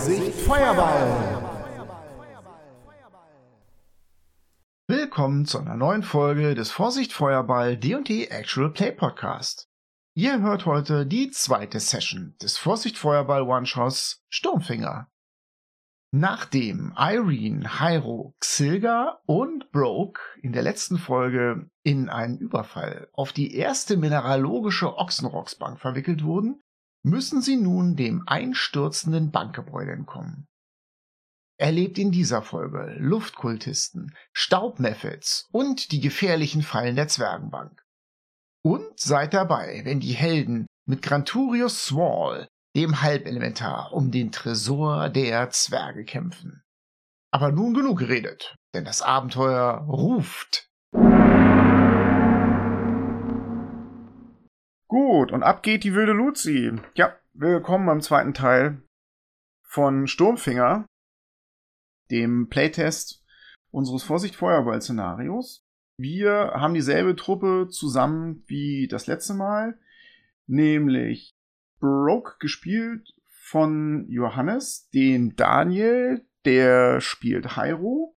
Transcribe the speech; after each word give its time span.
Vorsicht 0.00 0.40
Feuerball! 0.40 1.42
Willkommen 4.88 5.44
zu 5.44 5.58
einer 5.58 5.76
neuen 5.76 6.02
Folge 6.02 6.54
des 6.54 6.70
Vorsicht 6.70 7.12
Feuerball 7.12 7.76
D&D 7.76 8.28
Actual 8.28 8.70
Play 8.70 8.92
Podcast. 8.92 9.68
Ihr 10.14 10.40
hört 10.40 10.64
heute 10.64 11.04
die 11.04 11.30
zweite 11.30 11.80
Session 11.80 12.34
des 12.40 12.56
Vorsicht 12.56 12.96
Feuerball 12.96 13.42
One-Shots 13.42 14.24
Sturmfinger. 14.30 15.10
Nachdem 16.12 16.94
Irene, 16.96 17.78
Hyro, 17.78 18.34
Xilga 18.40 19.20
und 19.26 19.70
Broke 19.70 20.22
in 20.40 20.54
der 20.54 20.62
letzten 20.62 20.96
Folge 20.96 21.68
in 21.82 22.08
einen 22.08 22.38
Überfall 22.38 23.10
auf 23.12 23.34
die 23.34 23.54
erste 23.54 23.98
mineralogische 23.98 24.96
Ochsenrocksbank 24.96 25.78
verwickelt 25.78 26.24
wurden, 26.24 26.62
müssen 27.02 27.40
sie 27.40 27.56
nun 27.56 27.96
dem 27.96 28.22
einstürzenden 28.26 29.30
Bankgebäude 29.30 29.92
entkommen. 29.92 30.46
Erlebt 31.58 31.98
in 31.98 32.10
dieser 32.10 32.42
Folge 32.42 32.96
Luftkultisten, 32.98 34.14
Staubmethods 34.32 35.48
und 35.52 35.92
die 35.92 36.00
gefährlichen 36.00 36.62
Fallen 36.62 36.96
der 36.96 37.08
Zwergenbank. 37.08 37.82
Und 38.62 38.98
seid 38.98 39.34
dabei, 39.34 39.82
wenn 39.84 40.00
die 40.00 40.14
Helden 40.14 40.66
mit 40.86 41.02
Granturius 41.02 41.84
Swall 41.84 42.48
dem 42.76 43.02
Halbelementar, 43.02 43.92
um 43.92 44.10
den 44.10 44.32
Tresor 44.32 45.08
der 45.08 45.50
Zwerge 45.50 46.04
kämpfen. 46.04 46.62
Aber 47.32 47.52
nun 47.52 47.74
genug 47.74 47.98
geredet, 47.98 48.56
denn 48.74 48.84
das 48.84 49.02
Abenteuer 49.02 49.84
ruft. 49.88 50.68
Gut, 54.90 55.30
und 55.30 55.44
ab 55.44 55.62
geht 55.62 55.84
die 55.84 55.94
wilde 55.94 56.10
Luzi. 56.10 56.72
Ja, 56.96 57.14
willkommen 57.32 57.86
beim 57.86 58.00
zweiten 58.00 58.34
Teil 58.34 58.82
von 59.62 60.08
Sturmfinger, 60.08 60.84
dem 62.10 62.48
Playtest 62.48 63.24
unseres 63.70 64.02
Vorsicht-Feuerball-Szenarios. 64.02 65.64
Wir 65.96 66.54
haben 66.54 66.74
dieselbe 66.74 67.14
Truppe 67.14 67.68
zusammen 67.70 68.42
wie 68.48 68.88
das 68.88 69.06
letzte 69.06 69.34
Mal, 69.34 69.78
nämlich 70.48 71.36
Broke 71.78 72.38
gespielt 72.40 73.14
von 73.28 74.08
Johannes, 74.08 74.88
den 74.92 75.36
Daniel, 75.36 76.26
der 76.44 77.00
spielt 77.00 77.56
Hyro, 77.56 78.16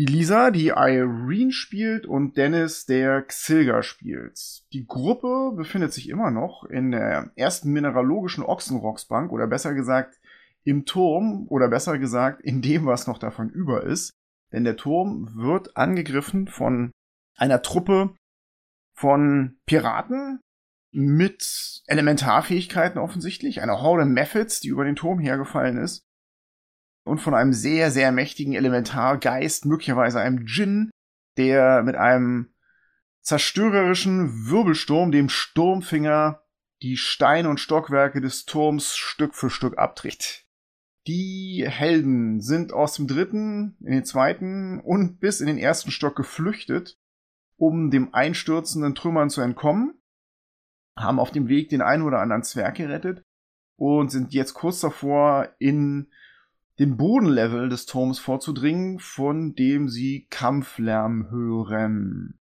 die 0.00 0.06
Lisa, 0.06 0.50
die 0.50 0.68
Irene 0.68 1.52
spielt 1.52 2.06
und 2.06 2.38
Dennis, 2.38 2.86
der 2.86 3.20
Xilga 3.20 3.82
spielt. 3.82 4.62
Die 4.72 4.86
Gruppe 4.86 5.52
befindet 5.54 5.92
sich 5.92 6.08
immer 6.08 6.30
noch 6.30 6.64
in 6.64 6.90
der 6.90 7.32
ersten 7.36 7.70
mineralogischen 7.70 8.42
Ochsenrocksbank 8.42 9.30
oder 9.30 9.46
besser 9.46 9.74
gesagt 9.74 10.18
im 10.64 10.86
Turm 10.86 11.46
oder 11.48 11.68
besser 11.68 11.98
gesagt 11.98 12.40
in 12.40 12.62
dem, 12.62 12.86
was 12.86 13.06
noch 13.06 13.18
davon 13.18 13.50
über 13.50 13.84
ist. 13.84 14.14
Denn 14.52 14.64
der 14.64 14.78
Turm 14.78 15.34
wird 15.34 15.76
angegriffen 15.76 16.48
von 16.48 16.92
einer 17.36 17.60
Truppe 17.60 18.14
von 18.96 19.58
Piraten, 19.66 20.40
mit 20.92 21.82
Elementarfähigkeiten 21.88 22.98
offensichtlich, 22.98 23.60
einer 23.60 23.82
Horde 23.82 24.06
Methods, 24.06 24.60
die 24.60 24.68
über 24.68 24.86
den 24.86 24.96
Turm 24.96 25.18
hergefallen 25.18 25.76
ist, 25.76 26.00
und 27.04 27.18
von 27.18 27.34
einem 27.34 27.52
sehr, 27.52 27.90
sehr 27.90 28.12
mächtigen 28.12 28.54
Elementargeist, 28.54 29.66
möglicherweise 29.66 30.20
einem 30.20 30.46
Djinn, 30.46 30.90
der 31.36 31.82
mit 31.82 31.96
einem 31.96 32.52
zerstörerischen 33.22 34.48
Wirbelsturm 34.48 35.12
dem 35.12 35.28
Sturmfinger 35.28 36.42
die 36.82 36.96
Steine 36.96 37.48
und 37.48 37.60
Stockwerke 37.60 38.20
des 38.20 38.46
Turms 38.46 38.96
Stück 38.96 39.34
für 39.34 39.50
Stück 39.50 39.78
abträgt. 39.78 40.46
Die 41.06 41.64
Helden 41.66 42.40
sind 42.40 42.72
aus 42.72 42.94
dem 42.94 43.06
dritten 43.06 43.76
in 43.80 43.92
den 43.92 44.04
zweiten 44.04 44.80
und 44.80 45.20
bis 45.20 45.40
in 45.40 45.46
den 45.46 45.58
ersten 45.58 45.90
Stock 45.90 46.16
geflüchtet, 46.16 46.98
um 47.56 47.90
dem 47.90 48.14
einstürzenden 48.14 48.94
Trümmern 48.94 49.30
zu 49.30 49.40
entkommen 49.40 50.00
haben 50.96 51.18
auf 51.18 51.30
dem 51.30 51.48
Weg 51.48 51.68
den 51.68 51.82
einen 51.82 52.02
oder 52.02 52.20
anderen 52.20 52.42
Zwerg 52.42 52.76
gerettet 52.76 53.24
und 53.76 54.10
sind 54.10 54.34
jetzt 54.34 54.54
kurz 54.54 54.80
davor, 54.80 55.48
in 55.58 56.08
den 56.80 56.96
Bodenlevel 56.96 57.68
des 57.68 57.84
Turms 57.84 58.18
vorzudringen, 58.18 58.98
von 58.98 59.54
dem 59.54 59.88
sie 59.88 60.26
Kampflärm 60.30 61.30
hören. 61.30 62.38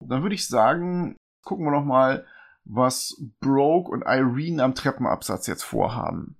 Dann 0.00 0.22
würde 0.22 0.36
ich 0.36 0.46
sagen, 0.46 1.16
gucken 1.44 1.66
wir 1.66 1.72
noch 1.72 1.84
mal, 1.84 2.24
was 2.64 3.20
Broke 3.40 3.90
und 3.90 4.02
Irene 4.02 4.62
am 4.62 4.74
Treppenabsatz 4.74 5.48
jetzt 5.48 5.64
vorhaben. 5.64 6.36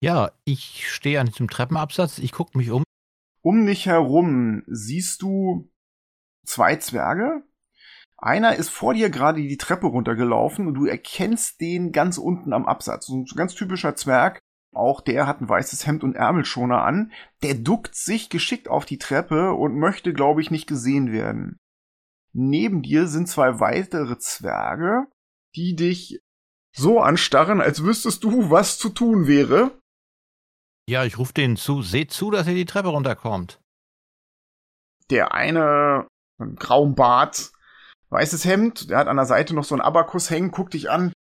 Ja, 0.00 0.30
ich 0.44 0.90
stehe 0.90 1.20
an 1.20 1.26
diesem 1.26 1.48
Treppenabsatz, 1.48 2.18
ich 2.18 2.32
gucke 2.32 2.56
mich 2.56 2.70
um. 2.70 2.84
Um 3.42 3.66
dich 3.66 3.86
herum 3.86 4.62
siehst 4.66 5.20
du 5.22 5.70
zwei 6.46 6.76
Zwerge, 6.76 7.42
einer 8.16 8.56
ist 8.56 8.70
vor 8.70 8.94
dir 8.94 9.10
gerade 9.10 9.40
die 9.40 9.58
Treppe 9.58 9.86
runtergelaufen 9.86 10.66
und 10.66 10.74
du 10.74 10.86
erkennst 10.86 11.60
den 11.60 11.92
ganz 11.92 12.18
unten 12.18 12.52
am 12.52 12.66
Absatz. 12.66 13.06
So 13.06 13.16
ein 13.16 13.24
ganz 13.36 13.54
typischer 13.54 13.94
Zwerg. 13.94 14.40
Auch 14.74 15.00
der 15.00 15.26
hat 15.26 15.40
ein 15.40 15.48
weißes 15.48 15.86
Hemd 15.86 16.04
und 16.04 16.14
Ärmelschoner 16.14 16.82
an. 16.82 17.12
Der 17.42 17.54
duckt 17.54 17.94
sich 17.94 18.28
geschickt 18.28 18.68
auf 18.68 18.84
die 18.84 18.98
Treppe 18.98 19.54
und 19.54 19.78
möchte, 19.78 20.12
glaube 20.12 20.40
ich, 20.40 20.50
nicht 20.50 20.66
gesehen 20.66 21.12
werden. 21.12 21.58
Neben 22.32 22.82
dir 22.82 23.06
sind 23.06 23.28
zwei 23.28 23.60
weitere 23.60 24.18
Zwerge, 24.18 25.06
die 25.56 25.74
dich 25.74 26.20
so 26.72 27.00
anstarren, 27.00 27.60
als 27.60 27.82
wüsstest 27.82 28.22
du, 28.24 28.50
was 28.50 28.78
zu 28.78 28.90
tun 28.90 29.26
wäre. 29.26 29.78
Ja, 30.88 31.04
ich 31.04 31.18
rufe 31.18 31.32
denen 31.32 31.56
zu, 31.56 31.82
seht 31.82 32.12
zu, 32.12 32.30
dass 32.30 32.46
ihr 32.46 32.54
die 32.54 32.64
Treppe 32.64 32.88
runterkommt. 32.88 33.60
Der 35.10 35.34
eine, 35.34 36.06
ein 36.38 36.54
grauen 36.56 36.94
Bart, 36.94 37.52
weißes 38.10 38.44
Hemd, 38.44 38.90
der 38.90 38.98
hat 38.98 39.08
an 39.08 39.16
der 39.16 39.26
Seite 39.26 39.54
noch 39.54 39.64
so 39.64 39.74
einen 39.74 39.82
Abakus 39.82 40.30
hängen, 40.30 40.50
guckt 40.50 40.74
dich 40.74 40.90
an. 40.90 41.12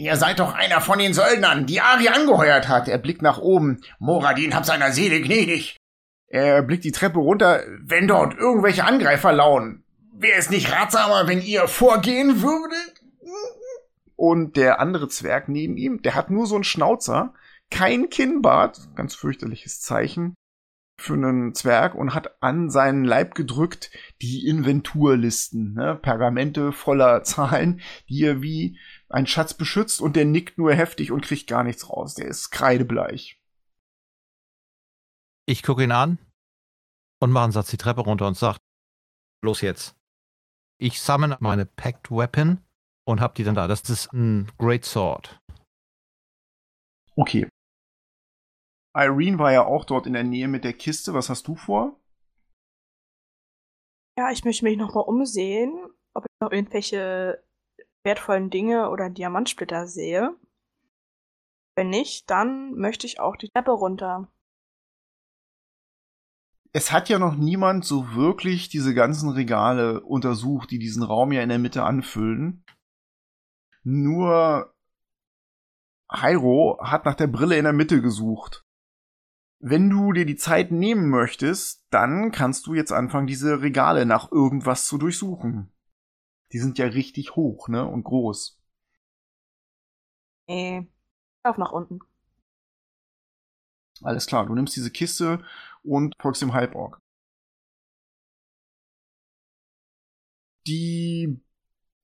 Ihr 0.00 0.16
seid 0.16 0.38
doch 0.38 0.54
einer 0.54 0.80
von 0.80 0.98
den 0.98 1.12
Söldnern, 1.12 1.66
die 1.66 1.82
Ari 1.82 2.08
angeheuert 2.08 2.68
hat. 2.68 2.88
Er 2.88 2.96
blickt 2.96 3.20
nach 3.20 3.36
oben. 3.36 3.82
Moradin 3.98 4.54
hab 4.54 4.64
seiner 4.64 4.92
Seele 4.92 5.20
gnädig. 5.20 5.76
Er 6.26 6.62
blickt 6.62 6.84
die 6.84 6.92
Treppe 6.92 7.18
runter. 7.18 7.62
Wenn 7.82 8.08
dort 8.08 8.34
irgendwelche 8.34 8.84
Angreifer 8.84 9.30
lauen, 9.30 9.84
wäre 10.14 10.38
es 10.38 10.48
nicht 10.48 10.72
ratsamer, 10.72 11.28
wenn 11.28 11.42
ihr 11.42 11.68
vorgehen 11.68 12.40
würdet? 12.40 13.02
Und 14.16 14.56
der 14.56 14.80
andere 14.80 15.08
Zwerg 15.08 15.50
neben 15.50 15.76
ihm, 15.76 16.00
der 16.00 16.14
hat 16.14 16.30
nur 16.30 16.46
so 16.46 16.54
einen 16.54 16.64
Schnauzer, 16.64 17.34
kein 17.70 18.08
Kinnbart, 18.08 18.88
ganz 18.96 19.14
fürchterliches 19.14 19.82
Zeichen, 19.82 20.34
für 20.98 21.14
einen 21.14 21.54
Zwerg 21.54 21.94
und 21.94 22.14
hat 22.14 22.42
an 22.42 22.70
seinen 22.70 23.04
Leib 23.04 23.34
gedrückt 23.34 23.90
die 24.22 24.46
Inventurlisten, 24.46 25.74
ne? 25.74 25.98
Pergamente 26.00 26.72
voller 26.72 27.22
Zahlen, 27.22 27.80
die 28.08 28.24
er 28.24 28.40
wie 28.42 28.78
ein 29.10 29.26
Schatz 29.26 29.54
beschützt 29.54 30.00
und 30.00 30.16
der 30.16 30.24
nickt 30.24 30.58
nur 30.58 30.74
heftig 30.74 31.12
und 31.12 31.22
kriegt 31.22 31.48
gar 31.48 31.64
nichts 31.64 31.88
raus. 31.90 32.14
Der 32.14 32.26
ist 32.26 32.50
kreidebleich. 32.50 33.40
Ich 35.46 35.62
gucke 35.62 35.82
ihn 35.82 35.92
an 35.92 36.18
und 37.20 37.32
mache 37.32 37.44
einen 37.44 37.52
Satz 37.52 37.70
die 37.70 37.76
Treppe 37.76 38.02
runter 38.02 38.26
und 38.26 38.36
sag, 38.36 38.58
los 39.42 39.60
jetzt. 39.60 39.96
Ich 40.78 41.00
summon 41.00 41.36
meine 41.40 41.66
Packed 41.66 42.10
Weapon 42.10 42.64
und 43.04 43.20
hab 43.20 43.34
die 43.34 43.44
dann 43.44 43.54
da. 43.54 43.66
Das 43.68 43.82
ist 43.90 44.12
ein 44.12 44.50
Great 44.58 44.84
Sword. 44.84 45.40
Okay, 47.16 47.48
Irene 48.94 49.38
war 49.38 49.52
ja 49.52 49.64
auch 49.64 49.84
dort 49.84 50.06
in 50.06 50.14
der 50.14 50.24
Nähe 50.24 50.48
mit 50.48 50.64
der 50.64 50.72
Kiste. 50.72 51.14
Was 51.14 51.28
hast 51.28 51.46
du 51.46 51.54
vor? 51.54 52.00
Ja, 54.18 54.30
ich 54.32 54.44
möchte 54.44 54.64
mich 54.64 54.76
nochmal 54.76 55.04
umsehen, 55.04 55.72
ob 56.14 56.24
ich 56.24 56.40
noch 56.40 56.50
irgendwelche 56.50 57.42
wertvollen 58.02 58.50
Dinge 58.50 58.90
oder 58.90 59.10
Diamantsplitter 59.10 59.86
sehe. 59.86 60.34
Wenn 61.74 61.90
nicht, 61.90 62.28
dann 62.30 62.74
möchte 62.74 63.06
ich 63.06 63.20
auch 63.20 63.36
die 63.36 63.48
Treppe 63.48 63.70
runter. 63.70 64.28
Es 66.72 66.92
hat 66.92 67.08
ja 67.08 67.18
noch 67.18 67.34
niemand 67.34 67.84
so 67.84 68.14
wirklich 68.14 68.68
diese 68.68 68.94
ganzen 68.94 69.30
Regale 69.30 70.00
untersucht, 70.02 70.70
die 70.70 70.78
diesen 70.78 71.02
Raum 71.02 71.32
ja 71.32 71.42
in 71.42 71.48
der 71.48 71.58
Mitte 71.58 71.82
anfüllen. 71.82 72.64
Nur 73.82 74.72
Hyro 76.08 76.78
hat 76.82 77.06
nach 77.06 77.14
der 77.14 77.26
Brille 77.26 77.56
in 77.56 77.64
der 77.64 77.72
Mitte 77.72 78.02
gesucht. 78.02 78.64
Wenn 79.58 79.90
du 79.90 80.12
dir 80.12 80.24
die 80.24 80.36
Zeit 80.36 80.70
nehmen 80.70 81.10
möchtest, 81.10 81.86
dann 81.90 82.30
kannst 82.30 82.66
du 82.66 82.74
jetzt 82.74 82.92
anfangen, 82.92 83.26
diese 83.26 83.60
Regale 83.60 84.06
nach 84.06 84.30
irgendwas 84.32 84.86
zu 84.86 84.96
durchsuchen. 84.96 85.72
Die 86.52 86.58
sind 86.58 86.78
ja 86.78 86.86
richtig 86.86 87.36
hoch, 87.36 87.68
ne? 87.68 87.86
Und 87.86 88.04
groß. 88.04 88.60
Nee. 90.48 90.88
Auf 91.42 91.58
nach 91.58 91.72
unten. 91.72 92.00
Alles 94.02 94.26
klar, 94.26 94.46
du 94.46 94.54
nimmst 94.54 94.74
diese 94.76 94.90
Kiste 94.90 95.44
und 95.82 96.14
folgst 96.20 96.42
dem 96.42 96.54
Halborg. 96.54 96.98
Die 100.66 101.40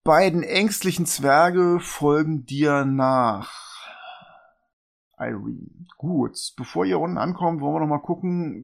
beiden 0.04 0.43
ängstlichen 0.43 1.06
Zwerge 1.06 1.81
folgen 1.81 2.46
dir 2.46 2.84
nach. 2.84 3.66
Irene. 5.19 5.87
Gut, 5.96 6.52
bevor 6.56 6.84
ihr 6.84 6.98
unten 6.98 7.19
ankommt, 7.19 7.60
wollen 7.60 7.75
wir 7.75 7.81
noch 7.81 7.87
mal 7.87 7.98
gucken, 7.98 8.62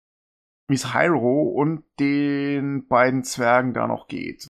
wie 0.69 0.75
es 0.75 0.94
Hyro 0.94 1.43
und 1.49 1.84
den 1.99 2.87
beiden 2.88 3.25
Zwergen 3.25 3.75
da 3.75 3.87
noch 3.87 4.06
geht. 4.06 4.46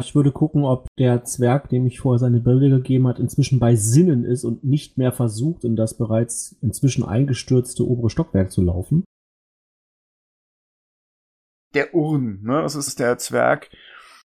Ich 0.00 0.14
würde 0.14 0.32
gucken, 0.32 0.64
ob 0.64 0.88
der 0.98 1.24
Zwerg, 1.24 1.68
dem 1.68 1.86
ich 1.86 2.00
vorher 2.00 2.18
seine 2.18 2.40
Bilder 2.40 2.68
gegeben 2.76 3.06
hat, 3.06 3.20
inzwischen 3.20 3.60
bei 3.60 3.76
Sinnen 3.76 4.24
ist 4.24 4.44
und 4.44 4.64
nicht 4.64 4.98
mehr 4.98 5.12
versucht, 5.12 5.62
in 5.64 5.76
das 5.76 5.96
bereits 5.96 6.56
inzwischen 6.62 7.04
eingestürzte 7.04 7.86
obere 7.86 8.10
Stockwerk 8.10 8.50
zu 8.50 8.62
laufen. 8.62 9.04
Der 11.74 11.94
Urn, 11.94 12.42
ne? 12.42 12.62
Das 12.62 12.74
ist 12.74 12.98
der 12.98 13.18
Zwerg, 13.18 13.70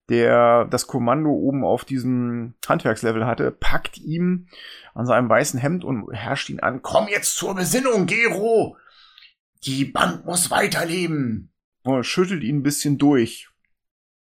der 0.10 0.66
das 0.66 0.88
Kommando 0.88 1.30
oben 1.31 1.63
auf 1.63 1.86
diesem 1.86 2.56
Handwerkslevel 2.68 3.25
hatte, 3.25 3.51
packt 3.51 3.98
ihm 3.98 4.48
an 4.94 5.06
seinem 5.06 5.30
weißen 5.30 5.60
Hemd 5.60 5.86
und 5.86 6.12
herrscht 6.13 6.50
ihn 6.50 6.60
an. 6.60 6.81
Komm 6.81 7.08
jetzt 7.08 7.36
zur 7.38 7.56
Besinnung, 7.56 8.06
Gero! 8.06 8.78
Die 9.63 9.86
Band 9.86 10.25
muss 10.25 10.51
weiterleben! 10.51 11.54
Und 11.84 12.04
schüttelt 12.04 12.44
ihn 12.44 12.58
ein 12.58 12.63
bisschen 12.63 12.98
durch. 12.98 13.50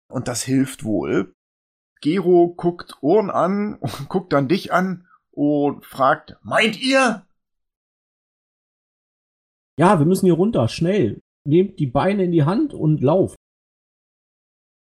Und 0.10 0.28
das 0.28 0.44
hilft 0.44 0.84
wohl. 0.84 1.34
Gero 2.02 2.54
guckt 2.56 2.98
Ohren 3.02 3.30
an 3.30 3.76
und 3.76 3.92
guckt 4.10 4.34
dann 4.34 4.48
dich 4.48 4.72
an 4.72 5.08
und 5.32 5.86
fragt, 5.86 6.38
meint 6.42 6.80
ihr? 6.80 7.26
Ja, 9.80 10.00
wir 10.00 10.06
müssen 10.06 10.26
hier 10.26 10.36
runter, 10.36 10.68
schnell. 10.68 11.22
Nehmt 11.46 11.80
die 11.80 11.88
Beine 11.88 12.24
in 12.24 12.32
die 12.32 12.44
Hand 12.44 12.74
und 12.74 13.02
lauft. 13.02 13.36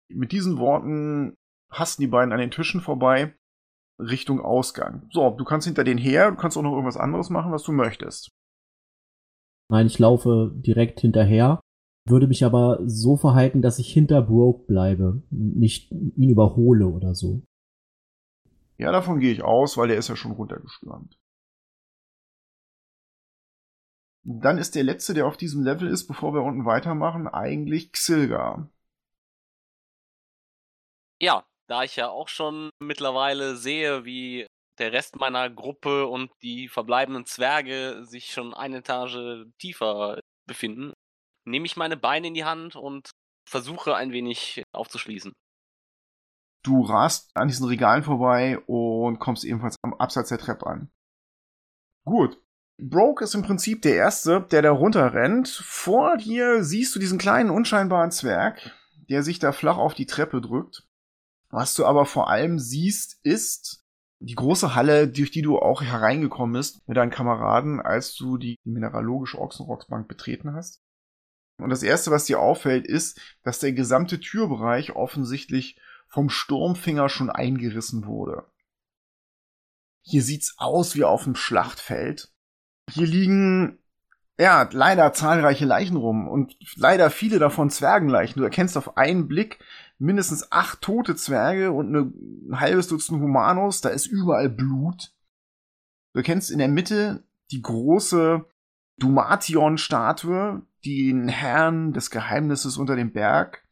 Mit 0.09 0.33
diesen 0.33 0.59
Worten 0.59 1.35
hasten 1.71 2.03
die 2.03 2.09
beiden 2.09 2.33
an 2.33 2.39
den 2.39 2.51
Tischen 2.51 2.81
vorbei, 2.81 3.37
Richtung 4.01 4.41
Ausgang. 4.41 5.09
So, 5.13 5.31
du 5.31 5.45
kannst 5.45 5.67
hinter 5.67 5.85
denen 5.85 5.99
her, 5.99 6.31
du 6.31 6.37
kannst 6.37 6.57
auch 6.57 6.63
noch 6.63 6.73
irgendwas 6.73 6.97
anderes 6.97 7.29
machen, 7.29 7.53
was 7.53 7.63
du 7.65 7.73
möchtest. 7.73 8.31
Nein, 9.69 9.87
ich 9.87 9.99
laufe 9.99 10.53
direkt 10.55 11.01
hinterher 11.01 11.61
würde 12.09 12.27
mich 12.27 12.45
aber 12.45 12.79
so 12.85 13.17
verhalten, 13.17 13.63
dass 13.63 13.79
ich 13.79 13.93
hinter 13.93 14.23
Broke 14.23 14.67
bleibe, 14.67 15.23
nicht 15.31 15.91
ihn 15.91 16.31
überhole 16.31 16.87
oder 16.87 17.15
so. 17.15 17.43
Ja, 18.79 18.93
davon 18.93 19.21
gehe 19.21 19.33
ich 19.33 19.43
aus, 19.43 19.77
weil 19.77 19.89
der 19.89 19.97
ist 19.99 20.09
ja 20.09 20.17
schon 20.17 20.33
runtergestürmt. 20.33 21.19
Dann 24.25 24.59
ist 24.59 24.75
der 24.75 24.83
letzte, 24.83 25.15
der 25.15 25.27
auf 25.27 25.37
diesem 25.37 25.63
Level 25.63 25.89
ist, 25.89 26.07
bevor 26.09 26.35
wir 26.35 26.43
unten 26.43 26.65
weitermachen, 26.65 27.29
eigentlich 27.29 27.93
Xilga. 27.93 28.69
Ja, 31.21 31.47
da 31.69 31.85
ich 31.85 31.97
ja 31.97 32.09
auch 32.09 32.29
schon 32.29 32.71
mittlerweile 32.81 33.57
sehe, 33.57 34.05
wie 34.05 34.47
der 34.79 34.93
Rest 34.93 35.17
meiner 35.17 35.49
Gruppe 35.49 36.07
und 36.07 36.31
die 36.43 36.69
verbleibenden 36.69 37.25
Zwerge 37.25 38.05
sich 38.05 38.33
schon 38.33 38.53
eine 38.53 38.79
Etage 38.79 39.47
tiefer 39.59 40.21
befinden, 40.47 40.93
nehme 41.47 41.67
ich 41.67 41.77
meine 41.77 41.97
Beine 41.97 42.29
in 42.29 42.35
die 42.35 42.45
Hand 42.45 42.77
und 42.77 43.11
versuche 43.49 43.95
ein 43.95 44.13
wenig 44.13 44.63
aufzuschließen. 44.73 45.33
Du 46.63 46.83
rast 46.83 47.31
an 47.35 47.49
diesen 47.49 47.67
Regalen 47.67 48.03
vorbei 48.03 48.59
und 48.67 49.21
kommst 49.21 49.45
ebenfalls 49.45 49.77
am 49.83 49.95
Absatz 49.95 50.31
der 50.31 50.39
Treppe 50.39 50.67
an. 50.67 50.91
Gut. 52.05 52.43
Broke 52.79 53.25
ist 53.25 53.35
im 53.35 53.43
Prinzip 53.43 53.83
der 53.83 53.95
Erste, 53.95 54.47
der 54.51 54.63
da 54.63 54.71
runterrennt. 54.71 55.49
Vor 55.49 56.19
dir 56.19 56.63
siehst 56.63 56.95
du 56.95 56.99
diesen 56.99 57.19
kleinen, 57.19 57.51
unscheinbaren 57.51 58.11
Zwerg, 58.11 58.75
der 59.09 59.23
sich 59.23 59.39
da 59.39 59.53
flach 59.53 59.79
auf 59.79 59.95
die 59.95 60.07
Treppe 60.07 60.41
drückt. 60.41 60.87
Was 61.51 61.75
du 61.75 61.87
aber 61.87 62.05
vor 62.05 62.29
allem 62.29 62.59
siehst, 62.59 63.19
ist 63.23 63.85
die 64.19 64.35
große 64.35 64.75
Halle, 64.75 65.09
durch 65.09 65.31
die 65.31 65.43
du 65.43 65.59
auch 65.59 65.83
hereingekommen 65.83 66.55
bist 66.55 66.87
mit 66.87 66.97
deinen 66.97 67.11
Kameraden, 67.11 67.81
als 67.81 68.15
du 68.15 68.37
die 68.37 68.57
mineralogische 68.65 69.39
Ochsenrocksbank 69.39 70.09
betreten 70.09 70.53
hast. 70.55 70.83
Und 71.59 71.71
das 71.71 71.83
erste, 71.83 72.11
was 72.11 72.25
dir 72.25 72.41
auffällt, 72.41 72.87
ist, 72.87 73.21
dass 73.43 73.59
der 73.59 73.73
gesamte 73.73 74.21
Türbereich 74.21 74.95
offensichtlich 74.95 75.81
vom 76.09 76.29
Sturmfinger 76.29 77.09
schon 77.09 77.31
eingerissen 77.31 78.07
wurde. 78.07 78.45
Hier 80.03 80.23
sieht's 80.23 80.55
aus 80.59 80.95
wie 80.95 81.05
auf 81.05 81.25
dem 81.25 81.35
Schlachtfeld. 81.35 82.33
Hier 82.91 83.07
liegen, 83.07 83.79
ja, 84.39 84.69
leider 84.71 85.13
zahlreiche 85.13 85.65
Leichen 85.65 85.97
rum 85.97 86.29
und 86.29 86.57
leider 86.77 87.11
viele 87.11 87.39
davon 87.39 87.71
Zwergenleichen. 87.71 88.39
Du 88.39 88.45
erkennst 88.45 88.77
auf 88.77 88.97
einen 88.97 89.27
Blick 89.27 89.59
mindestens 89.99 90.53
acht 90.53 90.83
tote 90.83 91.17
Zwerge 91.17 91.73
und 91.73 91.95
ein 91.95 92.61
halbes 92.61 92.87
Dutzend 92.89 93.21
Humanos. 93.21 93.81
Da 93.81 93.89
ist 93.89 94.07
überall 94.07 94.49
Blut. 94.49 95.13
Du 96.13 96.21
erkennst 96.21 96.51
in 96.51 96.59
der 96.59 96.69
Mitte 96.69 97.25
die 97.51 97.63
große 97.63 98.45
Dumation-Statue, 98.99 100.63
den 100.87 101.29
Herrn 101.29 101.93
des 101.93 102.11
Geheimnisses 102.11 102.77
unter 102.77 102.97
dem 102.97 103.13
Berg. 103.13 103.67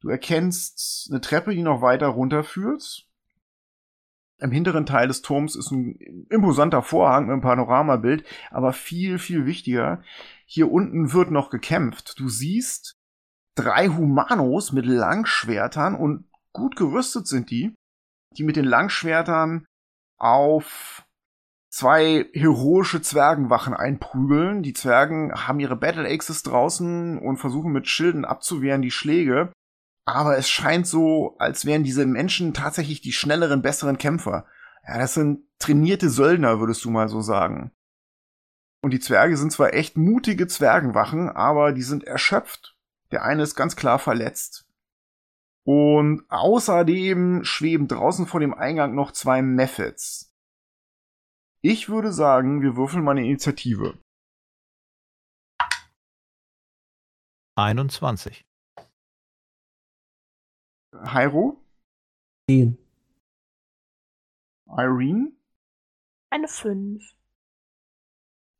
Du 0.00 0.08
erkennst 0.08 1.08
eine 1.10 1.20
Treppe, 1.20 1.54
die 1.54 1.62
noch 1.62 1.80
weiter 1.80 2.08
runterführt. 2.08 3.08
Im 4.38 4.50
hinteren 4.50 4.84
Teil 4.84 5.08
des 5.08 5.22
Turms 5.22 5.54
ist 5.54 5.70
ein 5.70 6.26
imposanter 6.28 6.82
Vorhang 6.82 7.26
mit 7.26 7.32
einem 7.32 7.40
Panoramabild, 7.40 8.26
aber 8.50 8.72
viel, 8.72 9.18
viel 9.18 9.46
wichtiger, 9.46 10.02
hier 10.44 10.70
unten 10.70 11.12
wird 11.12 11.30
noch 11.30 11.50
gekämpft. 11.50 12.18
Du 12.18 12.28
siehst 12.28 12.96
drei 13.54 13.88
Humanos 13.88 14.72
mit 14.72 14.86
Langschwertern 14.86 15.94
und 15.94 16.28
gut 16.52 16.76
gerüstet 16.76 17.28
sind 17.28 17.50
die, 17.50 17.74
die 18.36 18.42
mit 18.42 18.56
den 18.56 18.64
Langschwertern 18.64 19.64
auf 20.18 21.03
zwei 21.74 22.26
heroische 22.32 23.02
Zwergenwachen 23.02 23.74
einprügeln. 23.74 24.62
Die 24.62 24.74
Zwergen 24.74 25.32
haben 25.34 25.58
ihre 25.58 25.74
Battle 25.74 26.08
Axes 26.08 26.44
draußen 26.44 27.18
und 27.18 27.38
versuchen 27.38 27.72
mit 27.72 27.88
Schilden 27.88 28.24
abzuwehren 28.24 28.80
die 28.80 28.92
Schläge. 28.92 29.52
Aber 30.06 30.38
es 30.38 30.48
scheint 30.48 30.86
so, 30.86 31.34
als 31.38 31.66
wären 31.66 31.82
diese 31.82 32.06
Menschen 32.06 32.54
tatsächlich 32.54 33.00
die 33.00 33.12
schnelleren, 33.12 33.60
besseren 33.60 33.98
Kämpfer. 33.98 34.46
Ja, 34.86 34.98
das 34.98 35.14
sind 35.14 35.40
trainierte 35.58 36.10
Söldner, 36.10 36.60
würdest 36.60 36.84
du 36.84 36.90
mal 36.90 37.08
so 37.08 37.20
sagen. 37.22 37.72
Und 38.80 38.92
die 38.92 39.00
Zwerge 39.00 39.36
sind 39.36 39.50
zwar 39.50 39.74
echt 39.74 39.96
mutige 39.96 40.46
Zwergenwachen, 40.46 41.28
aber 41.28 41.72
die 41.72 41.82
sind 41.82 42.04
erschöpft. 42.04 42.76
Der 43.10 43.24
eine 43.24 43.42
ist 43.42 43.56
ganz 43.56 43.74
klar 43.74 43.98
verletzt. 43.98 44.68
Und 45.64 46.22
außerdem 46.28 47.42
schweben 47.42 47.88
draußen 47.88 48.26
vor 48.26 48.38
dem 48.38 48.54
Eingang 48.54 48.94
noch 48.94 49.10
zwei 49.10 49.42
Methods. 49.42 50.33
Ich 51.66 51.88
würde 51.88 52.12
sagen, 52.12 52.60
wir 52.60 52.76
würfeln 52.76 53.02
mal 53.02 53.12
eine 53.12 53.24
Initiative. 53.24 53.98
21. 57.56 58.44
Hyro? 60.92 61.58
10. 62.50 62.76
Irene? 64.66 65.32
Eine 66.28 66.48
5. 66.48 67.02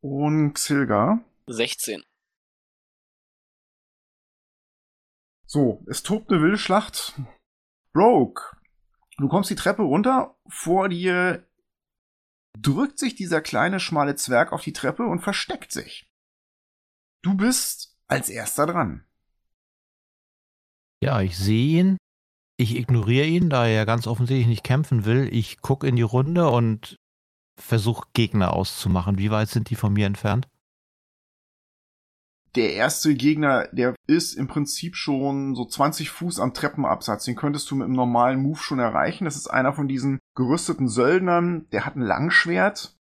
Und 0.01 0.55
Xilga? 0.55 1.23
16. 1.47 2.03
So, 5.47 5.85
es 5.89 6.03
tobt 6.03 6.33
eine 6.33 6.41
Wildschlacht. 6.41 7.21
Broke. 7.93 8.57
Du 9.19 9.29
kommst 9.29 9.51
die 9.51 9.57
Treppe 9.57 9.83
runter, 9.83 10.39
vor 10.49 10.89
dir 10.89 11.47
drückt 12.59 12.99
sich 12.99 13.15
dieser 13.15 13.41
kleine 13.41 13.81
schmale 13.81 14.17
Zwerg 14.17 14.53
auf 14.53 14.63
die 14.63 14.73
Treppe 14.73 15.05
und 15.05 15.21
versteckt 15.21 15.73
sich. 15.73 16.07
Du 17.23 17.35
bist 17.35 17.97
als 18.07 18.29
erster 18.29 18.67
dran. 18.67 19.05
Ja, 21.03 21.21
ich 21.21 21.37
sehe 21.37 21.81
ihn. 21.81 21.97
Ich 22.57 22.77
ignoriere 22.77 23.27
ihn, 23.27 23.51
da 23.51 23.67
er 23.67 23.85
ganz 23.85 24.07
offensichtlich 24.07 24.47
nicht 24.47 24.65
kämpfen 24.65 25.05
will. 25.05 25.29
Ich 25.33 25.61
gucke 25.61 25.87
in 25.87 25.97
die 25.97 26.03
Runde 26.03 26.49
und 26.49 26.97
versuche 27.61 28.07
Gegner 28.13 28.53
auszumachen. 28.53 29.19
Wie 29.19 29.31
weit 29.31 29.49
sind 29.49 29.71
die 29.71 29.75
von 29.75 29.93
mir 29.93 30.07
entfernt? 30.07 30.49
Der 32.55 32.75
erste 32.75 33.15
Gegner, 33.15 33.69
der 33.73 33.95
ist 34.07 34.35
im 34.35 34.47
Prinzip 34.47 34.97
schon 34.97 35.55
so 35.55 35.65
20 35.65 36.11
Fuß 36.11 36.41
am 36.41 36.55
Treppenabsatz. 36.55 37.25
Den 37.25 37.37
könntest 37.37 37.71
du 37.71 37.75
mit 37.75 37.87
einem 37.87 37.95
normalen 37.95 38.41
Move 38.41 38.59
schon 38.59 38.79
erreichen. 38.79 39.25
Das 39.25 39.37
ist 39.37 39.49
einer 39.49 39.73
von 39.73 39.89
diesen 39.89 40.21
gerüsteten 40.35 40.89
Söldnern. 40.89 41.69
Der 41.71 41.85
hat 41.85 41.97
ein 41.97 42.03
Langschwert. 42.03 42.97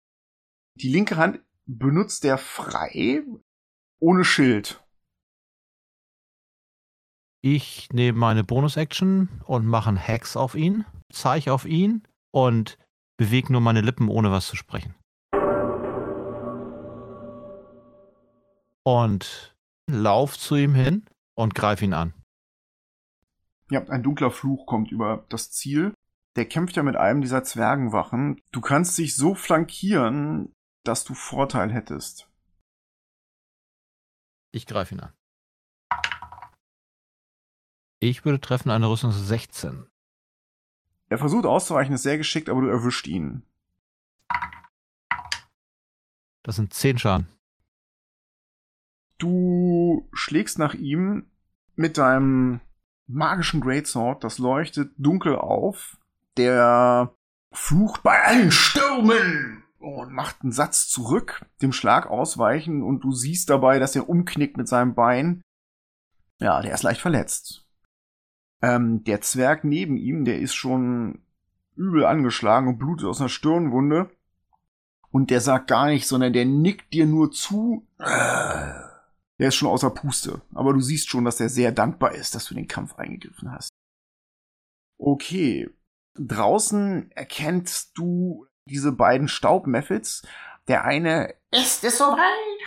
Die 0.76 0.88
linke 0.88 1.16
Hand 1.16 1.40
benutzt 1.66 2.24
der 2.24 2.38
frei, 2.38 3.22
ohne 3.98 4.24
Schild. 4.24 4.84
Ich 7.42 7.88
nehme 7.92 8.18
meine 8.18 8.44
Bonus-Action 8.44 9.42
und 9.44 9.66
mache 9.66 9.88
einen 9.88 9.96
Hex 9.96 10.36
auf 10.36 10.54
ihn, 10.54 10.84
zeige 11.10 11.52
auf 11.52 11.64
ihn 11.64 12.06
und 12.30 12.76
bewege 13.16 13.52
nur 13.52 13.62
meine 13.62 13.80
Lippen, 13.80 14.08
ohne 14.08 14.30
was 14.30 14.46
zu 14.46 14.56
sprechen. 14.56 14.94
Und 18.84 19.56
lauf 19.86 20.38
zu 20.38 20.56
ihm 20.56 20.74
hin 20.74 21.04
und 21.34 21.54
greif 21.54 21.82
ihn 21.82 21.94
an. 21.94 22.14
Ja, 23.70 23.86
ein 23.88 24.02
dunkler 24.02 24.30
Fluch 24.30 24.66
kommt 24.66 24.90
über 24.90 25.24
das 25.28 25.50
Ziel. 25.50 25.94
Der 26.36 26.46
kämpft 26.46 26.76
ja 26.76 26.82
mit 26.82 26.96
einem 26.96 27.20
dieser 27.20 27.44
Zwergenwachen. 27.44 28.40
Du 28.52 28.60
kannst 28.60 28.96
dich 28.98 29.16
so 29.16 29.34
flankieren, 29.34 30.52
dass 30.84 31.04
du 31.04 31.14
Vorteil 31.14 31.72
hättest. 31.72 32.28
Ich 34.52 34.66
greife 34.66 34.94
ihn 34.94 35.00
an. 35.00 35.12
Ich 38.00 38.24
würde 38.24 38.40
treffen 38.40 38.70
eine 38.70 38.88
Rüstung 38.88 39.12
16. 39.12 39.86
Er 41.10 41.18
versucht 41.18 41.44
auszuweichen, 41.44 41.94
ist 41.94 42.02
sehr 42.02 42.18
geschickt, 42.18 42.48
aber 42.48 42.62
du 42.62 42.68
erwischt 42.68 43.06
ihn. 43.06 43.44
Das 46.42 46.56
sind 46.56 46.72
10 46.72 46.98
Schaden. 46.98 47.39
Du 49.20 50.08
schlägst 50.12 50.58
nach 50.58 50.74
ihm 50.74 51.26
mit 51.76 51.98
deinem 51.98 52.60
magischen 53.06 53.60
Greatsword, 53.60 54.24
das 54.24 54.38
leuchtet 54.38 54.92
dunkel 54.96 55.36
auf. 55.36 55.98
Der 56.36 57.14
flucht 57.52 58.02
bei 58.02 58.22
allen 58.24 58.50
Stürmen 58.50 59.62
und 59.78 60.12
macht 60.12 60.42
einen 60.42 60.52
Satz 60.52 60.88
zurück, 60.88 61.44
dem 61.60 61.72
Schlag 61.72 62.08
ausweichen 62.08 62.82
und 62.82 63.04
du 63.04 63.12
siehst 63.12 63.50
dabei, 63.50 63.78
dass 63.78 63.94
er 63.94 64.08
umknickt 64.08 64.56
mit 64.56 64.68
seinem 64.68 64.94
Bein. 64.94 65.42
Ja, 66.38 66.62
der 66.62 66.72
ist 66.72 66.82
leicht 66.82 67.00
verletzt. 67.00 67.66
Ähm, 68.62 69.04
der 69.04 69.20
Zwerg 69.20 69.64
neben 69.64 69.98
ihm, 69.98 70.24
der 70.24 70.38
ist 70.38 70.54
schon 70.54 71.22
übel 71.76 72.06
angeschlagen 72.06 72.68
und 72.68 72.78
blutet 72.78 73.06
aus 73.06 73.20
einer 73.20 73.28
Stirnwunde. 73.28 74.10
Und 75.10 75.30
der 75.30 75.40
sagt 75.40 75.68
gar 75.68 75.86
nichts, 75.86 76.08
sondern 76.08 76.32
der 76.32 76.46
nickt 76.46 76.94
dir 76.94 77.04
nur 77.04 77.32
zu. 77.32 77.86
Der 79.40 79.48
ist 79.48 79.54
schon 79.54 79.68
außer 79.68 79.90
Puste. 79.90 80.42
Aber 80.54 80.74
du 80.74 80.80
siehst 80.80 81.08
schon, 81.08 81.24
dass 81.24 81.40
er 81.40 81.48
sehr 81.48 81.72
dankbar 81.72 82.12
ist, 82.12 82.34
dass 82.34 82.44
du 82.44 82.54
den 82.54 82.68
Kampf 82.68 82.96
eingegriffen 82.96 83.50
hast. 83.50 83.70
Okay. 84.98 85.70
Draußen 86.14 87.10
erkennst 87.12 87.96
du 87.96 88.46
diese 88.66 88.92
beiden 88.92 89.28
Staubmethods. 89.28 90.22
Der 90.68 90.84
eine 90.84 91.34
ist 91.52 91.82
es 91.82 91.98
soweit? 91.98 92.20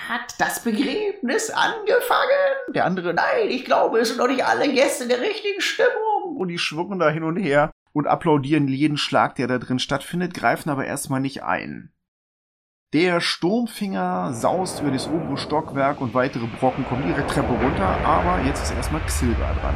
Hat 0.10 0.36
das 0.40 0.64
Begräbnis 0.64 1.52
angefangen? 1.52 2.74
Der 2.74 2.86
andere, 2.86 3.14
nein, 3.14 3.50
ich 3.50 3.64
glaube, 3.64 4.00
es 4.00 4.10
sind 4.10 4.18
noch 4.18 4.28
nicht 4.28 4.44
alle 4.44 4.70
Gäste 4.74 5.04
in 5.04 5.10
der 5.10 5.22
richtigen 5.22 5.62
Stimmung. 5.62 6.36
Und 6.36 6.48
die 6.48 6.58
schwirren 6.58 7.00
da 7.00 7.10
hin 7.10 7.24
und 7.24 7.38
her 7.38 7.72
und 7.94 8.08
applaudieren 8.08 8.68
jeden 8.68 8.98
Schlag, 8.98 9.36
der 9.36 9.48
da 9.48 9.60
drin 9.60 9.80
stattfindet, 9.80 10.34
greifen 10.34 10.70
aber 10.70 10.86
erstmal 10.86 11.22
nicht 11.22 11.44
ein. 11.44 11.93
Der 12.94 13.22
Sturmfinger 13.22 14.34
saust 14.34 14.82
über 14.82 14.92
das 14.92 15.08
obere 15.08 15.36
Stockwerk 15.36 16.00
und 16.00 16.14
weitere 16.14 16.46
Brocken 16.46 16.86
kommen 16.86 17.10
ihre 17.10 17.26
Treppe 17.26 17.52
runter, 17.52 17.88
aber 18.06 18.46
jetzt 18.46 18.62
ist 18.62 18.76
erstmal 18.76 19.02
Xilga 19.02 19.52
dran. 19.56 19.76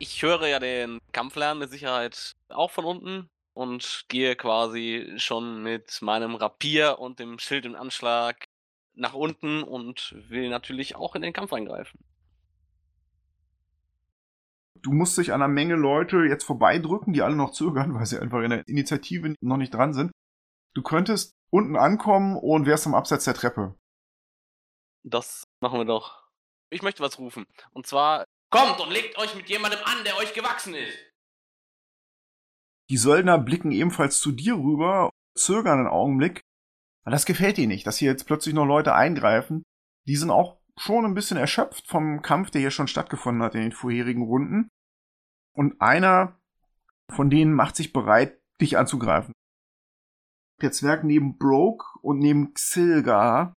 Ich 0.00 0.20
höre 0.20 0.48
ja 0.48 0.58
den 0.58 0.98
Kampflärm 1.12 1.60
mit 1.60 1.70
Sicherheit 1.70 2.34
auch 2.48 2.72
von 2.72 2.84
unten 2.84 3.30
und 3.52 4.06
gehe 4.08 4.34
quasi 4.34 5.12
schon 5.18 5.62
mit 5.62 6.02
meinem 6.02 6.34
Rapier 6.34 6.98
und 6.98 7.20
dem 7.20 7.38
Schild 7.38 7.64
im 7.64 7.76
Anschlag 7.76 8.48
nach 8.94 9.14
unten 9.14 9.62
und 9.62 10.16
will 10.28 10.48
natürlich 10.48 10.96
auch 10.96 11.14
in 11.14 11.22
den 11.22 11.32
Kampf 11.32 11.52
eingreifen. 11.52 12.00
Du 14.84 14.92
musst 14.92 15.16
dich 15.16 15.32
an 15.32 15.40
einer 15.40 15.52
Menge 15.52 15.76
Leute 15.76 16.18
jetzt 16.28 16.44
vorbeidrücken, 16.44 17.14
die 17.14 17.22
alle 17.22 17.34
noch 17.34 17.52
zögern, 17.52 17.94
weil 17.94 18.06
sie 18.06 18.18
einfach 18.18 18.42
in 18.42 18.50
der 18.50 18.68
Initiative 18.68 19.34
noch 19.40 19.56
nicht 19.56 19.72
dran 19.72 19.94
sind. 19.94 20.12
Du 20.74 20.82
könntest 20.82 21.32
unten 21.50 21.76
ankommen 21.76 22.36
und 22.36 22.66
wärst 22.66 22.86
am 22.86 22.94
Absatz 22.94 23.24
der 23.24 23.34
Treppe. 23.34 23.78
Das 25.02 25.44
machen 25.60 25.78
wir 25.78 25.84
doch. 25.84 26.24
Ich 26.70 26.82
möchte 26.82 27.02
was 27.02 27.18
rufen. 27.18 27.46
Und 27.72 27.86
zwar, 27.86 28.24
kommt 28.50 28.80
und 28.80 28.90
legt 28.90 29.16
euch 29.18 29.34
mit 29.34 29.48
jemandem 29.48 29.80
an, 29.84 30.04
der 30.04 30.16
euch 30.16 30.34
gewachsen 30.34 30.74
ist. 30.74 30.98
Die 32.90 32.96
Söldner 32.96 33.38
blicken 33.38 33.72
ebenfalls 33.72 34.18
zu 34.18 34.32
dir 34.32 34.54
rüber, 34.54 35.10
zögern 35.34 35.78
einen 35.78 35.88
Augenblick. 35.88 36.42
Aber 37.04 37.12
das 37.12 37.24
gefällt 37.24 37.56
dir 37.56 37.66
nicht, 37.66 37.86
dass 37.86 37.98
hier 37.98 38.10
jetzt 38.10 38.26
plötzlich 38.26 38.54
noch 38.54 38.66
Leute 38.66 38.94
eingreifen. 38.94 39.62
Die 40.06 40.16
sind 40.16 40.30
auch 40.30 40.60
schon 40.76 41.04
ein 41.04 41.14
bisschen 41.14 41.36
erschöpft 41.36 41.86
vom 41.86 42.20
Kampf, 42.20 42.50
der 42.50 42.60
hier 42.60 42.70
schon 42.70 42.88
stattgefunden 42.88 43.42
hat 43.42 43.54
in 43.54 43.62
den 43.62 43.72
vorherigen 43.72 44.22
Runden. 44.22 44.68
Und 45.54 45.80
einer 45.80 46.36
von 47.10 47.30
denen 47.30 47.52
macht 47.52 47.76
sich 47.76 47.92
bereit, 47.92 48.38
dich 48.60 48.78
anzugreifen. 48.78 49.32
Der 50.62 50.72
Zwerg 50.72 51.04
neben 51.04 51.38
Broke 51.38 51.84
und 52.00 52.18
neben 52.18 52.54
Xilga 52.54 53.54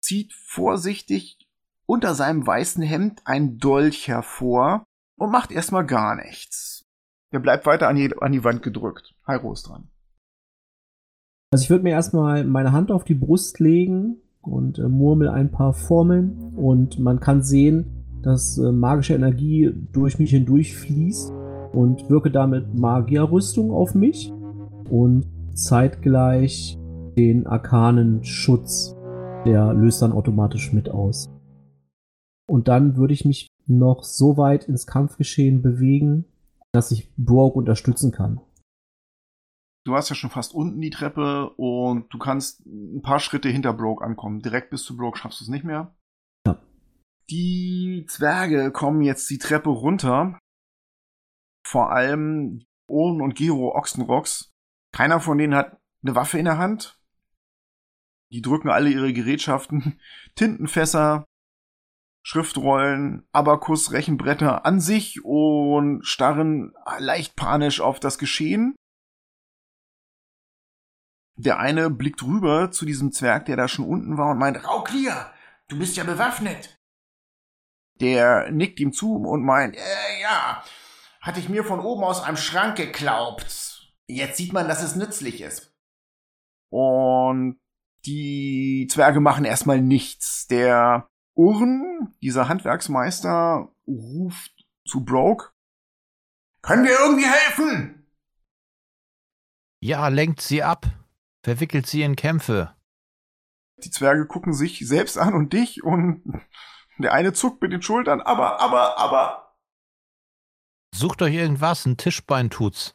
zieht 0.00 0.32
vorsichtig 0.32 1.38
unter 1.86 2.14
seinem 2.14 2.46
weißen 2.46 2.82
Hemd 2.82 3.22
ein 3.26 3.58
Dolch 3.58 4.08
hervor 4.08 4.84
und 5.16 5.30
macht 5.30 5.52
erstmal 5.52 5.84
gar 5.84 6.16
nichts. 6.16 6.84
Er 7.30 7.40
bleibt 7.40 7.66
weiter 7.66 7.88
an 7.88 7.96
die, 7.96 8.14
an 8.20 8.32
die 8.32 8.44
Wand 8.44 8.62
gedrückt. 8.62 9.14
Hyro 9.26 9.52
ist 9.52 9.68
dran. 9.68 9.88
Also 11.50 11.64
ich 11.64 11.70
würde 11.70 11.84
mir 11.84 11.90
erstmal 11.90 12.44
meine 12.44 12.72
Hand 12.72 12.90
auf 12.90 13.04
die 13.04 13.14
Brust 13.14 13.60
legen 13.60 14.16
und 14.40 14.78
äh, 14.78 14.88
murmel 14.88 15.28
ein 15.28 15.50
paar 15.50 15.74
Formeln 15.74 16.54
und 16.56 16.98
man 16.98 17.20
kann 17.20 17.42
sehen, 17.42 18.01
dass 18.22 18.58
äh, 18.58 18.72
magische 18.72 19.14
Energie 19.14 19.72
durch 19.92 20.18
mich 20.18 20.30
hindurch 20.30 20.76
fließt 20.76 21.32
und 21.72 22.08
wirke 22.08 22.30
damit 22.30 22.74
Magierrüstung 22.74 23.70
auf 23.70 23.94
mich 23.94 24.32
und 24.90 25.26
zeitgleich 25.54 26.78
den 27.16 27.46
arkanen 27.46 28.24
Schutz. 28.24 28.96
Der 29.44 29.72
löst 29.72 30.02
dann 30.02 30.12
automatisch 30.12 30.72
mit 30.72 30.88
aus. 30.88 31.28
Und 32.48 32.68
dann 32.68 32.96
würde 32.96 33.14
ich 33.14 33.24
mich 33.24 33.48
noch 33.66 34.04
so 34.04 34.36
weit 34.36 34.64
ins 34.64 34.86
Kampfgeschehen 34.86 35.62
bewegen, 35.62 36.26
dass 36.72 36.90
ich 36.90 37.12
Broke 37.16 37.58
unterstützen 37.58 38.12
kann. 38.12 38.40
Du 39.84 39.94
hast 39.94 40.08
ja 40.10 40.14
schon 40.14 40.30
fast 40.30 40.54
unten 40.54 40.80
die 40.80 40.90
Treppe 40.90 41.50
und 41.56 42.12
du 42.14 42.18
kannst 42.18 42.64
ein 42.66 43.02
paar 43.02 43.18
Schritte 43.18 43.48
hinter 43.48 43.72
Broke 43.72 44.04
ankommen. 44.04 44.40
Direkt 44.40 44.70
bis 44.70 44.84
zu 44.84 44.96
Broke 44.96 45.18
schaffst 45.18 45.40
du 45.40 45.44
es 45.44 45.48
nicht 45.48 45.64
mehr. 45.64 45.92
Die 47.32 48.04
Zwerge 48.10 48.70
kommen 48.72 49.00
jetzt 49.00 49.30
die 49.30 49.38
Treppe 49.38 49.70
runter. 49.70 50.38
Vor 51.66 51.90
allem 51.90 52.66
Ohren 52.86 53.22
und 53.22 53.36
Gero 53.36 53.74
Ochsenrocks. 53.74 54.52
Keiner 54.94 55.18
von 55.18 55.38
denen 55.38 55.54
hat 55.54 55.80
eine 56.02 56.14
Waffe 56.14 56.38
in 56.38 56.44
der 56.44 56.58
Hand. 56.58 57.00
Die 58.32 58.42
drücken 58.42 58.68
alle 58.68 58.90
ihre 58.90 59.14
Gerätschaften, 59.14 59.98
Tintenfässer, 60.34 61.24
Schriftrollen, 62.22 63.26
Abakus, 63.32 63.92
Rechenbretter 63.92 64.66
an 64.66 64.78
sich 64.78 65.24
und 65.24 66.06
starren 66.06 66.74
leicht 66.98 67.34
panisch 67.34 67.80
auf 67.80 67.98
das 67.98 68.18
Geschehen. 68.18 68.76
Der 71.36 71.58
eine 71.58 71.88
blickt 71.88 72.22
rüber 72.22 72.70
zu 72.72 72.84
diesem 72.84 73.10
Zwerg, 73.10 73.46
der 73.46 73.56
da 73.56 73.68
schon 73.68 73.86
unten 73.86 74.18
war 74.18 74.32
und 74.32 74.38
meint, 74.38 74.62
Rauklier, 74.68 75.32
du 75.68 75.78
bist 75.78 75.96
ja 75.96 76.04
bewaffnet. 76.04 76.78
Der 78.02 78.50
nickt 78.50 78.80
ihm 78.80 78.92
zu 78.92 79.14
und 79.14 79.44
meint, 79.44 79.76
äh, 79.76 80.20
ja, 80.20 80.62
hatte 81.20 81.38
ich 81.38 81.48
mir 81.48 81.64
von 81.64 81.78
oben 81.78 82.02
aus 82.02 82.20
einem 82.20 82.36
Schrank 82.36 82.76
geglaubt. 82.76 83.94
Jetzt 84.08 84.36
sieht 84.36 84.52
man, 84.52 84.66
dass 84.66 84.82
es 84.82 84.96
nützlich 84.96 85.40
ist. 85.40 85.72
Und 86.68 87.60
die 88.04 88.88
Zwerge 88.90 89.20
machen 89.20 89.44
erstmal 89.44 89.80
nichts. 89.80 90.48
Der 90.48 91.08
Urn, 91.34 92.12
dieser 92.20 92.48
Handwerksmeister, 92.48 93.72
ruft 93.86 94.52
zu 94.84 95.04
Broke. 95.04 95.50
Können 96.60 96.84
wir 96.84 96.98
irgendwie 96.98 97.26
helfen? 97.26 98.08
Ja, 99.80 100.08
lenkt 100.08 100.40
sie 100.40 100.64
ab. 100.64 100.86
Verwickelt 101.44 101.86
sie 101.86 102.02
in 102.02 102.16
Kämpfe. 102.16 102.74
Die 103.78 103.90
Zwerge 103.90 104.26
gucken 104.26 104.54
sich 104.54 104.80
selbst 104.86 105.18
an 105.18 105.34
und 105.34 105.52
dich 105.52 105.82
und 105.82 106.22
der 106.98 107.12
eine 107.12 107.32
zuckt 107.32 107.62
mit 107.62 107.72
den 107.72 107.82
Schultern, 107.82 108.20
aber, 108.20 108.60
aber, 108.60 108.98
aber. 108.98 109.54
Sucht 110.94 111.22
euch 111.22 111.34
irgendwas, 111.34 111.86
ein 111.86 111.96
Tischbein 111.96 112.50
tut's. 112.50 112.94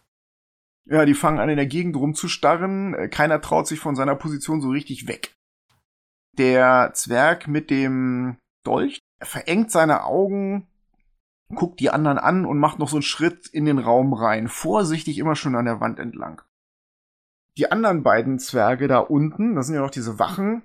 Ja, 0.86 1.04
die 1.06 1.16
fangen 1.16 1.40
an 1.40 1.50
in 1.50 1.58
der 1.58 1.66
Gegend 1.66 1.96
rumzustarren. 1.98 3.10
Keiner 3.10 3.42
traut 3.42 3.68
sich 3.68 3.80
von 3.80 3.96
seiner 3.96 4.16
Position 4.16 4.62
so 4.62 4.70
richtig 4.70 5.08
weg. 5.08 5.36
Der 6.38 6.92
Zwerg 6.94 7.48
mit 7.48 7.70
dem 7.70 8.38
Dolch 8.64 9.00
verengt 9.22 9.72
seine 9.72 10.04
Augen, 10.04 10.68
guckt 11.54 11.80
die 11.80 11.90
anderen 11.90 12.20
an 12.20 12.46
und 12.46 12.60
macht 12.60 12.80
noch 12.80 12.90
so 12.90 12.98
einen 12.98 13.04
Schritt 13.04 13.48
in 13.48 13.66
den 13.66 13.80
Raum 13.80 14.14
rein. 14.14 14.48
Vorsichtig 14.48 15.18
immer 15.18 15.36
schon 15.36 15.56
an 15.56 15.66
der 15.66 15.82
Wand 15.82 16.00
entlang. 16.00 16.42
Die 17.58 17.72
anderen 17.72 18.04
beiden 18.04 18.40
Zwerge 18.40 18.88
da 18.88 19.00
unten, 19.00 19.56
das 19.56 19.66
sind 19.66 19.76
ja 19.76 19.82
noch 19.82 19.90
diese 19.90 20.20
Wachen. 20.20 20.64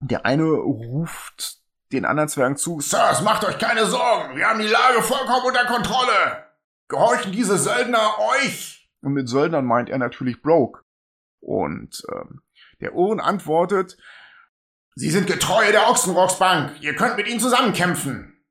Der 0.00 0.24
eine 0.24 0.44
ruft 0.44 1.58
den 1.92 2.04
anderen 2.04 2.28
Zwergen 2.28 2.56
zu, 2.56 2.80
Sirs, 2.80 3.22
macht 3.22 3.44
euch 3.44 3.58
keine 3.58 3.86
Sorgen, 3.86 4.36
wir 4.36 4.46
haben 4.46 4.60
die 4.60 4.66
Lage 4.66 5.02
vollkommen 5.02 5.46
unter 5.46 5.64
Kontrolle. 5.64 6.46
Gehorchen 6.88 7.32
diese 7.32 7.58
Söldner 7.58 8.18
euch? 8.18 8.90
Und 9.02 9.12
mit 9.12 9.28
Söldnern 9.28 9.64
meint 9.64 9.88
er 9.88 9.98
natürlich 9.98 10.42
Broke. 10.42 10.82
Und 11.40 12.02
ähm, 12.12 12.42
der 12.80 12.94
Ohren 12.94 13.20
antwortet, 13.20 13.96
Sie 14.94 15.10
sind 15.10 15.28
Getreue 15.28 15.70
der 15.70 15.88
Ochsenrocksbank, 15.88 16.82
ihr 16.82 16.96
könnt 16.96 17.16
mit 17.16 17.28
ihnen 17.28 17.38
zusammenkämpfen. 17.38 18.44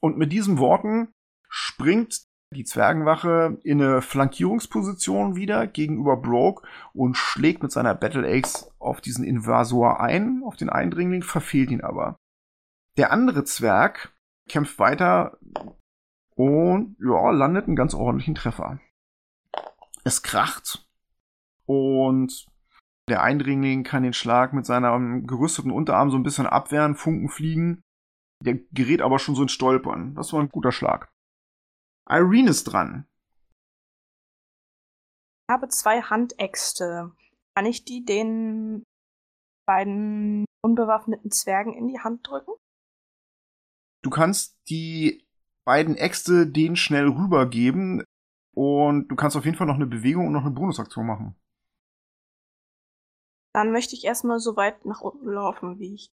Und 0.00 0.18
mit 0.18 0.32
diesen 0.32 0.58
Worten 0.58 1.14
springt 1.48 2.22
die 2.52 2.64
Zwergenwache 2.64 3.58
in 3.62 3.80
eine 3.80 4.02
Flankierungsposition 4.02 5.36
wieder 5.36 5.66
gegenüber 5.66 6.16
Broke 6.16 6.66
und 6.92 7.16
schlägt 7.16 7.62
mit 7.62 7.70
seiner 7.70 7.94
Battle 7.94 8.26
Axe 8.26 8.72
auf 8.78 9.00
diesen 9.00 9.24
Invasor 9.24 10.00
ein, 10.00 10.42
auf 10.44 10.56
den 10.56 10.68
Eindringling, 10.68 11.22
verfehlt 11.22 11.70
ihn 11.70 11.82
aber. 11.82 12.16
Der 12.96 13.12
andere 13.12 13.44
Zwerg 13.44 14.12
kämpft 14.48 14.78
weiter 14.80 15.38
und 16.34 16.96
ja, 16.98 17.30
landet 17.30 17.66
einen 17.66 17.76
ganz 17.76 17.94
ordentlichen 17.94 18.34
Treffer. 18.34 18.80
Es 20.02 20.22
kracht 20.22 20.88
und 21.66 22.46
der 23.08 23.22
Eindringling 23.22 23.84
kann 23.84 24.02
den 24.02 24.12
Schlag 24.12 24.52
mit 24.52 24.66
seinem 24.66 25.26
gerüsteten 25.26 25.70
Unterarm 25.70 26.10
so 26.10 26.16
ein 26.16 26.22
bisschen 26.24 26.46
abwehren, 26.46 26.96
Funken 26.96 27.28
fliegen. 27.28 27.82
Der 28.42 28.58
gerät 28.72 29.02
aber 29.02 29.18
schon 29.18 29.34
so 29.34 29.42
ins 29.42 29.52
Stolpern. 29.52 30.14
Das 30.14 30.32
war 30.32 30.40
ein 30.40 30.48
guter 30.48 30.72
Schlag. 30.72 31.10
Irene 32.10 32.50
ist 32.50 32.64
dran. 32.64 33.06
Ich 35.48 35.52
habe 35.52 35.68
zwei 35.68 36.02
Handäxte. 36.02 37.12
Kann 37.54 37.66
ich 37.66 37.84
die 37.84 38.04
den 38.04 38.84
beiden 39.66 40.44
unbewaffneten 40.62 41.30
Zwergen 41.30 41.74
in 41.74 41.88
die 41.88 42.00
Hand 42.00 42.26
drücken? 42.26 42.52
Du 44.02 44.10
kannst 44.10 44.58
die 44.68 45.26
beiden 45.64 45.96
Äxte 45.96 46.46
denen 46.46 46.76
schnell 46.76 47.08
rübergeben 47.08 48.02
und 48.56 49.08
du 49.08 49.16
kannst 49.16 49.36
auf 49.36 49.44
jeden 49.44 49.56
Fall 49.56 49.66
noch 49.66 49.76
eine 49.76 49.86
Bewegung 49.86 50.26
und 50.26 50.32
noch 50.32 50.42
eine 50.42 50.50
Bonusaktion 50.50 51.06
machen. 51.06 51.36
Dann 53.52 53.72
möchte 53.72 53.94
ich 53.94 54.04
erstmal 54.04 54.38
so 54.38 54.56
weit 54.56 54.84
nach 54.84 55.00
unten 55.00 55.28
laufen, 55.28 55.78
wie 55.78 55.94
ich. 55.94 56.10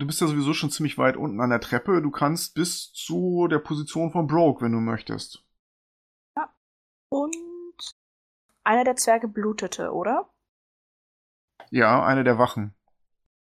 Du 0.00 0.06
bist 0.06 0.22
ja 0.22 0.26
sowieso 0.26 0.54
schon 0.54 0.70
ziemlich 0.70 0.96
weit 0.96 1.18
unten 1.18 1.42
an 1.42 1.50
der 1.50 1.60
Treppe. 1.60 2.00
Du 2.00 2.10
kannst 2.10 2.54
bis 2.54 2.90
zu 2.90 3.48
der 3.48 3.58
Position 3.58 4.10
von 4.10 4.26
Broke, 4.26 4.64
wenn 4.64 4.72
du 4.72 4.78
möchtest. 4.78 5.44
Ja. 6.38 6.50
Und 7.10 7.36
einer 8.64 8.84
der 8.84 8.96
Zwerge 8.96 9.28
blutete, 9.28 9.92
oder? 9.92 10.32
Ja, 11.70 12.02
eine 12.02 12.24
der 12.24 12.38
Wachen. 12.38 12.74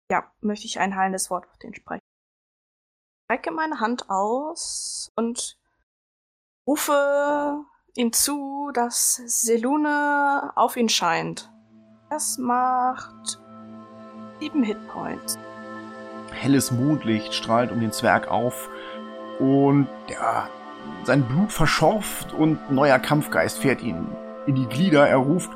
Ja, 0.10 0.32
möchte 0.40 0.68
ich 0.68 0.80
ein 0.80 0.96
heilendes 0.96 1.30
Wort 1.30 1.50
auf 1.50 1.58
den 1.58 1.76
sprechen. 1.76 2.00
Ich 2.00 3.24
strecke 3.26 3.52
meine 3.52 3.82
Hand 3.82 4.10
aus 4.10 5.12
und 5.18 5.60
rufe 6.66 7.66
ihm 7.96 8.14
zu, 8.14 8.72
dass 8.74 9.16
Selune 9.16 10.54
auf 10.56 10.78
ihn 10.78 10.88
scheint. 10.88 11.52
Das 12.10 12.38
macht 12.38 13.38
sieben 14.40 14.64
Hitpoints. 14.64 15.38
Helles 16.32 16.72
Mondlicht 16.72 17.34
strahlt 17.34 17.72
um 17.72 17.80
den 17.80 17.92
Zwerg 17.92 18.28
auf 18.28 18.70
und 19.40 19.88
ja, 20.10 20.50
sein 21.04 21.24
Blut 21.24 21.52
verschorft 21.52 22.34
und 22.34 22.72
neuer 22.72 23.00
Kampfgeist 23.00 23.60
fährt 23.60 23.82
ihn 23.82 24.08
in 24.46 24.56
die 24.56 24.68
Glieder. 24.68 25.08
Er 25.08 25.18
ruft, 25.18 25.52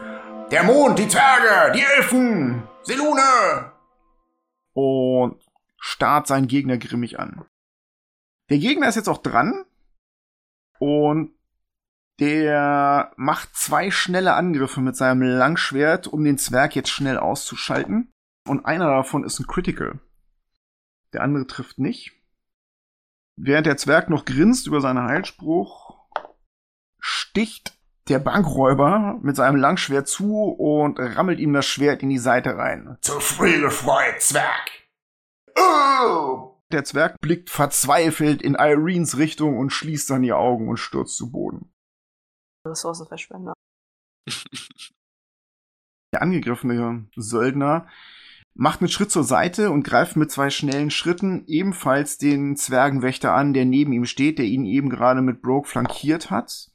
der 0.51 0.63
Mond, 0.63 0.99
die 0.99 1.07
Zwerge, 1.07 1.71
die 1.73 1.83
Elfen, 1.97 2.63
Selune! 2.83 3.71
Und 4.73 5.41
starrt 5.77 6.27
seinen 6.27 6.47
Gegner 6.47 6.77
grimmig 6.77 7.19
an. 7.19 7.45
Der 8.49 8.57
Gegner 8.57 8.87
ist 8.87 8.95
jetzt 8.95 9.09
auch 9.09 9.17
dran 9.17 9.65
und 10.79 11.33
der 12.19 13.11
macht 13.15 13.55
zwei 13.55 13.89
schnelle 13.89 14.33
Angriffe 14.33 14.79
mit 14.79 14.95
seinem 14.95 15.23
Langschwert, 15.23 16.07
um 16.07 16.23
den 16.23 16.37
Zwerg 16.37 16.75
jetzt 16.75 16.89
schnell 16.89 17.17
auszuschalten. 17.17 18.11
Und 18.47 18.65
einer 18.65 18.87
davon 18.87 19.23
ist 19.23 19.39
ein 19.39 19.47
Critical. 19.47 19.99
Der 21.13 21.21
andere 21.21 21.47
trifft 21.47 21.77
nicht. 21.77 22.13
Während 23.37 23.65
der 23.65 23.77
Zwerg 23.77 24.09
noch 24.09 24.25
grinst 24.25 24.67
über 24.67 24.81
seinen 24.81 25.03
Heilspruch, 25.03 25.97
sticht 26.99 27.77
der 28.07 28.19
Bankräuber 28.19 29.19
mit 29.21 29.35
seinem 29.35 29.55
Langschwert 29.55 30.07
zu 30.07 30.49
und 30.49 30.99
rammelt 30.99 31.39
ihm 31.39 31.53
das 31.53 31.65
Schwert 31.65 32.03
in 32.03 32.09
die 32.09 32.17
Seite 32.17 32.57
rein. 32.57 32.97
Zu 33.01 33.19
früh 33.19 33.61
gefreut, 33.61 34.21
Zwerg! 34.21 34.69
Oh! 35.57 36.57
Der 36.71 36.83
Zwerg 36.83 37.19
blickt 37.19 37.49
verzweifelt 37.49 38.41
in 38.41 38.55
Irenes 38.55 39.17
Richtung 39.17 39.57
und 39.57 39.71
schließt 39.71 40.09
dann 40.09 40.21
die 40.21 40.33
Augen 40.33 40.69
und 40.69 40.77
stürzt 40.77 41.17
zu 41.17 41.31
Boden. 41.31 41.73
Ressourcenverschwender. 42.65 43.53
Der 46.13 46.21
angegriffene 46.21 47.09
Söldner 47.15 47.87
macht 48.53 48.81
einen 48.81 48.89
Schritt 48.89 49.11
zur 49.11 49.23
Seite 49.23 49.71
und 49.71 49.83
greift 49.83 50.15
mit 50.15 50.31
zwei 50.31 50.49
schnellen 50.49 50.91
Schritten 50.91 51.45
ebenfalls 51.47 52.17
den 52.17 52.55
Zwergenwächter 52.55 53.33
an, 53.33 53.53
der 53.53 53.65
neben 53.65 53.93
ihm 53.93 54.05
steht, 54.05 54.39
der 54.39 54.45
ihn 54.45 54.65
eben 54.65 54.89
gerade 54.89 55.21
mit 55.21 55.41
Broke 55.41 55.67
flankiert 55.67 56.29
hat. 56.29 56.69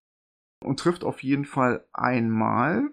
Und 0.64 0.80
trifft 0.80 1.04
auf 1.04 1.22
jeden 1.22 1.44
Fall 1.44 1.86
einmal. 1.92 2.88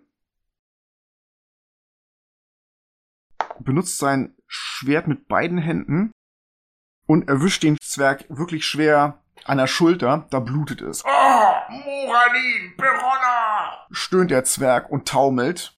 Benutzt 3.60 3.98
sein 3.98 4.36
Schwert 4.48 5.08
mit 5.08 5.28
beiden 5.28 5.58
Händen 5.58 6.12
und 7.08 7.30
erwischt 7.30 7.64
den 7.64 7.78
Zwerg 7.82 8.26
wirklich 8.30 8.66
schwer 8.66 9.24
an 9.46 9.58
der 9.58 9.68
Schulter, 9.68 10.28
da 10.30 10.40
blutet 10.40 10.82
es. 10.82 11.04
Oh, 11.06 11.54
Moradin, 11.70 12.76
Peronna! 12.78 13.88
stöhnt 13.92 14.32
der 14.32 14.44
Zwerg 14.44 14.90
und 14.90 15.08
taumelt. 15.08 15.78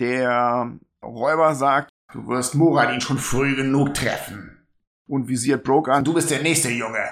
Der 0.00 0.78
Räuber 1.02 1.54
sagt, 1.54 1.90
du 2.12 2.26
wirst 2.26 2.54
Moradin 2.54 3.00
schon 3.00 3.18
früh 3.18 3.56
genug 3.56 3.94
treffen. 3.94 4.66
Und 5.08 5.28
visiert 5.28 5.62
Broke 5.62 5.92
an, 5.92 6.04
du 6.04 6.14
bist 6.14 6.30
der 6.30 6.42
nächste 6.42 6.70
Junge. 6.70 7.04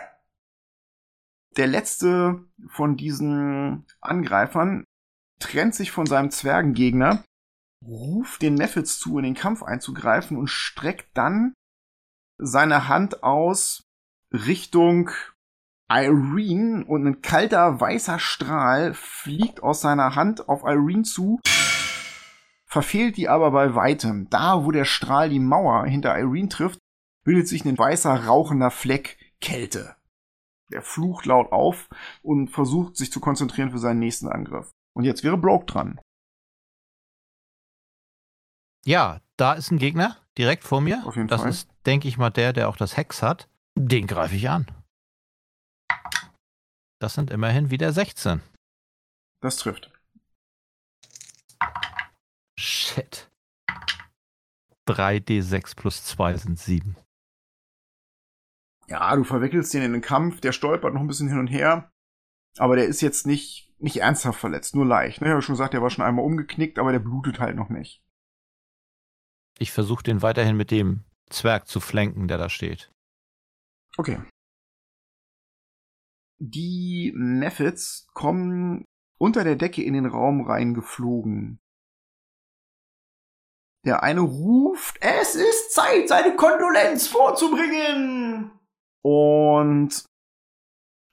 Der 1.56 1.68
letzte 1.68 2.44
von 2.68 2.96
diesen 2.96 3.86
Angreifern 4.00 4.84
trennt 5.38 5.74
sich 5.74 5.92
von 5.92 6.06
seinem 6.06 6.30
Zwergengegner, 6.30 7.24
ruft 7.86 8.42
den 8.42 8.54
Nephits 8.54 8.98
zu, 8.98 9.18
in 9.18 9.24
den 9.24 9.34
Kampf 9.34 9.62
einzugreifen 9.62 10.36
und 10.36 10.48
streckt 10.48 11.16
dann 11.16 11.54
seine 12.38 12.88
Hand 12.88 13.22
aus 13.22 13.84
Richtung 14.32 15.10
Irene 15.88 16.84
und 16.86 17.06
ein 17.06 17.22
kalter 17.22 17.80
weißer 17.80 18.18
Strahl 18.18 18.94
fliegt 18.94 19.62
aus 19.62 19.82
seiner 19.82 20.16
Hand 20.16 20.48
auf 20.48 20.64
Irene 20.64 21.02
zu, 21.02 21.38
verfehlt 22.74 23.16
die 23.16 23.28
aber 23.28 23.52
bei 23.52 23.76
weitem. 23.76 24.28
Da, 24.30 24.64
wo 24.64 24.72
der 24.72 24.84
Strahl 24.84 25.28
die 25.28 25.38
Mauer 25.38 25.86
hinter 25.86 26.18
Irene 26.18 26.48
trifft, 26.48 26.80
bildet 27.24 27.46
sich 27.46 27.64
ein 27.64 27.78
weißer 27.78 28.26
rauchender 28.26 28.72
Fleck 28.72 29.16
Kälte. 29.40 29.94
Der 30.72 30.82
flucht 30.82 31.24
laut 31.24 31.52
auf 31.52 31.88
und 32.22 32.48
versucht 32.48 32.96
sich 32.96 33.12
zu 33.12 33.20
konzentrieren 33.20 33.70
für 33.70 33.78
seinen 33.78 34.00
nächsten 34.00 34.26
Angriff. 34.26 34.72
Und 34.92 35.04
jetzt 35.04 35.22
wäre 35.22 35.38
Broke 35.38 35.66
dran. 35.66 36.00
Ja, 38.84 39.20
da 39.36 39.52
ist 39.52 39.70
ein 39.70 39.78
Gegner 39.78 40.16
direkt 40.36 40.64
vor 40.64 40.80
mir. 40.80 41.06
Auf 41.06 41.14
jeden 41.14 41.28
das 41.28 41.42
Fall. 41.42 41.50
ist, 41.50 41.68
denke 41.86 42.08
ich 42.08 42.18
mal, 42.18 42.30
der, 42.30 42.52
der 42.52 42.68
auch 42.68 42.76
das 42.76 42.96
Hex 42.96 43.22
hat. 43.22 43.48
Den 43.78 44.08
greife 44.08 44.34
ich 44.34 44.50
an. 44.50 44.66
Das 46.98 47.14
sind 47.14 47.30
immerhin 47.30 47.70
wieder 47.70 47.92
16. 47.92 48.40
Das 49.40 49.58
trifft. 49.58 49.93
Shit. 52.56 53.30
3d6 54.86 55.76
plus 55.76 56.04
2 56.04 56.36
sind 56.36 56.58
7. 56.58 56.96
Ja, 58.86 59.16
du 59.16 59.24
verwickelst 59.24 59.72
den 59.72 59.82
in 59.82 59.92
den 59.92 60.02
Kampf, 60.02 60.40
der 60.40 60.52
stolpert 60.52 60.92
noch 60.92 61.00
ein 61.00 61.06
bisschen 61.06 61.28
hin 61.28 61.38
und 61.38 61.46
her. 61.48 61.90
Aber 62.58 62.76
der 62.76 62.86
ist 62.86 63.00
jetzt 63.00 63.26
nicht, 63.26 63.72
nicht 63.78 63.96
ernsthaft 63.96 64.38
verletzt, 64.38 64.76
nur 64.76 64.86
leicht. 64.86 65.20
Ne? 65.20 65.28
Ich 65.28 65.32
habe 65.32 65.42
schon 65.42 65.54
gesagt, 65.54 65.74
der 65.74 65.82
war 65.82 65.90
schon 65.90 66.04
einmal 66.04 66.24
umgeknickt, 66.24 66.78
aber 66.78 66.92
der 66.92 66.98
blutet 66.98 67.40
halt 67.40 67.56
noch 67.56 67.70
nicht. 67.70 68.02
Ich 69.58 69.72
versuche 69.72 70.02
den 70.02 70.22
weiterhin 70.22 70.56
mit 70.56 70.70
dem 70.70 71.04
Zwerg 71.30 71.66
zu 71.66 71.80
flanken, 71.80 72.28
der 72.28 72.38
da 72.38 72.48
steht. 72.48 72.92
Okay. 73.96 74.20
Die 76.38 77.12
Nephits 77.16 78.06
kommen 78.12 78.84
unter 79.18 79.44
der 79.44 79.56
Decke 79.56 79.82
in 79.82 79.94
den 79.94 80.06
Raum 80.06 80.42
reingeflogen. 80.42 81.58
Der 83.84 84.02
eine 84.02 84.20
ruft, 84.20 84.96
es 85.00 85.34
ist 85.34 85.74
Zeit, 85.74 86.08
seine 86.08 86.36
Kondolenz 86.36 87.06
vorzubringen. 87.06 88.50
Und 89.02 90.04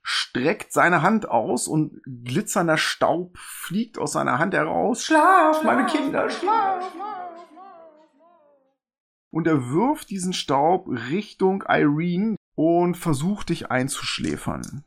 streckt 0.04 0.72
seine 0.72 1.02
Hand 1.02 1.28
aus 1.28 1.68
und 1.68 2.02
glitzernder 2.06 2.78
Staub 2.78 3.38
fliegt 3.38 3.98
aus 3.98 4.14
seiner 4.14 4.40
Hand 4.40 4.54
heraus. 4.54 5.04
Schlaf, 5.04 5.64
meine 5.64 5.86
Kinder, 5.86 6.30
schlaf. 6.30 6.90
Und 9.34 9.48
er 9.48 9.70
wirft 9.70 10.10
diesen 10.10 10.34
Staub 10.34 10.88
Richtung 10.88 11.64
Irene 11.68 12.36
und 12.56 12.96
versucht 12.96 13.50
dich 13.50 13.70
einzuschläfern. 13.72 14.84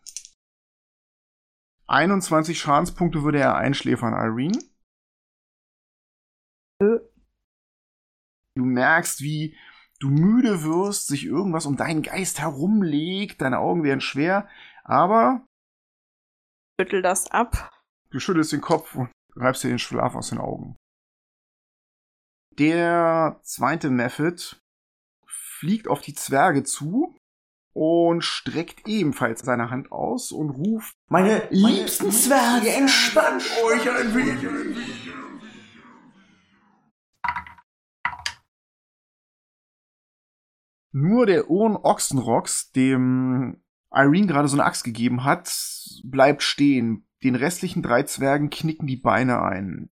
21 1.87 2.59
Schadenspunkte 2.59 3.23
würde 3.23 3.39
er 3.41 3.57
einschläfern, 3.57 4.15
Irene. 4.15 4.59
Du 8.57 8.65
merkst, 8.65 9.21
wie 9.21 9.57
du 9.99 10.09
müde 10.09 10.63
wirst, 10.63 11.09
sich 11.09 11.25
irgendwas 11.25 11.67
um 11.67 11.77
deinen 11.77 12.03
Geist 12.03 12.41
herumlegt, 12.41 13.41
deine 13.41 13.59
Augen 13.59 13.83
werden 13.83 14.01
schwer, 14.01 14.49
aber 14.85 15.47
Büttel 16.77 17.03
das 17.03 17.31
ab. 17.31 17.71
Du 18.11 18.19
schüttelst 18.19 18.53
den 18.53 18.61
Kopf 18.61 18.95
und 18.95 19.11
reibst 19.37 19.65
dir 19.65 19.69
den 19.69 19.79
Schlaf 19.79 20.15
aus 20.15 20.31
den 20.31 20.39
Augen. 20.39 20.77
Der 22.59 23.41
zweite 23.43 23.91
Method 23.91 24.57
fliegt 25.27 25.89
auf 25.89 26.01
die 26.01 26.15
Zwerge 26.15 26.63
zu 26.63 27.17
und 27.73 28.23
streckt 28.23 28.87
ebenfalls 28.87 29.41
seine 29.41 29.71
Hand 29.71 29.91
aus 29.91 30.31
und 30.31 30.51
ruft: 30.51 30.95
Meine, 31.09 31.49
liebsten 31.51 32.13
Zwerge, 32.13 32.71
entspannt 32.71 33.45
euch 33.65 33.91
ein 33.91 34.15
wenig. 34.15 35.24
Nur 40.97 41.27
der 41.27 41.51
Ohren 41.51 41.75
Ochsenrocks, 41.75 42.71
dem 42.71 43.61
Irene 43.93 44.29
gerade 44.29 44.47
so 44.47 44.55
eine 44.55 44.65
Axt 44.65 44.85
gegeben 44.85 45.25
hat, 45.25 45.53
bleibt 46.05 46.45
stehen. 46.45 47.05
Den 47.25 47.35
restlichen 47.35 47.83
drei 47.83 48.05
Zwergen 48.05 48.49
knicken 48.49 48.87
die 48.87 48.97
Beine 48.97 49.43
ein. 49.43 49.91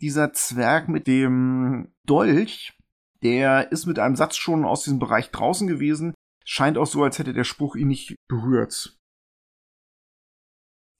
Dieser 0.00 0.32
Zwerg 0.32 0.88
mit 0.88 1.06
dem 1.06 1.94
Dolch, 2.04 2.76
der 3.22 3.70
ist 3.70 3.86
mit 3.86 4.00
einem 4.00 4.16
Satz 4.16 4.34
schon 4.34 4.64
aus 4.64 4.82
diesem 4.82 4.98
Bereich 4.98 5.30
draußen 5.30 5.68
gewesen. 5.68 6.14
Scheint 6.44 6.78
auch 6.78 6.86
so, 6.86 7.04
als 7.04 7.20
hätte 7.20 7.32
der 7.32 7.44
Spruch 7.44 7.76
ihn 7.76 7.86
nicht 7.86 8.16
berührt. 8.26 8.98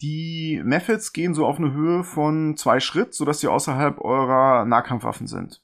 Die 0.01 0.63
Methods 0.63 1.13
gehen 1.13 1.35
so 1.35 1.45
auf 1.45 1.59
eine 1.59 1.73
Höhe 1.73 2.05
von 2.05 2.57
zwei 2.57 2.79
Schritt, 2.79 3.15
sodass 3.15 3.41
sie 3.41 3.49
außerhalb 3.49 3.99
eurer 4.01 4.65
Nahkampfwaffen 4.65 5.27
sind 5.27 5.61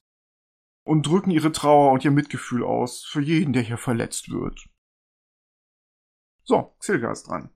und 0.87 1.05
drücken 1.05 1.33
ihre 1.33 1.51
Trauer 1.51 1.91
und 1.91 2.05
ihr 2.05 2.13
Mitgefühl 2.13 2.63
aus 2.63 3.05
für 3.05 3.21
jeden, 3.21 3.53
der 3.53 3.63
hier 3.63 3.77
verletzt 3.77 4.31
wird. 4.31 4.69
So, 6.45 6.77
Xilga 6.79 7.11
ist 7.11 7.25
dran. 7.25 7.51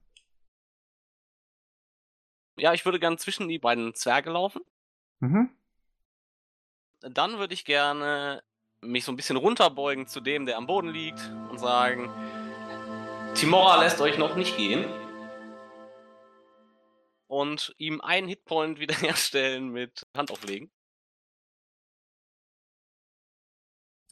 Ja, 2.57 2.73
ich 2.73 2.83
würde 2.83 2.99
gern 2.99 3.17
zwischen 3.17 3.47
die 3.47 3.57
beiden 3.57 3.95
Zwerge 3.95 4.31
laufen. 4.31 4.61
Mhm. 5.19 5.49
Dann 6.99 7.39
würde 7.39 7.53
ich 7.53 7.63
gerne 7.63 8.43
mich 8.81 9.05
so 9.05 9.13
ein 9.13 9.15
bisschen 9.15 9.37
runterbeugen 9.37 10.07
zu 10.07 10.19
dem, 10.19 10.45
der 10.45 10.57
am 10.57 10.67
Boden 10.67 10.89
liegt 10.89 11.31
und 11.49 11.57
sagen, 11.57 12.09
Timora 13.33 13.81
lässt 13.81 14.01
euch 14.01 14.17
noch 14.17 14.35
nicht 14.35 14.57
gehen. 14.57 14.83
Und 17.27 17.73
ihm 17.77 18.01
einen 18.01 18.27
Hitpoint 18.27 18.81
wiederherstellen 18.81 19.69
mit 19.71 20.05
Hand 20.13 20.31
auflegen. 20.31 20.69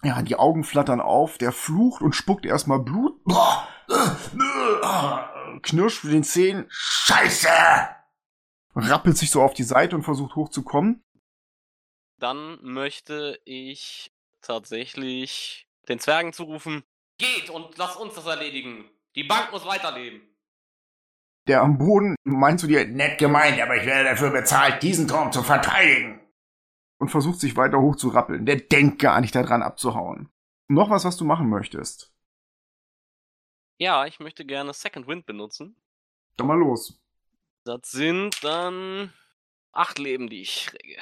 Ja, 0.03 0.21
die 0.21 0.35
Augen 0.38 0.63
flattern 0.63 1.01
auf, 1.01 1.38
der 1.38 1.51
flucht 1.51 2.01
und 2.01 2.13
spuckt 2.13 2.45
erstmal 2.45 2.79
Blut. 2.79 3.19
Knirscht 5.62 6.03
mit 6.05 6.13
den 6.13 6.23
Zähnen. 6.23 6.65
Scheiße! 6.69 7.49
Rappelt 8.75 9.17
sich 9.17 9.29
so 9.29 9.41
auf 9.41 9.53
die 9.53 9.63
Seite 9.63 9.95
und 9.95 10.03
versucht 10.03 10.35
hochzukommen. 10.35 11.03
Dann 12.17 12.59
möchte 12.62 13.39
ich 13.45 14.12
tatsächlich 14.41 15.67
den 15.89 15.99
Zwergen 15.99 16.33
zurufen, 16.33 16.83
geht 17.17 17.49
und 17.49 17.77
lasst 17.77 17.97
uns 17.97 18.13
das 18.13 18.25
erledigen. 18.25 18.85
Die 19.15 19.23
Bank 19.23 19.51
muss 19.51 19.65
weiterleben. 19.65 20.21
Der 21.47 21.62
am 21.62 21.77
Boden 21.77 22.15
meint 22.23 22.59
zu 22.59 22.67
dir, 22.67 22.88
Nett 22.88 23.17
gemeint, 23.17 23.59
aber 23.59 23.75
ich 23.75 23.85
werde 23.85 24.09
dafür 24.09 24.29
bezahlt, 24.29 24.83
diesen 24.83 25.07
Turm 25.07 25.31
zu 25.31 25.43
verteidigen. 25.43 26.21
Und 26.99 27.09
versucht 27.09 27.39
sich 27.39 27.57
weiter 27.57 27.79
hoch 27.79 27.95
zu 27.95 28.09
rappeln. 28.09 28.45
Der 28.45 28.57
denkt 28.57 28.99
gar 28.99 29.21
nicht 29.21 29.33
daran 29.33 29.63
abzuhauen. 29.63 30.29
Noch 30.67 30.89
was, 30.89 31.05
was 31.05 31.17
du 31.17 31.25
machen 31.25 31.49
möchtest. 31.49 32.13
Ja, 33.77 34.05
ich 34.05 34.19
möchte 34.19 34.45
gerne 34.45 34.73
Second 34.73 35.07
Wind 35.07 35.25
benutzen. 35.25 35.75
Dann 36.38 36.47
mal 36.47 36.59
los. 36.59 36.99
Das 37.63 37.89
sind 37.91 38.43
dann 38.43 39.13
acht 39.71 39.97
Leben, 39.99 40.29
die 40.29 40.41
ich 40.41 40.67
kriege. 40.67 41.01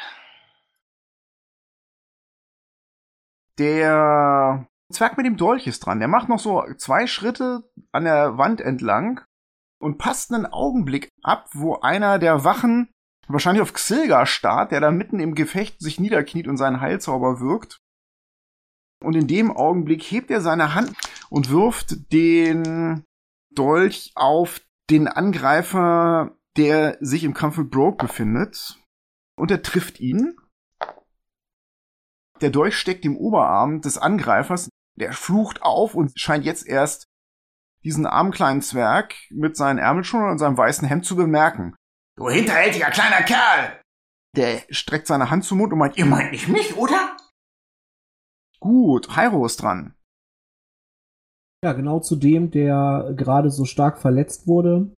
Der 3.58 4.68
Zwerg 4.92 5.18
mit 5.18 5.26
dem 5.26 5.38
Dolch 5.38 5.66
ist 5.66 5.80
dran. 5.80 6.00
Der 6.00 6.08
macht 6.08 6.30
noch 6.30 6.40
so 6.40 6.64
zwei 6.78 7.08
Schritte 7.08 7.70
an 7.92 8.04
der 8.04 8.38
Wand 8.38 8.62
entlang 8.62 9.22
und 9.80 9.98
passt 9.98 10.32
einen 10.32 10.46
Augenblick 10.46 11.10
ab, 11.24 11.50
wo 11.54 11.80
einer 11.80 12.20
der 12.20 12.44
Wachen 12.44 12.94
wahrscheinlich 13.34 13.62
auf 13.62 13.74
Xilga 13.74 14.26
starrt, 14.26 14.72
der 14.72 14.80
da 14.80 14.92
mitten 14.92 15.20
im 15.20 15.36
Gefecht 15.36 15.82
sich 15.82 16.00
niederkniet 16.00 16.48
und 16.48 16.58
seinen 16.58 16.82
Heilzauber 16.82 17.40
wirkt. 17.40 17.80
Und 19.04 19.16
in 19.16 19.28
dem 19.28 19.52
Augenblick 19.52 20.02
hebt 20.04 20.32
er 20.32 20.42
seine 20.42 20.74
Hand 20.74 20.94
und 21.30 21.50
wirft 21.50 22.12
den 22.12 23.04
Dolch 23.52 24.12
auf 24.16 24.62
den 24.90 25.08
Angreifer, 25.08 26.38
der 26.56 26.98
sich 27.02 27.24
im 27.24 27.34
Kampf 27.34 27.58
mit 27.58 27.70
Broke 27.70 28.06
befindet. 28.06 28.80
Und 29.36 29.52
er 29.52 29.62
trifft 29.62 30.00
ihn. 30.00 30.36
Der 32.42 32.50
Dolch 32.50 32.78
steckt 32.78 33.06
im 33.06 33.18
Oberarm 33.18 33.82
des 33.82 33.98
Angreifers. 33.98 34.70
Der 34.96 35.14
flucht 35.14 35.62
auf 35.62 35.94
und 35.94 36.20
scheint 36.20 36.46
jetzt 36.46 36.66
erst 36.66 37.08
diesen 37.84 38.08
armen 38.08 38.32
kleinen 38.32 38.62
Zwerg 38.62 39.16
mit 39.30 39.56
seinen 39.56 39.78
Ärmelschuhen 39.78 40.30
und 40.30 40.40
seinem 40.40 40.58
weißen 40.58 40.88
Hemd 40.88 41.06
zu 41.06 41.16
bemerken. 41.16 41.76
Du 42.18 42.30
hinterhältiger 42.30 42.90
kleiner 42.90 43.24
Kerl! 43.24 43.80
Der 44.36 44.62
streckt 44.70 45.06
seine 45.08 45.30
Hand 45.30 45.44
zum 45.44 45.60
Mund 45.60 45.72
und 45.72 45.80
meint, 45.80 45.98
Ihr 45.98 46.06
meint 46.06 46.32
nicht 46.32 46.48
mich, 46.48 46.76
oder? 46.76 47.16
gut, 48.60 49.16
Hyro 49.16 49.46
ist 49.46 49.62
dran. 49.62 49.94
Ja, 51.64 51.74
genau 51.74 52.00
zu 52.00 52.16
dem, 52.16 52.50
der 52.50 53.14
gerade 53.16 53.52
so 53.52 53.66
stark 53.66 54.00
verletzt 54.00 54.48
wurde, 54.48 54.94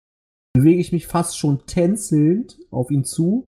bewege 0.55 0.81
ich 0.81 0.93
mich 0.93 1.07
fast 1.07 1.39
schon 1.39 1.67
tänzelnd 1.67 2.59
auf 2.71 2.91
ihn 2.91 3.05
zu. 3.05 3.45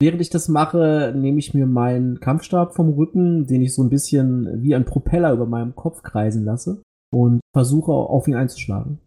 Während 0.00 0.22
ich 0.22 0.30
das 0.30 0.48
mache, 0.48 1.12
nehme 1.14 1.38
ich 1.38 1.52
mir 1.52 1.66
meinen 1.66 2.20
Kampfstab 2.20 2.74
vom 2.74 2.88
Rücken, 2.94 3.46
den 3.46 3.60
ich 3.60 3.74
so 3.74 3.82
ein 3.82 3.90
bisschen 3.90 4.62
wie 4.62 4.74
ein 4.74 4.86
Propeller 4.86 5.32
über 5.32 5.46
meinem 5.46 5.76
Kopf 5.76 6.02
kreisen 6.02 6.44
lasse 6.44 6.82
und 7.12 7.40
versuche 7.54 7.92
auf 7.92 8.26
ihn 8.28 8.34
einzuschlagen. 8.34 8.98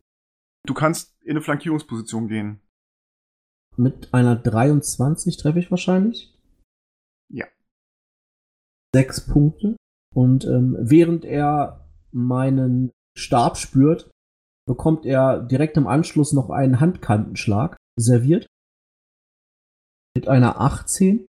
Du 0.65 0.73
kannst 0.75 1.15
in 1.21 1.31
eine 1.31 1.41
Flankierungsposition 1.41 2.27
gehen. 2.27 2.59
Mit 3.75 4.13
einer 4.13 4.35
23 4.35 5.37
treffe 5.37 5.59
ich 5.59 5.71
wahrscheinlich. 5.71 6.33
Ja. 7.29 7.47
Sechs 8.93 9.25
Punkte. 9.25 9.75
Und 10.13 10.45
ähm, 10.45 10.77
während 10.79 11.25
er 11.25 11.89
meinen 12.11 12.91
Stab 13.17 13.57
spürt, 13.57 14.11
bekommt 14.67 15.05
er 15.05 15.41
direkt 15.41 15.77
im 15.77 15.87
Anschluss 15.87 16.33
noch 16.33 16.49
einen 16.49 16.79
Handkantenschlag 16.79 17.77
serviert. 17.99 18.47
Mit 20.15 20.27
einer 20.27 20.59
18. 20.61 21.25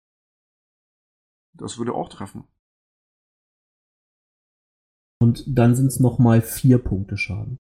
Das 1.57 1.77
würde 1.77 1.93
auch 1.93 2.09
treffen. 2.09 2.45
Und 5.21 5.45
dann 5.47 5.75
sind 5.75 5.87
es 5.87 6.01
nochmal 6.01 6.41
vier 6.41 6.79
Punkte 6.79 7.17
Schaden. 7.17 7.57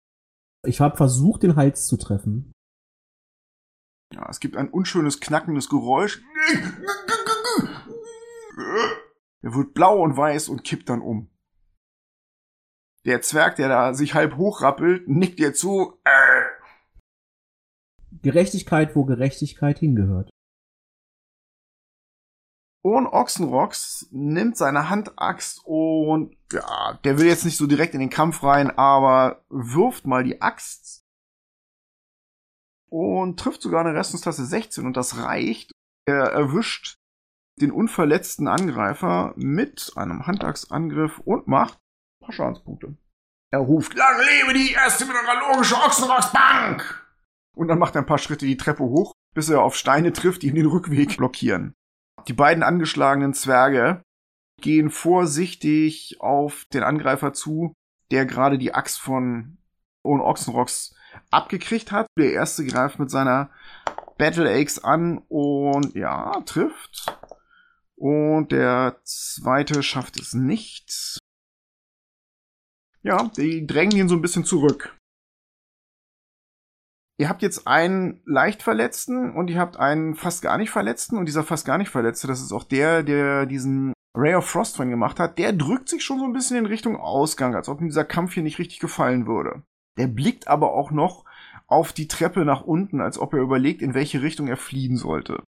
Ich 0.65 0.81
habe 0.81 0.97
versucht, 0.97 1.43
den 1.43 1.55
Hals 1.55 1.87
zu 1.87 1.95
treffen. 1.95 2.51
Ja, 4.13 4.27
es 4.29 4.39
gibt 4.39 4.55
ein 4.57 4.69
unschönes 4.69 5.19
knackendes 5.19 5.69
Geräusch. 5.69 6.21
Er 9.41 9.55
wird 9.55 9.73
blau 9.73 10.01
und 10.01 10.15
weiß 10.15 10.49
und 10.49 10.63
kippt 10.63 10.89
dann 10.89 11.01
um. 11.01 11.29
Der 13.05 13.21
Zwerg, 13.21 13.55
der 13.55 13.69
da 13.69 13.93
sich 13.93 14.13
halb 14.13 14.37
hochrappelt, 14.37 15.07
nickt 15.07 15.39
dir 15.39 15.53
zu. 15.53 15.99
Gerechtigkeit, 18.21 18.95
wo 18.95 19.03
Gerechtigkeit 19.03 19.79
hingehört. 19.79 20.29
Und 22.85 23.07
Ochsenrocks 23.07 24.07
nimmt 24.11 24.57
seine 24.57 24.89
Handaxt 24.89 25.61
und 25.65 26.35
ja, 26.51 26.99
der 27.03 27.17
will 27.17 27.27
jetzt 27.27 27.45
nicht 27.45 27.57
so 27.57 27.65
direkt 27.65 27.93
in 27.93 28.01
den 28.01 28.09
Kampf 28.09 28.43
rein, 28.43 28.69
aber 28.77 29.43
wirft 29.49 30.05
mal 30.05 30.23
die 30.23 30.41
Axt 30.41 31.02
und 32.93 33.39
trifft 33.39 33.63
sogar 33.63 33.83
eine 33.83 33.97
Restungstasse 33.97 34.45
16 34.45 34.85
und 34.85 34.95
das 34.95 35.17
reicht. 35.17 35.71
Er 36.05 36.25
erwischt 36.25 36.95
den 37.59 37.71
unverletzten 37.71 38.47
Angreifer 38.47 39.33
mit 39.35 39.93
einem 39.95 40.27
Handachsangriff 40.27 41.17
und 41.19 41.47
macht 41.47 41.73
ein 41.73 42.25
paar 42.25 42.33
Schadenspunkte. 42.33 42.95
Er 43.51 43.59
ruft, 43.59 43.95
Lang 43.95 44.19
lebe 44.19 44.53
die 44.53 44.73
erste 44.73 45.05
mineralogische 45.05 45.75
Ochsenrocksbank! 45.75 47.03
und 47.55 47.67
dann 47.67 47.79
macht 47.79 47.95
er 47.95 48.01
ein 48.01 48.07
paar 48.07 48.17
Schritte 48.17 48.45
die 48.45 48.57
Treppe 48.57 48.83
hoch, 48.83 49.13
bis 49.35 49.49
er 49.49 49.61
auf 49.61 49.75
Steine 49.75 50.13
trifft, 50.13 50.43
die 50.43 50.47
ihm 50.47 50.55
den 50.55 50.65
Rückweg 50.65 51.17
blockieren. 51.17 51.73
Die 52.27 52.33
beiden 52.33 52.63
angeschlagenen 52.63 53.33
Zwerge 53.33 54.03
gehen 54.61 54.89
vorsichtig 54.89 56.17
auf 56.19 56.65
den 56.73 56.83
Angreifer 56.83 57.33
zu, 57.33 57.73
der 58.11 58.25
gerade 58.25 58.57
die 58.57 58.73
Axt 58.73 58.99
von 58.99 59.57
Owen 60.03 60.21
Ochsenrocks 60.21 60.95
abgekriegt 61.31 61.91
hat. 61.91 62.07
Der 62.17 62.33
erste 62.33 62.65
greift 62.65 62.99
mit 62.99 63.09
seiner 63.09 63.49
Battle 64.17 64.49
Axe 64.49 64.83
an 64.83 65.19
und 65.29 65.95
ja, 65.95 66.41
trifft. 66.45 67.17
Und 67.95 68.51
der 68.51 68.99
zweite 69.03 69.83
schafft 69.83 70.19
es 70.19 70.33
nicht. 70.33 71.19
Ja, 73.01 73.29
die 73.37 73.67
drängen 73.67 73.97
ihn 73.97 74.09
so 74.09 74.15
ein 74.15 74.21
bisschen 74.21 74.45
zurück. 74.45 74.97
Ihr 77.19 77.29
habt 77.29 77.41
jetzt 77.41 77.67
einen 77.67 78.21
leicht 78.25 78.63
Verletzten 78.63 79.35
und 79.35 79.49
ihr 79.49 79.59
habt 79.59 79.77
einen 79.77 80.15
fast 80.15 80.41
gar 80.41 80.57
nicht 80.57 80.71
Verletzten 80.71 81.17
und 81.17 81.25
dieser 81.25 81.43
fast 81.43 81.65
gar 81.65 81.77
nicht 81.77 81.89
Verletzte, 81.89 82.27
das 82.27 82.41
ist 82.41 82.51
auch 82.51 82.63
der, 82.63 83.03
der 83.03 83.45
diesen 83.45 83.93
Ray 84.15 84.35
of 84.35 84.45
Frost 84.45 84.77
von 84.77 84.89
gemacht 84.89 85.19
hat, 85.19 85.37
der 85.37 85.53
drückt 85.53 85.89
sich 85.89 86.03
schon 86.03 86.19
so 86.19 86.25
ein 86.25 86.33
bisschen 86.33 86.57
in 86.57 86.65
Richtung 86.65 86.97
Ausgang, 86.97 87.55
als 87.55 87.69
ob 87.69 87.81
ihm 87.81 87.87
dieser 87.87 88.05
Kampf 88.05 88.33
hier 88.33 88.43
nicht 88.43 88.59
richtig 88.59 88.79
gefallen 88.79 89.27
würde. 89.27 89.63
Der 89.97 90.07
blickt 90.07 90.47
aber 90.47 90.73
auch 90.73 90.91
noch 90.91 91.25
auf 91.67 91.93
die 91.93 92.07
Treppe 92.07 92.45
nach 92.45 92.61
unten, 92.61 93.01
als 93.01 93.17
ob 93.17 93.33
er 93.33 93.41
überlegt, 93.41 93.81
in 93.81 93.93
welche 93.93 94.21
Richtung 94.21 94.47
er 94.47 94.57
fliehen 94.57 94.97
sollte. 94.97 95.43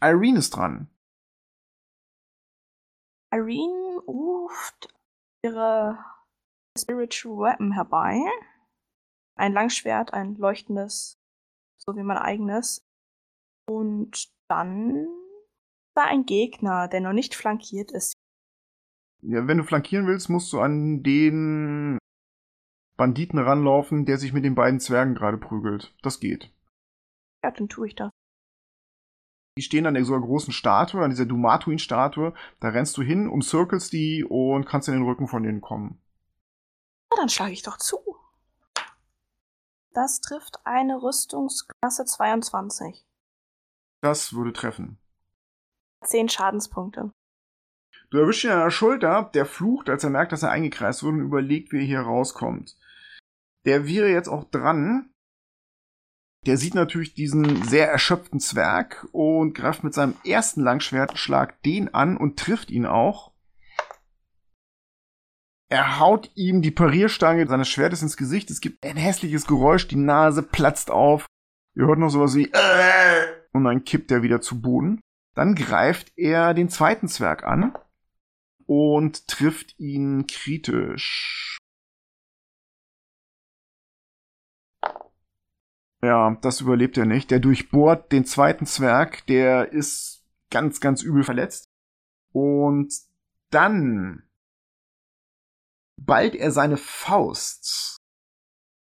Irene 0.00 0.38
ist 0.38 0.50
dran. 0.50 0.88
Irene 3.32 4.00
ruft 4.06 4.94
ihre 5.42 5.98
Spiritual 6.78 7.38
Weapon 7.38 7.72
herbei. 7.72 8.20
Ein 9.36 9.52
Langschwert, 9.52 10.12
ein 10.12 10.36
leuchtendes, 10.36 11.18
so 11.76 11.96
wie 11.96 12.02
mein 12.02 12.18
eigenes. 12.18 12.84
Und 13.68 14.28
dann 14.48 15.06
war 15.94 16.06
ein 16.06 16.26
Gegner, 16.26 16.88
der 16.88 17.00
noch 17.00 17.12
nicht 17.12 17.34
flankiert 17.34 17.90
ist. 17.90 18.14
Ja, 19.20 19.46
wenn 19.46 19.58
du 19.58 19.64
flankieren 19.64 20.06
willst, 20.06 20.28
musst 20.28 20.52
du 20.52 20.60
an 20.60 21.02
den 21.02 21.98
Banditen 22.98 23.38
ranlaufen, 23.38 24.04
der 24.04 24.18
sich 24.18 24.32
mit 24.32 24.44
den 24.44 24.56
beiden 24.56 24.80
Zwergen 24.80 25.14
gerade 25.14 25.38
prügelt. 25.38 25.94
Das 26.02 26.18
geht. 26.18 26.52
Ja, 27.44 27.52
dann 27.52 27.68
tue 27.68 27.86
ich 27.86 27.94
das. 27.94 28.10
Die 29.56 29.62
stehen 29.62 29.86
an 29.86 30.04
so 30.04 30.14
einer 30.14 30.24
großen 30.24 30.52
Statue, 30.52 31.02
an 31.02 31.10
dieser 31.10 31.24
Dumatuin-Statue. 31.24 32.34
Da 32.60 32.68
rennst 32.68 32.96
du 32.96 33.02
hin, 33.02 33.28
umcirkelst 33.28 33.92
die 33.92 34.24
und 34.24 34.66
kannst 34.66 34.88
in 34.88 34.94
den 34.94 35.04
Rücken 35.04 35.28
von 35.28 35.44
denen 35.44 35.60
kommen. 35.60 36.02
Na, 37.10 37.16
dann 37.18 37.28
schlage 37.28 37.52
ich 37.52 37.62
doch 37.62 37.78
zu. 37.78 37.98
Das 39.94 40.20
trifft 40.20 40.58
eine 40.64 41.00
Rüstungsklasse 41.00 42.04
22. 42.04 43.06
Das 44.00 44.32
würde 44.32 44.52
treffen. 44.52 44.98
10 46.04 46.28
Schadenspunkte. 46.28 47.12
Du 48.10 48.18
erwischst 48.18 48.44
ihn 48.44 48.50
an 48.50 48.60
der 48.60 48.70
Schulter, 48.70 49.30
der 49.34 49.46
flucht, 49.46 49.88
als 49.88 50.02
er 50.02 50.10
merkt, 50.10 50.32
dass 50.32 50.42
er 50.42 50.50
eingekreist 50.50 51.02
wurde 51.02 51.18
und 51.18 51.24
überlegt, 51.24 51.72
wie 51.72 51.78
er 51.78 51.84
hier 51.84 52.00
rauskommt. 52.00 52.76
Der 53.68 53.86
wäre 53.86 54.08
jetzt 54.08 54.30
auch 54.30 54.44
dran. 54.44 55.10
Der 56.46 56.56
sieht 56.56 56.74
natürlich 56.74 57.12
diesen 57.12 57.64
sehr 57.64 57.90
erschöpften 57.90 58.40
Zwerg 58.40 59.06
und 59.12 59.52
greift 59.52 59.84
mit 59.84 59.92
seinem 59.92 60.16
ersten 60.24 60.62
Langschwertschlag 60.62 61.60
den 61.64 61.92
an 61.92 62.16
und 62.16 62.38
trifft 62.38 62.70
ihn 62.70 62.86
auch. 62.86 63.34
Er 65.68 65.98
haut 65.98 66.30
ihm 66.34 66.62
die 66.62 66.70
Parierstange 66.70 67.46
seines 67.46 67.68
Schwertes 67.68 68.00
ins 68.00 68.16
Gesicht. 68.16 68.50
Es 68.50 68.62
gibt 68.62 68.82
ein 68.86 68.96
hässliches 68.96 69.46
Geräusch, 69.46 69.86
die 69.86 69.96
Nase 69.96 70.42
platzt 70.42 70.90
auf. 70.90 71.26
Ihr 71.76 71.88
hört 71.88 71.98
noch 71.98 72.08
sowas 72.08 72.34
wie 72.34 72.50
äh, 72.50 73.26
und 73.52 73.64
dann 73.64 73.84
kippt 73.84 74.10
er 74.10 74.22
wieder 74.22 74.40
zu 74.40 74.62
Boden. 74.62 74.98
Dann 75.34 75.54
greift 75.54 76.10
er 76.16 76.54
den 76.54 76.70
zweiten 76.70 77.06
Zwerg 77.06 77.44
an 77.44 77.76
und 78.64 79.28
trifft 79.28 79.78
ihn 79.78 80.26
kritisch. 80.26 81.58
Ja, 86.02 86.36
das 86.42 86.60
überlebt 86.60 86.96
er 86.96 87.06
nicht. 87.06 87.30
Der 87.30 87.40
durchbohrt 87.40 88.12
den 88.12 88.24
zweiten 88.24 88.66
Zwerg, 88.66 89.26
der 89.26 89.72
ist 89.72 90.24
ganz, 90.50 90.80
ganz 90.80 91.02
übel 91.02 91.24
verletzt. 91.24 91.68
Und 92.32 92.94
dann 93.50 94.22
ballt 95.96 96.34
er 96.34 96.52
seine 96.52 96.76
Faust 96.76 97.98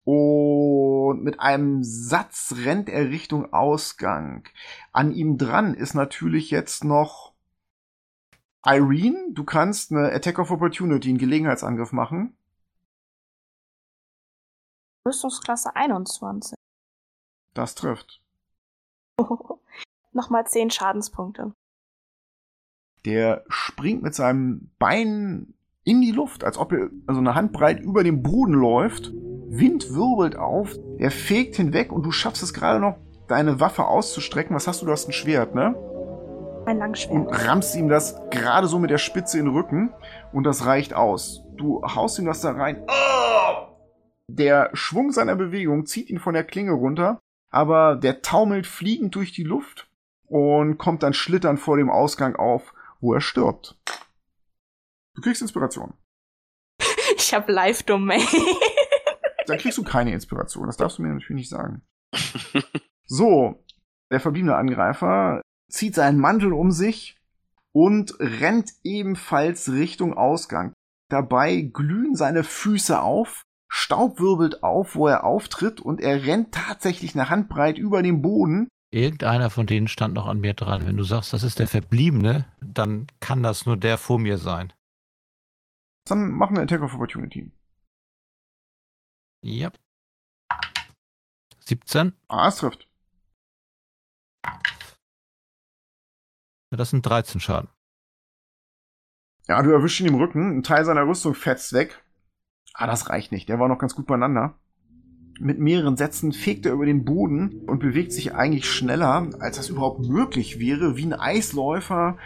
und 0.05 1.23
mit 1.23 1.41
einem 1.41 1.83
Satz 1.83 2.55
rennt 2.59 2.89
er 2.91 3.09
Richtung 3.09 3.53
Ausgang. 3.53 4.47
An 4.93 5.13
ihm 5.13 5.39
dran 5.39 5.75
ist 5.75 5.95
natürlich 5.95 6.51
jetzt 6.51 6.85
noch 6.85 7.33
Irene. 8.65 9.33
Du 9.33 9.45
kannst 9.45 9.93
eine 9.93 10.13
Attack 10.13 10.39
of 10.39 10.51
Opportunity, 10.51 11.09
einen 11.09 11.19
Gelegenheitsangriff 11.19 11.93
machen. 11.93 12.37
Rüstungsklasse 15.07 15.75
21. 15.75 16.55
Das 17.55 17.75
trifft. 17.75 18.21
Nochmal 20.13 20.47
10 20.47 20.71
Schadenspunkte. 20.71 21.53
Der 23.05 23.45
springt 23.49 24.03
mit 24.03 24.15
seinem 24.15 24.71
Bein 24.79 25.55
in 25.85 26.01
die 26.01 26.13
Luft, 26.13 26.45
als 26.45 26.57
ob 26.57 26.73
er 26.73 26.89
also 27.07 27.21
eine 27.21 27.35
Handbreit 27.35 27.81
über 27.81 28.03
dem 28.03 28.23
Boden 28.23 28.55
läuft. 28.55 29.13
Wind 29.15 29.95
wirbelt 29.95 30.37
auf, 30.37 30.77
er 30.99 31.11
fegt 31.11 31.57
hinweg 31.57 31.93
und 31.93 32.05
du 32.05 32.11
schaffst 32.11 32.43
es 32.43 32.55
gerade 32.55 32.81
noch, 32.81 32.97
deine 33.29 33.61
Waffe 33.61 33.87
auszustrecken. 33.87 34.57
Was 34.57 34.67
hast 34.67 34.83
du? 34.83 34.87
Du 34.87 34.93
hast 34.93 35.09
ein 35.09 35.13
Schwert, 35.13 35.55
ne? 35.55 35.75
Ein 36.67 36.79
Langschwert. 36.79 37.15
Und 37.15 37.27
rammst 37.29 37.77
ihm 37.77 37.89
das 37.89 38.19
gerade 38.31 38.67
so 38.67 38.79
mit 38.79 38.91
der 38.91 38.99
Spitze 38.99 39.39
in 39.39 39.45
den 39.45 39.55
Rücken 39.55 39.93
und 40.33 40.45
das 40.45 40.65
reicht 40.65 40.95
aus. 40.95 41.45
Du 41.57 41.83
haust 41.83 42.19
ihm 42.19 42.25
das 42.25 42.41
da 42.41 42.53
rein. 42.53 42.83
Oh! 42.89 43.75
Der 44.29 44.71
Schwung 44.73 45.13
seiner 45.13 45.37
Bewegung 45.37 45.85
zieht 45.85 46.09
ihn 46.09 46.19
von 46.19 46.35
der 46.35 46.45
Klinge 46.45 46.73
runter, 46.73 47.21
aber 47.55 47.95
der 47.95 48.21
taumelt 48.21 48.67
fliegend 48.67 49.15
durch 49.15 49.31
die 49.31 49.45
Luft 49.45 49.89
und 50.27 50.77
kommt 50.77 51.05
dann 51.05 51.15
schlittern 51.15 51.57
vor 51.57 51.77
dem 51.77 51.89
Ausgang 51.89 52.35
auf, 52.35 52.75
wo 53.01 53.15
er 53.15 53.21
stirbt. 53.21 53.79
Du 55.15 55.23
kriegst 55.23 55.41
Inspiration. 55.41 55.95
Ich 57.17 57.33
habe 57.33 57.53
Live-Domain. 57.53 58.27
Dann 59.47 59.59
kriegst 59.59 59.79
du 59.79 59.85
keine 59.85 60.13
Inspiration. 60.13 60.67
Das 60.67 60.77
darfst 60.77 60.99
du 60.99 61.03
mir 61.03 61.09
natürlich 61.09 61.31
nicht 61.31 61.49
sagen. 61.49 61.83
So, 63.07 63.63
der 64.11 64.19
verbliebene 64.19 64.57
Angreifer 64.57 65.43
zieht 65.71 65.95
seinen 65.95 66.19
Mantel 66.19 66.55
um 66.55 66.71
sich 66.71 67.19
und 67.73 68.15
rennt 68.19 68.73
ebenfalls 68.83 69.71
Richtung 69.71 70.15
Ausgang. 70.15 70.73
Dabei 71.11 71.61
glühen 71.61 72.15
seine 72.15 72.45
Füße 72.45 72.99
auf, 72.99 73.44
Staub 73.77 74.21
wirbelt 74.21 74.63
auf, 74.63 74.95
wo 74.95 75.09
er 75.09 75.25
auftritt 75.25 75.81
und 75.81 76.01
er 76.01 76.25
rennt 76.25 76.55
tatsächlich 76.55 77.17
eine 77.17 77.29
Handbreit 77.29 77.77
über 77.77 78.05
den 78.05 78.23
Boden. 78.23 78.69
Irgendeiner 78.93 79.51
von 79.51 79.67
denen 79.67 79.89
stand 79.89 80.15
noch 80.15 80.27
an 80.27 80.39
mir 80.39 80.55
dran. 80.55 80.87
Wenn 80.87 80.97
du 80.97 81.03
sagst, 81.03 81.33
das 81.33 81.43
ist 81.43 81.59
der 81.59 81.67
Verbliebene, 81.67 82.47
dann 82.61 83.09
kann 83.19 83.43
das 83.43 83.67
nur 83.67 83.77
der 83.77 83.99
vor 83.99 84.21
mir 84.21 84.39
sein. 84.39 84.73
Dann 86.07 86.31
machen 86.31 86.55
wir 86.55 86.63
Attack 86.63 86.83
of 86.83 86.95
Opportunity. 86.95 87.51
Ja. 89.43 89.73
17. 91.59 92.13
Ah, 92.29 92.47
es 92.47 92.59
trifft. 92.59 92.89
Das 96.71 96.91
sind 96.91 97.05
13 97.05 97.41
Schaden. 97.41 97.69
Ja, 99.49 99.61
du 99.63 99.73
erwischst 99.73 99.99
ihn 99.99 100.07
im 100.07 100.15
Rücken, 100.15 100.59
ein 100.59 100.63
Teil 100.63 100.85
seiner 100.85 101.09
Rüstung 101.09 101.35
fetzt 101.35 101.73
weg. 101.73 102.04
Ah, 102.75 102.87
das 102.87 103.09
reicht 103.09 103.33
nicht, 103.33 103.49
der 103.49 103.59
war 103.61 103.69
noch 103.69 103.79
ganz 103.79 103.95
gut 103.95 104.07
beieinander. 104.07 104.55
Mit 105.41 105.59
mehreren 105.59 105.97
Sätzen 105.97 106.33
fegt 106.33 106.67
er 106.67 106.73
über 106.73 106.87
den 106.87 107.05
Boden 107.05 107.63
und 107.67 107.79
bewegt 107.79 108.13
sich 108.13 108.35
eigentlich 108.35 108.71
schneller, 108.71 109.29
als 109.41 109.57
das 109.57 109.69
überhaupt 109.69 110.07
möglich 110.07 110.59
wäre, 110.59 110.97
wie 110.97 111.07
ein 111.07 111.13
Eisläufer 111.13 112.19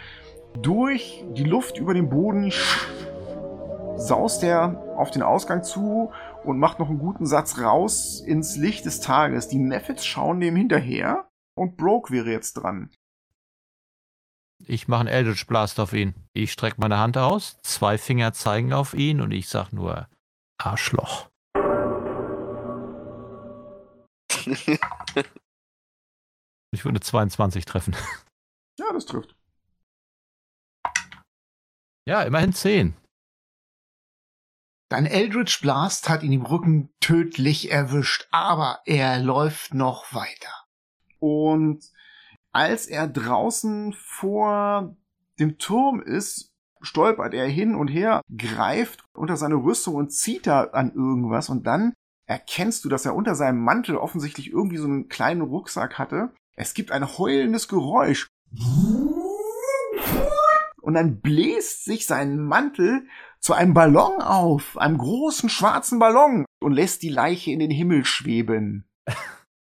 durch 0.61 1.23
die 1.35 1.43
Luft 1.43 1.77
über 1.77 1.93
den 1.93 2.09
Boden 2.09 2.51
saust 3.95 4.43
er 4.43 4.81
auf 4.97 5.11
den 5.11 5.21
Ausgang 5.21 5.63
zu 5.63 6.11
und 6.43 6.57
macht 6.57 6.79
noch 6.79 6.89
einen 6.89 6.99
guten 6.99 7.25
Satz 7.25 7.59
raus 7.59 8.21
ins 8.21 8.55
Licht 8.55 8.85
des 8.85 9.01
Tages. 9.01 9.47
Die 9.47 9.59
Neffets 9.59 10.05
schauen 10.05 10.39
dem 10.39 10.55
hinterher 10.55 11.29
und 11.55 11.77
Broke 11.77 12.11
wäre 12.11 12.31
jetzt 12.31 12.53
dran. 12.53 12.89
Ich 14.65 14.87
mache 14.87 15.01
einen 15.01 15.09
Eldritch 15.09 15.47
Blast 15.47 15.79
auf 15.79 15.93
ihn. 15.93 16.13
Ich 16.33 16.51
strecke 16.51 16.79
meine 16.79 16.97
Hand 16.97 17.17
aus, 17.17 17.59
zwei 17.61 17.97
Finger 17.97 18.33
zeigen 18.33 18.73
auf 18.73 18.93
ihn 18.93 19.21
und 19.21 19.31
ich 19.31 19.47
sag 19.47 19.71
nur 19.71 20.07
Arschloch. 20.59 21.29
Ich 26.71 26.85
würde 26.85 26.99
22 26.99 27.65
treffen. 27.65 27.95
Ja, 28.79 28.93
das 28.93 29.05
trifft. 29.05 29.35
Ja, 32.07 32.21
immerhin 32.23 32.53
10. 32.53 32.95
Dein 34.89 35.05
Eldritch 35.05 35.61
Blast 35.61 36.09
hat 36.09 36.23
ihn 36.23 36.31
im 36.31 36.45
Rücken 36.45 36.91
tödlich 36.99 37.71
erwischt, 37.71 38.27
aber 38.31 38.81
er 38.85 39.19
läuft 39.19 39.73
noch 39.73 40.13
weiter. 40.13 40.67
Und 41.19 41.91
als 42.51 42.87
er 42.87 43.07
draußen 43.07 43.93
vor 43.93 44.95
dem 45.39 45.57
Turm 45.59 46.01
ist, 46.01 46.51
stolpert 46.81 47.33
er 47.33 47.47
hin 47.47 47.75
und 47.75 47.87
her, 47.87 48.21
greift 48.35 49.03
unter 49.13 49.37
seine 49.37 49.55
Rüstung 49.55 49.95
und 49.95 50.11
zieht 50.11 50.47
da 50.47 50.63
an 50.63 50.93
irgendwas 50.93 51.49
und 51.49 51.67
dann 51.67 51.93
erkennst 52.25 52.85
du, 52.85 52.89
dass 52.89 53.05
er 53.05 53.15
unter 53.15 53.35
seinem 53.35 53.63
Mantel 53.63 53.97
offensichtlich 53.97 54.51
irgendwie 54.51 54.77
so 54.77 54.85
einen 54.85 55.09
kleinen 55.09 55.41
Rucksack 55.41 55.97
hatte. 55.97 56.31
Es 56.55 56.73
gibt 56.73 56.91
ein 56.91 57.17
heulendes 57.17 57.67
Geräusch. 57.67 58.27
Und 60.81 60.93
dann 60.93 61.21
bläst 61.21 61.85
sich 61.85 62.05
sein 62.05 62.39
Mantel 62.39 63.07
zu 63.39 63.53
einem 63.53 63.73
Ballon 63.73 64.21
auf, 64.21 64.77
einem 64.77 64.97
großen 64.97 65.49
schwarzen 65.49 65.99
Ballon 65.99 66.45
und 66.61 66.73
lässt 66.73 67.01
die 67.01 67.09
Leiche 67.09 67.51
in 67.51 67.59
den 67.59 67.71
Himmel 67.71 68.05
schweben. 68.05 68.87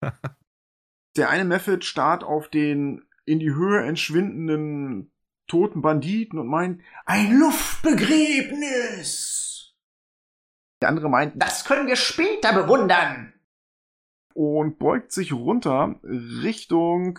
Der 1.17 1.29
eine 1.29 1.45
Method 1.45 1.83
starrt 1.83 2.23
auf 2.23 2.49
den 2.49 3.03
in 3.25 3.39
die 3.39 3.53
Höhe 3.53 3.83
entschwindenden 3.83 5.11
toten 5.47 5.81
Banditen 5.81 6.39
und 6.39 6.47
meint, 6.47 6.81
ein 7.05 7.37
Luftbegräbnis. 7.37 9.75
Der 10.81 10.89
andere 10.89 11.09
meint, 11.09 11.41
das 11.41 11.65
können 11.65 11.87
wir 11.87 11.95
später 11.95 12.53
bewundern. 12.53 13.33
Und 14.33 14.77
beugt 14.77 15.11
sich 15.11 15.33
runter 15.33 15.99
Richtung 16.03 17.17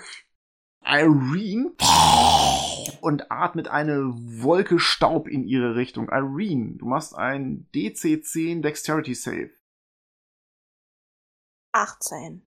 Irene 0.85 1.73
und 3.01 3.31
atmet 3.31 3.69
eine 3.69 4.13
Wolke 4.15 4.79
Staub 4.79 5.29
in 5.29 5.45
ihre 5.45 5.75
Richtung. 5.75 6.09
Irene, 6.09 6.77
du 6.77 6.87
machst 6.87 7.15
ein 7.15 7.69
DC-10 7.75 8.63
Dexterity 8.63 9.15
Save. 9.15 9.51
18. 11.73 12.48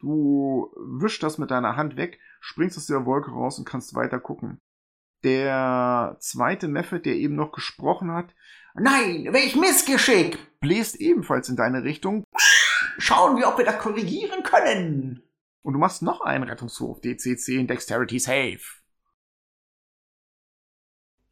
Du 0.00 0.72
wischst 0.76 1.22
das 1.22 1.38
mit 1.38 1.50
deiner 1.50 1.76
Hand 1.76 1.96
weg, 1.96 2.18
springst 2.40 2.78
aus 2.78 2.86
der 2.86 3.04
Wolke 3.04 3.30
raus 3.30 3.58
und 3.58 3.66
kannst 3.66 3.94
weiter 3.94 4.18
gucken. 4.18 4.58
Der 5.22 6.16
zweite 6.20 6.68
Method, 6.68 7.00
der 7.02 7.14
eben 7.16 7.34
noch 7.36 7.52
gesprochen 7.52 8.10
hat, 8.12 8.34
Nein, 8.74 9.28
welch 9.32 9.56
Missgeschick! 9.56 10.38
bläst 10.60 10.96
ebenfalls 10.96 11.48
in 11.48 11.56
deine 11.56 11.82
Richtung. 11.82 12.24
Schauen 12.98 13.36
wir, 13.36 13.48
ob 13.48 13.58
wir 13.58 13.64
das 13.64 13.78
korrigieren 13.78 14.42
können. 14.42 15.22
Und 15.62 15.74
du 15.74 15.78
machst 15.78 16.02
noch 16.02 16.20
einen 16.22 16.44
Rettungswurf, 16.44 17.00
DC 17.00 17.38
10 17.38 17.66
Dexterity 17.66 18.18
Save. 18.18 18.60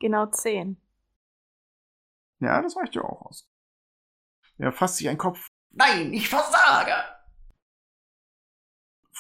Genau 0.01 0.27
10. 0.27 0.81
Ja, 2.41 2.61
das 2.61 2.77
reicht 2.77 2.95
ja 2.95 3.03
auch 3.03 3.23
aus. 3.23 3.49
Er 4.59 4.73
fasst 4.73 4.97
sich 4.97 5.09
einen 5.09 5.19
Kopf. 5.19 5.49
Nein, 5.71 6.13
ich 6.13 6.29
versage! 6.29 6.93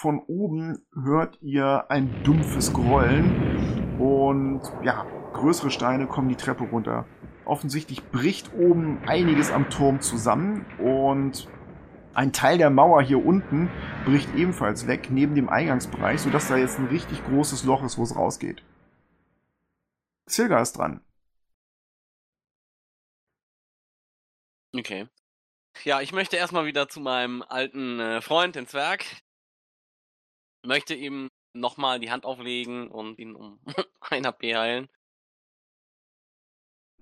Von 0.00 0.20
oben 0.28 0.86
hört 0.94 1.42
ihr 1.42 1.90
ein 1.90 2.22
dumpfes 2.22 2.72
Grollen 2.72 3.98
und 3.98 4.62
ja, 4.84 5.04
größere 5.32 5.72
Steine 5.72 6.06
kommen 6.06 6.28
die 6.28 6.36
Treppe 6.36 6.62
runter. 6.62 7.04
Offensichtlich 7.44 8.04
bricht 8.04 8.54
oben 8.54 9.02
einiges 9.08 9.50
am 9.50 9.70
Turm 9.70 10.00
zusammen 10.00 10.64
und 10.78 11.48
ein 12.14 12.32
Teil 12.32 12.58
der 12.58 12.70
Mauer 12.70 13.02
hier 13.02 13.26
unten 13.26 13.72
bricht 14.04 14.32
ebenfalls 14.36 14.86
weg, 14.86 15.08
neben 15.10 15.34
dem 15.34 15.48
Eingangsbereich, 15.48 16.20
sodass 16.20 16.46
da 16.46 16.56
jetzt 16.56 16.78
ein 16.78 16.86
richtig 16.86 17.24
großes 17.24 17.64
Loch 17.64 17.82
ist, 17.82 17.98
wo 17.98 18.04
es 18.04 18.14
rausgeht. 18.14 18.62
Silga 20.26 20.60
ist 20.60 20.74
dran. 20.74 21.00
Okay. 24.72 25.08
Ja, 25.82 26.00
ich 26.00 26.12
möchte 26.12 26.36
erstmal 26.36 26.66
wieder 26.66 26.88
zu 26.88 27.00
meinem 27.00 27.42
alten 27.42 27.98
äh, 27.98 28.20
Freund, 28.20 28.54
den 28.54 28.68
Zwerg. 28.68 29.04
Möchte 30.68 30.94
ihm 30.94 31.30
nochmal 31.54 31.98
die 31.98 32.10
Hand 32.10 32.26
auflegen 32.26 32.88
und 32.90 33.18
ihn 33.18 33.34
um 33.34 33.58
ein 34.00 34.26
HP 34.26 34.54
heilen. 34.54 34.90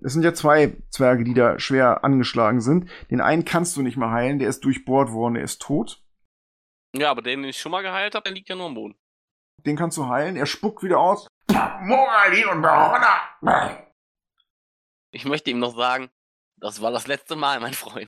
Es 0.01 0.13
sind 0.13 0.23
ja 0.23 0.33
zwei 0.33 0.77
Zwerge, 0.89 1.25
die 1.25 1.33
da 1.33 1.59
schwer 1.59 2.05
angeschlagen 2.05 2.61
sind. 2.61 2.89
Den 3.11 3.19
einen 3.19 3.43
kannst 3.43 3.75
du 3.75 3.81
nicht 3.81 3.97
mehr 3.97 4.11
heilen, 4.11 4.39
der 4.39 4.47
ist 4.47 4.63
durchbohrt 4.63 5.11
worden, 5.11 5.33
der 5.33 5.43
ist 5.43 5.61
tot. 5.61 6.01
Ja, 6.95 7.11
aber 7.11 7.21
den, 7.21 7.41
den 7.41 7.49
ich 7.49 7.59
schon 7.59 7.73
mal 7.73 7.81
geheilt 7.81 8.15
habe, 8.15 8.23
der 8.23 8.31
liegt 8.31 8.47
ja 8.47 8.55
nur 8.55 8.67
am 8.67 8.75
Boden. 8.75 8.95
Den 9.65 9.75
kannst 9.75 9.97
du 9.97 10.07
heilen, 10.07 10.37
er 10.37 10.45
spuckt 10.45 10.81
wieder 10.81 10.99
aus. 10.99 11.27
Ich 15.11 15.25
möchte 15.25 15.49
ihm 15.49 15.59
noch 15.59 15.75
sagen, 15.75 16.09
das 16.55 16.81
war 16.81 16.91
das 16.91 17.07
letzte 17.07 17.35
Mal, 17.35 17.59
mein 17.59 17.73
Freund. 17.73 18.07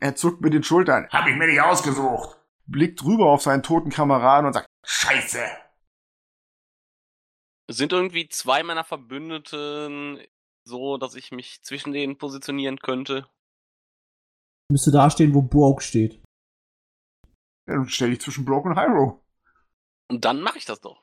Er 0.00 0.16
zuckt 0.16 0.40
mit 0.40 0.54
den 0.54 0.62
Schultern. 0.62 1.10
Hab 1.10 1.26
ich 1.26 1.36
mir 1.36 1.46
nicht 1.46 1.60
ausgesucht. 1.60 2.40
Blickt 2.66 3.04
rüber 3.04 3.30
auf 3.30 3.42
seinen 3.42 3.62
toten 3.62 3.90
Kameraden 3.90 4.46
und 4.46 4.52
sagt, 4.54 4.68
Scheiße. 4.84 5.44
Sind 7.70 7.92
irgendwie 7.92 8.28
zwei 8.28 8.62
meiner 8.62 8.84
Verbündeten 8.84 10.20
so, 10.66 10.96
dass 10.98 11.14
ich 11.14 11.32
mich 11.32 11.62
zwischen 11.62 11.92
denen 11.92 12.18
positionieren 12.18 12.78
könnte? 12.78 13.28
Müsste 14.70 14.90
da 14.90 15.10
stehen, 15.10 15.34
wo 15.34 15.42
Broke 15.42 15.82
steht. 15.82 16.22
Ja, 17.66 17.74
dann 17.76 17.88
stell 17.88 18.10
dich 18.10 18.20
zwischen 18.20 18.44
Broke 18.44 18.68
und 18.68 18.76
Hyro. 18.78 19.24
Und 20.10 20.24
dann 20.24 20.40
mache 20.40 20.58
ich 20.58 20.64
das 20.64 20.80
doch. 20.80 21.02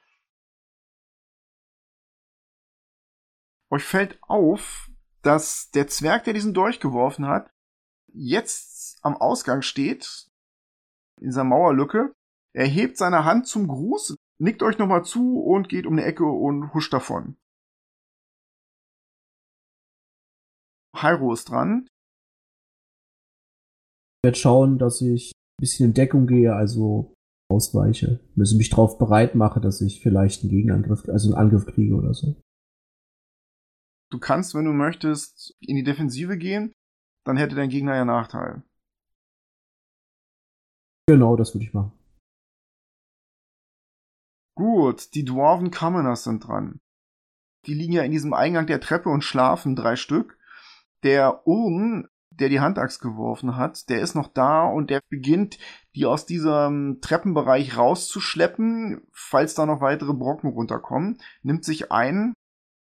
Euch 3.71 3.83
fällt 3.83 4.21
auf, 4.23 4.89
dass 5.21 5.71
der 5.71 5.87
Zwerg, 5.87 6.25
der 6.25 6.33
diesen 6.33 6.53
Dolch 6.53 6.79
geworfen 6.79 7.25
hat, 7.25 7.49
jetzt 8.13 8.99
am 9.03 9.15
Ausgang 9.15 9.61
steht, 9.61 10.29
dieser 11.21 11.43
Mauerlücke. 11.43 12.13
Er 12.53 12.67
hebt 12.67 12.97
seine 12.97 13.23
Hand 13.23 13.47
zum 13.47 13.67
Gruß, 13.67 14.15
nickt 14.39 14.63
euch 14.63 14.77
nochmal 14.77 15.05
zu 15.05 15.41
und 15.41 15.69
geht 15.69 15.85
um 15.85 15.93
eine 15.93 16.03
Ecke 16.03 16.25
und 16.25 16.73
huscht 16.73 16.93
davon. 16.93 17.37
Hyro 20.95 21.33
ist 21.33 21.49
dran. 21.49 21.87
Ich 24.17 24.27
werde 24.27 24.37
schauen, 24.37 24.77
dass 24.77 25.01
ich 25.01 25.31
ein 25.31 25.61
bisschen 25.61 25.87
in 25.87 25.93
Deckung 25.93 26.27
gehe, 26.27 26.53
also 26.53 27.13
ausweiche. 27.51 28.19
Müssen 28.35 28.57
mich 28.57 28.69
darauf 28.69 28.97
bereit 28.97 29.35
mache, 29.35 29.59
dass 29.59 29.81
ich 29.81 30.01
vielleicht 30.01 30.41
einen 30.41 30.51
Gegenangriff, 30.51 31.07
also 31.09 31.29
einen 31.29 31.37
Angriff 31.37 31.65
kriege 31.65 31.95
oder 31.95 32.13
so. 32.13 32.35
Du 34.11 34.19
kannst, 34.19 34.53
wenn 34.53 34.65
du 34.65 34.73
möchtest, 34.73 35.55
in 35.61 35.75
die 35.75 35.83
Defensive 35.83 36.37
gehen, 36.37 36.73
dann 37.25 37.37
hätte 37.37 37.55
dein 37.55 37.69
Gegner 37.69 37.95
ja 37.95 38.05
Nachteil. 38.05 38.63
Genau, 41.11 41.35
das 41.35 41.53
würde 41.53 41.65
ich 41.65 41.73
machen. 41.73 41.91
Gut, 44.55 45.13
die 45.13 45.25
Dwarven 45.25 45.69
Commoners 45.69 46.23
sind 46.23 46.47
dran. 46.47 46.79
Die 47.65 47.73
liegen 47.73 47.91
ja 47.91 48.03
in 48.03 48.11
diesem 48.11 48.33
Eingang 48.33 48.65
der 48.65 48.79
Treppe 48.79 49.09
und 49.09 49.21
schlafen 49.21 49.75
drei 49.75 49.97
Stück. 49.97 50.37
Der 51.03 51.45
Urn, 51.45 52.07
der 52.29 52.47
die 52.47 52.61
Handaxt 52.61 53.01
geworfen 53.01 53.57
hat, 53.57 53.89
der 53.89 53.99
ist 53.99 54.15
noch 54.15 54.29
da 54.29 54.63
und 54.63 54.89
der 54.89 55.01
beginnt, 55.09 55.57
die 55.95 56.05
aus 56.05 56.25
diesem 56.25 56.99
Treppenbereich 57.01 57.75
rauszuschleppen, 57.75 59.05
falls 59.11 59.53
da 59.53 59.65
noch 59.65 59.81
weitere 59.81 60.13
Brocken 60.13 60.51
runterkommen, 60.51 61.17
nimmt 61.41 61.65
sich 61.65 61.91
einen 61.91 62.35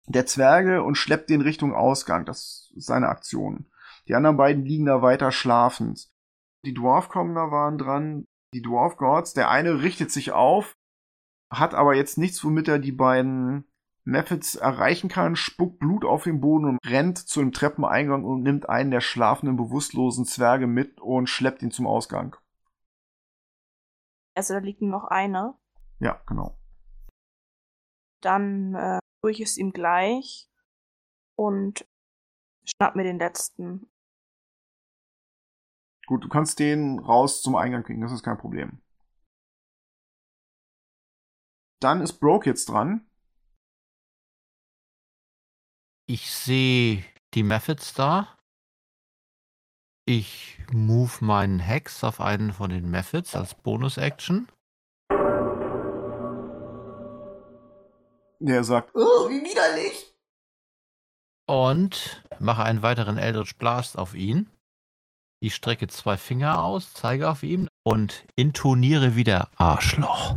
der 0.09 0.27
Zwerge 0.27 0.83
und 0.83 0.97
schleppt 0.97 1.31
den 1.31 1.43
Richtung 1.43 1.77
Ausgang. 1.77 2.25
Das 2.25 2.73
ist 2.75 2.87
seine 2.87 3.09
Aktion. 3.09 3.71
Die 4.09 4.17
anderen 4.17 4.37
beiden 4.37 4.65
liegen 4.65 4.87
da 4.87 5.01
weiter 5.01 5.31
schlafend. 5.31 6.11
Die 6.67 6.75
Dwarf-Commoner 6.75 7.53
waren 7.53 7.79
dran, 7.79 8.27
die 8.53 8.61
Dwarf 8.61 8.97
Gods. 8.97 9.35
Der 9.35 9.51
eine 9.51 9.83
richtet 9.83 10.11
sich 10.11 10.33
auf, 10.33 10.77
hat 11.49 11.75
aber 11.75 11.95
jetzt 11.95 12.19
nichts, 12.19 12.43
womit 12.43 12.67
er 12.67 12.81
die 12.81 12.91
beiden 12.91 13.71
Methods 14.03 14.57
erreichen 14.57 15.09
kann, 15.09 15.37
spuckt 15.37 15.79
Blut 15.79 16.05
auf 16.05 16.25
den 16.25 16.41
Boden 16.41 16.65
und 16.65 16.79
rennt 16.85 17.19
zu 17.19 17.39
dem 17.39 17.53
Treppeneingang 17.53 18.25
und 18.25 18.43
nimmt 18.43 18.69
einen 18.69 18.91
der 18.91 19.01
schlafenden, 19.01 19.57
bewusstlosen 19.57 20.25
Zwerge 20.25 20.67
mit 20.67 21.01
und 21.01 21.29
schleppt 21.29 21.63
ihn 21.63 21.71
zum 21.71 21.87
Ausgang. 21.87 22.35
Also 24.35 24.55
da 24.55 24.61
liegt 24.61 24.83
noch 24.83 25.05
einer. 25.05 25.57
Ja, 26.01 26.21
genau. 26.27 26.59
Dann 28.23 28.75
äh, 28.75 28.99
tue 29.23 29.31
ich 29.31 29.41
es 29.41 29.57
ihm 29.57 29.73
gleich 29.73 30.49
und 31.37 31.87
schnapp 32.65 32.97
mir 32.97 33.05
den 33.05 33.21
letzten. 33.21 33.89
Gut, 36.07 36.23
du 36.23 36.29
kannst 36.29 36.61
den 36.61 37.01
raus 37.01 37.43
zum 37.43 37.57
Eingang 37.57 37.83
kriegen, 37.83 38.01
das 38.01 38.13
ist 38.13 38.23
kein 38.23 38.39
Problem. 38.39 38.81
Dann 41.81 42.01
ist 42.01 42.21
Broke 42.21 42.49
jetzt 42.49 42.69
dran. 42.69 43.07
Ich 46.09 46.31
sehe 46.31 47.05
die 47.35 47.43
Methods 47.43 47.93
da. 47.93 48.39
Ich 50.09 50.61
move 50.73 51.25
meinen 51.25 51.59
Hex 51.59 52.05
auf 52.05 52.21
einen 52.21 52.53
von 52.53 52.71
den 52.71 52.89
Methods 52.89 53.35
als 53.35 53.57
Bonus-Action. 53.57 54.49
Der 58.39 58.63
sagt, 58.63 58.95
oh, 58.95 59.29
wie 59.29 59.43
widerlich. 59.43 60.15
Und 61.49 62.25
mache 62.39 62.63
einen 62.63 62.83
weiteren 62.83 63.19
Eldritch 63.19 63.57
Blast 63.57 63.99
auf 63.99 64.15
ihn. 64.15 64.49
Ich 65.47 65.55
strecke 65.55 65.87
zwei 65.87 66.17
Finger 66.17 66.65
aus, 66.65 66.93
zeige 66.93 67.31
auf 67.31 67.45
ihn 67.45 67.69
und 67.85 68.27
intoniere 68.35 69.15
wieder 69.15 69.49
Arschloch. 69.55 70.37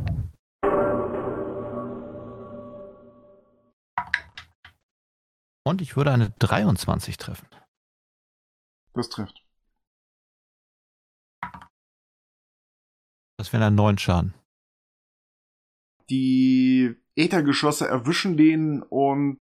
Und 5.65 5.81
ich 5.81 5.95
würde 5.95 6.11
eine 6.11 6.29
23 6.37 7.17
treffen. 7.17 7.47
Das 8.93 9.09
trifft. 9.09 9.43
Das 13.39 13.51
wäre 13.51 13.65
ein 13.65 13.73
9 13.73 13.97
Schaden. 13.97 14.35
Die 16.11 16.95
Äthergeschosse 17.15 17.87
erwischen 17.87 18.37
den 18.37 18.83
und 18.83 19.39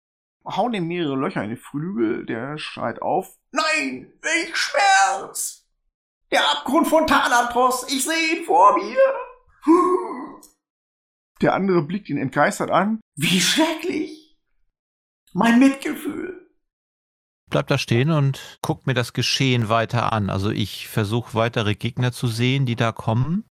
hauen 0.56 0.74
ihm 0.74 0.88
mehrere 0.88 1.16
Löcher 1.16 1.44
in 1.44 1.52
die 1.52 1.56
Flügel. 1.56 2.26
Der 2.26 2.58
schreit 2.58 3.02
auf. 3.02 3.36
Nein, 3.52 4.14
welch 4.22 4.56
Schmerz! 4.56 5.66
Der 6.32 6.42
Abgrund 6.52 6.88
von 6.88 7.08
Thanatos, 7.08 7.86
ich 7.92 8.04
sehe 8.04 8.38
ihn 8.38 8.46
vor 8.46 8.78
mir. 8.78 8.98
Der 11.42 11.54
andere 11.54 11.84
blickt 11.84 12.10
ihn 12.10 12.18
entgeistert 12.18 12.72
an. 12.72 13.00
Wie 13.16 13.40
schrecklich. 13.40 14.38
Mein 15.34 15.60
Mitgefühl. 15.60 16.48
Bleib 17.50 17.68
da 17.68 17.78
stehen 17.78 18.12
und 18.12 18.58
guck 18.62 18.88
mir 18.88 18.94
das 18.94 19.14
Geschehen 19.14 19.70
weiter 19.70 20.12
an. 20.12 20.30
Also 20.30 20.50
ich 20.50 20.88
versuche 20.88 21.34
weitere 21.34 21.76
Gegner 21.76 22.12
zu 22.12 22.28
sehen, 22.28 22.66
die 22.66 22.76
da 22.76 22.92
kommen. 22.92 23.46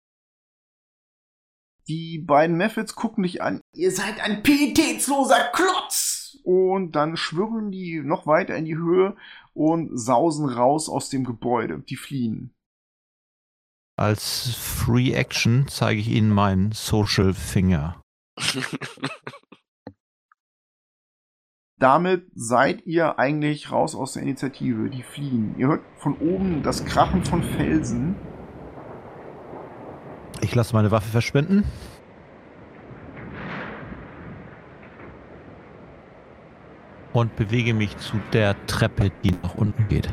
Die 1.87 2.19
beiden 2.19 2.57
Methods 2.57 2.95
gucken 2.95 3.23
dich 3.23 3.43
an. 3.43 3.61
Ihr 3.75 3.93
seid 3.93 4.19
ein 4.21 4.43
pietätsloser 4.43 5.51
Klotz! 5.53 6.14
Und 6.45 6.93
dann 6.93 7.17
schwirren 7.17 7.73
die 7.73 8.01
noch 8.01 8.27
weiter 8.27 8.55
in 8.55 8.67
die 8.67 8.77
Höhe 8.77 9.17
und 9.55 9.99
sausen 9.99 10.47
raus 10.47 10.91
aus 10.91 11.09
dem 11.09 11.25
Gebäude. 11.25 11.79
Die 11.81 11.97
fliehen. 11.97 12.55
Als 13.97 14.55
Free 14.55 15.13
Action 15.13 15.67
zeige 15.69 16.01
ich 16.01 16.09
Ihnen 16.09 16.31
meinen 16.31 16.73
Social 16.73 17.33
Finger. 17.33 18.03
Damit 21.79 22.27
seid 22.35 22.87
ihr 22.87 23.19
eigentlich 23.19 23.73
raus 23.73 23.95
aus 23.95 24.13
der 24.13 24.23
Initiative. 24.23 24.91
Die 24.91 25.03
fliehen. 25.03 25.55
Ihr 25.59 25.69
hört 25.69 25.83
von 25.99 26.17
oben 26.19 26.63
das 26.63 26.85
Krachen 26.85 27.25
von 27.25 27.43
Felsen. 27.43 28.17
Ich 30.41 30.55
lasse 30.55 30.75
meine 30.75 30.91
Waffe 30.91 31.11
verschwinden. 31.11 31.65
Und 37.15 37.37
bewege 37.37 37.73
mich 37.73 37.97
zu 37.97 38.21
der 38.33 38.67
Treppe, 38.67 39.11
die 39.23 39.31
nach 39.31 39.55
unten 39.55 39.89
geht. 39.89 40.13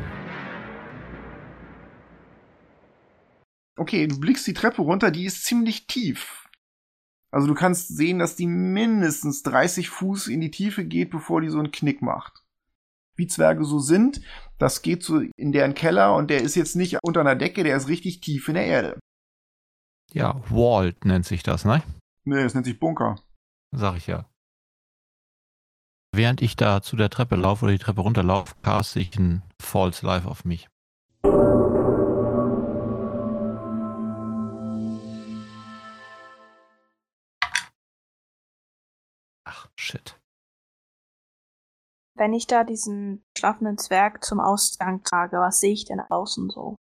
Okay, 3.76 4.06
du 4.06 4.20
blickst 4.20 4.46
die 4.46 4.54
Treppe 4.54 4.84
runter, 4.84 5.10
die 5.10 5.26
ist 5.26 5.44
ziemlich 5.44 5.88
tief. 5.88 6.48
Also 7.32 7.48
du 7.48 7.56
kannst 7.56 7.88
sehen, 7.98 8.20
dass 8.20 8.36
die 8.36 8.46
mindestens 8.46 9.42
30 9.42 9.90
Fuß 9.90 10.28
in 10.28 10.42
die 10.42 10.52
Tiefe 10.52 10.86
geht, 10.86 11.10
bevor 11.10 11.42
die 11.42 11.50
so 11.50 11.58
einen 11.58 11.72
Knick 11.72 12.04
macht. 12.04 12.44
Wie 13.16 13.26
Zwerge 13.28 13.66
so 13.66 13.80
sind, 13.80 14.22
das 14.60 14.84
geht 14.84 15.04
so 15.04 15.22
in 15.38 15.52
deren 15.52 15.74
Keller 15.74 16.16
und 16.16 16.30
der 16.30 16.42
ist 16.42 16.56
jetzt 16.56 16.76
nicht 16.76 17.00
unter 17.02 17.22
einer 17.22 17.36
Decke, 17.36 17.64
der 17.64 17.78
ist 17.78 17.88
richtig 17.88 18.22
tief 18.22 18.48
in 18.48 18.54
der 18.54 18.66
Erde. 18.66 19.00
Ja, 20.14 20.42
Walled 20.50 21.04
nennt 21.06 21.26
sich 21.26 21.42
das, 21.42 21.66
ne? 21.66 21.82
Nee, 22.26 22.44
das 22.44 22.54
nennt 22.54 22.66
sich 22.66 22.80
Bunker. 22.80 23.16
Sag 23.72 23.98
ich 23.98 24.08
ja. 24.08 24.31
Während 26.14 26.42
ich 26.42 26.58
da 26.58 26.82
zu 26.82 26.98
der 26.98 27.10
Treppe 27.10 27.38
laufe 27.38 27.64
oder 27.64 27.72
die 27.72 27.80
Treppe 27.80 28.02
runterlaufe, 28.02 28.54
caste 28.62 29.00
ich 29.00 29.18
ein 29.18 29.44
False 29.62 30.06
Life 30.06 30.28
auf 30.28 30.44
mich. 30.44 30.68
Ach, 39.46 39.70
shit. 39.78 40.20
Wenn 42.16 42.34
ich 42.34 42.46
da 42.46 42.66
diesen 42.66 43.24
schlafenden 43.38 43.78
Zwerg 43.78 44.22
zum 44.26 44.42
Ausgang 44.42 45.04
trage, 45.04 45.38
was 45.38 45.62
sehe 45.62 45.72
ich 45.72 45.86
denn 45.86 46.02
außen 46.02 46.50
so? 46.50 46.76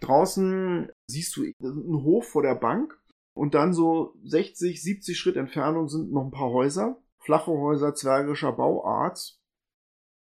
Draußen 0.00 0.90
siehst 1.06 1.36
du 1.36 1.42
einen 1.42 2.02
Hof 2.02 2.28
vor 2.28 2.42
der 2.42 2.54
Bank 2.54 2.98
und 3.34 3.54
dann 3.54 3.74
so 3.74 4.14
60, 4.24 4.82
70 4.82 5.18
Schritt 5.18 5.36
Entfernung 5.36 5.88
sind 5.88 6.10
noch 6.12 6.24
ein 6.24 6.30
paar 6.30 6.50
Häuser. 6.50 7.02
Flache 7.26 7.50
Häuser 7.50 7.92
zwergischer 7.92 8.52
Bauart. 8.52 9.36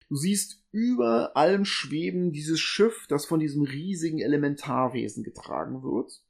Du 0.10 0.16
siehst 0.16 0.64
über 0.72 1.36
allem 1.36 1.66
schweben 1.66 2.32
dieses 2.32 2.60
Schiff, 2.60 3.08
das 3.10 3.26
von 3.26 3.40
diesem 3.40 3.64
riesigen 3.64 4.20
Elementarwesen 4.20 5.24
getragen 5.24 5.82
wird. 5.82 6.24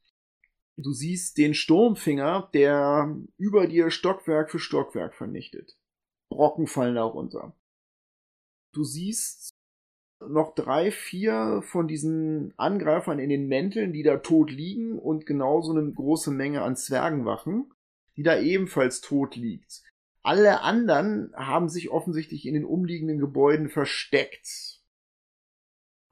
Du 0.78 0.94
siehst 0.94 1.38
den 1.38 1.54
Sturmfinger, 1.54 2.50
der 2.54 3.14
über 3.38 3.68
dir 3.68 3.92
Stockwerk 3.92 4.50
für 4.52 4.60
Stockwerk 4.60 5.16
vernichtet. 5.16 5.78
Brocken 6.30 6.68
fallen 6.68 6.96
darunter. 6.96 7.54
Du 8.72 8.86
siehst 8.86 9.50
noch 10.26 10.56
drei, 10.56 10.92
vier 10.92 11.62
von 11.62 11.90
diesen 11.90 12.54
Angreifern 12.56 13.20
in 13.20 13.30
den 13.30 13.50
Mänteln, 13.50 13.92
die 13.92 14.04
da 14.04 14.16
tot 14.20 14.50
liegen 14.50 14.98
und 14.98 15.26
genauso 15.26 15.74
eine 15.74 15.92
große 15.92 16.32
Menge 16.32 16.62
an 16.62 16.78
Zwergenwachen, 16.78 17.70
die 18.16 18.24
da 18.24 18.40
ebenfalls 18.40 19.02
tot 19.02 19.36
liegt. 19.36 19.84
Alle 20.24 20.62
anderen 20.62 21.34
haben 21.36 21.68
sich 21.68 21.90
offensichtlich 21.90 22.46
in 22.46 22.54
den 22.54 22.66
umliegenden 22.66 23.20
Gebäuden 23.20 23.70
versteckt. 23.70 24.82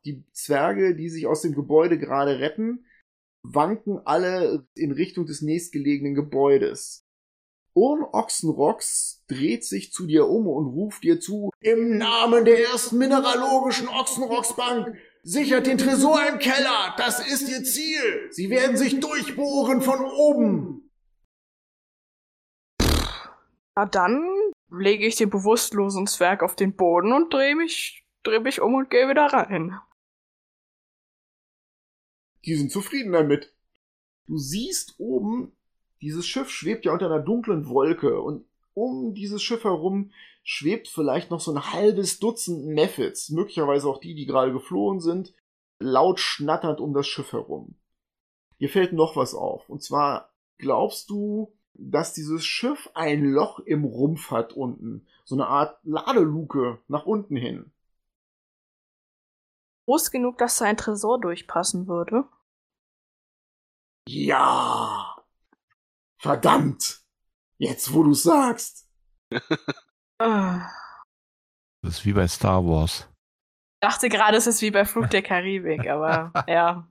Die 0.06 0.26
Zwerge, 0.34 0.96
die 0.96 1.10
sich 1.10 1.28
aus 1.28 1.42
dem 1.42 1.56
Gebäude 1.56 1.98
gerade 1.98 2.40
retten, 2.40 2.86
wanken 3.44 4.00
alle 4.06 4.68
in 4.76 4.92
Richtung 4.92 5.26
des 5.26 5.42
nächstgelegenen 5.42 6.14
Gebäudes. 6.14 7.08
Urn 7.74 8.04
Ochsenrocks 8.04 9.24
dreht 9.28 9.64
sich 9.64 9.94
zu 9.94 10.06
dir 10.06 10.28
um 10.28 10.46
und 10.48 10.68
ruft 10.68 11.04
dir 11.04 11.22
zu, 11.22 11.52
im 11.62 11.98
Namen 11.98 12.44
der 12.44 12.60
ersten 12.60 12.98
mineralogischen 12.98 13.88
Ochsenrocksbank, 13.88 14.98
sichert 15.24 15.68
den 15.68 15.78
Tresor 15.78 16.20
im 16.28 16.40
Keller, 16.40 16.96
das 16.98 17.26
ist 17.26 17.50
ihr 17.50 17.64
Ziel. 17.64 18.28
Sie 18.32 18.50
werden 18.50 18.76
sich 18.76 19.00
durchbohren 19.00 19.82
von 19.82 20.04
oben. 20.04 20.81
Na 23.82 23.88
dann 23.88 24.24
lege 24.70 25.08
ich 25.08 25.16
den 25.16 25.32
bewusstlosen 25.32 26.06
Zwerg 26.06 26.44
auf 26.44 26.56
den 26.56 26.76
Boden 26.76 27.14
und 27.14 27.34
drehe 27.34 27.56
mich, 27.56 28.06
dreh 28.22 28.40
mich 28.40 28.62
um 28.62 28.76
und 28.76 28.92
gehe 28.92 29.10
wieder 29.10 29.26
rein. 29.26 29.76
Die 32.46 32.54
sind 32.54 32.72
zufrieden 32.72 33.12
damit. 33.12 33.56
Du 34.28 34.38
siehst 34.38 35.00
oben, 35.00 35.58
dieses 36.00 36.28
Schiff 36.28 36.52
schwebt 36.52 36.86
ja 36.86 36.94
unter 36.94 37.08
einer 37.08 37.24
dunklen 37.24 37.68
Wolke 37.70 38.22
und 38.22 38.46
um 38.76 39.16
dieses 39.16 39.42
Schiff 39.42 39.64
herum 39.64 40.12
schwebt 40.44 40.88
vielleicht 40.88 41.32
noch 41.32 41.40
so 41.40 41.52
ein 41.52 41.74
halbes 41.74 42.20
Dutzend 42.20 42.68
Methods, 42.68 43.30
möglicherweise 43.30 43.88
auch 43.88 44.00
die, 44.00 44.14
die 44.14 44.28
gerade 44.28 44.54
geflohen 44.54 45.00
sind, 45.00 45.34
laut 45.80 46.20
schnatternd 46.20 46.80
um 46.80 46.94
das 46.94 47.08
Schiff 47.08 47.32
herum. 47.32 47.80
Hier 48.60 48.70
fällt 48.70 48.94
noch 48.94 49.16
was 49.16 49.34
auf. 49.34 49.68
Und 49.70 49.82
zwar 49.82 50.36
glaubst 50.60 51.10
du, 51.10 51.52
dass 51.74 52.14
dieses 52.14 52.46
Schiff 52.46 52.90
ein 52.94 53.26
Loch 53.26 53.60
im 53.60 53.84
Rumpf 53.84 54.32
hat 54.32 54.54
unten. 54.54 55.08
So 55.24 55.36
eine 55.36 55.48
Art 55.48 55.80
Ladeluke 55.84 56.80
nach 56.88 57.06
unten 57.06 57.36
hin. 57.36 57.72
Groß 59.86 60.12
genug, 60.12 60.38
dass 60.38 60.58
da 60.58 60.66
ein 60.66 60.78
Tresor 60.78 61.20
durchpassen 61.20 61.88
würde. 61.88 62.26
Ja. 64.08 65.16
Verdammt. 66.18 67.02
Jetzt, 67.58 67.94
wo 67.94 68.04
du 68.04 68.14
sagst. 68.14 68.88
Ah. 70.20 70.70
Das 71.82 71.98
ist 71.98 72.06
wie 72.06 72.14
bei 72.14 72.28
Star 72.28 72.64
Wars. 72.66 73.08
dachte 73.80 74.08
gerade, 74.08 74.38
es 74.38 74.46
ist 74.46 74.62
wie 74.62 74.72
bei 74.72 74.86
Flug 74.86 75.10
der 75.10 75.24
Karibik, 75.24 75.88
aber 75.88 76.32
ja. 76.48 76.88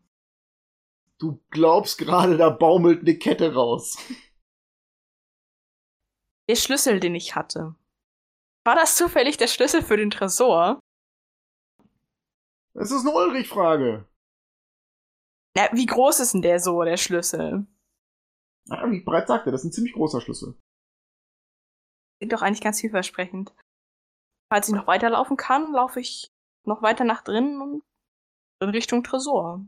Du 1.18 1.40
glaubst 1.50 1.98
gerade, 1.98 2.36
da 2.36 2.50
baumelt 2.50 3.02
eine 3.02 3.16
Kette 3.16 3.54
raus. 3.54 3.98
Der 6.51 6.57
Schlüssel, 6.57 6.98
den 6.98 7.14
ich 7.14 7.36
hatte. 7.36 7.76
War 8.66 8.74
das 8.74 8.96
zufällig 8.96 9.36
der 9.36 9.46
Schlüssel 9.46 9.82
für 9.82 9.96
den 9.96 10.11
Tresor? 10.11 10.80
Das 12.74 12.90
ist 12.90 13.07
eine 13.07 13.14
Ulrich-Frage. 13.14 14.09
Na, 15.57 15.68
wie 15.72 15.86
groß 15.86 16.18
ist 16.18 16.34
denn 16.34 16.42
der 16.42 16.59
so, 16.59 16.82
der 16.82 16.96
Schlüssel? 16.96 17.68
Ja, 18.66 18.90
wie 18.90 18.98
ich 18.98 19.05
bereits 19.05 19.28
sagte, 19.28 19.53
das 19.53 19.61
ist 19.61 19.68
ein 19.68 19.72
ziemlich 19.72 19.92
großer 19.92 20.20
Schlüssel. 20.20 20.59
Klingt 22.18 22.32
doch 22.32 22.42
eigentlich 22.42 22.62
ganz 22.62 22.80
vielversprechend. 22.80 23.55
Falls 24.53 24.66
ich 24.66 24.74
noch 24.74 24.88
weiterlaufen 24.88 25.36
kann, 25.36 25.72
laufe 25.72 26.01
ich 26.01 26.32
noch 26.66 26.82
weiter 26.82 27.05
nach 27.05 27.22
drinnen 27.22 27.62
und 27.62 27.84
in 28.61 28.70
Richtung 28.70 29.05
Tresor. 29.05 29.64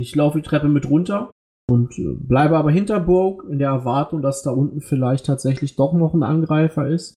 Ich 0.00 0.14
laufe 0.14 0.40
die 0.40 0.48
Treppe 0.48 0.68
mit 0.68 0.88
runter 0.88 1.32
und 1.70 1.98
äh, 1.98 2.14
bleibe 2.14 2.56
aber 2.56 2.70
hinter 2.70 3.00
Burg 3.00 3.44
in 3.48 3.58
der 3.58 3.70
Erwartung, 3.70 4.22
dass 4.22 4.42
da 4.42 4.50
unten 4.50 4.80
vielleicht 4.80 5.26
tatsächlich 5.26 5.76
doch 5.76 5.92
noch 5.92 6.14
ein 6.14 6.22
Angreifer 6.22 6.88
ist. 6.88 7.14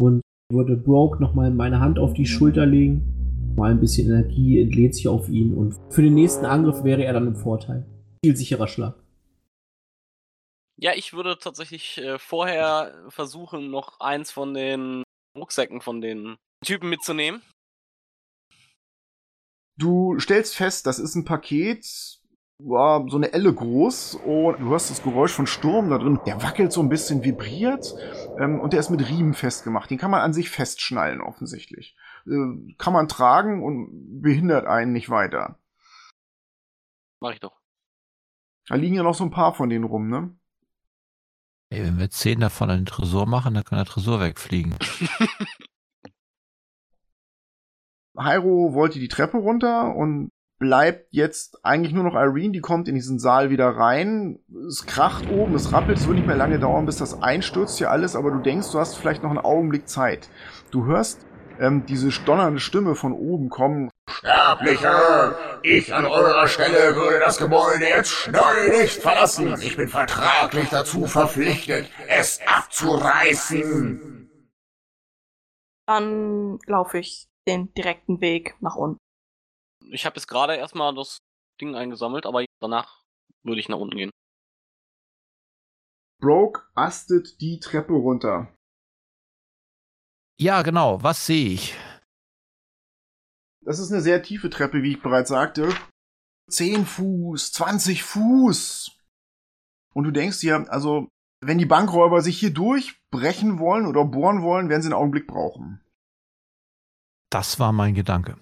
Und 0.00 0.20
würde 0.52 0.76
Broke 0.76 1.20
nochmal 1.20 1.50
meine 1.50 1.80
Hand 1.80 1.98
auf 1.98 2.12
die 2.12 2.26
Schulter 2.26 2.66
legen. 2.66 3.54
Mal 3.56 3.70
ein 3.70 3.80
bisschen 3.80 4.08
Energie 4.08 4.60
entlädt 4.60 4.94
sich 4.94 5.08
auf 5.08 5.28
ihn 5.28 5.54
und 5.54 5.76
für 5.90 6.02
den 6.02 6.14
nächsten 6.14 6.46
Angriff 6.46 6.84
wäre 6.84 7.04
er 7.04 7.12
dann 7.12 7.26
im 7.26 7.36
Vorteil. 7.36 7.86
Viel 8.24 8.36
sicherer 8.36 8.68
Schlag. 8.68 8.94
Ja, 10.78 10.92
ich 10.94 11.12
würde 11.12 11.38
tatsächlich 11.38 11.98
äh, 11.98 12.18
vorher 12.18 12.94
versuchen, 13.08 13.70
noch 13.70 14.00
eins 14.00 14.30
von 14.30 14.54
den 14.54 15.02
Rucksäcken 15.36 15.80
von 15.80 16.00
den 16.00 16.36
Typen 16.64 16.88
mitzunehmen. 16.88 17.42
Du 19.78 20.18
stellst 20.18 20.56
fest, 20.56 20.86
das 20.86 20.98
ist 20.98 21.14
ein 21.14 21.24
Paket, 21.24 22.19
war 22.64 23.08
so 23.08 23.16
eine 23.16 23.32
Elle 23.32 23.52
groß 23.52 24.16
und 24.16 24.60
du 24.60 24.70
hörst 24.70 24.90
das 24.90 25.02
Geräusch 25.02 25.32
von 25.32 25.46
Sturm 25.46 25.90
da 25.90 25.98
drin. 25.98 26.20
Der 26.26 26.42
wackelt 26.42 26.72
so 26.72 26.80
ein 26.82 26.88
bisschen, 26.88 27.24
vibriert. 27.24 27.94
Ähm, 28.38 28.60
und 28.60 28.72
der 28.72 28.80
ist 28.80 28.90
mit 28.90 29.08
Riemen 29.08 29.34
festgemacht. 29.34 29.90
Den 29.90 29.98
kann 29.98 30.10
man 30.10 30.20
an 30.20 30.32
sich 30.32 30.50
festschnallen, 30.50 31.20
offensichtlich. 31.20 31.96
Äh, 32.26 32.74
kann 32.78 32.92
man 32.92 33.08
tragen 33.08 33.62
und 33.62 34.22
behindert 34.22 34.66
einen 34.66 34.92
nicht 34.92 35.10
weiter. 35.10 35.58
Mach 37.20 37.32
ich 37.32 37.40
doch. 37.40 37.60
Da 38.68 38.76
liegen 38.76 38.94
ja 38.94 39.02
noch 39.02 39.14
so 39.14 39.24
ein 39.24 39.30
paar 39.30 39.54
von 39.54 39.68
denen 39.68 39.84
rum, 39.84 40.08
ne? 40.08 40.34
Ey, 41.70 41.84
wenn 41.84 41.98
wir 41.98 42.10
zehn 42.10 42.40
davon 42.40 42.70
an 42.70 42.80
den 42.80 42.86
Tresor 42.86 43.26
machen, 43.26 43.54
dann 43.54 43.64
kann 43.64 43.78
der 43.78 43.86
Tresor 43.86 44.20
wegfliegen. 44.20 44.76
Hyro 48.16 48.74
wollte 48.74 48.98
die 48.98 49.08
Treppe 49.08 49.38
runter 49.38 49.94
und 49.94 50.30
bleibt 50.60 51.06
jetzt 51.10 51.64
eigentlich 51.64 51.94
nur 51.94 52.04
noch 52.04 52.14
Irene, 52.14 52.52
die 52.52 52.60
kommt 52.60 52.86
in 52.86 52.94
diesen 52.94 53.18
Saal 53.18 53.50
wieder 53.50 53.70
rein. 53.70 54.38
Es 54.68 54.86
kracht 54.86 55.28
oben, 55.30 55.54
es 55.54 55.72
rappelt, 55.72 55.98
es 55.98 56.06
wird 56.06 56.18
nicht 56.18 56.26
mehr 56.26 56.36
lange 56.36 56.60
dauern, 56.60 56.86
bis 56.86 56.98
das 56.98 57.22
einstürzt 57.22 57.78
hier 57.78 57.90
alles, 57.90 58.14
aber 58.14 58.30
du 58.30 58.38
denkst, 58.38 58.70
du 58.70 58.78
hast 58.78 58.96
vielleicht 58.96 59.22
noch 59.22 59.30
einen 59.30 59.38
Augenblick 59.38 59.88
Zeit. 59.88 60.28
Du 60.70 60.84
hörst 60.84 61.26
ähm, 61.58 61.86
diese 61.86 62.10
donnernde 62.24 62.60
Stimme 62.60 62.94
von 62.94 63.12
oben 63.14 63.48
kommen. 63.48 63.90
Sterbliche, 64.10 65.34
ich 65.62 65.94
an 65.94 66.04
eurer 66.04 66.46
Stelle 66.46 66.94
würde 66.94 67.20
das 67.20 67.38
Gebäude 67.38 67.86
jetzt 67.86 68.10
schleunigst 68.10 69.00
verlassen. 69.00 69.54
Ich 69.62 69.76
bin 69.76 69.88
vertraglich 69.88 70.68
dazu 70.68 71.06
verpflichtet, 71.06 71.88
es 72.06 72.38
abzureißen. 72.46 74.28
Dann 75.86 76.58
laufe 76.66 76.98
ich 76.98 77.28
den 77.48 77.72
direkten 77.72 78.20
Weg 78.20 78.56
nach 78.60 78.76
unten. 78.76 78.98
Ich 79.92 80.06
habe 80.06 80.16
jetzt 80.16 80.28
gerade 80.28 80.56
erstmal 80.56 80.94
das 80.94 81.18
Ding 81.60 81.74
eingesammelt, 81.74 82.26
aber 82.26 82.44
danach 82.60 83.02
würde 83.42 83.60
ich 83.60 83.68
nach 83.68 83.78
unten 83.78 83.96
gehen. 83.96 84.10
Broke 86.20 86.62
astet 86.74 87.40
die 87.40 87.60
Treppe 87.60 87.94
runter. 87.94 88.54
Ja, 90.38 90.62
genau. 90.62 91.02
Was 91.02 91.26
sehe 91.26 91.50
ich? 91.50 91.74
Das 93.62 93.78
ist 93.78 93.90
eine 93.90 94.00
sehr 94.00 94.22
tiefe 94.22 94.50
Treppe, 94.50 94.82
wie 94.82 94.92
ich 94.92 95.02
bereits 95.02 95.28
sagte. 95.28 95.74
10 96.50 96.86
Fuß, 96.86 97.52
20 97.52 98.02
Fuß. 98.02 98.98
Und 99.94 100.04
du 100.04 100.10
denkst 100.10 100.40
dir, 100.40 100.66
also, 100.70 101.08
wenn 101.40 101.58
die 101.58 101.66
Bankräuber 101.66 102.22
sich 102.22 102.38
hier 102.38 102.52
durchbrechen 102.52 103.58
wollen 103.58 103.86
oder 103.86 104.04
bohren 104.04 104.42
wollen, 104.42 104.68
werden 104.68 104.82
sie 104.82 104.88
einen 104.88 104.94
Augenblick 104.94 105.26
brauchen. 105.26 105.82
Das 107.30 107.58
war 107.58 107.72
mein 107.72 107.94
Gedanke. 107.94 108.38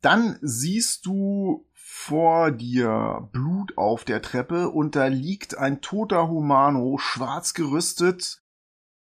Dann 0.00 0.38
siehst 0.40 1.06
du 1.06 1.66
vor 1.74 2.50
dir 2.50 3.28
Blut 3.32 3.76
auf 3.76 4.04
der 4.04 4.22
Treppe 4.22 4.70
und 4.70 4.96
da 4.96 5.06
liegt 5.06 5.58
ein 5.58 5.82
toter 5.82 6.28
Humano, 6.28 6.96
schwarz 6.98 7.52
gerüstet, 7.52 8.42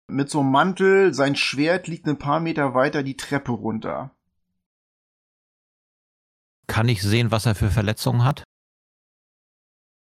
mit 0.06 0.28
so 0.28 0.40
einem 0.40 0.50
Mantel, 0.50 1.14
sein 1.14 1.34
Schwert 1.34 1.86
liegt 1.86 2.06
ein 2.06 2.18
paar 2.18 2.40
Meter 2.40 2.74
weiter 2.74 3.02
die 3.02 3.16
Treppe 3.16 3.52
runter. 3.52 4.14
Kann 6.66 6.88
ich 6.88 7.02
sehen, 7.02 7.30
was 7.30 7.46
er 7.46 7.54
für 7.54 7.70
Verletzungen 7.70 8.24
hat? 8.24 8.44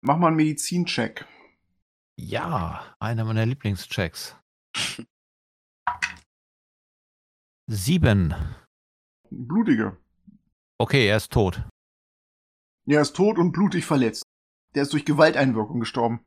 Mach 0.00 0.16
mal 0.16 0.28
einen 0.28 0.36
Medizincheck. 0.36 1.26
Ja, 2.16 2.94
einer 3.00 3.24
meiner 3.24 3.46
Lieblingschecks. 3.46 4.36
Sieben. 7.66 8.34
Blutige. 9.30 9.96
Okay, 10.78 11.08
er 11.08 11.16
ist 11.16 11.32
tot. 11.32 11.62
Er 12.86 13.02
ist 13.02 13.16
tot 13.16 13.36
und 13.36 13.52
blutig 13.52 13.84
verletzt. 13.84 14.22
Der 14.74 14.84
ist 14.84 14.92
durch 14.92 15.04
Gewalteinwirkung 15.04 15.80
gestorben. 15.80 16.24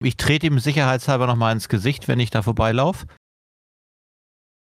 Ich 0.00 0.16
trete 0.16 0.46
ihm 0.46 0.58
sicherheitshalber 0.58 1.26
nochmal 1.26 1.52
ins 1.52 1.68
Gesicht, 1.68 2.08
wenn 2.08 2.18
ich 2.18 2.30
da 2.30 2.42
vorbeilaufe. 2.42 3.06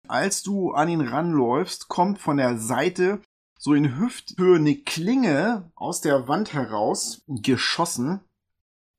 Als 0.07 0.41
du 0.41 0.71
an 0.71 0.89
ihn 0.89 1.01
ranläufst, 1.01 1.87
kommt 1.87 2.19
von 2.19 2.37
der 2.37 2.57
Seite 2.57 3.21
so 3.59 3.73
in 3.73 3.97
Hüfthöhe 3.97 4.55
eine 4.55 4.75
Klinge 4.75 5.71
aus 5.75 6.01
der 6.01 6.27
Wand 6.27 6.53
heraus, 6.53 7.21
geschossen 7.27 8.21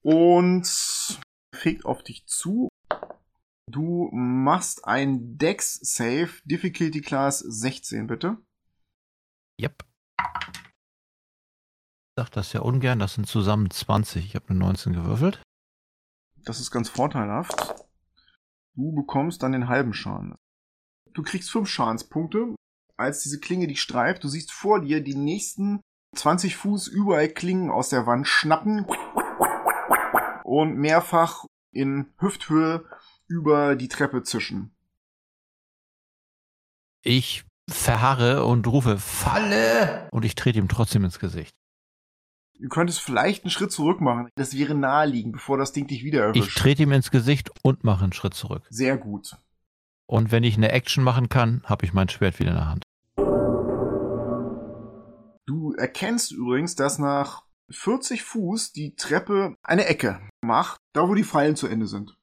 und 0.03 1.19
fegt 1.55 1.85
auf 1.85 2.05
dich 2.05 2.27
zu. 2.27 2.69
Du 3.67 4.09
machst 4.13 4.85
ein 4.85 5.37
Dex 5.37 5.75
Save, 5.83 6.31
Difficulty 6.45 7.01
Class 7.01 7.41
16, 7.41 8.07
bitte. 8.07 8.39
Yep. 9.61 9.85
Ich 12.09 12.17
sag 12.17 12.31
das 12.31 12.53
ja 12.53 12.61
ungern, 12.61 12.99
das 12.99 13.15
sind 13.15 13.27
zusammen 13.27 13.71
20. 13.71 14.25
Ich 14.25 14.35
habe 14.35 14.49
eine 14.49 14.59
19 14.59 14.93
gewürfelt. 14.93 15.43
Das 16.45 16.61
ist 16.61 16.71
ganz 16.71 16.89
vorteilhaft. 16.89 17.55
Du 18.75 18.93
bekommst 18.95 19.43
dann 19.43 19.53
den 19.53 19.69
halben 19.69 19.93
Schaden. 19.93 20.35
Du 21.13 21.23
kriegst 21.23 21.51
5 21.51 21.69
Schadenspunkte, 21.69 22.55
als 22.97 23.23
diese 23.23 23.41
Klinge 23.41 23.67
dich 23.67 23.83
streift. 23.83 24.25
Du 24.25 24.29
siehst 24.29 24.53
vor 24.53 24.81
dir 24.81 25.03
die 25.03 25.17
nächsten 25.17 25.81
20 26.17 26.57
Fuß 26.57 26.89
überall 26.89 27.29
Klingen 27.29 27.71
aus 27.71 27.91
der 27.91 28.07
Wand 28.07 28.27
schnappen 28.27 28.87
und 30.45 30.77
mehrfach 30.77 31.45
in 31.73 32.13
Hüfthöhe 32.19 32.89
über 33.27 33.77
die 33.77 33.89
Treppe 33.89 34.23
zischen. 34.23 34.75
Ich 37.03 37.45
verharre 37.73 38.45
und 38.45 38.67
rufe 38.67 38.99
Falle 38.99 40.09
und 40.11 40.25
ich 40.25 40.35
trete 40.35 40.59
ihm 40.59 40.69
trotzdem 40.69 41.05
ins 41.05 41.19
Gesicht. 41.19 41.55
Du 42.59 42.69
könntest 42.69 43.01
vielleicht 43.01 43.45
einen 43.45 43.51
Schritt 43.51 43.73
zurück 43.73 44.03
machen. 44.03 44.29
Das 44.35 44.55
wäre 44.55 44.75
naheliegend, 44.75 45.33
bevor 45.33 45.57
das 45.57 45.73
Ding 45.73 45.87
dich 45.87 46.05
wieder 46.05 46.25
erwischt. 46.25 46.49
Ich 46.49 46.55
trete 46.55 46.83
ihm 46.83 46.93
ins 46.93 47.11
Gesicht 47.11 47.51
und 47.63 47.85
mache 47.85 48.05
einen 48.05 48.13
Schritt 48.13 48.35
zurück. 48.35 48.67
Sehr 48.69 48.99
gut. 48.99 49.37
Und 50.07 50.31
wenn 50.31 50.45
ich 50.45 50.57
eine 50.57 50.73
Action 50.73 51.03
machen 51.03 51.29
kann, 51.29 51.63
habe 51.65 51.87
ich 51.87 51.95
mein 51.95 52.09
Schwert 52.09 52.39
wieder 52.39 52.51
in 52.51 52.57
der 52.57 52.69
Hand. 52.69 52.83
Du 55.47 55.73
erkennst 55.73 56.33
übrigens, 56.33 56.75
dass 56.75 56.99
nach 56.99 57.45
40 57.71 58.23
Fuß 58.23 58.73
die 58.73 58.95
Treppe 58.95 59.57
eine 59.63 59.87
Ecke 59.87 60.21
macht, 60.43 60.79
da 60.93 61.09
wo 61.09 61.15
die 61.15 61.25
Pfeilen 61.25 61.57
zu 61.57 61.67
Ende 61.67 61.87
sind. 61.87 62.17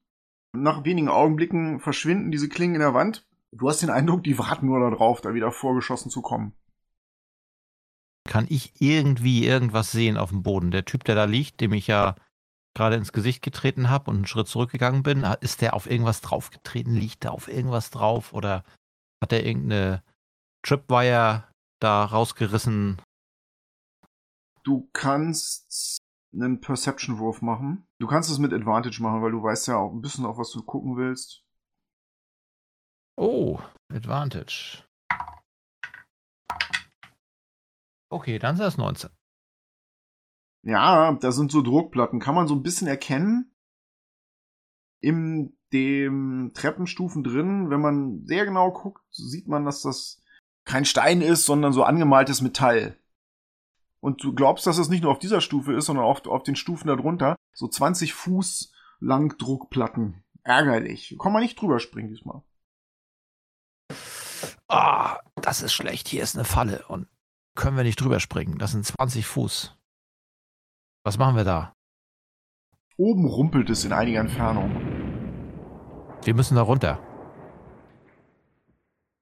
Nach 0.53 0.85
wenigen 0.85 1.09
Augenblicken 1.09 1.79
verschwinden 1.79 2.31
diese 2.31 2.49
Klingen 2.49 2.75
in 2.75 2.81
der 2.81 2.93
Wand. 2.93 3.26
Du 3.51 3.69
hast 3.69 3.81
den 3.81 3.89
Eindruck, 3.89 4.23
die 4.23 4.37
warten 4.37 4.67
nur 4.67 4.79
darauf, 4.79 5.21
da 5.21 5.33
wieder 5.33 5.51
vorgeschossen 5.51 6.11
zu 6.11 6.21
kommen. 6.21 6.53
Kann 8.27 8.45
ich 8.49 8.81
irgendwie 8.81 9.45
irgendwas 9.45 9.91
sehen 9.91 10.17
auf 10.17 10.29
dem 10.29 10.43
Boden? 10.43 10.71
Der 10.71 10.85
Typ, 10.85 11.05
der 11.05 11.15
da 11.15 11.23
liegt, 11.23 11.61
dem 11.61 11.71
ich 11.71 11.87
ja 11.87 12.15
gerade 12.75 12.97
ins 12.97 13.13
Gesicht 13.13 13.41
getreten 13.41 13.89
habe 13.89 14.11
und 14.11 14.17
einen 14.17 14.27
Schritt 14.27 14.47
zurückgegangen 14.47 15.01
bin, 15.01 15.23
ist 15.41 15.61
der 15.61 15.73
auf 15.73 15.89
irgendwas 15.89 16.21
draufgetreten? 16.21 16.93
Liegt 16.93 17.23
der 17.23 17.31
auf 17.31 17.47
irgendwas 17.47 17.89
drauf? 17.89 18.33
Oder 18.33 18.63
hat 19.23 19.31
er 19.31 19.45
irgendeine 19.45 20.03
Tripwire 20.61 21.45
da 21.79 22.03
rausgerissen? 22.03 23.01
Du 24.63 24.89
kannst 24.91 25.99
einen 26.33 26.59
Perception-Wurf 26.59 27.41
machen. 27.41 27.87
Du 27.99 28.07
kannst 28.07 28.29
es 28.29 28.37
mit 28.37 28.51
Advantage 28.51 29.01
machen, 29.01 29.21
weil 29.21 29.31
du 29.31 29.41
weißt 29.41 29.69
ja 29.69 29.77
auch 29.77 29.93
ein 29.93 30.01
bisschen, 30.01 30.25
auf 30.25 30.37
was 30.37 30.51
du 30.51 30.61
gucken 30.61 30.97
willst. 30.97 31.46
Oh, 33.19 33.59
Advantage. 33.91 34.83
Okay, 38.09 38.37
dann 38.37 38.55
sind 38.55 38.65
das 38.65 38.77
19. 38.77 39.09
Ja, 40.63 41.13
da 41.13 41.31
sind 41.31 41.51
so 41.51 41.61
Druckplatten. 41.61 42.19
Kann 42.19 42.35
man 42.35 42.47
so 42.47 42.53
ein 42.55 42.61
bisschen 42.61 42.87
erkennen. 42.87 43.51
In 45.01 45.57
dem 45.73 46.51
Treppenstufen 46.53 47.23
drin, 47.23 47.69
wenn 47.69 47.81
man 47.81 48.25
sehr 48.25 48.45
genau 48.45 48.71
guckt, 48.71 49.03
sieht 49.11 49.47
man, 49.47 49.65
dass 49.65 49.81
das 49.81 50.23
kein 50.63 50.85
Stein 50.85 51.21
ist, 51.21 51.45
sondern 51.45 51.73
so 51.73 51.83
angemaltes 51.83 52.41
Metall. 52.41 52.99
Und 53.99 54.23
du 54.23 54.33
glaubst, 54.33 54.67
dass 54.67 54.77
es 54.77 54.89
nicht 54.89 55.01
nur 55.01 55.11
auf 55.11 55.19
dieser 55.19 55.41
Stufe 55.41 55.73
ist, 55.73 55.85
sondern 55.85 56.05
auch 56.05 56.25
auf 56.27 56.43
den 56.43 56.55
Stufen 56.55 56.87
darunter. 56.87 57.35
So 57.53 57.67
20 57.67 58.13
Fuß 58.13 58.73
lang 58.99 59.37
Druckplatten. 59.37 60.23
Ärgerlich. 60.43 61.17
Kann 61.19 61.33
man 61.33 61.41
nicht 61.41 61.59
drüber 61.59 61.79
springen 61.79 62.09
diesmal. 62.09 62.43
Ah, 64.67 65.19
das 65.35 65.61
ist 65.61 65.73
schlecht. 65.73 66.07
Hier 66.07 66.23
ist 66.23 66.35
eine 66.35 66.45
Falle 66.45 66.85
und 66.87 67.07
können 67.55 67.77
wir 67.77 67.83
nicht 67.83 67.99
drüber 67.99 68.19
springen. 68.19 68.57
Das 68.57 68.71
sind 68.71 68.85
20 68.85 69.25
Fuß. 69.25 69.77
Was 71.03 71.17
machen 71.17 71.35
wir 71.35 71.43
da? 71.43 71.73
Oben 72.97 73.25
rumpelt 73.25 73.69
es 73.69 73.85
in 73.85 73.93
einiger 73.93 74.19
Entfernung. 74.19 74.71
Wir 76.23 76.33
müssen 76.33 76.55
da 76.55 76.61
runter. 76.61 76.99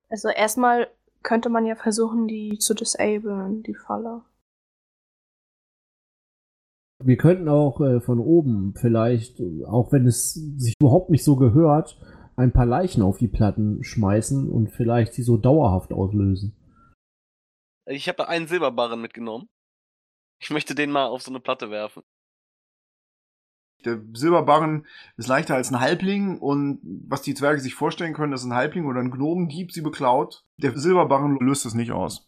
Also 0.09 0.29
erstmal 0.29 0.87
könnte 1.23 1.49
man 1.49 1.65
ja 1.65 1.75
versuchen, 1.75 2.27
die 2.27 2.57
zu 2.57 2.73
disablen, 2.73 3.63
die 3.63 3.75
Falle. 3.75 4.21
Wir 7.03 7.17
könnten 7.17 7.49
auch 7.49 7.81
äh, 7.81 7.99
von 7.99 8.19
oben 8.19 8.73
vielleicht, 8.75 9.41
auch 9.67 9.91
wenn 9.91 10.07
es 10.07 10.33
sich 10.33 10.73
überhaupt 10.79 11.09
nicht 11.09 11.23
so 11.23 11.35
gehört, 11.35 11.99
ein 12.35 12.51
paar 12.51 12.65
Leichen 12.65 13.01
auf 13.01 13.17
die 13.17 13.27
Platten 13.27 13.83
schmeißen 13.83 14.49
und 14.49 14.69
vielleicht 14.69 15.13
sie 15.13 15.23
so 15.23 15.37
dauerhaft 15.37 15.93
auslösen. 15.93 16.55
Ich 17.85 18.09
habe 18.09 18.27
einen 18.27 18.47
Silberbarren 18.47 18.99
mitgenommen. 18.99 19.47
Ich 20.41 20.49
möchte 20.49 20.75
den 20.75 20.91
mal 20.91 21.05
auf 21.05 21.21
so 21.21 21.31
eine 21.31 21.39
Platte 21.39 21.69
werfen. 21.69 22.03
Der 23.85 24.01
Silberbarren 24.13 24.87
ist 25.15 25.27
leichter 25.27 25.55
als 25.55 25.71
ein 25.71 25.79
Halbling 25.79 26.39
und 26.39 26.79
was 26.83 27.21
die 27.21 27.35
Zwerge 27.35 27.61
sich 27.61 27.75
vorstellen 27.75 28.13
können, 28.13 28.31
dass 28.31 28.43
ein 28.43 28.53
Halbling 28.53 28.87
oder 28.87 28.99
ein 28.99 29.11
Gnomendieb 29.11 29.71
sie 29.71 29.81
beklaut. 29.81 30.43
Der 30.57 30.77
Silberbarren 30.77 31.37
löst 31.39 31.65
es 31.65 31.75
nicht 31.75 31.91
aus. 31.91 32.27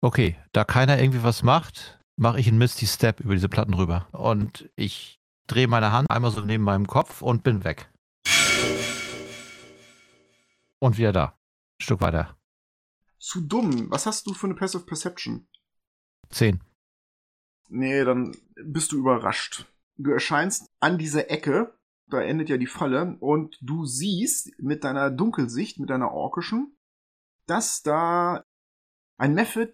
Okay, 0.00 0.36
da 0.52 0.64
keiner 0.64 0.98
irgendwie 0.98 1.22
was 1.22 1.44
macht, 1.44 2.00
mache 2.16 2.40
ich 2.40 2.48
einen 2.48 2.58
Misty 2.58 2.86
Step 2.86 3.20
über 3.20 3.34
diese 3.34 3.48
Platten 3.48 3.74
rüber. 3.74 4.08
Und 4.10 4.68
ich 4.74 5.20
drehe 5.46 5.68
meine 5.68 5.92
Hand 5.92 6.10
einmal 6.10 6.32
so 6.32 6.40
neben 6.40 6.64
meinem 6.64 6.88
Kopf 6.88 7.22
und 7.22 7.44
bin 7.44 7.62
weg. 7.62 7.91
Und 10.82 10.98
wieder 10.98 11.12
da. 11.12 11.26
Ein 11.26 11.84
Stück 11.84 12.00
weiter. 12.00 12.36
Zu 13.20 13.40
dumm. 13.40 13.88
Was 13.92 14.04
hast 14.04 14.26
du 14.26 14.34
für 14.34 14.48
eine 14.48 14.56
Passive 14.56 14.84
Perception? 14.84 15.46
Zehn. 16.28 16.60
Nee, 17.68 18.02
dann 18.02 18.36
bist 18.56 18.90
du 18.90 18.98
überrascht. 18.98 19.66
Du 19.96 20.10
erscheinst 20.10 20.72
an 20.80 20.98
dieser 20.98 21.30
Ecke, 21.30 21.78
da 22.08 22.20
endet 22.20 22.48
ja 22.48 22.56
die 22.56 22.66
Falle, 22.66 23.16
und 23.20 23.56
du 23.60 23.86
siehst 23.86 24.58
mit 24.58 24.82
deiner 24.82 25.12
Dunkelsicht, 25.12 25.78
mit 25.78 25.88
deiner 25.88 26.10
orkischen, 26.10 26.76
dass 27.46 27.82
da 27.82 28.44
ein 29.18 29.34
Method 29.34 29.72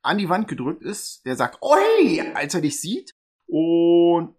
an 0.00 0.16
die 0.16 0.30
Wand 0.30 0.48
gedrückt 0.48 0.82
ist, 0.82 1.26
der 1.26 1.36
sagt, 1.36 1.60
Oi, 1.60 2.32
als 2.32 2.54
er 2.54 2.62
dich 2.62 2.80
sieht, 2.80 3.14
und 3.48 4.34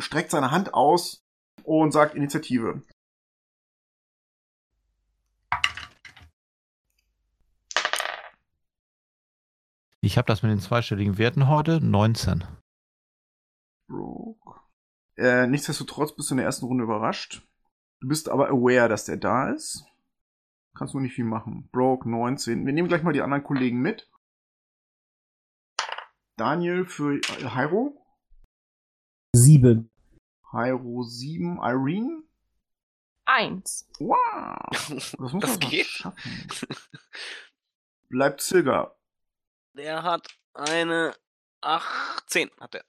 streckt 0.00 0.30
seine 0.30 0.50
Hand 0.50 0.72
aus 0.72 1.22
und 1.62 1.92
sagt 1.92 2.14
Initiative. 2.14 2.82
Ich 10.08 10.16
habe 10.16 10.24
das 10.24 10.42
mit 10.42 10.50
den 10.50 10.58
zweistelligen 10.58 11.18
Werten 11.18 11.48
heute. 11.48 11.84
19. 11.84 12.42
Broke. 13.88 14.58
Äh, 15.18 15.46
nichtsdestotrotz 15.46 16.16
bist 16.16 16.30
du 16.30 16.32
in 16.32 16.38
der 16.38 16.46
ersten 16.46 16.64
Runde 16.64 16.84
überrascht. 16.84 17.46
Du 18.00 18.08
bist 18.08 18.30
aber 18.30 18.48
aware, 18.48 18.88
dass 18.88 19.04
der 19.04 19.18
da 19.18 19.50
ist. 19.50 19.84
Kannst 20.74 20.94
nur 20.94 21.02
nicht 21.02 21.12
viel 21.12 21.26
machen. 21.26 21.68
Broke 21.72 22.08
19. 22.08 22.64
Wir 22.64 22.72
nehmen 22.72 22.88
gleich 22.88 23.02
mal 23.02 23.12
die 23.12 23.20
anderen 23.20 23.44
Kollegen 23.44 23.80
mit. 23.82 24.10
Daniel 26.38 26.86
für 26.86 27.20
Hyro. 27.54 28.02
Sieben. 29.36 29.90
Hyro 30.52 31.02
7. 31.02 31.58
Irene. 31.58 32.22
Eins. 33.26 33.86
Wow. 33.98 34.56
Das 34.88 35.18
muss 35.18 35.32
Das 35.38 35.50
man 35.50 35.68
geht. 35.68 35.84
schaffen. 35.84 36.48
Bleibt 38.08 38.40
Silga. 38.40 38.94
Der 39.78 40.02
hat 40.02 40.26
eine 40.54 41.14
18, 41.60 42.50
hat 42.58 42.74
er. 42.74 42.84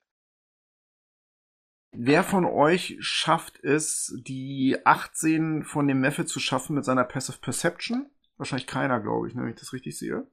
Wer 1.91 2.23
von 2.23 2.45
euch 2.45 2.97
schafft 2.99 3.63
es, 3.63 4.11
die 4.25 4.75
18 4.85 5.65
von 5.65 5.87
dem 5.87 5.99
Method 5.99 6.25
zu 6.25 6.39
schaffen 6.39 6.75
mit 6.75 6.85
seiner 6.85 7.03
Passive 7.03 7.37
Perception? 7.37 8.09
Wahrscheinlich 8.37 8.65
keiner, 8.65 8.99
glaube 8.99 9.27
ich, 9.27 9.35
ne, 9.35 9.43
wenn 9.43 9.51
ich 9.51 9.59
das 9.59 9.71
richtig 9.71 9.99
sehe. 9.99 10.25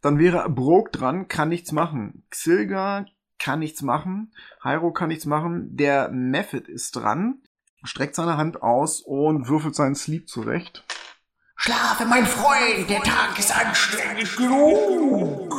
Dann 0.00 0.18
wäre 0.18 0.50
Brok 0.50 0.90
dran, 0.90 1.28
kann 1.28 1.50
nichts 1.50 1.70
machen. 1.70 2.26
Xilga 2.30 3.06
kann 3.38 3.60
nichts 3.60 3.82
machen. 3.82 4.34
Hyro 4.60 4.92
kann 4.92 5.08
nichts 5.08 5.24
machen. 5.24 5.76
Der 5.76 6.08
Method 6.08 6.68
ist 6.68 6.96
dran, 6.96 7.44
streckt 7.84 8.16
seine 8.16 8.36
Hand 8.36 8.60
aus 8.60 9.02
und 9.02 9.46
würfelt 9.46 9.76
seinen 9.76 9.94
Sleep 9.94 10.28
zurecht. 10.28 10.84
Schlafe, 11.56 12.04
mein 12.04 12.26
Freund, 12.26 12.88
der 12.88 13.02
Tag 13.02 13.38
ist 13.38 13.54
anstrengend 13.54 14.36
genug. 14.36 15.54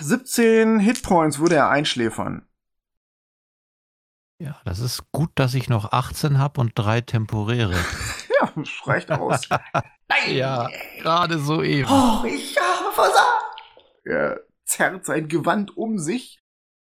17 0.00 0.80
Hitpoints 0.80 1.38
würde 1.38 1.56
er 1.56 1.68
einschläfern. 1.68 2.48
Ja, 4.38 4.60
das 4.64 4.80
ist 4.80 5.12
gut, 5.12 5.30
dass 5.36 5.54
ich 5.54 5.68
noch 5.68 5.92
18 5.92 6.38
habe 6.38 6.60
und 6.60 6.72
drei 6.74 7.00
temporäre. 7.00 7.76
Ja, 8.40 8.50
das 8.56 8.88
reicht 8.88 9.12
aus. 9.12 9.48
Nein, 10.08 10.34
ja, 10.34 10.68
gerade 10.98 11.38
so 11.38 11.62
eben. 11.62 11.88
Oh, 11.88 12.24
ich 12.24 12.56
habe 12.58 12.92
versagt. 12.92 13.62
Er 14.04 14.40
zerrt 14.64 15.04
sein 15.04 15.28
Gewand 15.28 15.76
um 15.76 15.98
sich 15.98 16.41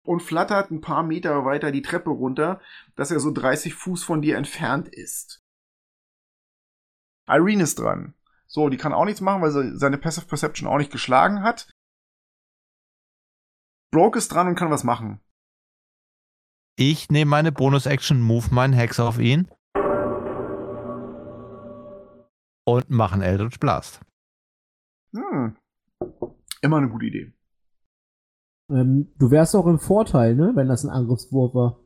und 0.06 0.22
flattert 0.22 0.72
ein 0.72 0.82
paar 0.82 1.04
Meter 1.04 1.46
weiter 1.46 1.72
die 1.72 1.82
Treppe 1.82 2.10
runter, 2.10 2.62
dass 2.96 3.12
er 3.12 3.20
so 3.20 3.32
30 3.32 3.74
Fuß 3.74 4.04
von 4.04 4.22
dir 4.22 4.38
entfernt 4.38 4.88
ist. 4.88 5.44
Irene 7.28 7.64
ist 7.64 7.80
dran. 7.80 8.14
So, 8.48 8.70
die 8.70 8.78
kann 8.78 8.94
auch 8.94 9.06
nichts 9.06 9.22
machen, 9.22 9.42
weil 9.42 9.52
sie 9.52 9.78
seine 9.78 9.98
Passive 9.98 10.28
Perception 10.28 10.70
auch 10.70 10.78
nicht 10.78 10.92
geschlagen 10.92 11.42
hat. 11.42 11.70
Broke 13.92 14.18
ist 14.18 14.30
dran 14.30 14.48
und 14.48 14.56
kann 14.56 14.70
was 14.72 14.84
machen. 14.84 15.20
Ich 16.78 17.10
nehme 17.10 17.32
meine 17.32 17.52
Bonus-Action, 17.52 18.22
move 18.22 18.54
meinen 18.54 18.74
Hex 18.74 19.00
auf 19.00 19.18
ihn. 19.18 19.50
Und 22.66 22.90
mache 22.90 23.14
einen 23.14 23.22
Eldritch 23.22 23.60
Blast. 23.60 24.02
Hm. 25.14 25.56
Immer 26.62 26.78
eine 26.78 26.90
gute 26.90 27.06
Idee. 27.06 27.34
Ähm, 28.70 29.14
du 29.18 29.32
wärst 29.32 29.56
auch 29.56 29.68
im 29.68 29.80
Vorteil, 29.80 30.36
ne, 30.36 30.52
wenn 30.56 30.68
das 30.68 30.84
ein 30.84 30.90
Angriffswurf 30.90 31.54
war. 31.54 31.80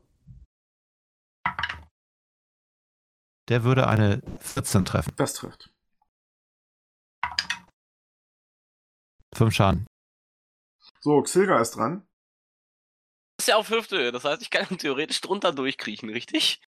Der 3.48 3.64
würde 3.64 3.88
eine 3.88 4.22
14 4.40 4.84
treffen. 4.84 5.12
Das 5.16 5.34
trifft. 5.34 5.70
5 9.34 9.54
Schaden. 9.54 9.86
So, 11.00 11.20
Xilga 11.22 11.60
ist 11.60 11.76
dran. 11.76 12.06
Das 13.36 13.46
ist 13.46 13.48
ja 13.48 13.56
auf 13.56 13.70
Hüfte, 13.70 14.12
das 14.12 14.24
heißt, 14.24 14.42
ich 14.42 14.50
kann 14.50 14.76
theoretisch 14.78 15.20
drunter 15.20 15.52
durchkriechen, 15.52 16.10
richtig? 16.10 16.60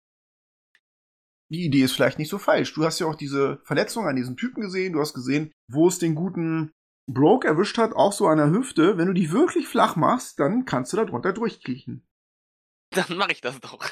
Die 1.50 1.66
Idee 1.66 1.82
ist 1.82 1.92
vielleicht 1.92 2.18
nicht 2.18 2.30
so 2.30 2.38
falsch. 2.38 2.72
Du 2.72 2.82
hast 2.82 2.98
ja 2.98 3.06
auch 3.06 3.14
diese 3.14 3.60
Verletzung 3.64 4.06
an 4.06 4.16
diesem 4.16 4.38
Typen 4.38 4.62
gesehen. 4.62 4.94
Du 4.94 5.00
hast 5.00 5.12
gesehen, 5.12 5.52
wo 5.68 5.86
es 5.86 5.98
den 5.98 6.14
guten 6.14 6.72
Broke 7.06 7.46
erwischt 7.46 7.78
hat, 7.78 7.92
auch 7.92 8.12
so 8.12 8.26
an 8.28 8.38
der 8.38 8.50
Hüfte. 8.50 8.96
Wenn 8.96 9.08
du 9.08 9.12
die 9.12 9.32
wirklich 9.32 9.68
flach 9.68 9.96
machst, 9.96 10.38
dann 10.38 10.64
kannst 10.64 10.92
du 10.92 10.96
da 10.96 11.04
drunter 11.04 11.32
durchkriechen. 11.32 12.06
Dann 12.90 13.16
mache 13.16 13.32
ich 13.32 13.40
das 13.40 13.60
doch. 13.60 13.84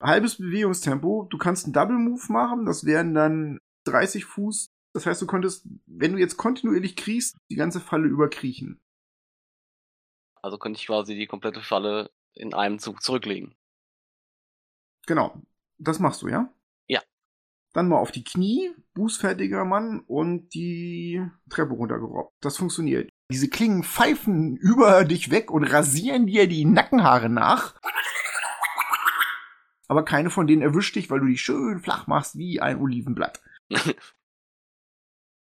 halbes 0.00 0.38
Bewegungstempo. 0.38 1.26
Du 1.30 1.38
kannst 1.38 1.64
einen 1.64 1.72
Double 1.72 1.98
Move 1.98 2.32
machen, 2.32 2.66
das 2.66 2.84
wären 2.84 3.14
dann 3.14 3.60
30 3.84 4.24
Fuß. 4.24 4.70
Das 4.94 5.06
heißt, 5.06 5.22
du 5.22 5.26
könntest, 5.26 5.66
wenn 5.86 6.12
du 6.12 6.18
jetzt 6.18 6.36
kontinuierlich 6.36 6.96
kriechst, 6.96 7.36
die 7.50 7.56
ganze 7.56 7.80
Falle 7.80 8.08
überkriechen. 8.08 8.80
Also 10.42 10.58
könnte 10.58 10.78
ich 10.78 10.86
quasi 10.86 11.14
die 11.14 11.26
komplette 11.26 11.62
Falle 11.62 12.10
in 12.34 12.52
einem 12.52 12.78
Zug 12.78 13.02
zurücklegen. 13.02 13.54
Genau. 15.06 15.40
Das 15.78 15.98
machst 15.98 16.22
du, 16.22 16.28
ja? 16.28 16.52
Ja. 16.86 17.00
Dann 17.72 17.88
mal 17.88 17.98
auf 17.98 18.12
die 18.12 18.24
Knie, 18.24 18.74
bußfertiger 18.94 19.64
Mann, 19.64 20.00
und 20.06 20.54
die 20.54 21.24
Treppe 21.48 21.74
runtergerobbt. 21.74 22.32
Das 22.40 22.56
funktioniert. 22.56 23.10
Diese 23.30 23.48
Klingen 23.48 23.82
pfeifen 23.82 24.56
über 24.56 25.04
dich 25.04 25.30
weg 25.30 25.50
und 25.50 25.64
rasieren 25.64 26.26
dir 26.26 26.46
die 26.48 26.64
Nackenhaare 26.64 27.28
nach. 27.28 27.74
Aber 29.88 30.04
keine 30.04 30.30
von 30.30 30.46
denen 30.46 30.62
erwischt 30.62 30.96
dich, 30.96 31.10
weil 31.10 31.20
du 31.20 31.26
die 31.26 31.38
schön 31.38 31.80
flach 31.80 32.06
machst 32.06 32.36
wie 32.36 32.60
ein 32.60 32.80
Olivenblatt. 32.80 33.42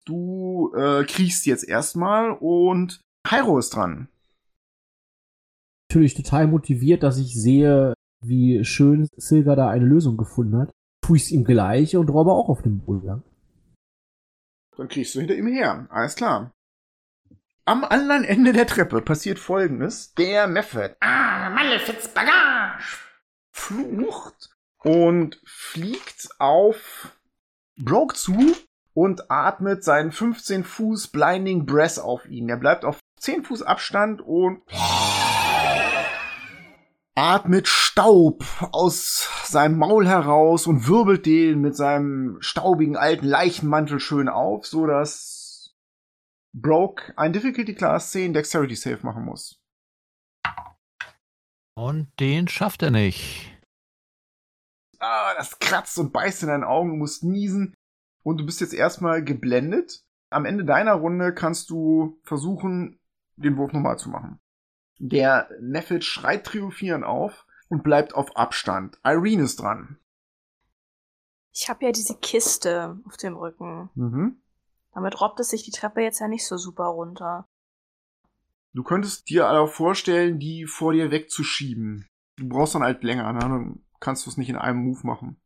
Du 0.05 0.73
äh, 0.75 1.03
kriechst 1.03 1.45
jetzt 1.45 1.63
erstmal 1.63 2.31
und 2.31 3.01
Hyro 3.27 3.59
ist 3.59 3.75
dran. 3.75 4.07
Natürlich 5.89 6.15
total 6.15 6.47
motiviert, 6.47 7.03
dass 7.03 7.19
ich 7.19 7.39
sehe, 7.39 7.93
wie 8.23 8.65
schön 8.65 9.07
Silga 9.15 9.55
da 9.55 9.69
eine 9.69 9.85
Lösung 9.85 10.17
gefunden 10.17 10.57
hat. 10.57 10.71
Tue 11.05 11.17
ich 11.17 11.23
es 11.23 11.31
ihm 11.31 11.43
gleich 11.43 11.95
und 11.95 12.09
robbe 12.09 12.31
auch 12.31 12.49
auf 12.49 12.61
den 12.61 12.79
Boden 12.79 13.05
lang. 13.05 13.23
Dann 14.81 14.87
kriegst 14.87 15.13
du 15.13 15.19
hinter 15.19 15.35
ihm 15.35 15.45
her. 15.45 15.85
Alles 15.91 16.15
klar. 16.15 16.55
Am 17.65 17.83
anderen 17.83 18.23
Ende 18.23 18.51
der 18.51 18.65
Treppe 18.65 19.03
passiert 19.03 19.37
folgendes. 19.37 20.15
Der 20.15 20.47
Method 20.47 20.95
Ah, 21.01 21.51
Malefiz 21.51 22.07
Bagage. 22.07 22.97
flucht 23.51 24.49
und 24.79 25.39
fliegt 25.45 26.29
auf 26.39 27.15
Broke 27.77 28.15
zu 28.15 28.55
und 28.95 29.29
atmet 29.29 29.83
seinen 29.83 30.11
15 30.11 30.63
Fuß 30.63 31.09
Blinding 31.09 31.67
Breath 31.67 31.99
auf 31.99 32.25
ihn. 32.25 32.49
Er 32.49 32.57
bleibt 32.57 32.83
auf 32.83 32.97
10 33.19 33.43
Fuß 33.43 33.61
Abstand 33.61 34.19
und 34.23 34.63
atmet 37.21 37.67
Staub 37.67 38.43
aus 38.71 39.29
seinem 39.43 39.77
Maul 39.77 40.07
heraus 40.07 40.65
und 40.65 40.87
wirbelt 40.87 41.27
den 41.27 41.61
mit 41.61 41.75
seinem 41.75 42.37
staubigen 42.41 42.97
alten 42.97 43.27
Leichenmantel 43.27 43.99
schön 43.99 44.27
auf, 44.27 44.65
so 44.65 44.87
dass 44.87 45.75
Broke 46.51 47.13
ein 47.17 47.31
Difficulty 47.31 47.75
Class 47.75 48.11
10 48.11 48.33
Dexterity 48.33 48.75
Save 48.75 49.01
machen 49.03 49.23
muss. 49.23 49.61
Und 51.77 52.11
den 52.19 52.47
schafft 52.47 52.81
er 52.81 52.89
nicht. 52.89 53.55
ah, 54.99 55.35
das 55.37 55.59
kratzt 55.59 55.99
und 55.99 56.11
beißt 56.11 56.41
in 56.41 56.49
deinen 56.49 56.63
Augen, 56.63 56.89
du 56.89 56.95
musst 56.95 57.23
niesen 57.23 57.75
und 58.23 58.37
du 58.37 58.47
bist 58.47 58.61
jetzt 58.61 58.73
erstmal 58.73 59.23
geblendet. 59.23 60.01
Am 60.31 60.45
Ende 60.45 60.65
deiner 60.65 60.93
Runde 60.93 61.35
kannst 61.35 61.69
du 61.69 62.19
versuchen, 62.23 62.99
den 63.35 63.57
Wurf 63.57 63.73
normal 63.73 63.99
zu 63.99 64.09
machen. 64.09 64.40
Der 65.03 65.49
Neffel 65.59 66.03
schreit 66.03 66.45
triumphierend 66.45 67.03
auf 67.03 67.47
und 67.69 67.81
bleibt 67.81 68.13
auf 68.13 68.37
Abstand. 68.37 68.99
Irene 69.03 69.43
ist 69.43 69.59
dran. 69.59 69.97
Ich 71.51 71.69
habe 71.69 71.85
ja 71.85 71.91
diese 71.91 72.15
Kiste 72.17 72.99
auf 73.07 73.17
dem 73.17 73.35
Rücken. 73.35 73.89
Mhm. 73.95 74.39
Damit 74.93 75.19
robbt 75.19 75.39
es 75.39 75.49
sich 75.49 75.63
die 75.63 75.71
Treppe 75.71 76.01
jetzt 76.01 76.19
ja 76.19 76.27
nicht 76.27 76.45
so 76.45 76.55
super 76.55 76.85
runter. 76.85 77.47
Du 78.73 78.83
könntest 78.83 79.27
dir 79.27 79.47
aber 79.47 79.67
vorstellen, 79.67 80.37
die 80.37 80.67
vor 80.67 80.93
dir 80.93 81.09
wegzuschieben. 81.09 82.07
Du 82.35 82.47
brauchst 82.47 82.75
dann 82.75 82.83
halt 82.83 83.03
länger, 83.03 83.33
ne? 83.33 83.39
Dann 83.39 83.83
kannst 83.99 84.27
du 84.27 84.29
es 84.29 84.37
nicht 84.37 84.49
in 84.49 84.55
einem 84.55 84.83
Move 84.83 84.99
machen. 85.01 85.41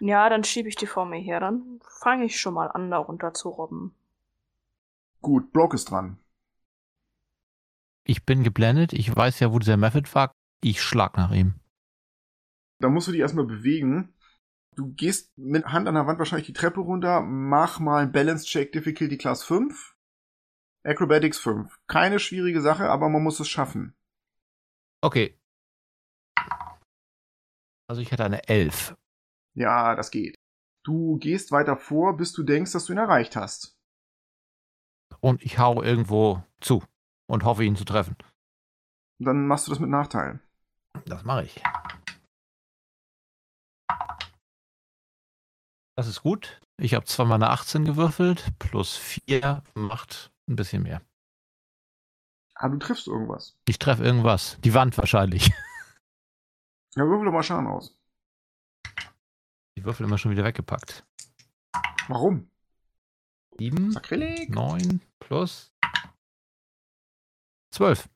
Ja, 0.00 0.28
dann 0.28 0.42
schiebe 0.42 0.68
ich 0.68 0.74
die 0.74 0.88
vor 0.88 1.06
mir 1.06 1.20
her. 1.20 1.38
Dann 1.38 1.80
fange 2.00 2.24
ich 2.24 2.40
schon 2.40 2.54
mal 2.54 2.66
an, 2.66 2.90
da 2.90 2.98
runter 2.98 3.32
zu 3.32 3.48
robben. 3.48 3.94
Gut, 5.22 5.52
Brock 5.52 5.74
ist 5.74 5.92
dran. 5.92 6.18
Ich 8.06 8.24
bin 8.24 8.44
geblendet. 8.44 8.92
Ich 8.92 9.14
weiß 9.14 9.40
ja, 9.40 9.52
wo 9.52 9.58
dieser 9.58 9.76
Method 9.76 10.08
war. 10.12 10.32
Ich 10.62 10.82
schlag 10.82 11.16
nach 11.16 11.32
ihm. 11.32 11.54
Da 12.80 12.88
musst 12.88 13.08
du 13.08 13.12
dich 13.12 13.20
erstmal 13.20 13.46
bewegen. 13.46 14.14
Du 14.76 14.92
gehst 14.92 15.36
mit 15.38 15.66
Hand 15.66 15.88
an 15.88 15.94
der 15.94 16.06
Wand 16.06 16.18
wahrscheinlich 16.18 16.46
die 16.46 16.52
Treppe 16.52 16.80
runter. 16.80 17.20
Mach 17.22 17.80
mal 17.80 18.02
einen 18.02 18.12
Balance 18.12 18.44
Check 18.44 18.72
Difficulty 18.72 19.16
Class 19.16 19.44
5. 19.44 19.96
Acrobatics 20.84 21.38
5. 21.38 21.78
Keine 21.86 22.18
schwierige 22.18 22.60
Sache, 22.60 22.90
aber 22.90 23.08
man 23.08 23.22
muss 23.22 23.40
es 23.40 23.48
schaffen. 23.48 23.94
Okay. 25.00 25.38
Also 27.88 28.02
ich 28.02 28.12
hatte 28.12 28.24
eine 28.24 28.48
11. 28.48 28.94
Ja, 29.54 29.94
das 29.94 30.10
geht. 30.10 30.34
Du 30.84 31.16
gehst 31.18 31.52
weiter 31.52 31.76
vor, 31.76 32.16
bis 32.16 32.32
du 32.32 32.42
denkst, 32.42 32.72
dass 32.72 32.86
du 32.86 32.92
ihn 32.92 32.98
erreicht 32.98 33.36
hast. 33.36 33.78
Und 35.20 35.42
ich 35.42 35.58
hau 35.58 35.82
irgendwo 35.82 36.42
zu 36.60 36.82
und 37.26 37.44
hoffe, 37.44 37.64
ihn 37.64 37.76
zu 37.76 37.84
treffen. 37.84 38.16
Dann 39.18 39.46
machst 39.46 39.66
du 39.66 39.70
das 39.70 39.80
mit 39.80 39.90
Nachteil. 39.90 40.40
Das 41.06 41.24
mache 41.24 41.44
ich. 41.44 41.62
Das 45.96 46.08
ist 46.08 46.22
gut. 46.22 46.60
Ich 46.76 46.94
habe 46.94 47.04
zweimal 47.04 47.36
eine 47.36 47.50
18 47.50 47.84
gewürfelt, 47.84 48.52
plus 48.58 48.96
4 48.96 49.62
macht 49.74 50.32
ein 50.48 50.56
bisschen 50.56 50.82
mehr. 50.82 51.02
Ah, 52.56 52.68
du 52.68 52.78
triffst 52.78 53.06
irgendwas. 53.06 53.56
Ich 53.68 53.78
treffe 53.78 54.04
irgendwas. 54.04 54.58
Die 54.60 54.74
Wand 54.74 54.96
wahrscheinlich. 54.98 55.52
Ja, 56.96 57.02
würfel 57.06 57.24
doch 57.24 57.32
mal 57.32 57.42
Schaden 57.42 57.66
aus. 57.66 57.92
Die 59.76 59.84
Würfel 59.84 60.06
immer 60.06 60.16
schon 60.16 60.30
wieder 60.30 60.44
weggepackt. 60.44 61.04
Warum? 62.06 62.48
7, 63.58 63.90
Sakrileg. 63.90 64.48
9 64.50 65.00
plus 65.18 65.73
12. 67.74 68.08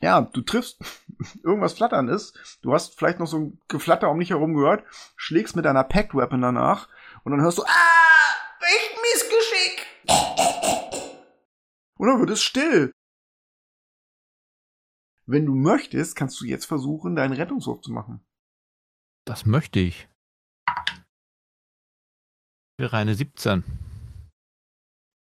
Ja, 0.00 0.22
du 0.22 0.40
triffst 0.40 0.78
irgendwas 1.44 1.74
flattern 1.74 2.08
ist. 2.08 2.58
Du 2.62 2.72
hast 2.72 2.98
vielleicht 2.98 3.18
noch 3.18 3.26
so 3.26 3.38
ein 3.38 3.60
Geflatter 3.68 4.10
um 4.10 4.18
dich 4.18 4.30
herum 4.30 4.54
gehört, 4.54 4.84
schlägst 5.16 5.56
mit 5.56 5.64
deiner 5.64 5.84
Packed 5.84 6.14
Weapon 6.14 6.40
danach 6.40 6.88
und 7.24 7.32
dann 7.32 7.40
hörst 7.40 7.58
du, 7.58 7.64
ah, 7.64 8.34
echt 8.60 8.98
Missgeschick. 9.02 9.86
Und 11.98 12.08
dann 12.08 12.20
wird 12.20 12.30
es 12.30 12.42
still. 12.42 12.92
Wenn 15.26 15.46
du 15.46 15.54
möchtest, 15.54 16.16
kannst 16.16 16.40
du 16.40 16.44
jetzt 16.44 16.64
versuchen, 16.64 17.14
deinen 17.14 17.34
Rettungswurf 17.34 17.82
zu 17.82 17.92
machen. 17.92 18.24
Das 19.26 19.46
möchte 19.46 19.78
ich. 19.78 20.08
Wäre 22.78 22.96
eine 22.96 23.14
17. 23.14 23.62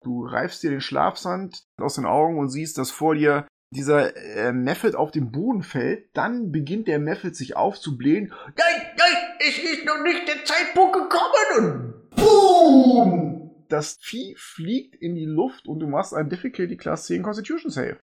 Du 0.01 0.25
reifst 0.25 0.63
dir 0.63 0.69
den 0.69 0.81
Schlafsand 0.81 1.63
aus 1.77 1.95
den 1.95 2.05
Augen 2.05 2.39
und 2.39 2.49
siehst, 2.49 2.77
dass 2.77 2.91
vor 2.91 3.15
dir 3.15 3.47
dieser 3.71 4.15
äh, 4.15 4.53
Method 4.53 4.97
auf 4.97 5.11
den 5.11 5.31
Boden 5.31 5.61
fällt. 5.61 6.09
Dann 6.15 6.51
beginnt 6.51 6.87
der 6.87 6.99
Method 6.99 7.33
sich 7.33 7.55
aufzublähen. 7.55 8.33
Nein, 8.57 8.81
nein, 8.97 9.15
es 9.39 9.57
ist 9.57 9.85
noch 9.85 10.01
nicht 10.03 10.27
der 10.27 10.43
Zeitpunkt 10.45 10.93
gekommen. 10.93 11.93
Und 12.09 12.09
boom! 12.15 13.65
Das 13.67 13.97
Vieh 14.01 14.35
fliegt 14.37 14.95
in 14.95 15.15
die 15.15 15.25
Luft 15.25 15.67
und 15.67 15.79
du 15.79 15.87
machst 15.87 16.13
einen 16.13 16.29
Difficulty 16.29 16.75
Class 16.75 17.05
10 17.05 17.21
Constitution 17.21 17.69
Save. 17.69 17.99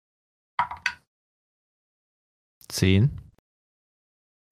10. 2.69 3.17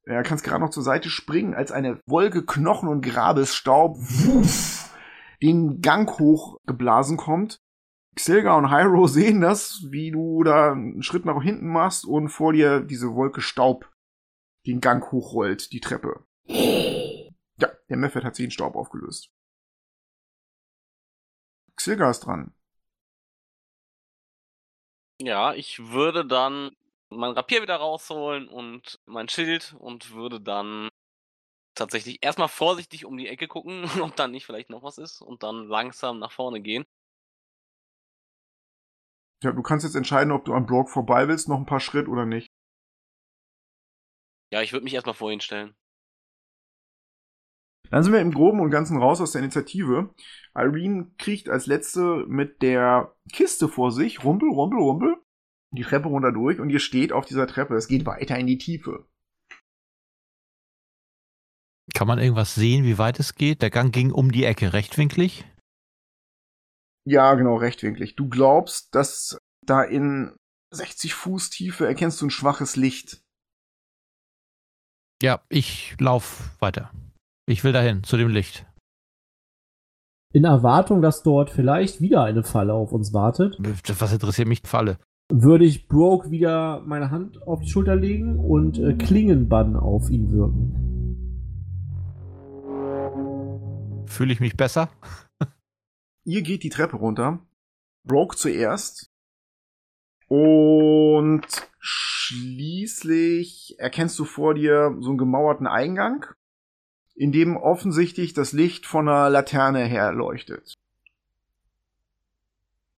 Er 0.04 0.22
kannst 0.22 0.44
gerade 0.44 0.60
noch 0.60 0.70
zur 0.70 0.82
Seite 0.82 1.10
springen, 1.10 1.54
als 1.54 1.72
eine 1.72 2.00
Wolke 2.06 2.44
Knochen 2.44 2.88
und 2.88 3.02
Grabesstaub 3.02 3.96
wuff, 3.98 4.89
den 5.42 5.80
Gang 5.80 6.18
hochgeblasen 6.18 7.16
kommt. 7.16 7.60
Xilga 8.16 8.56
und 8.56 8.70
Hyro 8.70 9.06
sehen 9.08 9.40
das, 9.40 9.82
wie 9.90 10.10
du 10.10 10.42
da 10.44 10.72
einen 10.72 11.02
Schritt 11.02 11.24
nach 11.24 11.42
hinten 11.42 11.68
machst 11.68 12.04
und 12.04 12.28
vor 12.28 12.52
dir 12.52 12.80
diese 12.80 13.14
Wolke 13.14 13.40
Staub 13.40 13.90
den 14.66 14.80
Gang 14.80 15.10
hochrollt, 15.10 15.72
die 15.72 15.80
Treppe. 15.80 16.24
Ja, 16.46 17.68
der 17.88 17.96
Method 17.96 18.24
hat 18.24 18.36
sich 18.36 18.44
in 18.44 18.50
Staub 18.50 18.74
aufgelöst. 18.76 19.30
Xilga 21.76 22.10
ist 22.10 22.20
dran. 22.20 22.54
Ja, 25.18 25.54
ich 25.54 25.78
würde 25.90 26.26
dann 26.26 26.76
mein 27.08 27.32
Rapier 27.32 27.62
wieder 27.62 27.76
rausholen 27.76 28.48
und 28.48 29.00
mein 29.06 29.28
Schild 29.28 29.74
und 29.78 30.12
würde 30.12 30.40
dann 30.40 30.88
tatsächlich 31.74 32.18
erstmal 32.22 32.48
vorsichtig 32.48 33.04
um 33.04 33.16
die 33.16 33.28
Ecke 33.28 33.48
gucken, 33.48 33.84
ob 34.02 34.16
da 34.16 34.28
nicht 34.28 34.46
vielleicht 34.46 34.70
noch 34.70 34.82
was 34.82 34.98
ist 34.98 35.22
und 35.22 35.42
dann 35.42 35.66
langsam 35.66 36.18
nach 36.18 36.32
vorne 36.32 36.60
gehen. 36.60 36.84
Ja, 39.42 39.52
du 39.52 39.62
kannst 39.62 39.84
jetzt 39.84 39.94
entscheiden, 39.94 40.32
ob 40.32 40.44
du 40.44 40.52
am 40.52 40.66
Block 40.66 40.90
vorbei 40.90 41.26
willst, 41.28 41.48
noch 41.48 41.58
ein 41.58 41.66
paar 41.66 41.80
Schritt 41.80 42.08
oder 42.08 42.26
nicht. 42.26 42.48
Ja, 44.52 44.60
ich 44.60 44.72
würde 44.72 44.84
mich 44.84 44.94
erstmal 44.94 45.14
vor 45.14 45.30
ihn 45.30 45.40
stellen. 45.40 45.74
Dann 47.90 48.04
sind 48.04 48.12
wir 48.12 48.20
im 48.20 48.32
Groben 48.32 48.60
und 48.60 48.70
Ganzen 48.70 48.98
raus 48.98 49.20
aus 49.20 49.32
der 49.32 49.40
Initiative. 49.40 50.14
Irene 50.54 51.10
kriecht 51.18 51.48
als 51.48 51.66
letzte 51.66 52.24
mit 52.28 52.62
der 52.62 53.16
Kiste 53.32 53.68
vor 53.68 53.90
sich, 53.90 54.24
rumpel, 54.24 54.48
rumpel, 54.48 54.78
rumpel, 54.78 55.16
die 55.72 55.82
Treppe 55.82 56.08
runter 56.08 56.32
durch 56.32 56.60
und 56.60 56.70
ihr 56.70 56.78
steht 56.78 57.12
auf 57.12 57.26
dieser 57.26 57.46
Treppe. 57.46 57.74
Es 57.74 57.88
geht 57.88 58.06
weiter 58.06 58.38
in 58.38 58.46
die 58.46 58.58
Tiefe. 58.58 59.08
Kann 62.00 62.08
man 62.08 62.18
irgendwas 62.18 62.54
sehen, 62.54 62.84
wie 62.84 62.96
weit 62.96 63.20
es 63.20 63.34
geht? 63.34 63.60
Der 63.60 63.68
Gang 63.68 63.92
ging 63.92 64.10
um 64.10 64.32
die 64.32 64.44
Ecke, 64.44 64.72
rechtwinklig. 64.72 65.44
Ja, 67.06 67.34
genau, 67.34 67.56
rechtwinklig. 67.56 68.16
Du 68.16 68.26
glaubst, 68.30 68.94
dass 68.94 69.36
da 69.66 69.82
in 69.82 70.34
60 70.72 71.12
Fuß 71.12 71.50
Tiefe 71.50 71.86
erkennst 71.86 72.22
du 72.22 72.26
ein 72.26 72.30
schwaches 72.30 72.76
Licht. 72.76 73.20
Ja, 75.22 75.42
ich 75.50 75.94
lauf 76.00 76.56
weiter. 76.58 76.90
Ich 77.46 77.64
will 77.64 77.72
dahin, 77.72 78.02
zu 78.02 78.16
dem 78.16 78.30
Licht. 78.30 78.64
In 80.32 80.44
Erwartung, 80.44 81.02
dass 81.02 81.22
dort 81.22 81.50
vielleicht 81.50 82.00
wieder 82.00 82.24
eine 82.24 82.44
Falle 82.44 82.72
auf 82.72 82.92
uns 82.92 83.12
wartet, 83.12 83.58
Was 83.60 84.10
interessiert 84.14 84.48
mich 84.48 84.62
die 84.62 84.70
Falle? 84.70 84.98
würde 85.30 85.66
ich 85.66 85.86
Broke 85.86 86.30
wieder 86.30 86.80
meine 86.80 87.10
Hand 87.10 87.42
auf 87.42 87.60
die 87.60 87.68
Schulter 87.68 87.94
legen 87.94 88.38
und 88.38 88.78
äh, 88.78 88.94
Klingenbann 88.94 89.76
auf 89.76 90.08
ihn 90.08 90.32
wirken. 90.32 90.99
Fühle 94.10 94.32
ich 94.32 94.40
mich 94.40 94.56
besser? 94.56 94.90
Ihr 96.24 96.42
geht 96.42 96.64
die 96.64 96.68
Treppe 96.68 96.96
runter. 96.96 97.38
Broke 98.02 98.36
zuerst. 98.36 99.08
Und 100.26 101.46
schließlich 101.78 103.76
erkennst 103.78 104.18
du 104.18 104.24
vor 104.24 104.54
dir 104.54 104.96
so 105.00 105.10
einen 105.10 105.18
gemauerten 105.18 105.68
Eingang, 105.68 106.26
in 107.14 107.30
dem 107.30 107.56
offensichtlich 107.56 108.34
das 108.34 108.52
Licht 108.52 108.84
von 108.84 109.08
einer 109.08 109.30
Laterne 109.30 109.84
herleuchtet. 109.84 110.74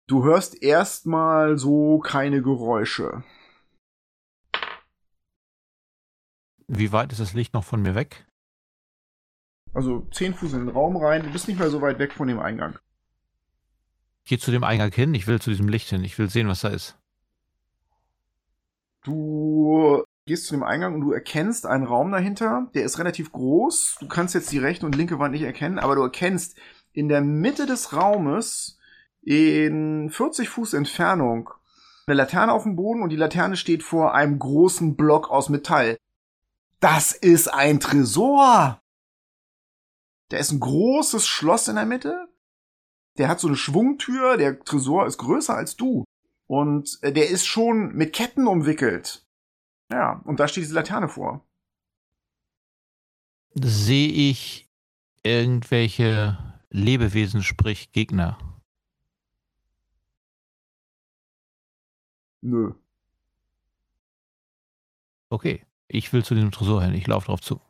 Du 0.06 0.24
hörst 0.24 0.62
erstmal 0.62 1.58
so 1.58 1.98
keine 1.98 2.42
Geräusche. 2.42 3.22
Wie 6.68 6.90
weit 6.90 7.12
ist 7.12 7.20
das 7.20 7.34
Licht 7.34 7.52
noch 7.52 7.64
von 7.64 7.82
mir 7.82 7.94
weg? 7.94 8.26
Also 9.74 10.06
zehn 10.12 10.34
Fuß 10.34 10.52
in 10.52 10.66
den 10.66 10.68
Raum 10.68 10.96
rein. 10.96 11.22
Du 11.22 11.30
bist 11.30 11.48
nicht 11.48 11.58
mehr 11.58 11.70
so 11.70 11.80
weit 11.80 11.98
weg 11.98 12.12
von 12.12 12.28
dem 12.28 12.38
Eingang. 12.38 12.78
Ich 14.24 14.30
gehe 14.30 14.38
zu 14.38 14.50
dem 14.50 14.64
Eingang 14.64 14.92
hin. 14.92 15.14
Ich 15.14 15.26
will 15.26 15.40
zu 15.40 15.50
diesem 15.50 15.68
Licht 15.68 15.88
hin. 15.88 16.04
Ich 16.04 16.18
will 16.18 16.28
sehen, 16.28 16.48
was 16.48 16.60
da 16.60 16.68
ist. 16.68 16.98
Du 19.02 20.04
gehst 20.26 20.46
zu 20.46 20.54
dem 20.54 20.62
Eingang 20.62 20.94
und 20.94 21.00
du 21.00 21.12
erkennst 21.12 21.66
einen 21.66 21.84
Raum 21.84 22.12
dahinter. 22.12 22.70
Der 22.74 22.84
ist 22.84 22.98
relativ 22.98 23.32
groß. 23.32 23.96
Du 24.00 24.08
kannst 24.08 24.34
jetzt 24.34 24.52
die 24.52 24.58
rechte 24.58 24.86
und 24.86 24.94
linke 24.94 25.18
Wand 25.18 25.32
nicht 25.32 25.42
erkennen, 25.42 25.78
aber 25.78 25.96
du 25.96 26.02
erkennst 26.02 26.56
in 26.92 27.08
der 27.08 27.22
Mitte 27.22 27.66
des 27.66 27.94
Raumes 27.94 28.78
in 29.22 30.10
40 30.10 30.48
Fuß 30.48 30.74
Entfernung 30.74 31.50
eine 32.06 32.16
Laterne 32.16 32.52
auf 32.52 32.64
dem 32.64 32.76
Boden 32.76 33.02
und 33.02 33.10
die 33.10 33.16
Laterne 33.16 33.56
steht 33.56 33.82
vor 33.82 34.14
einem 34.14 34.38
großen 34.38 34.96
Block 34.96 35.30
aus 35.30 35.48
Metall. 35.48 35.96
Das 36.80 37.12
ist 37.12 37.52
ein 37.52 37.80
Tresor! 37.80 38.81
Da 40.32 40.38
ist 40.38 40.50
ein 40.50 40.60
großes 40.60 41.28
Schloss 41.28 41.68
in 41.68 41.76
der 41.76 41.84
Mitte 41.84 42.26
Der 43.18 43.28
hat 43.28 43.38
so 43.38 43.48
eine 43.48 43.56
Schwungtür, 43.56 44.38
der 44.38 44.58
Tresor 44.64 45.06
ist 45.06 45.18
größer 45.18 45.54
als 45.54 45.76
du. 45.76 46.04
Und 46.46 46.98
äh, 47.02 47.12
der 47.12 47.28
ist 47.28 47.46
schon 47.46 47.92
mit 47.92 48.14
Ketten 48.14 48.46
umwickelt. 48.46 49.26
Ja, 49.90 50.22
und 50.24 50.40
da 50.40 50.48
steht 50.48 50.64
diese 50.64 50.74
Laterne 50.74 51.10
vor. 51.10 51.46
Sehe 53.54 54.08
ich 54.08 54.70
irgendwelche 55.22 56.38
Lebewesen, 56.70 57.42
sprich 57.42 57.92
Gegner? 57.92 58.38
Nö. 62.40 62.72
Okay, 65.28 65.66
ich 65.88 66.10
will 66.14 66.24
zu 66.24 66.34
dem 66.34 66.50
Tresor 66.50 66.82
hin, 66.82 66.94
ich 66.94 67.06
laufe 67.06 67.26
drauf 67.26 67.42
zu. 67.42 67.60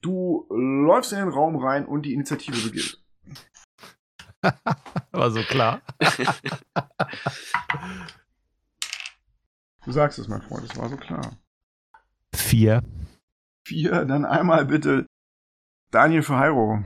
Du 0.00 0.46
läufst 0.50 1.12
in 1.12 1.18
den 1.18 1.28
Raum 1.28 1.56
rein 1.56 1.86
und 1.86 2.02
die 2.02 2.14
Initiative 2.14 2.68
beginnt. 2.68 3.02
War 5.12 5.30
so 5.30 5.42
klar. 5.42 5.82
Du 9.84 9.92
sagst 9.92 10.18
es, 10.18 10.28
mein 10.28 10.42
Freund, 10.42 10.64
es 10.64 10.76
war 10.76 10.88
so 10.88 10.96
klar. 10.96 11.36
Vier. 12.34 12.82
Vier, 13.64 14.04
dann 14.04 14.24
einmal 14.24 14.66
bitte 14.66 15.06
Daniel 15.90 16.22
für 16.22 16.38
Hyro. 16.38 16.84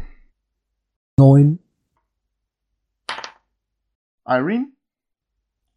Neun. 1.18 1.58
Irene? 4.26 4.72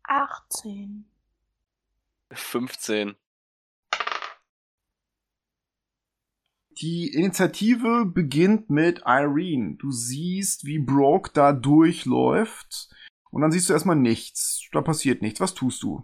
18. 0.03 1.05
15. 2.31 3.15
Die 6.79 7.11
Initiative 7.11 8.05
beginnt 8.05 8.69
mit 8.69 9.01
Irene. 9.05 9.77
Du 9.77 9.89
siehst, 9.89 10.65
wie 10.65 10.77
Broke 10.77 11.31
da 11.33 11.51
durchläuft. 11.51 12.89
Und 13.31 13.41
dann 13.41 13.51
siehst 13.51 13.69
du 13.69 13.73
erstmal 13.73 13.95
nichts. 13.95 14.67
Da 14.71 14.81
passiert 14.81 15.23
nichts. 15.23 15.39
Was 15.39 15.55
tust 15.55 15.81
du? 15.81 16.03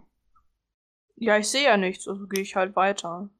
Ja, 1.14 1.38
ich 1.38 1.48
sehe 1.48 1.64
ja 1.64 1.76
nichts, 1.76 2.08
also 2.08 2.26
gehe 2.26 2.42
ich 2.42 2.56
halt 2.56 2.74
weiter. 2.74 3.30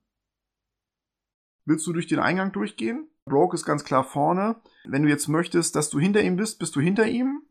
Willst 1.64 1.84
du 1.86 1.92
durch 1.92 2.06
den 2.06 2.20
Eingang 2.20 2.52
durchgehen? 2.52 3.10
Broke 3.24 3.56
ist 3.56 3.64
ganz 3.64 3.84
klar 3.84 4.04
vorne. 4.04 4.62
Wenn 4.84 5.02
du 5.02 5.08
jetzt 5.08 5.26
möchtest, 5.26 5.74
dass 5.74 5.90
du 5.90 5.98
hinter 5.98 6.22
ihm 6.22 6.36
bist, 6.36 6.60
bist 6.60 6.76
du 6.76 6.80
hinter 6.80 7.08
ihm. 7.08 7.42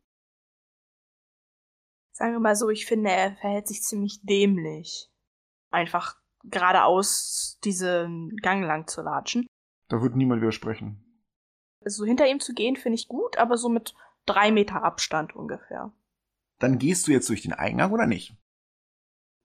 Sagen 2.13 2.33
wir 2.33 2.39
mal 2.39 2.55
so, 2.55 2.69
ich 2.69 2.85
finde, 2.85 3.09
er 3.09 3.35
verhält 3.35 3.67
sich 3.67 3.81
ziemlich 3.81 4.21
dämlich. 4.21 5.09
Einfach 5.71 6.15
geradeaus 6.43 7.59
diesen 7.63 8.37
Gang 8.37 8.63
lang 8.63 8.87
zu 8.87 9.01
latschen. 9.01 9.45
Da 9.93 10.01
wird 10.01 10.15
niemand 10.15 10.41
widersprechen. 10.41 11.05
Also 11.85 12.03
hinter 12.03 12.27
ihm 12.27 12.39
zu 12.39 12.55
gehen, 12.55 12.75
finde 12.75 12.95
ich 12.95 13.07
gut, 13.07 13.37
aber 13.37 13.57
so 13.57 13.69
mit 13.69 13.93
drei 14.25 14.51
Meter 14.51 14.81
Abstand 14.81 15.35
ungefähr. 15.35 15.93
Dann 16.57 16.79
gehst 16.79 17.05
du 17.05 17.11
jetzt 17.11 17.29
durch 17.29 17.43
den 17.43 17.53
Eingang 17.53 17.91
oder 17.91 18.07
nicht? 18.07 18.35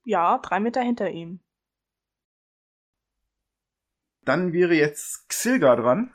Ja, 0.06 0.38
drei 0.38 0.58
Meter 0.58 0.80
hinter 0.80 1.10
ihm. 1.10 1.40
Dann 4.22 4.54
wäre 4.54 4.72
jetzt 4.72 5.28
Xilga 5.28 5.76
dran. 5.76 6.14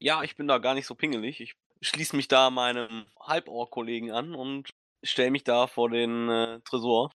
Ja, 0.00 0.24
ich 0.24 0.34
bin 0.34 0.48
da 0.48 0.58
gar 0.58 0.74
nicht 0.74 0.86
so 0.86 0.96
pingelig. 0.96 1.40
Ich 1.40 1.54
schließe 1.82 2.16
mich 2.16 2.26
da 2.26 2.50
meinem 2.50 3.06
Halborg-Kollegen 3.20 4.10
an 4.10 4.34
und 4.34 4.74
stelle 5.04 5.30
mich 5.30 5.44
da 5.44 5.68
vor 5.68 5.88
den 5.88 6.28
äh, 6.28 6.60
Tresor. 6.62 7.12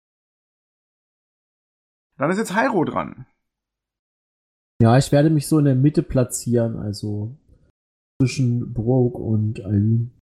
Dann 2.17 2.29
ist 2.29 2.37
jetzt 2.37 2.55
Hyro 2.55 2.83
dran. 2.85 3.25
Ja, 4.79 4.97
ich 4.97 5.11
werde 5.11 5.31
mich 5.31 5.47
so 5.47 5.57
in 5.57 5.65
der 5.65 5.75
Mitte 5.75 6.03
platzieren, 6.03 6.77
also 6.77 7.35
zwischen 8.21 8.73
Broke 8.73 9.17
und 9.17 9.65
Eileen. 9.65 10.19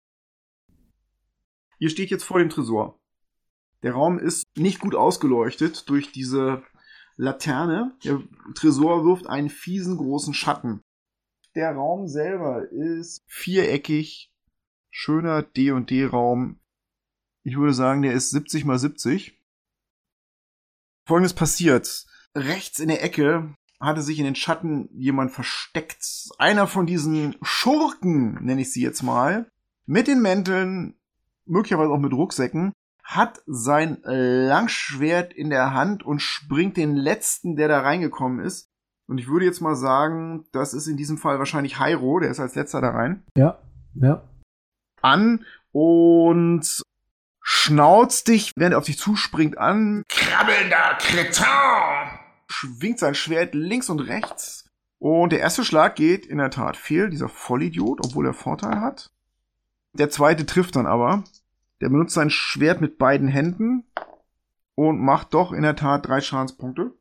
Ihr 1.78 1.90
steht 1.90 2.10
jetzt 2.10 2.24
vor 2.24 2.38
dem 2.38 2.48
Tresor. 2.48 2.98
Der 3.82 3.92
Raum 3.92 4.18
ist 4.18 4.44
nicht 4.56 4.80
gut 4.80 4.94
ausgeleuchtet 4.94 5.88
durch 5.88 6.12
diese 6.12 6.64
Laterne. 7.16 7.96
Der 8.04 8.22
Tresor 8.54 9.04
wirft 9.04 9.26
einen 9.26 9.50
fiesen 9.50 9.96
großen 9.96 10.34
Schatten. 10.34 10.80
Der 11.54 11.72
Raum 11.72 12.08
selber 12.08 12.70
ist 12.70 13.22
viereckig, 13.26 14.32
schöner 14.90 15.42
D&D-Raum. 15.42 16.58
Ich 17.44 17.56
würde 17.56 17.74
sagen, 17.74 18.02
der 18.02 18.12
ist 18.14 18.30
70 18.30 18.64
mal 18.64 18.78
70. 18.78 19.38
Folgendes 21.06 21.34
passiert. 21.34 22.06
Rechts 22.34 22.78
in 22.78 22.88
der 22.88 23.02
Ecke 23.02 23.54
hatte 23.80 24.02
sich 24.02 24.18
in 24.18 24.24
den 24.24 24.34
Schatten 24.34 24.88
jemand 24.92 25.30
versteckt. 25.30 26.30
Einer 26.38 26.66
von 26.66 26.86
diesen 26.86 27.36
Schurken, 27.42 28.44
nenne 28.44 28.62
ich 28.62 28.72
sie 28.72 28.82
jetzt 28.82 29.02
mal, 29.02 29.50
mit 29.86 30.08
den 30.08 30.20
Mänteln, 30.20 30.96
möglicherweise 31.46 31.90
auch 31.90 31.98
mit 31.98 32.12
Rucksäcken, 32.12 32.72
hat 33.04 33.40
sein 33.46 33.98
Langschwert 34.02 35.32
in 35.32 35.48
der 35.48 35.72
Hand 35.72 36.02
und 36.02 36.20
springt 36.20 36.76
den 36.76 36.94
letzten, 36.94 37.56
der 37.56 37.68
da 37.68 37.80
reingekommen 37.80 38.40
ist. 38.44 38.68
Und 39.06 39.18
ich 39.18 39.28
würde 39.28 39.46
jetzt 39.46 39.62
mal 39.62 39.76
sagen, 39.76 40.44
das 40.52 40.74
ist 40.74 40.86
in 40.86 40.98
diesem 40.98 41.16
Fall 41.16 41.38
wahrscheinlich 41.38 41.80
Hyro, 41.80 42.20
der 42.20 42.30
ist 42.30 42.40
als 42.40 42.54
letzter 42.54 42.82
da 42.82 42.90
rein. 42.90 43.24
Ja, 43.34 43.58
ja. 43.94 44.22
An 45.00 45.46
und 45.72 46.82
schnauzt 47.40 48.28
dich, 48.28 48.52
während 48.56 48.74
er 48.74 48.78
auf 48.78 48.84
dich 48.84 48.98
zuspringt, 48.98 49.56
an, 49.56 50.02
Krabbelnder 50.08 50.98
Kretin! 50.98 52.27
Schwingt 52.48 52.98
sein 52.98 53.14
Schwert 53.14 53.54
links 53.54 53.88
und 53.90 54.00
rechts. 54.00 54.68
Und 54.98 55.30
der 55.30 55.40
erste 55.40 55.64
Schlag 55.64 55.94
geht 55.94 56.26
in 56.26 56.38
der 56.38 56.50
Tat 56.50 56.76
fehl, 56.76 57.08
dieser 57.08 57.28
Vollidiot, 57.28 58.00
obwohl 58.04 58.26
er 58.26 58.34
Vorteil 58.34 58.80
hat. 58.80 59.12
Der 59.92 60.10
zweite 60.10 60.44
trifft 60.44 60.76
dann 60.76 60.86
aber. 60.86 61.24
Der 61.80 61.88
benutzt 61.88 62.14
sein 62.14 62.30
Schwert 62.30 62.80
mit 62.80 62.98
beiden 62.98 63.28
Händen 63.28 63.84
und 64.74 65.00
macht 65.00 65.34
doch 65.34 65.52
in 65.52 65.62
der 65.62 65.76
Tat 65.76 66.06
drei 66.06 66.20
Schadenspunkte. 66.20 66.92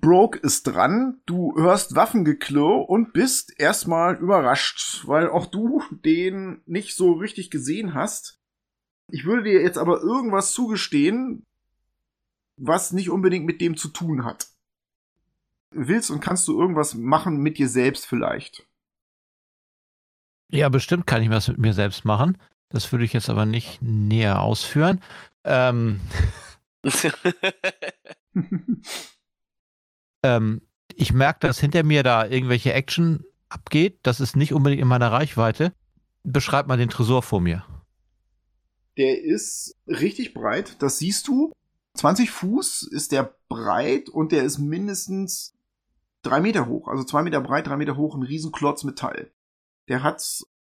Broke 0.00 0.38
ist 0.38 0.64
dran, 0.64 1.20
du 1.26 1.54
hörst 1.56 1.94
Waffengeklirr 1.94 2.88
und 2.88 3.12
bist 3.12 3.58
erstmal 3.58 4.16
überrascht, 4.16 5.06
weil 5.06 5.28
auch 5.28 5.46
du 5.46 5.82
den 5.90 6.62
nicht 6.66 6.96
so 6.96 7.12
richtig 7.12 7.50
gesehen 7.50 7.94
hast. 7.94 8.40
Ich 9.08 9.24
würde 9.24 9.44
dir 9.44 9.62
jetzt 9.62 9.78
aber 9.78 10.00
irgendwas 10.00 10.52
zugestehen, 10.52 11.46
was 12.62 12.92
nicht 12.92 13.10
unbedingt 13.10 13.44
mit 13.44 13.60
dem 13.60 13.76
zu 13.76 13.88
tun 13.88 14.24
hat. 14.24 14.46
Willst 15.70 16.10
und 16.10 16.20
kannst 16.20 16.46
du 16.46 16.58
irgendwas 16.58 16.94
machen 16.94 17.38
mit 17.38 17.58
dir 17.58 17.68
selbst 17.68 18.06
vielleicht? 18.06 18.66
Ja, 20.48 20.68
bestimmt 20.68 21.06
kann 21.06 21.22
ich 21.22 21.30
was 21.30 21.48
mit 21.48 21.58
mir 21.58 21.72
selbst 21.72 22.04
machen. 22.04 22.38
Das 22.68 22.92
würde 22.92 23.04
ich 23.04 23.12
jetzt 23.12 23.30
aber 23.30 23.46
nicht 23.46 23.82
näher 23.82 24.40
ausführen. 24.40 25.00
Ähm, 25.44 26.00
ähm, 30.22 30.62
ich 30.94 31.12
merke, 31.12 31.46
dass 31.46 31.58
hinter 31.58 31.82
mir 31.82 32.02
da 32.02 32.26
irgendwelche 32.26 32.72
Action 32.74 33.24
abgeht. 33.48 33.98
Das 34.02 34.20
ist 34.20 34.36
nicht 34.36 34.52
unbedingt 34.52 34.82
in 34.82 34.88
meiner 34.88 35.10
Reichweite. 35.10 35.72
Beschreib 36.22 36.68
mal 36.68 36.76
den 36.76 36.90
Tresor 36.90 37.22
vor 37.22 37.40
mir. 37.40 37.64
Der 38.98 39.22
ist 39.22 39.74
richtig 39.86 40.34
breit, 40.34 40.76
das 40.80 40.98
siehst 40.98 41.26
du. 41.26 41.50
20 42.02 42.32
Fuß 42.32 42.82
ist 42.82 43.12
der 43.12 43.32
breit 43.48 44.08
und 44.08 44.32
der 44.32 44.42
ist 44.42 44.58
mindestens 44.58 45.54
drei 46.22 46.40
Meter 46.40 46.66
hoch. 46.66 46.88
Also 46.88 47.04
zwei 47.04 47.22
Meter 47.22 47.40
breit, 47.40 47.68
drei 47.68 47.76
Meter 47.76 47.96
hoch, 47.96 48.16
ein 48.16 48.24
Riesenklotz 48.24 48.82
Metall. 48.82 49.30
Der 49.86 50.02
hat 50.02 50.20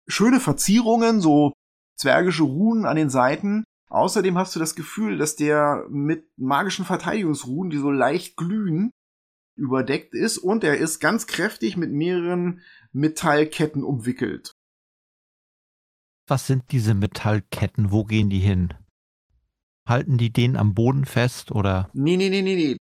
schöne 0.07 0.39
Verzierungen, 0.39 1.21
so 1.21 1.53
zwergische 1.95 2.41
Runen 2.41 2.85
an 2.85 2.95
den 2.95 3.11
Seiten. 3.11 3.63
Außerdem 3.89 4.39
hast 4.39 4.55
du 4.55 4.59
das 4.59 4.73
Gefühl, 4.73 5.19
dass 5.19 5.35
der 5.35 5.85
mit 5.91 6.25
magischen 6.35 6.83
Verteidigungsruhen, 6.83 7.69
die 7.69 7.77
so 7.77 7.91
leicht 7.91 8.35
glühen, 8.35 8.89
überdeckt 9.55 10.15
ist 10.15 10.39
und 10.39 10.63
er 10.63 10.77
ist 10.77 10.99
ganz 10.99 11.27
kräftig 11.27 11.77
mit 11.77 11.91
mehreren 11.91 12.61
Metallketten 12.91 13.83
umwickelt. 13.83 14.55
Was 16.25 16.47
sind 16.47 16.71
diese 16.71 16.95
Metallketten? 16.95 17.91
Wo 17.91 18.03
gehen 18.03 18.31
die 18.31 18.39
hin? 18.39 18.73
Halten 19.89 20.17
die 20.17 20.31
den 20.31 20.55
am 20.55 20.73
Boden 20.73 21.05
fest 21.05 21.51
oder? 21.51 21.89
Nee, 21.93 22.17
nee, 22.17 22.29
nee, 22.29 22.41
nee, 22.41 22.55
nee. 22.55 22.77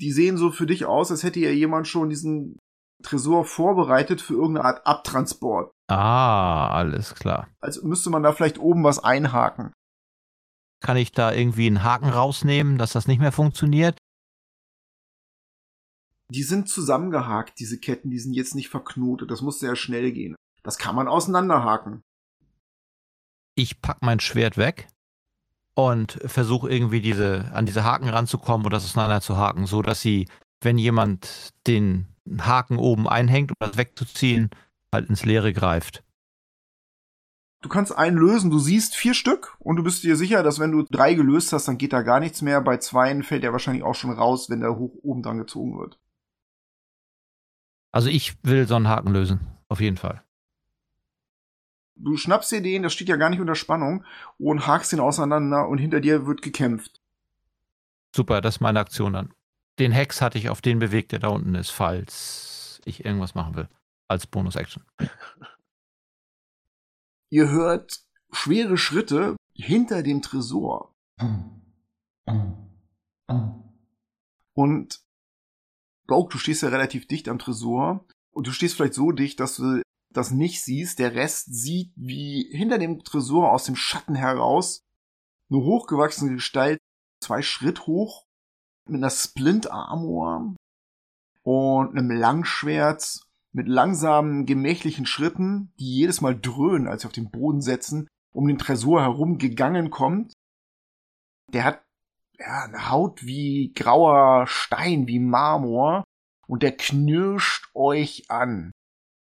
Die 0.00 0.12
sehen 0.12 0.36
so 0.36 0.50
für 0.50 0.66
dich 0.66 0.84
aus, 0.84 1.10
als 1.10 1.22
hätte 1.22 1.40
ja 1.40 1.50
jemand 1.50 1.88
schon 1.88 2.10
diesen 2.10 2.58
Tresor 3.02 3.44
vorbereitet 3.44 4.20
für 4.20 4.34
irgendeine 4.34 4.64
Art 4.64 4.86
Abtransport. 4.86 5.72
Ah, 5.88 6.68
alles 6.68 7.14
klar. 7.14 7.48
Also 7.60 7.86
müsste 7.86 8.10
man 8.10 8.22
da 8.22 8.32
vielleicht 8.32 8.58
oben 8.58 8.84
was 8.84 9.02
einhaken. 9.02 9.72
Kann 10.80 10.96
ich 10.96 11.12
da 11.12 11.32
irgendwie 11.32 11.66
einen 11.66 11.84
Haken 11.84 12.08
rausnehmen, 12.08 12.78
dass 12.78 12.92
das 12.92 13.06
nicht 13.06 13.20
mehr 13.20 13.32
funktioniert? 13.32 13.98
Die 16.30 16.42
sind 16.42 16.68
zusammengehakt, 16.68 17.58
diese 17.58 17.78
Ketten, 17.78 18.10
die 18.10 18.18
sind 18.18 18.32
jetzt 18.32 18.54
nicht 18.54 18.70
verknotet. 18.70 19.30
Das 19.30 19.42
muss 19.42 19.60
sehr 19.60 19.76
schnell 19.76 20.12
gehen. 20.12 20.34
Das 20.62 20.78
kann 20.78 20.96
man 20.96 21.08
auseinanderhaken. 21.08 22.02
Ich 23.54 23.82
pack 23.82 23.98
mein 24.00 24.18
Schwert 24.18 24.56
weg 24.56 24.88
und 25.74 26.18
versuche 26.26 26.70
irgendwie 26.70 27.00
diese, 27.00 27.50
an 27.52 27.66
diese 27.66 27.84
Haken 27.84 28.08
ranzukommen 28.08 28.66
oder 28.66 28.76
das 28.76 28.84
auseinander 28.84 29.20
zu 29.20 29.36
haken, 29.36 29.66
so 29.66 29.82
dass 29.82 30.00
sie 30.00 30.26
wenn 30.64 30.78
jemand 30.78 31.50
den 31.66 32.06
Haken 32.40 32.78
oben 32.78 33.08
einhängt, 33.08 33.50
um 33.50 33.56
das 33.58 33.76
wegzuziehen, 33.76 34.50
halt 34.92 35.08
ins 35.08 35.24
Leere 35.24 35.52
greift. 35.52 36.04
Du 37.62 37.68
kannst 37.68 37.96
einen 37.96 38.16
lösen, 38.16 38.50
du 38.50 38.58
siehst 38.58 38.96
vier 38.96 39.14
Stück 39.14 39.56
und 39.60 39.76
du 39.76 39.84
bist 39.84 40.02
dir 40.02 40.16
sicher, 40.16 40.42
dass 40.42 40.58
wenn 40.58 40.72
du 40.72 40.82
drei 40.82 41.14
gelöst 41.14 41.52
hast, 41.52 41.68
dann 41.68 41.78
geht 41.78 41.92
da 41.92 42.02
gar 42.02 42.18
nichts 42.18 42.42
mehr. 42.42 42.60
Bei 42.60 42.76
zweien 42.78 43.22
fällt 43.22 43.44
er 43.44 43.52
wahrscheinlich 43.52 43.84
auch 43.84 43.94
schon 43.94 44.10
raus, 44.10 44.50
wenn 44.50 44.60
der 44.60 44.76
hoch 44.76 44.94
oben 45.02 45.22
dran 45.22 45.38
gezogen 45.38 45.78
wird. 45.78 45.98
Also 47.92 48.08
ich 48.08 48.36
will 48.42 48.66
so 48.66 48.74
einen 48.74 48.88
Haken 48.88 49.12
lösen, 49.12 49.40
auf 49.68 49.80
jeden 49.80 49.96
Fall. 49.96 50.24
Du 52.02 52.16
schnappst 52.16 52.50
dir 52.50 52.60
den, 52.60 52.82
das 52.82 52.92
steht 52.92 53.08
ja 53.08 53.16
gar 53.16 53.30
nicht 53.30 53.40
unter 53.40 53.54
Spannung, 53.54 54.04
und 54.38 54.66
hakst 54.66 54.92
ihn 54.92 54.98
auseinander 55.00 55.68
und 55.68 55.78
hinter 55.78 56.00
dir 56.00 56.26
wird 56.26 56.42
gekämpft. 56.42 57.00
Super, 58.14 58.40
das 58.40 58.56
ist 58.56 58.60
meine 58.60 58.80
Aktion 58.80 59.12
dann. 59.12 59.32
Den 59.78 59.92
Hex 59.92 60.20
hatte 60.20 60.36
ich 60.36 60.50
auf 60.50 60.60
den 60.60 60.80
bewegt, 60.80 61.12
der 61.12 61.20
da 61.20 61.28
unten 61.28 61.54
ist, 61.54 61.70
falls 61.70 62.80
ich 62.84 63.04
irgendwas 63.04 63.34
machen 63.34 63.54
will. 63.54 63.68
Als 64.08 64.26
Bonus-Action. 64.26 64.84
Ihr 67.30 67.48
hört 67.48 68.00
schwere 68.32 68.76
Schritte 68.76 69.36
hinter 69.54 70.02
dem 70.02 70.22
Tresor. 70.22 70.94
Und 74.54 75.00
Broke, 76.06 76.32
du 76.32 76.38
stehst 76.38 76.62
ja 76.62 76.68
relativ 76.68 77.06
dicht 77.06 77.28
am 77.28 77.38
Tresor 77.38 78.04
und 78.32 78.46
du 78.46 78.52
stehst 78.52 78.74
vielleicht 78.76 78.94
so 78.94 79.12
dicht, 79.12 79.40
dass 79.40 79.56
du 79.56 79.82
das 80.16 80.30
nicht 80.30 80.62
siehst. 80.62 80.98
Der 80.98 81.14
Rest 81.14 81.54
sieht, 81.54 81.92
wie 81.96 82.48
hinter 82.52 82.78
dem 82.78 83.02
Tresor 83.04 83.52
aus 83.52 83.64
dem 83.64 83.76
Schatten 83.76 84.14
heraus 84.14 84.82
eine 85.50 85.62
hochgewachsene 85.62 86.34
Gestalt 86.34 86.78
zwei 87.20 87.42
Schritt 87.42 87.86
hoch 87.86 88.26
mit 88.86 88.96
einer 88.96 89.10
Splint 89.10 89.70
Armor 89.70 90.54
und 91.42 91.90
einem 91.90 92.10
Langschwert 92.10 93.20
mit 93.52 93.68
langsamen, 93.68 94.46
gemächlichen 94.46 95.06
Schritten, 95.06 95.72
die 95.78 95.94
jedes 95.94 96.20
Mal 96.20 96.38
dröhnen, 96.38 96.88
als 96.88 97.02
sie 97.02 97.06
auf 97.06 97.12
den 97.12 97.30
Boden 97.30 97.60
setzen, 97.60 98.08
um 98.32 98.46
den 98.48 98.58
Tresor 98.58 99.02
herum 99.02 99.38
gegangen 99.38 99.90
kommt. 99.90 100.32
Der 101.52 101.64
hat 101.64 101.82
ja, 102.38 102.64
eine 102.64 102.90
Haut 102.90 103.24
wie 103.24 103.72
grauer 103.74 104.46
Stein, 104.46 105.06
wie 105.06 105.18
Marmor, 105.18 106.04
und 106.46 106.62
der 106.62 106.76
knirscht 106.76 107.68
euch 107.74 108.30
an. 108.30 108.72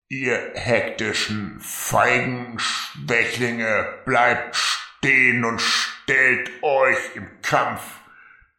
Ihr 0.09 0.53
hektischen, 0.55 1.59
feigen 1.59 2.59
Schwächlinge, 2.61 3.87
bleibt 4.05 4.55
stehen 4.55 5.45
und 5.45 5.61
stellt 5.61 6.63
euch 6.63 7.17
im 7.17 7.27
Kampf. 7.43 7.83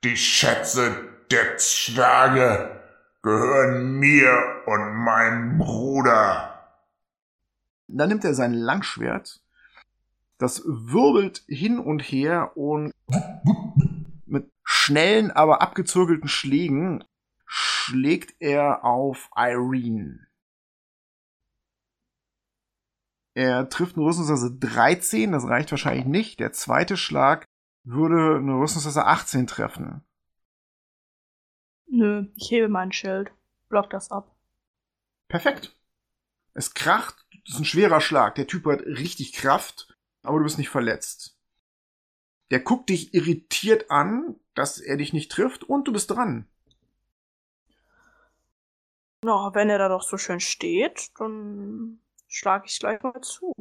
Die 0.04 0.18
Schätze 0.18 1.08
der 1.32 1.56
Zwerge 1.56 2.82
gehören 3.22 3.98
mir 3.98 4.64
und 4.66 4.94
meinem 4.96 5.58
Bruder. 5.58 6.70
Dann 7.88 8.10
nimmt 8.10 8.26
er 8.26 8.34
sein 8.34 8.54
Langschwert, 8.54 9.42
das 10.38 10.64
wirbelt 10.66 11.44
hin 11.48 11.80
und 11.80 12.02
her 12.02 12.58
und 12.58 12.94
mit 14.26 14.52
schnellen, 14.64 15.32
aber 15.32 15.62
abgezirkelten 15.62 16.28
Schlägen 16.28 17.06
schlägt 17.46 18.36
er 18.40 18.84
auf 18.84 19.30
Irene. 19.36 20.27
Er 23.38 23.70
trifft 23.70 23.96
eine 23.96 24.06
Rüstungsklasse 24.08 24.52
13, 24.52 25.32
das 25.32 25.48
reicht 25.48 25.70
wahrscheinlich 25.70 26.08
nicht. 26.08 26.40
Der 26.40 26.54
zweite 26.54 26.98
Schlag 26.98 27.46
würde 27.84 28.38
eine 28.38 28.60
Rüstungsklasse 28.60 29.06
18 29.06 29.46
treffen. 29.46 30.04
Nö, 31.86 32.26
ich 32.34 32.50
hebe 32.50 32.68
mein 32.68 32.92
Schild. 32.92 33.32
Block 33.70 33.92
das 33.92 34.10
ab. 34.10 34.36
Perfekt. 35.28 35.80
Es 36.56 36.74
kracht, 36.74 37.28
das 37.46 37.54
ist 37.54 37.60
ein 37.60 37.66
schwerer 37.66 38.02
Schlag. 38.02 38.34
Der 38.34 38.48
Typ 38.48 38.66
hat 38.66 38.82
richtig 38.82 39.34
Kraft, 39.34 39.96
aber 40.24 40.40
du 40.40 40.44
bist 40.44 40.58
nicht 40.58 40.70
verletzt. 40.70 41.38
Der 42.50 42.62
guckt 42.62 42.90
dich 42.90 43.14
irritiert 43.14 43.92
an, 43.92 44.40
dass 44.56 44.80
er 44.80 44.98
dich 44.98 45.14
nicht 45.14 45.32
trifft 45.32 45.64
und 45.64 45.88
du 45.88 45.94
bist 45.94 46.10
dran. 46.10 46.48
Na, 49.24 49.54
wenn 49.54 49.70
er 49.70 49.78
da 49.78 49.90
doch 49.90 50.02
so 50.02 50.18
schön 50.18 50.40
steht, 50.40 51.12
dann 51.20 52.00
schlage 52.28 52.66
ich 52.68 52.80
gleich 52.80 53.02
mal 53.02 53.20
zu. 53.22 53.54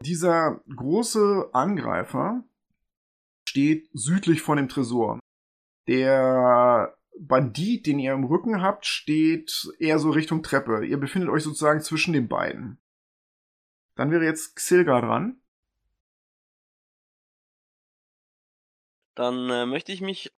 Dieser 0.00 0.60
große 0.74 1.50
Angreifer 1.52 2.42
steht 3.54 3.88
südlich 3.92 4.42
von 4.42 4.56
dem 4.56 4.68
Tresor. 4.68 5.20
Der 5.86 6.98
Bandit, 7.16 7.86
den 7.86 8.00
ihr 8.00 8.12
im 8.12 8.24
Rücken 8.24 8.60
habt, 8.60 8.84
steht 8.84 9.68
eher 9.78 10.00
so 10.00 10.10
Richtung 10.10 10.42
Treppe. 10.42 10.84
Ihr 10.84 10.98
befindet 10.98 11.30
euch 11.30 11.44
sozusagen 11.44 11.80
zwischen 11.80 12.12
den 12.12 12.26
beiden. 12.26 12.80
Dann 13.94 14.10
wäre 14.10 14.24
jetzt 14.24 14.56
Xilga 14.56 15.00
dran. 15.00 15.40
Dann 19.14 19.48
äh, 19.48 19.66
möchte 19.66 19.92
ich 19.92 20.00
mich 20.00 20.32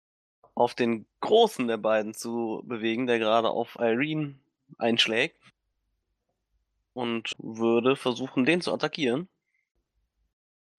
auf 0.54 0.76
den 0.76 1.06
großen 1.22 1.70
der 1.70 1.78
beiden 1.78 2.14
zu 2.14 2.64
bewegen, 2.66 3.08
der 3.08 3.20
gerade 3.20 3.50
auf 3.50 3.78
Irene 3.80 4.38
einschlägt. 4.78 5.40
Und 6.92 7.32
würde 7.38 7.96
versuchen, 7.96 8.44
den 8.44 8.60
zu 8.60 8.74
attackieren. 8.74 9.30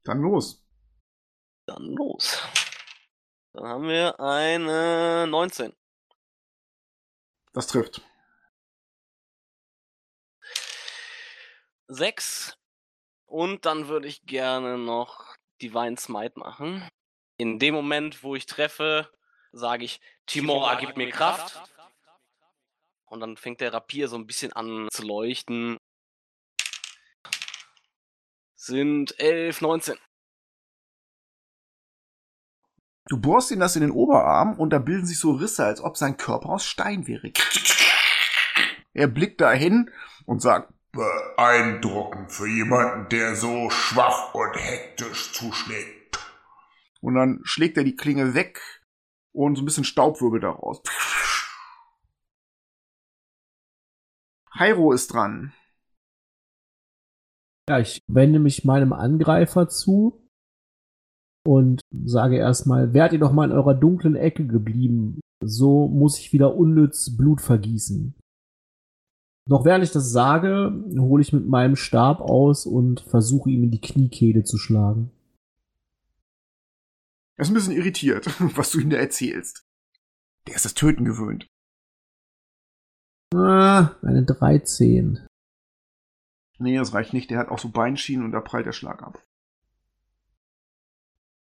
Dann 0.05 0.21
los. 0.21 0.66
Dann 1.67 1.93
los. 1.95 2.43
Dann 3.53 3.67
haben 3.67 3.89
wir 3.89 4.21
eine 4.21 5.27
19. 5.29 5.75
Das 7.53 7.67
trifft. 7.67 8.03
6. 11.89 12.57
Und 13.27 13.65
dann 13.65 13.89
würde 13.89 14.07
ich 14.09 14.25
gerne 14.27 14.79
noch 14.79 15.35
Divine 15.61 15.97
Smite 15.97 16.39
machen. 16.39 16.89
In 17.39 17.59
dem 17.59 17.75
Moment, 17.75 18.23
wo 18.23 18.37
ich 18.37 18.47
treffe, 18.47 19.11
sage 19.53 19.85
ich, 19.85 20.01
Timora, 20.27 20.77
gib 20.77 20.97
mir 20.97 21.11
Kraft. 21.11 21.61
Und 23.07 23.21
dann 23.21 23.37
fängt 23.37 23.61
der 23.61 23.73
Rapier 23.73 24.09
so 24.09 24.17
ein 24.17 24.27
bisschen 24.27 24.53
an 24.53 24.89
zu 24.93 25.03
leuchten. 25.03 25.79
Sind 28.55 29.19
11, 29.19 29.61
19. 29.61 29.99
Du 33.09 33.21
bohrst 33.21 33.53
ihn 33.53 33.61
das 33.61 33.77
in 33.77 33.83
den 33.83 33.93
Oberarm 33.93 34.59
und 34.59 34.71
da 34.71 34.79
bilden 34.81 35.07
sich 35.07 35.21
so 35.21 35.33
Risse, 35.33 35.65
als 35.65 35.81
ob 35.81 35.97
sein 35.97 36.17
Körper 36.17 36.49
aus 36.51 36.65
Stein 36.65 37.07
wäre. 37.07 37.31
Er 38.95 39.07
blickt 39.07 39.41
dahin 39.41 39.91
und 40.25 40.43
sagt, 40.43 40.73
Beeindruckend 40.93 42.33
für 42.33 42.49
jemanden, 42.49 43.09
der 43.11 43.37
so 43.37 43.69
schwach 43.69 44.33
und 44.35 44.55
hektisch 44.55 45.33
zuschlägt. 45.35 46.19
und 47.03 47.15
dann 47.15 47.41
schlägt 47.45 47.77
er 47.77 47.85
die 47.85 47.97
Klinge 47.97 48.35
weg 48.35 48.61
und 49.33 49.57
so 49.57 49.63
ein 49.63 49.67
bisschen 49.67 49.85
Staubwirbel 49.85 50.41
daraus. 50.41 50.83
Hyro 54.53 54.93
ist 54.93 55.13
dran. 55.13 55.53
Ja, 57.69 57.79
ich 57.79 58.03
wende 58.07 58.39
mich 58.39 58.65
meinem 58.65 58.95
Angreifer 58.95 59.69
zu 59.69 60.26
und 61.47 61.81
sage 62.05 62.37
erstmal, 62.37 62.93
wärt 62.93 63.13
ihr 63.13 63.19
doch 63.19 63.33
mal 63.33 63.45
in 63.45 63.57
eurer 63.57 63.75
dunklen 63.75 64.17
Ecke 64.17 64.47
geblieben, 64.47 65.21
so 65.43 65.89
muss 65.89 66.19
ich 66.19 66.33
wieder 66.33 66.57
unnütz 66.57 67.17
Blut 67.17 67.41
vergießen. 67.41 68.15
Noch 69.49 69.65
während 69.65 69.85
ich 69.85 69.93
das 69.93 70.11
sage, 70.11 70.85
hole 70.99 71.23
ich 71.23 71.33
mit 71.33 71.47
meinem 71.47 71.77
Stab 71.77 72.21
aus 72.21 72.67
und 72.67 73.01
versuche 73.01 73.51
ihm 73.51 73.63
in 73.63 73.71
die 73.71 73.81
Kniekehle 73.81 74.43
zu 74.43 74.59
schlagen. 74.59 75.13
Er 77.37 77.43
ist 77.43 77.51
ein 77.51 77.55
bisschen 77.55 77.77
irritiert, 77.77 78.27
was 78.57 78.71
du 78.71 78.81
ihm 78.81 78.91
da 78.91 78.97
erzählst. 78.97 79.65
Der 80.49 80.57
ist 80.57 80.65
das 80.65 80.75
Töten 80.75 81.05
gewöhnt. 81.05 81.47
Ah, 83.35 83.95
eine 84.03 84.25
13. 84.25 85.27
Nee, 86.59 86.77
das 86.77 86.95
reicht 86.95 87.13
nicht. 87.13 87.31
Der 87.31 87.39
hat 87.39 87.49
auch 87.49 87.59
so 87.59 87.69
Beinschienen 87.69 88.25
und 88.25 88.33
da 88.33 88.41
prallt 88.41 88.67
der 88.67 88.73
Schlag 88.73 89.03
ab. 89.03 89.23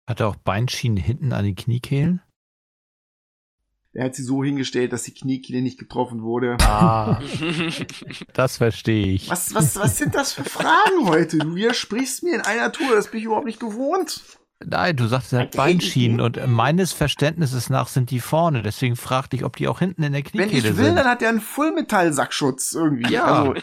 Hat 0.06 0.20
er 0.20 0.28
auch 0.28 0.36
Beinschienen 0.36 0.96
hinten 0.96 1.32
an 1.32 1.44
den 1.44 1.56
Kniekehlen? 1.56 2.22
Er 3.92 4.04
hat 4.04 4.14
sie 4.14 4.22
so 4.22 4.44
hingestellt, 4.44 4.92
dass 4.92 5.04
die 5.04 5.14
Kniekehle 5.14 5.62
nicht 5.62 5.78
getroffen 5.78 6.22
wurde. 6.22 6.58
Ah, 6.60 7.18
das 8.34 8.58
verstehe 8.58 9.06
ich. 9.06 9.30
Was, 9.30 9.54
was, 9.54 9.74
was 9.76 9.96
sind 9.96 10.14
das 10.14 10.32
für 10.34 10.44
Fragen 10.44 11.06
heute? 11.08 11.38
Du 11.38 11.54
widersprichst 11.54 12.22
mir 12.22 12.34
in 12.34 12.40
einer 12.42 12.70
Tour, 12.72 12.94
das 12.94 13.10
bin 13.10 13.20
ich 13.20 13.24
überhaupt 13.26 13.46
nicht 13.46 13.58
gewohnt. 13.58 14.22
Nein, 14.62 14.96
du 14.96 15.06
sagst, 15.06 15.32
er 15.32 15.40
hat 15.40 15.56
Beinschienen 15.56 16.20
und 16.20 16.46
meines 16.46 16.92
Verständnisses 16.92 17.68
nach 17.70 17.88
sind 17.88 18.10
die 18.10 18.20
vorne. 18.20 18.62
Deswegen 18.62 18.96
fragte 18.96 19.34
ich, 19.36 19.44
ob 19.44 19.56
die 19.56 19.66
auch 19.68 19.78
hinten 19.78 20.02
in 20.02 20.12
der 20.12 20.24
Wenn 20.24 20.30
Kniekehle 20.30 20.70
ich 20.70 20.76
will, 20.76 20.84
sind. 20.86 20.96
dann 20.96 21.06
hat 21.06 21.22
er 21.22 21.30
einen 21.30 21.40
Fullmetall-Sackschutz 21.40 22.72
irgendwie. 22.74 23.12
Ja. 23.12 23.24
Also, 23.44 23.54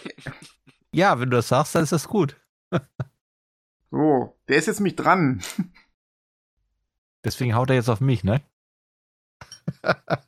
Ja, 0.91 1.19
wenn 1.19 1.29
du 1.29 1.37
das 1.37 1.47
sagst, 1.47 1.75
dann 1.75 1.83
ist 1.83 1.91
das 1.91 2.07
gut. 2.07 2.39
so, 3.91 4.35
der 4.47 4.57
ist 4.57 4.65
jetzt 4.67 4.81
mich 4.81 4.95
dran. 4.95 5.41
Deswegen 7.23 7.55
haut 7.55 7.69
er 7.69 7.75
jetzt 7.75 7.89
auf 7.89 8.01
mich, 8.01 8.23
ne? 8.23 8.41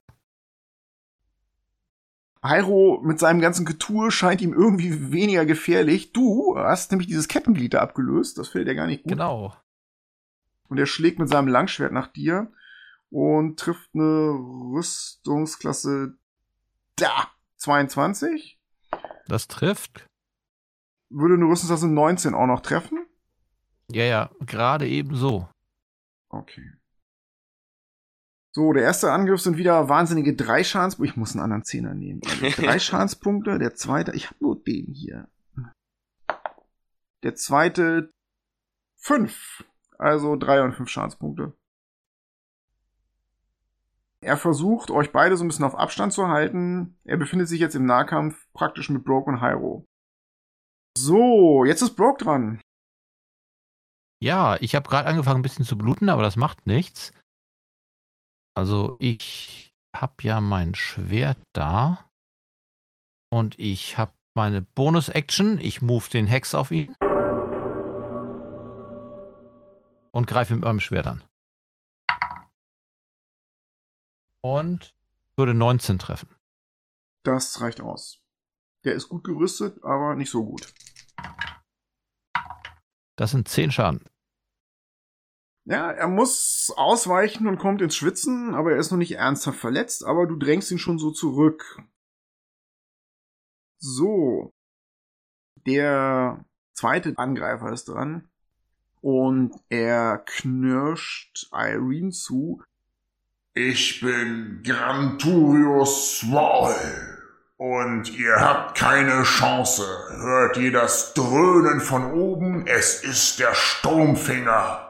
Hyro 2.45 3.01
mit 3.03 3.19
seinem 3.19 3.41
ganzen 3.41 3.65
Getue 3.65 4.11
scheint 4.11 4.41
ihm 4.41 4.53
irgendwie 4.53 5.11
weniger 5.11 5.45
gefährlich. 5.45 6.13
Du 6.13 6.55
hast 6.57 6.91
nämlich 6.91 7.07
dieses 7.07 7.27
Kettenglied 7.27 7.73
da 7.73 7.81
abgelöst. 7.81 8.37
Das 8.37 8.49
fällt 8.49 8.67
dir 8.67 8.75
gar 8.75 8.85
nicht 8.87 9.03
gut. 9.03 9.11
Genau. 9.11 9.55
Und 10.67 10.77
er 10.77 10.85
schlägt 10.85 11.19
mit 11.19 11.29
seinem 11.29 11.47
Langschwert 11.47 11.91
nach 11.91 12.07
dir 12.07 12.51
und 13.09 13.59
trifft 13.59 13.89
eine 13.93 14.03
Rüstungsklasse 14.73 16.17
da 16.95 17.29
22. 17.57 18.59
Das 19.27 19.47
trifft. 19.47 20.05
Würde 21.09 21.35
eine 21.35 21.45
Rüstungsklasse 21.45 21.87
19 21.87 22.33
auch 22.35 22.47
noch 22.47 22.61
treffen? 22.61 23.05
Ja, 23.89 24.03
ja, 24.03 24.31
gerade 24.41 24.87
eben 24.87 25.15
so. 25.15 25.47
Okay. 26.29 26.73
So, 28.55 28.71
der 28.71 28.83
erste 28.83 29.11
Angriff 29.11 29.41
sind 29.41 29.57
wieder 29.57 29.89
wahnsinnige 29.89 30.33
drei 30.33 30.63
Schadenspunkte. 30.63 31.11
Ich 31.11 31.17
muss 31.17 31.33
einen 31.33 31.43
anderen 31.43 31.65
Zehner 31.65 31.93
nehmen. 31.93 32.21
Also 32.25 32.45
drei 32.61 32.79
Schadenspunkte. 32.79 33.59
Der 33.59 33.75
zweite, 33.75 34.13
ich 34.13 34.27
habe 34.27 34.37
nur 34.39 34.55
den 34.63 34.93
hier. 34.93 35.27
Der 37.23 37.35
zweite 37.35 38.13
fünf. 38.95 39.65
Also 39.97 40.37
drei 40.37 40.61
und 40.61 40.71
fünf 40.71 40.87
Schadenspunkte. 40.87 41.51
Er 44.21 44.37
versucht, 44.37 44.89
euch 44.89 45.11
beide 45.11 45.35
so 45.35 45.43
ein 45.43 45.49
bisschen 45.49 45.65
auf 45.65 45.75
Abstand 45.75 46.13
zu 46.13 46.29
halten. 46.29 46.97
Er 47.03 47.17
befindet 47.17 47.49
sich 47.49 47.59
jetzt 47.59 47.75
im 47.75 47.85
Nahkampf 47.85 48.47
praktisch 48.53 48.89
mit 48.89 49.03
Broke 49.03 49.29
und 49.29 49.41
Hyro. 49.41 49.83
So, 50.97 51.65
jetzt 51.65 51.81
ist 51.81 51.97
Broke 51.97 52.23
dran. 52.23 52.61
Ja, 54.21 54.55
ich 54.61 54.75
habe 54.75 54.87
gerade 54.87 55.09
angefangen, 55.09 55.39
ein 55.39 55.43
bisschen 55.43 55.65
zu 55.65 55.77
bluten, 55.77 56.07
aber 56.07 56.21
das 56.21 56.37
macht 56.37 56.65
nichts. 56.67 57.11
Also 58.55 58.95
ich 58.99 59.73
habe 59.93 60.15
ja 60.21 60.39
mein 60.39 60.75
Schwert 60.75 61.37
da 61.53 62.09
und 63.29 63.59
ich 63.59 63.97
habe 63.97 64.13
meine 64.33 64.61
Bonus-Action. 64.61 65.59
Ich 65.59 65.81
move 65.81 66.09
den 66.09 66.25
Hex 66.25 66.55
auf 66.55 66.71
ihn 66.71 66.95
und 70.11 70.27
greife 70.27 70.55
mit 70.55 70.63
meinem 70.63 70.79
Schwert 70.79 71.07
an. 71.07 71.23
Und 74.41 74.95
würde 75.35 75.53
19 75.53 75.99
treffen. 75.99 76.29
Das 77.23 77.59
reicht 77.59 77.81
aus. 77.81 78.21
Der 78.85 78.93
ist 78.93 79.09
gut 79.09 79.25
gerüstet, 79.25 79.83
aber 79.83 80.15
nicht 80.15 80.29
so 80.29 80.45
gut. 80.45 80.73
Das 83.17 83.31
sind 83.31 83.49
10 83.49 83.71
Schaden. 83.71 84.05
Ja, 85.67 85.91
er 85.91 86.07
muss 86.07 86.71
ausweichen 86.75 87.47
und 87.47 87.57
kommt 87.57 87.81
ins 87.81 87.95
Schwitzen, 87.95 88.53
aber 88.53 88.73
er 88.73 88.77
ist 88.77 88.91
noch 88.91 88.99
nicht 88.99 89.15
ernsthaft 89.15 89.59
verletzt, 89.59 90.05
aber 90.05 90.27
du 90.27 90.35
drängst 90.35 90.69
ihn 90.69 90.77
schon 90.77 90.99
so 90.99 91.09
zurück. 91.09 91.81
So. 93.79 94.53
Der 95.65 96.45
zweite 96.73 97.13
Angreifer 97.17 97.71
ist 97.71 97.85
dran. 97.85 98.29
Und 99.01 99.55
er 99.69 100.19
knirscht 100.19 101.49
Irene 101.51 102.11
zu. 102.11 102.61
Ich 103.53 104.01
bin 104.01 104.61
Granturius 104.63 106.19
Swall. 106.19 107.15
Und 107.57 108.15
ihr 108.17 108.35
habt 108.35 108.77
keine 108.77 109.23
Chance. 109.23 109.83
Hört 110.09 110.57
ihr 110.57 110.71
das 110.71 111.13
Dröhnen 111.13 111.79
von 111.79 112.11
oben? 112.13 112.67
Es 112.67 113.03
ist 113.03 113.39
der 113.39 113.53
Sturmfinger, 113.53 114.84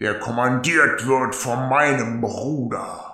der 0.00 0.18
kommandiert 0.18 1.06
wird 1.06 1.34
von 1.34 1.68
meinem 1.68 2.20
Bruder. 2.20 3.10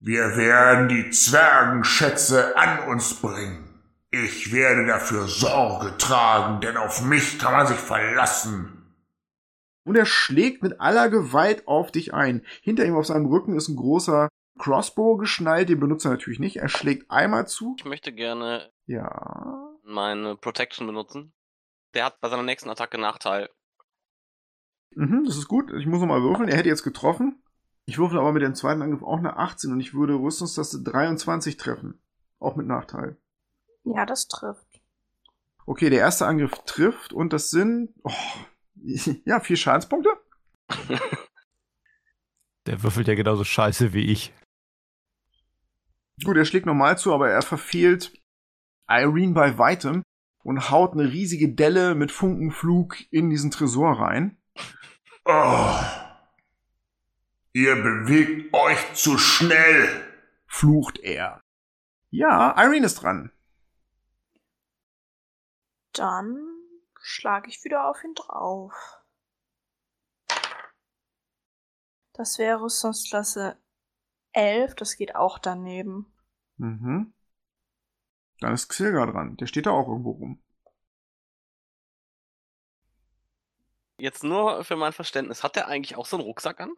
Wir 0.00 0.36
werden 0.36 0.88
die 0.88 1.10
Zwergenschätze 1.10 2.56
an 2.56 2.88
uns 2.88 3.14
bringen. 3.14 3.64
Ich 4.10 4.52
werde 4.52 4.86
dafür 4.86 5.26
Sorge 5.26 5.96
tragen, 5.98 6.60
denn 6.60 6.76
auf 6.76 7.02
mich 7.02 7.38
kann 7.38 7.52
man 7.52 7.66
sich 7.66 7.76
verlassen. 7.76 8.74
Und 9.84 9.96
er 9.96 10.06
schlägt 10.06 10.62
mit 10.62 10.80
aller 10.80 11.08
Gewalt 11.08 11.66
auf 11.66 11.90
dich 11.90 12.14
ein. 12.14 12.44
Hinter 12.62 12.84
ihm 12.84 12.94
auf 12.96 13.06
seinem 13.06 13.26
Rücken 13.26 13.56
ist 13.56 13.68
ein 13.68 13.76
großer 13.76 14.28
Crossbow 14.58 15.16
geschnallt, 15.16 15.68
den 15.68 15.80
benutzt 15.80 16.04
er 16.04 16.10
natürlich 16.10 16.38
nicht. 16.38 16.56
Er 16.56 16.68
schlägt 16.68 17.10
einmal 17.10 17.46
zu. 17.46 17.74
Ich 17.78 17.84
möchte 17.84 18.12
gerne 18.12 18.70
Ja. 18.86 19.68
meine 19.84 20.36
Protection 20.36 20.86
benutzen. 20.86 21.32
Der 21.94 22.04
hat 22.04 22.20
bei 22.20 22.28
seiner 22.28 22.42
nächsten 22.42 22.68
Attacke 22.70 22.98
Nachteil. 22.98 23.48
Mhm, 24.94 25.24
das 25.24 25.36
ist 25.36 25.48
gut. 25.48 25.72
Ich 25.72 25.86
muss 25.86 26.00
nochmal 26.00 26.22
würfeln. 26.22 26.48
Er 26.48 26.56
hätte 26.56 26.68
jetzt 26.68 26.82
getroffen. 26.82 27.42
Ich 27.86 27.98
würfel 27.98 28.18
aber 28.18 28.32
mit 28.32 28.42
dem 28.42 28.54
zweiten 28.54 28.82
Angriff 28.82 29.02
auch 29.02 29.18
eine 29.18 29.36
18 29.36 29.72
und 29.72 29.80
ich 29.80 29.94
würde 29.94 30.14
Rüstungstaste 30.14 30.82
23 30.82 31.56
treffen. 31.56 32.02
Auch 32.38 32.56
mit 32.56 32.66
Nachteil. 32.66 33.16
Ja, 33.84 34.04
das 34.04 34.28
trifft. 34.28 34.82
Okay, 35.64 35.90
der 35.90 36.00
erste 36.00 36.26
Angriff 36.26 36.52
trifft 36.66 37.12
und 37.12 37.32
das 37.32 37.50
sind, 37.50 37.94
oh, 38.02 38.12
ja, 39.24 39.40
vier 39.40 39.56
Schadenspunkte. 39.56 40.10
Der 42.66 42.82
würfelt 42.82 43.08
ja 43.08 43.14
genauso 43.14 43.44
scheiße 43.44 43.94
wie 43.94 44.12
ich. 44.12 44.34
Gut, 46.22 46.36
er 46.36 46.44
schlägt 46.44 46.66
normal 46.66 46.98
zu, 46.98 47.14
aber 47.14 47.30
er 47.30 47.40
verfehlt 47.40 48.12
Irene 48.86 49.32
bei 49.32 49.56
weitem 49.56 50.02
und 50.42 50.70
haut 50.70 50.92
eine 50.92 51.10
riesige 51.10 51.54
Delle 51.54 51.94
mit 51.94 52.12
Funkenflug 52.12 52.96
in 53.10 53.30
diesen 53.30 53.50
Tresor 53.50 53.98
rein. 53.98 54.36
Oh. 55.30 55.78
Ihr 57.52 57.74
bewegt 57.76 58.54
euch 58.54 58.94
zu 58.94 59.18
schnell. 59.18 60.02
Flucht 60.46 60.98
er. 61.00 61.42
Ja, 62.08 62.56
Irene 62.56 62.86
ist 62.86 63.02
dran. 63.02 63.30
Dann 65.92 66.38
schlage 66.98 67.50
ich 67.50 67.62
wieder 67.62 67.90
auf 67.90 68.02
ihn 68.04 68.14
drauf. 68.14 68.72
Das 72.14 72.38
wäre 72.38 72.62
Rüstungsklasse 72.62 73.58
11, 74.32 74.76
das 74.76 74.96
geht 74.96 75.14
auch 75.14 75.38
daneben. 75.38 76.10
Mhm. 76.56 77.12
Dann 78.40 78.54
ist 78.54 78.68
Xilga 78.68 79.04
dran. 79.04 79.36
Der 79.36 79.46
steht 79.46 79.66
da 79.66 79.72
auch 79.72 79.88
irgendwo 79.88 80.12
rum. 80.12 80.42
Jetzt 83.98 84.22
nur 84.24 84.64
für 84.64 84.76
mein 84.76 84.92
Verständnis. 84.92 85.42
Hat 85.42 85.56
der 85.56 85.68
eigentlich 85.68 85.96
auch 85.96 86.06
so 86.06 86.16
einen 86.16 86.24
Rucksack 86.24 86.60
an? 86.60 86.70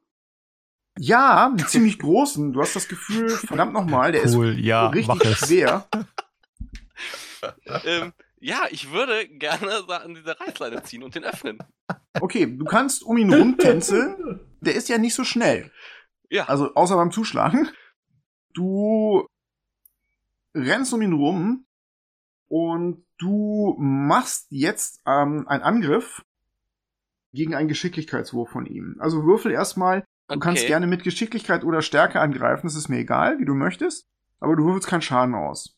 Ja, 0.99 1.47
einen 1.47 1.59
ziemlich 1.59 1.99
großen. 1.99 2.53
Du 2.53 2.61
hast 2.61 2.75
das 2.75 2.89
Gefühl, 2.89 3.29
verdammt 3.47 3.73
nochmal, 3.73 4.13
der 4.13 4.27
Cool, 4.27 4.59
ja, 4.59 4.91
ist 4.93 5.07
mach 5.07 5.21
richtig 5.21 5.37
schwer. 5.39 5.89
ähm, 7.85 8.13
ja, 8.39 8.63
ich 8.71 8.91
würde 8.91 9.29
gerne 9.29 9.87
an 9.89 10.15
diese 10.15 10.39
Reißleine 10.41 10.83
ziehen 10.83 11.03
und 11.03 11.15
den 11.15 11.25
öffnen. 11.25 11.59
Okay, 12.21 12.47
du 12.47 12.65
kannst 12.65 13.03
um 13.03 13.19
ihn 13.19 13.33
rumtänzeln. 13.33 14.41
Der 14.61 14.75
ist 14.75 14.89
ja 14.89 14.99
nicht 14.99 15.15
so 15.15 15.25
schnell. 15.25 15.71
Ja. 16.31 16.45
Also 16.45 16.75
außer 16.75 16.97
beim 16.97 17.13
Zuschlagen. 17.13 17.69
Du 18.55 19.27
rennst 20.55 20.93
um 20.93 21.03
ihn 21.03 21.13
rum 21.13 21.67
und 22.49 23.05
du 23.19 23.77
machst 23.79 24.47
jetzt 24.51 25.01
ähm, 25.07 25.47
einen 25.49 25.63
Angriff 25.63 26.25
gegen 27.33 27.55
einen 27.55 27.69
Geschicklichkeitswurf 27.69 28.51
von 28.51 28.67
ihm. 28.67 28.97
Also 28.99 29.25
würfel 29.25 29.53
erstmal. 29.53 30.05
Du 30.29 30.39
kannst 30.39 30.67
gerne 30.67 30.87
mit 30.87 31.03
Geschicklichkeit 31.03 31.65
oder 31.65 31.83
Stärke 31.83 32.21
angreifen. 32.21 32.67
Das 32.67 32.77
ist 32.77 32.89
mir 32.89 32.99
egal, 32.99 33.39
wie 33.41 33.45
du 33.45 33.55
möchtest. 33.55 34.07
Aber 34.39 34.57
du 34.57 34.65
würfelst 34.65 34.89
keinen 34.89 35.03
Schaden 35.03 35.35
aus. 35.35 35.77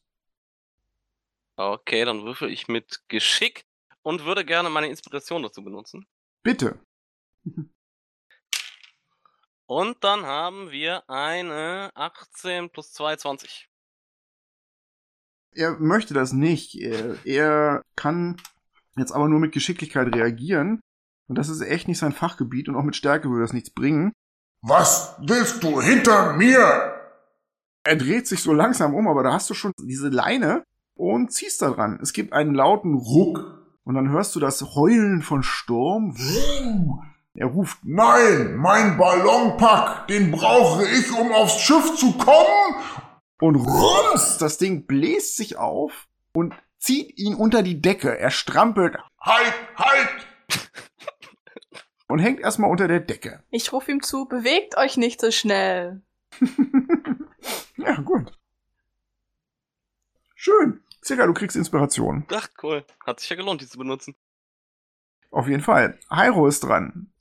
Okay, 1.57 2.05
dann 2.05 2.25
würfel 2.25 2.51
ich 2.51 2.69
mit 2.69 3.01
Geschick 3.09 3.65
und 4.03 4.25
würde 4.25 4.45
gerne 4.45 4.69
meine 4.71 4.89
Inspiration 4.89 5.43
dazu 5.43 5.63
benutzen. 5.63 6.07
Bitte. 6.43 6.79
Und 9.67 10.05
dann 10.05 10.27
haben 10.27 10.71
wir 10.71 11.09
eine 11.09 11.91
18 11.95 12.69
plus 12.69 12.93
2, 12.93 13.17
20. 13.17 13.71
Er 15.53 15.79
möchte 15.79 16.13
das 16.13 16.35
nicht. 16.35 16.75
Er, 16.75 17.17
er 17.25 17.83
kann 17.97 18.37
jetzt 18.97 19.13
aber 19.13 19.31
nur 19.31 19.41
mit 19.41 19.53
Geschicklichkeit 19.53 20.15
reagieren. 20.15 20.81
Und 21.33 21.39
das 21.39 21.49
ist 21.49 21.63
echt 21.63 21.89
nicht 21.89 21.99
sein 21.99 22.13
Fachgebiet 22.13 22.69
und 22.69 22.77
auch 22.77 22.83
mit 22.83 22.95
Stärke 22.95 23.31
würde 23.31 23.41
das 23.41 23.55
nichts 23.55 23.71
bringen. 23.71 24.13
Was 24.61 25.17
willst 25.23 25.65
du 25.65 25.81
hinter 25.81 26.35
mir? 26.35 26.93
Er 27.85 27.97
dreht 27.97 28.27
sich 28.27 28.43
so 28.43 28.53
langsam 28.53 28.95
um, 28.95 29.09
aber 29.09 29.23
da 29.23 29.33
hast 29.33 29.49
du 29.49 29.55
schon 29.55 29.73
diese 29.81 30.11
Leine 30.11 30.63
und 30.95 31.33
ziehst 31.33 31.63
da 31.63 31.71
dran. 31.71 31.99
Es 32.03 32.13
gibt 32.13 32.35
einen 32.35 32.55
lauten 32.55 32.93
Ruck 32.93 33.65
und 33.85 33.95
dann 33.95 34.11
hörst 34.11 34.37
du 34.37 34.41
das 34.41 34.61
Heulen 34.75 35.23
von 35.23 35.43
Sturm. 35.43 36.15
Er 37.33 37.47
ruft, 37.47 37.79
Nein, 37.83 38.57
mein 38.57 38.99
Ballonpack, 38.99 40.09
den 40.09 40.33
brauche 40.33 40.87
ich, 40.87 41.11
um 41.19 41.33
aufs 41.33 41.63
Schiff 41.63 41.95
zu 41.97 42.13
kommen. 42.13 42.75
und 43.41 43.57
rums, 43.57 44.37
das 44.37 44.59
Ding 44.59 44.85
bläst 44.87 45.39
sich 45.39 45.57
auf 45.57 46.09
und 46.35 46.53
zieht 46.79 47.17
ihn 47.19 47.35
unter 47.35 47.63
die 47.63 47.81
Decke. 47.81 48.19
Er 48.19 48.31
strampelt 48.31 48.99
Halt, 49.19 49.55
halt! 49.79 50.27
Und 52.13 52.19
hängt 52.19 52.41
erstmal 52.41 52.71
unter 52.71 52.89
der 52.89 53.01
Decke. 53.01 53.43
Ich 53.51 53.73
rufe 53.73 53.91
ihm 53.91 54.03
zu, 54.03 54.27
bewegt 54.27 54.77
euch 54.77 54.97
nicht 54.97 55.21
so 55.21 55.31
schnell. 55.31 56.03
Ja, 57.77 57.97
gut. 58.01 58.39
Schön. 60.35 60.81
Circa, 61.05 61.27
du 61.27 61.33
kriegst 61.33 61.57
Inspiration. 61.57 62.25
Ach, 62.33 62.49
cool. 62.63 62.85
Hat 63.05 63.19
sich 63.19 63.29
ja 63.29 63.35
gelohnt, 63.35 63.61
die 63.61 63.67
zu 63.67 63.77
benutzen. 63.77 64.15
Auf 65.33 65.49
jeden 65.49 65.63
Fall. 65.63 65.99
Hyro 66.09 66.47
ist 66.47 66.61
dran. 66.61 67.13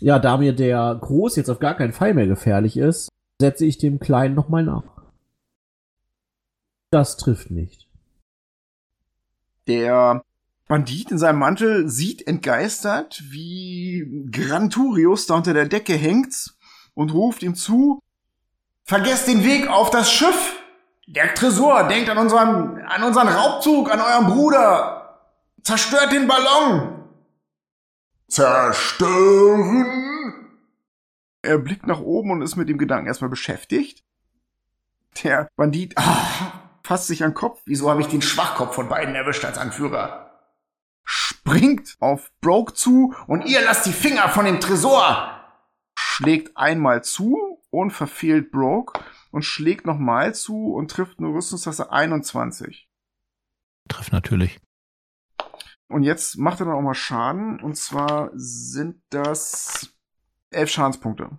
Ja, 0.00 0.18
da 0.18 0.38
mir 0.38 0.54
der 0.54 0.98
Groß 1.00 1.36
jetzt 1.36 1.50
auf 1.50 1.60
gar 1.60 1.76
keinen 1.76 1.92
Fall 1.92 2.14
mehr 2.14 2.26
gefährlich 2.26 2.76
ist, 2.76 3.10
setze 3.40 3.66
ich 3.66 3.78
dem 3.78 4.00
Kleinen 4.00 4.34
nochmal 4.34 4.64
nach. 4.64 5.04
Das 6.90 7.16
trifft 7.16 7.50
nicht. 7.50 7.88
Der 9.68 10.24
Bandit 10.70 11.10
in 11.10 11.18
seinem 11.18 11.40
Mantel 11.40 11.88
sieht 11.88 12.24
entgeistert, 12.28 13.24
wie 13.28 14.06
Granturius 14.30 15.26
da 15.26 15.34
unter 15.34 15.52
der 15.52 15.66
Decke 15.66 15.94
hängt 15.94 16.54
und 16.94 17.12
ruft 17.12 17.42
ihm 17.42 17.56
zu, 17.56 18.00
Vergesst 18.84 19.26
den 19.26 19.42
Weg 19.42 19.66
auf 19.68 19.90
das 19.90 20.12
Schiff! 20.12 20.60
Der 21.08 21.34
Tresor, 21.34 21.88
denkt 21.88 22.08
an 22.08 22.18
unseren, 22.18 22.80
an 22.82 23.02
unseren 23.02 23.26
Raubzug, 23.26 23.90
an 23.90 24.00
euren 24.00 24.26
Bruder! 24.26 25.18
Zerstört 25.64 26.12
den 26.12 26.28
Ballon! 26.28 27.04
Zerstören? 28.28 29.86
Er 31.42 31.58
blickt 31.58 31.88
nach 31.88 32.00
oben 32.00 32.30
und 32.30 32.42
ist 32.42 32.54
mit 32.54 32.68
dem 32.68 32.78
Gedanken 32.78 33.08
erstmal 33.08 33.30
beschäftigt. 33.30 34.04
Der 35.24 35.48
Bandit 35.56 35.98
ah, 35.98 36.52
fasst 36.84 37.08
sich 37.08 37.24
an 37.24 37.30
den 37.30 37.34
Kopf. 37.34 37.60
Wieso 37.64 37.90
habe 37.90 38.02
ich 38.02 38.06
den 38.06 38.22
Schwachkopf 38.22 38.76
von 38.76 38.88
beiden 38.88 39.16
erwischt 39.16 39.44
als 39.44 39.58
Anführer? 39.58 40.29
Springt 41.50 41.96
auf 41.98 42.30
Broke 42.40 42.74
zu 42.74 43.12
und 43.26 43.44
ihr 43.44 43.60
lasst 43.64 43.84
die 43.84 43.92
Finger 43.92 44.28
von 44.28 44.44
dem 44.44 44.60
Tresor! 44.60 45.36
Schlägt 45.98 46.56
einmal 46.56 47.02
zu 47.02 47.58
und 47.70 47.90
verfehlt 47.90 48.52
Broke 48.52 49.00
und 49.32 49.42
schlägt 49.42 49.84
nochmal 49.84 50.32
zu 50.32 50.72
und 50.72 50.92
trifft 50.92 51.18
eine 51.18 51.26
Rüstungstasse 51.26 51.90
21. 51.90 52.88
Trifft 53.88 54.12
natürlich. 54.12 54.60
Und 55.88 56.04
jetzt 56.04 56.38
macht 56.38 56.60
er 56.60 56.66
dann 56.66 56.76
auch 56.76 56.82
mal 56.82 56.94
Schaden 56.94 57.58
und 57.60 57.76
zwar 57.76 58.30
sind 58.34 59.02
das 59.10 59.92
elf 60.50 60.70
Schadenspunkte. 60.70 61.30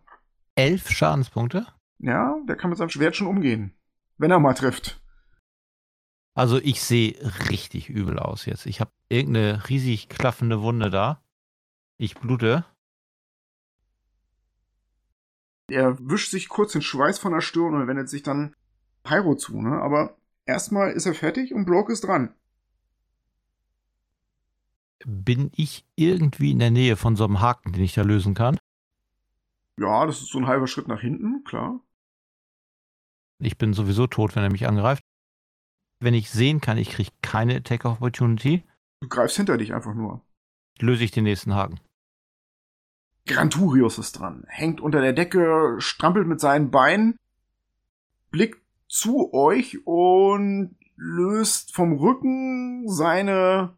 Elf 0.55 0.89
Schadenspunkte. 0.89 1.67
Ja, 1.99 2.35
der 2.49 2.57
kann 2.57 2.69
mit 2.69 2.77
seinem 2.77 2.89
Schwert 2.89 3.15
schon 3.15 3.27
umgehen. 3.27 3.79
Wenn 4.17 4.31
er 4.31 4.39
mal 4.39 4.55
trifft. 4.55 5.00
Also 6.33 6.57
ich 6.59 6.81
sehe 6.81 7.15
richtig 7.49 7.89
übel 7.89 8.17
aus 8.17 8.45
jetzt. 8.45 8.65
Ich 8.65 8.79
habe 8.79 8.91
irgendeine 9.09 9.67
riesig 9.69 10.09
klaffende 10.09 10.61
Wunde 10.61 10.89
da. 10.89 11.21
Ich 11.97 12.15
blute. 12.15 12.65
Er 15.67 15.97
wischt 15.99 16.31
sich 16.31 16.49
kurz 16.49 16.73
den 16.73 16.81
Schweiß 16.81 17.19
von 17.19 17.33
der 17.33 17.41
Stirn 17.41 17.75
und 17.75 17.87
wendet 17.87 18.09
sich 18.09 18.23
dann 18.23 18.55
Pyro 19.03 19.35
zu, 19.35 19.61
ne? 19.61 19.81
Aber 19.81 20.17
erstmal 20.45 20.91
ist 20.91 21.05
er 21.05 21.13
fertig 21.13 21.53
und 21.53 21.65
Broke 21.65 21.91
ist 21.91 22.05
dran. 22.05 22.33
Bin 25.05 25.51
ich 25.55 25.85
irgendwie 25.95 26.51
in 26.51 26.59
der 26.59 26.71
Nähe 26.71 26.95
von 26.95 27.15
so 27.15 27.23
einem 27.23 27.41
Haken, 27.41 27.73
den 27.73 27.83
ich 27.83 27.93
da 27.93 28.03
lösen 28.03 28.33
kann? 28.33 28.57
Ja, 29.77 30.05
das 30.05 30.21
ist 30.21 30.29
so 30.29 30.37
ein 30.37 30.47
halber 30.47 30.67
Schritt 30.67 30.87
nach 30.87 31.01
hinten, 31.01 31.43
klar. 31.43 31.79
Ich 33.39 33.57
bin 33.57 33.73
sowieso 33.73 34.07
tot, 34.07 34.35
wenn 34.35 34.43
er 34.43 34.51
mich 34.51 34.67
angreift. 34.67 35.03
Wenn 36.01 36.13
ich 36.15 36.29
sehen 36.31 36.59
kann, 36.61 36.77
ich 36.77 36.89
kriege 36.89 37.11
keine 37.21 37.55
Attack 37.55 37.85
of 37.85 37.93
Opportunity, 38.01 38.63
Du 39.01 39.07
greifst 39.07 39.37
hinter 39.37 39.57
dich 39.57 39.73
einfach 39.73 39.93
nur. 39.95 40.21
löse 40.79 41.03
ich 41.03 41.11
den 41.11 41.23
nächsten 41.23 41.55
Haken. 41.55 41.79
Granturius 43.27 43.97
ist 43.99 44.13
dran, 44.13 44.43
hängt 44.47 44.81
unter 44.81 44.99
der 45.01 45.13
Decke, 45.13 45.75
strampelt 45.79 46.27
mit 46.27 46.39
seinen 46.39 46.71
Beinen, 46.71 47.15
blickt 48.31 48.61
zu 48.87 49.31
euch 49.33 49.85
und 49.85 50.75
löst 50.95 51.73
vom 51.73 51.93
Rücken 51.93 52.87
seine 52.89 53.77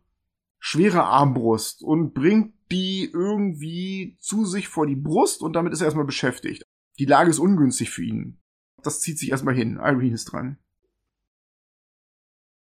schwere 0.60 1.04
Armbrust 1.04 1.84
und 1.84 2.14
bringt 2.14 2.54
die 2.72 3.10
irgendwie 3.14 4.18
zu 4.20 4.46
sich 4.46 4.68
vor 4.70 4.88
die 4.88 4.96
Brust 4.96 5.42
und 5.42 5.54
damit 5.54 5.74
ist 5.74 5.82
er 5.82 5.86
erstmal 5.86 6.06
beschäftigt. 6.06 6.64
Die 7.00 7.06
Lage 7.06 7.30
ist 7.30 7.40
ungünstig 7.40 7.90
für 7.92 8.04
ihn. 8.04 8.40
Das 8.82 9.02
zieht 9.02 9.20
sich 9.20 9.30
erstmal 9.32 9.56
hin. 9.56 9.76
Irene 9.78 10.14
ist 10.16 10.26
dran. 10.26 10.58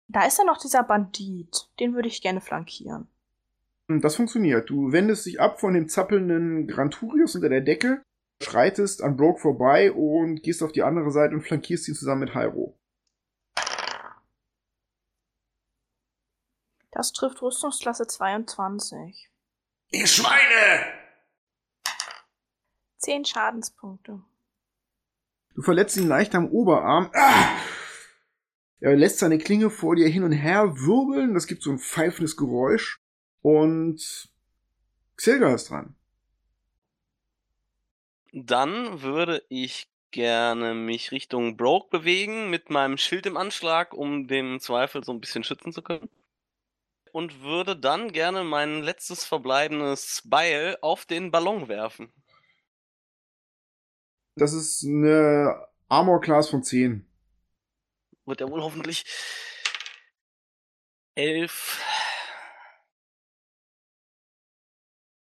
Da 0.09 0.27
ist 0.27 0.39
ja 0.39 0.45
noch 0.45 0.59
dieser 0.59 0.83
Bandit. 0.83 1.69
Den 1.81 1.95
würde 1.95 2.09
ich 2.09 2.23
gerne 2.23 2.41
flankieren. 2.41 3.09
Und 3.89 4.03
Das 4.03 4.17
funktioniert. 4.17 4.71
Du 4.71 4.93
wendest 4.93 5.27
dich 5.27 5.41
ab 5.41 5.61
von 5.61 5.75
dem 5.75 5.89
zappelnden 5.89 6.67
Granturius 6.67 7.35
unter 7.35 7.49
der 7.49 7.61
Decke, 7.61 8.03
schreitest 8.43 9.03
an 9.03 9.17
Broke 9.17 9.41
vorbei 9.41 9.93
und 9.93 10.43
gehst 10.43 10.63
auf 10.63 10.73
die 10.73 10.83
andere 10.83 11.11
Seite 11.11 11.35
und 11.35 11.43
flankierst 11.43 11.89
ihn 11.89 11.95
zusammen 11.95 12.21
mit 12.23 12.35
Hyro. 12.35 12.79
Das 16.91 17.13
trifft 17.13 17.43
Rüstungsklasse 17.43 18.07
22. 18.07 19.29
Ihr 19.91 20.07
Schweine! 20.07 20.93
Zehn 22.99 23.25
Schadenspunkte. 23.25 24.23
Du 25.55 25.63
verletzt 25.63 25.97
ihn 25.97 26.09
leicht 26.09 26.35
am 26.35 26.49
Oberarm. 26.49 27.11
Ah! 27.13 27.57
Er 28.81 28.97
lässt 28.97 29.19
seine 29.19 29.39
Klinge 29.39 29.71
vor 29.71 29.97
dir 29.97 30.09
hin 30.09 30.25
und 30.25 30.33
her 30.33 30.77
wirbeln. 30.77 31.35
Das 31.35 31.47
gibt 31.47 31.63
so 31.63 31.71
ein 31.71 31.79
pfeifendes 31.79 32.37
Geräusch. 32.37 33.01
Und 33.41 34.29
Xilga 35.17 35.55
ist 35.55 35.71
dran. 35.71 35.95
Dann 38.33 39.03
würde 39.03 39.45
ich 39.49 39.89
gerne 40.11 40.75
mich 40.75 41.13
Richtung 41.13 41.57
Broke 41.57 41.89
bewegen 41.91 42.51
mit 42.51 42.71
meinem 42.71 42.99
Schild 42.99 43.27
im 43.27 43.37
Anschlag, 43.37 43.95
um 43.95 44.29
den 44.29 44.61
Zweifel 44.61 45.05
so 45.05 45.13
ein 45.13 45.21
bisschen 45.21 45.45
schützen 45.45 45.73
zu 45.73 45.83
können. 45.83 46.09
Und 47.13 47.43
würde 47.43 47.77
dann 47.77 48.13
gerne 48.13 48.43
mein 48.43 48.83
letztes 48.83 49.25
verbleibendes 49.25 50.23
Beil 50.25 50.77
auf 50.83 51.05
den 51.05 51.31
Ballon 51.31 51.69
werfen. 51.69 52.13
Das 54.37 54.53
ist 54.53 54.85
eine 54.85 55.69
Armor 55.89 56.21
Class 56.21 56.49
von 56.49 56.65
10. 56.65 57.07
Wird 58.27 58.41
er 58.41 58.51
wohl 58.51 58.63
hoffentlich 58.63 59.05
elf. 61.15 61.83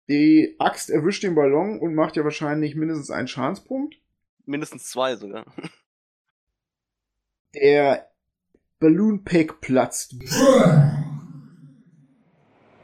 Die 0.07 0.56
Axt 0.57 0.90
erwischt 0.90 1.22
den 1.24 1.36
Ballon 1.36 1.80
und 1.80 1.94
macht 1.94 2.16
ja 2.16 2.24
wahrscheinlich 2.24 2.76
mindestens 2.76 3.11
einen 3.11 3.28
Schadenspunkt. 3.28 3.95
Mindestens 4.45 4.90
zwei 4.90 5.16
sogar. 5.16 5.45
Der 7.53 8.10
Balloon 8.80 9.24
Pick 9.24 9.61
platzt. 9.61 10.16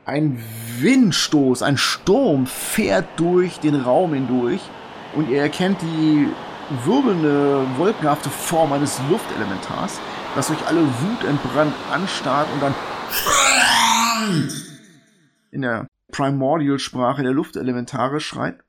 Ein 0.05 0.43
Windstoß, 0.79 1.63
ein 1.63 1.77
Sturm 1.77 2.45
fährt 2.45 3.19
durch 3.19 3.59
den 3.59 3.75
Raum 3.75 4.13
hindurch 4.13 4.61
und 5.15 5.29
ihr 5.29 5.41
erkennt 5.41 5.81
die 5.81 6.27
wirbelnde, 6.83 7.65
wolkenhafte 7.77 8.29
Form 8.29 8.73
eines 8.73 8.99
Luftelementars, 9.09 9.99
das 10.35 10.49
euch 10.49 10.67
alle 10.67 10.81
wutentbrannt 10.81 11.75
anstarrt 11.91 12.47
und 12.53 12.61
dann 12.61 12.75
in 15.51 15.61
der 15.61 15.87
Primordial-Sprache 16.11 17.23
der 17.23 17.33
Luftelementare 17.33 18.19
schreit. 18.19 18.59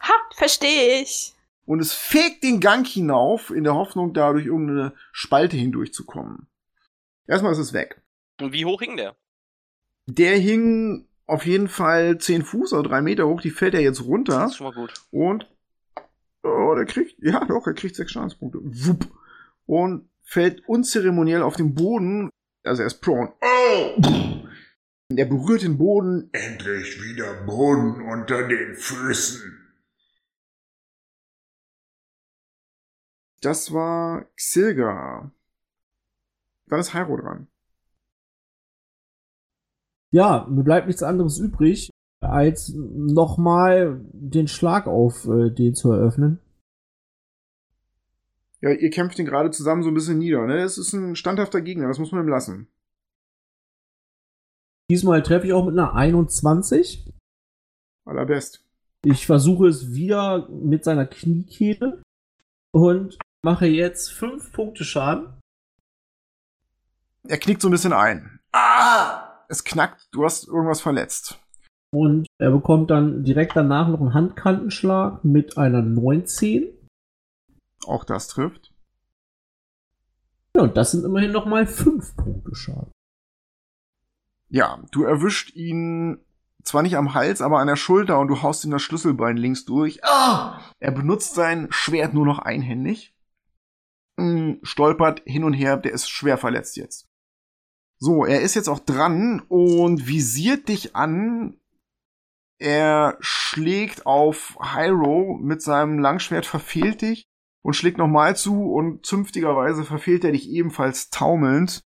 Ha, 0.00 0.12
verstehe 0.34 1.02
ich. 1.02 1.34
Und 1.64 1.80
es 1.80 1.92
fegt 1.92 2.42
den 2.42 2.60
Gang 2.60 2.86
hinauf, 2.86 3.50
in 3.50 3.64
der 3.64 3.74
Hoffnung, 3.74 4.12
da 4.12 4.32
durch 4.32 4.46
irgendeine 4.46 4.94
Spalte 5.12 5.56
hindurchzukommen. 5.56 6.48
Erstmal 7.26 7.52
ist 7.52 7.58
es 7.58 7.72
weg. 7.72 8.02
Und 8.40 8.52
wie 8.52 8.64
hoch 8.64 8.80
hing 8.80 8.96
der? 8.96 9.14
Der 10.06 10.36
hing 10.36 11.06
auf 11.26 11.46
jeden 11.46 11.68
Fall 11.68 12.18
10 12.18 12.44
Fuß 12.44 12.72
oder 12.72 12.88
3 12.88 13.02
Meter 13.02 13.28
hoch, 13.28 13.40
die 13.40 13.50
fällt 13.50 13.74
er 13.74 13.80
jetzt 13.80 14.04
runter. 14.04 14.40
Das 14.40 14.50
ist 14.50 14.56
schon 14.56 14.66
mal 14.66 14.74
gut. 14.74 14.92
Und 15.10 15.46
oh, 16.42 16.74
der 16.74 16.86
kriegt, 16.86 17.16
ja 17.22 17.44
doch, 17.44 17.66
er 17.66 17.74
kriegt 17.74 17.96
6 17.96 18.10
Schadenspunkte. 18.10 18.58
Wupp. 18.62 19.06
Und 19.66 20.08
fällt 20.22 20.66
unzeremoniell 20.68 21.42
auf 21.42 21.56
den 21.56 21.74
Boden. 21.74 22.30
Also 22.64 22.82
er 22.82 22.86
ist 22.86 23.00
prone. 23.00 23.32
Oh! 23.40 24.02
Der 25.10 25.26
berührt 25.26 25.62
den 25.62 25.78
Boden. 25.78 26.30
Endlich 26.32 27.02
wieder 27.02 27.44
Boden 27.44 28.00
unter 28.02 28.48
den 28.48 28.76
Füßen. 28.76 29.58
Das 33.42 33.72
war 33.72 34.26
Xilga. 34.36 35.32
Dann 36.66 36.80
ist 36.80 36.94
Hyro 36.94 37.16
dran. 37.16 37.48
Ja, 40.10 40.46
mir 40.48 40.62
bleibt 40.62 40.86
nichts 40.86 41.02
anderes 41.02 41.38
übrig, 41.38 41.90
als 42.22 42.72
nochmal 42.74 44.00
den 44.12 44.48
Schlag 44.48 44.86
auf 44.86 45.26
äh, 45.26 45.50
den 45.50 45.74
zu 45.74 45.90
eröffnen. 45.92 46.38
Ja, 48.60 48.70
ihr 48.70 48.90
kämpft 48.90 49.18
ihn 49.18 49.26
gerade 49.26 49.50
zusammen 49.50 49.82
so 49.82 49.88
ein 49.88 49.94
bisschen 49.94 50.18
nieder. 50.18 50.46
Ne? 50.46 50.58
Es 50.58 50.78
ist 50.78 50.92
ein 50.92 51.16
standhafter 51.16 51.60
Gegner, 51.60 51.88
das 51.88 51.98
muss 51.98 52.12
man 52.12 52.24
ihm 52.24 52.28
lassen. 52.28 52.68
Diesmal 54.88 55.22
treffe 55.22 55.46
ich 55.46 55.52
auch 55.52 55.64
mit 55.64 55.76
einer 55.76 55.94
21. 55.94 57.12
Allerbest. 58.04 58.64
Ich 59.04 59.26
versuche 59.26 59.66
es 59.66 59.94
wieder 59.94 60.48
mit 60.48 60.84
seiner 60.84 61.06
Kniekehle 61.06 62.02
und 62.72 63.18
mache 63.42 63.66
jetzt 63.66 64.12
5 64.12 64.52
Punkte 64.52 64.84
Schaden. 64.84 65.40
Er 67.26 67.38
knickt 67.38 67.62
so 67.62 67.68
ein 67.68 67.72
bisschen 67.72 67.92
ein. 67.92 68.38
Ah! 68.52 69.44
Es 69.48 69.64
knackt, 69.64 70.08
du 70.12 70.24
hast 70.24 70.46
irgendwas 70.46 70.80
verletzt. 70.80 71.41
Und 71.94 72.26
er 72.38 72.50
bekommt 72.50 72.90
dann 72.90 73.22
direkt 73.22 73.54
danach 73.54 73.88
noch 73.88 74.00
einen 74.00 74.14
Handkantenschlag 74.14 75.24
mit 75.24 75.58
einer 75.58 75.82
19. 75.82 76.72
Auch 77.86 78.04
das 78.04 78.28
trifft. 78.28 78.72
Ja, 80.56 80.62
und 80.62 80.76
das 80.76 80.92
sind 80.92 81.04
immerhin 81.04 81.32
nochmal 81.32 81.66
5 81.66 82.16
Punkte 82.16 82.54
Schaden. 82.54 82.92
Ja, 84.48 84.82
du 84.90 85.04
erwischt 85.04 85.54
ihn 85.54 86.18
zwar 86.62 86.82
nicht 86.82 86.96
am 86.96 87.14
Hals, 87.14 87.40
aber 87.42 87.58
an 87.58 87.66
der 87.66 87.76
Schulter 87.76 88.18
und 88.18 88.28
du 88.28 88.42
haust 88.42 88.64
ihm 88.64 88.70
das 88.70 88.82
Schlüsselbein 88.82 89.36
links 89.36 89.64
durch. 89.64 90.04
Ah! 90.04 90.60
Er 90.78 90.92
benutzt 90.92 91.34
sein 91.34 91.68
Schwert 91.70 92.14
nur 92.14 92.24
noch 92.24 92.38
einhändig. 92.38 93.14
Hm, 94.18 94.60
stolpert 94.62 95.22
hin 95.24 95.44
und 95.44 95.54
her, 95.54 95.76
der 95.76 95.92
ist 95.92 96.08
schwer 96.08 96.38
verletzt 96.38 96.76
jetzt. 96.76 97.08
So, 97.98 98.24
er 98.24 98.42
ist 98.42 98.54
jetzt 98.54 98.68
auch 98.68 98.80
dran 98.80 99.42
und 99.48 100.06
visiert 100.06 100.68
dich 100.68 100.96
an. 100.96 101.58
Er 102.58 103.16
schlägt 103.20 104.06
auf 104.06 104.56
Hyro 104.60 105.38
mit 105.40 105.62
seinem 105.62 105.98
Langschwert, 105.98 106.46
verfehlt 106.46 107.02
dich 107.02 107.24
und 107.62 107.74
schlägt 107.74 107.98
nochmal 107.98 108.36
zu 108.36 108.72
und 108.72 109.04
zünftigerweise 109.04 109.84
verfehlt 109.84 110.24
er 110.24 110.32
dich 110.32 110.48
ebenfalls 110.48 111.10
taumelnd. 111.10 111.82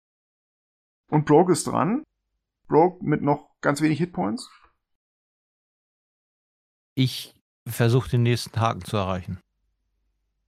Und 1.10 1.26
Broke 1.26 1.52
ist 1.52 1.68
dran. 1.68 2.04
Broke 2.68 3.04
mit 3.04 3.22
noch 3.22 3.50
ganz 3.62 3.82
wenig 3.82 4.00
Hitpoints. 4.00 4.50
Ich 6.96 7.36
versuche 7.68 8.10
den 8.10 8.24
nächsten 8.24 8.60
Haken 8.60 8.84
zu 8.84 8.98
erreichen. 8.98 9.40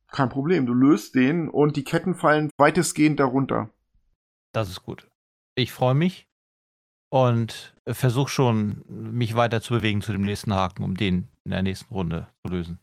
Kein 0.07 0.29
Problem, 0.29 0.65
du 0.65 0.73
löst 0.73 1.15
den 1.15 1.49
und 1.49 1.75
die 1.75 1.83
Ketten 1.83 2.15
fallen 2.15 2.49
weitestgehend 2.57 3.19
darunter. 3.19 3.71
Das 4.51 4.69
ist 4.69 4.83
gut. 4.83 5.09
Ich 5.55 5.71
freue 5.71 5.95
mich 5.95 6.27
und 7.13 7.75
versuche 7.87 8.31
schon, 8.31 8.83
mich 8.87 9.35
weiter 9.35 9.61
zu 9.61 9.75
bewegen 9.75 10.01
zu 10.01 10.11
dem 10.13 10.23
nächsten 10.23 10.51
Haken, 10.51 10.83
um 10.83 10.97
den 10.97 11.27
in 11.43 11.51
der 11.51 11.61
nächsten 11.61 11.93
Runde 11.93 12.27
zu 12.41 12.51
lösen. 12.51 12.79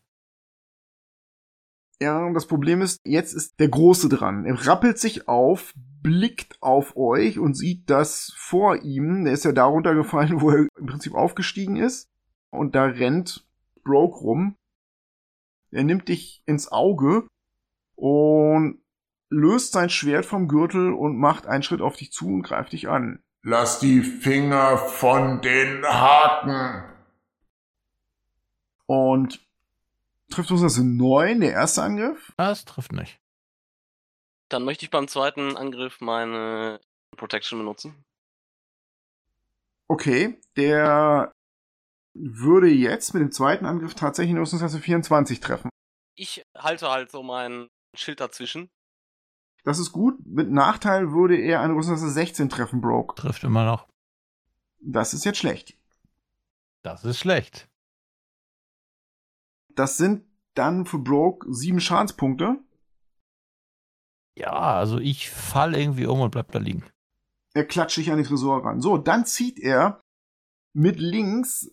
Ja, 2.01 2.25
und 2.25 2.33
das 2.33 2.47
Problem 2.47 2.81
ist, 2.81 3.01
jetzt 3.03 3.33
ist 3.33 3.59
der 3.59 3.67
Große 3.67 4.07
dran. 4.07 4.45
Er 4.45 4.65
rappelt 4.65 4.99
sich 4.99 5.27
auf, 5.27 5.73
blickt 5.75 6.55
auf 6.61 6.95
euch 6.95 7.39
und 7.39 7.55
sieht 7.55 7.89
das 7.89 8.31
vor 8.37 8.77
ihm. 8.83 9.25
Der 9.25 9.33
ist 9.33 9.43
ja 9.43 9.51
da 9.51 9.65
runtergefallen, 9.65 10.39
wo 10.41 10.51
er 10.51 10.67
im 10.79 10.85
Prinzip 10.85 11.13
aufgestiegen 11.13 11.75
ist. 11.75 12.07
Und 12.51 12.73
da 12.73 12.85
rennt 12.85 13.45
Broke 13.83 14.19
rum. 14.19 14.55
Er 15.71 15.83
nimmt 15.83 16.07
dich 16.07 16.41
ins 16.45 16.71
Auge 16.71 17.27
und 17.95 18.81
löst 19.29 19.73
sein 19.73 19.89
Schwert 19.89 20.25
vom 20.25 20.47
Gürtel 20.47 20.93
und 20.93 21.17
macht 21.17 21.47
einen 21.47 21.63
Schritt 21.63 21.81
auf 21.81 21.97
dich 21.97 22.13
zu 22.13 22.27
und 22.27 22.43
greift 22.43 22.71
dich 22.71 22.87
an. 22.87 23.21
Lass 23.43 23.79
die 23.79 24.01
Finger 24.01 24.77
von 24.77 25.41
den 25.41 25.83
Haken. 25.83 26.83
Und 28.85 29.39
trifft 30.29 30.51
uns 30.51 30.61
das 30.61 30.77
in 30.77 30.97
neun, 30.97 31.41
der 31.41 31.51
erste 31.51 31.81
Angriff. 31.81 32.33
Das 32.37 32.65
trifft 32.65 32.91
nicht. 32.91 33.19
Dann 34.49 34.63
möchte 34.63 34.85
ich 34.85 34.91
beim 34.91 35.07
zweiten 35.07 35.57
Angriff 35.57 36.01
meine 36.01 36.79
Protection 37.17 37.59
benutzen. 37.59 38.03
Okay, 39.87 40.39
der 40.55 41.31
würde 42.13 42.67
jetzt 42.67 43.13
mit 43.13 43.21
dem 43.21 43.31
zweiten 43.31 43.65
Angriff 43.65 43.95
tatsächlich 43.95 44.31
eine 44.31 44.41
Rüstungsklasse 44.41 44.79
24 44.79 45.39
treffen. 45.39 45.69
Ich 46.15 46.43
halte 46.55 46.89
halt 46.89 47.11
so 47.11 47.23
mein 47.23 47.69
Schild 47.95 48.19
dazwischen. 48.19 48.69
Das 49.63 49.79
ist 49.79 49.91
gut. 49.91 50.15
Mit 50.25 50.49
Nachteil 50.49 51.11
würde 51.11 51.37
er 51.37 51.61
eine 51.61 51.73
Rüstungsklasse 51.73 52.11
16 52.13 52.49
treffen, 52.49 52.81
Broke. 52.81 53.15
Trifft 53.15 53.43
immer 53.43 53.65
noch. 53.65 53.87
Das 54.79 55.13
ist 55.13 55.25
jetzt 55.25 55.37
schlecht. 55.37 55.77
Das 56.83 57.05
ist 57.05 57.19
schlecht. 57.19 57.69
Das 59.75 59.97
sind 59.97 60.25
dann 60.55 60.85
für 60.85 60.97
Broke 60.99 61.51
sieben 61.53 61.79
Schadenspunkte. 61.79 62.57
Ja, 64.35 64.51
also 64.51 64.97
ich 64.97 65.29
fall 65.29 65.75
irgendwie 65.75 66.05
um 66.07 66.21
und 66.21 66.31
bleib 66.31 66.51
da 66.51 66.59
liegen. 66.59 66.83
Er 67.53 67.65
klatscht 67.65 67.95
sich 67.95 68.11
an 68.11 68.17
die 68.17 68.23
Tresor 68.23 68.65
ran. 68.65 68.81
So, 68.81 68.97
dann 68.97 69.25
zieht 69.25 69.59
er 69.59 70.01
mit 70.73 70.99
links 70.99 71.69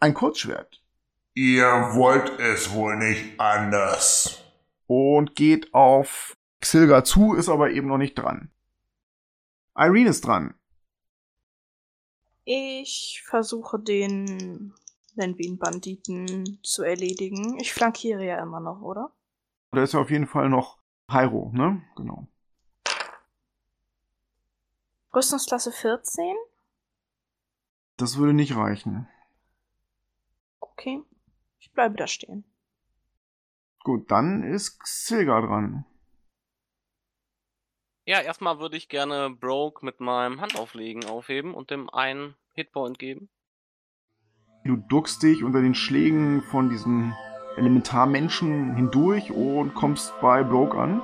ein 0.00 0.14
Kurzschwert 0.14 0.82
Ihr 1.34 1.66
wollt 1.94 2.38
es 2.38 2.72
wohl 2.72 2.96
nicht 2.96 3.40
anders. 3.40 4.42
und 4.86 5.34
geht 5.34 5.74
auf 5.74 6.36
Xilga 6.60 7.04
zu, 7.04 7.34
ist 7.34 7.48
aber 7.48 7.70
eben 7.70 7.88
noch 7.88 7.98
nicht 7.98 8.14
dran. 8.14 8.50
Irene 9.76 10.10
ist 10.10 10.26
dran. 10.26 10.54
Ich 12.44 13.22
versuche 13.26 13.78
den, 13.78 14.72
nennen 15.14 15.36
wir 15.36 15.44
ihn 15.44 15.58
Banditen, 15.58 16.60
zu 16.62 16.82
erledigen. 16.82 17.58
Ich 17.58 17.72
flankiere 17.72 18.24
ja 18.24 18.42
immer 18.42 18.60
noch, 18.60 18.80
oder? 18.80 19.12
Da 19.72 19.82
ist 19.82 19.94
ja 19.94 20.00
auf 20.00 20.10
jeden 20.10 20.26
Fall 20.26 20.48
noch 20.48 20.78
Hyro, 21.10 21.50
ne? 21.52 21.82
Genau. 21.96 22.28
Rüstungsklasse 25.14 25.72
14. 25.72 26.36
Das 27.96 28.16
würde 28.16 28.34
nicht 28.34 28.54
reichen. 28.54 29.08
Okay. 30.60 31.02
Ich 31.58 31.72
bleibe 31.72 31.96
da 31.96 32.06
stehen. 32.06 32.44
Gut, 33.82 34.10
dann 34.10 34.42
ist 34.42 34.78
Xilga 34.80 35.40
dran. 35.40 35.84
Ja, 38.08 38.20
erstmal 38.20 38.60
würde 38.60 38.76
ich 38.76 38.88
gerne 38.88 39.30
Broke 39.30 39.84
mit 39.84 39.98
meinem 39.98 40.40
Handauflegen 40.40 41.06
aufheben 41.06 41.54
und 41.54 41.72
dem 41.72 41.90
einen 41.90 42.36
Hitpoint 42.52 43.00
geben. 43.00 43.28
Du 44.64 44.76
duckst 44.76 45.24
dich 45.24 45.42
unter 45.42 45.60
den 45.60 45.74
Schlägen 45.74 46.42
von 46.42 46.70
diesen 46.70 47.16
Elementarmenschen 47.56 48.76
hindurch 48.76 49.32
und 49.32 49.74
kommst 49.74 50.12
bei 50.20 50.44
Broke 50.44 50.78
an. 50.78 51.02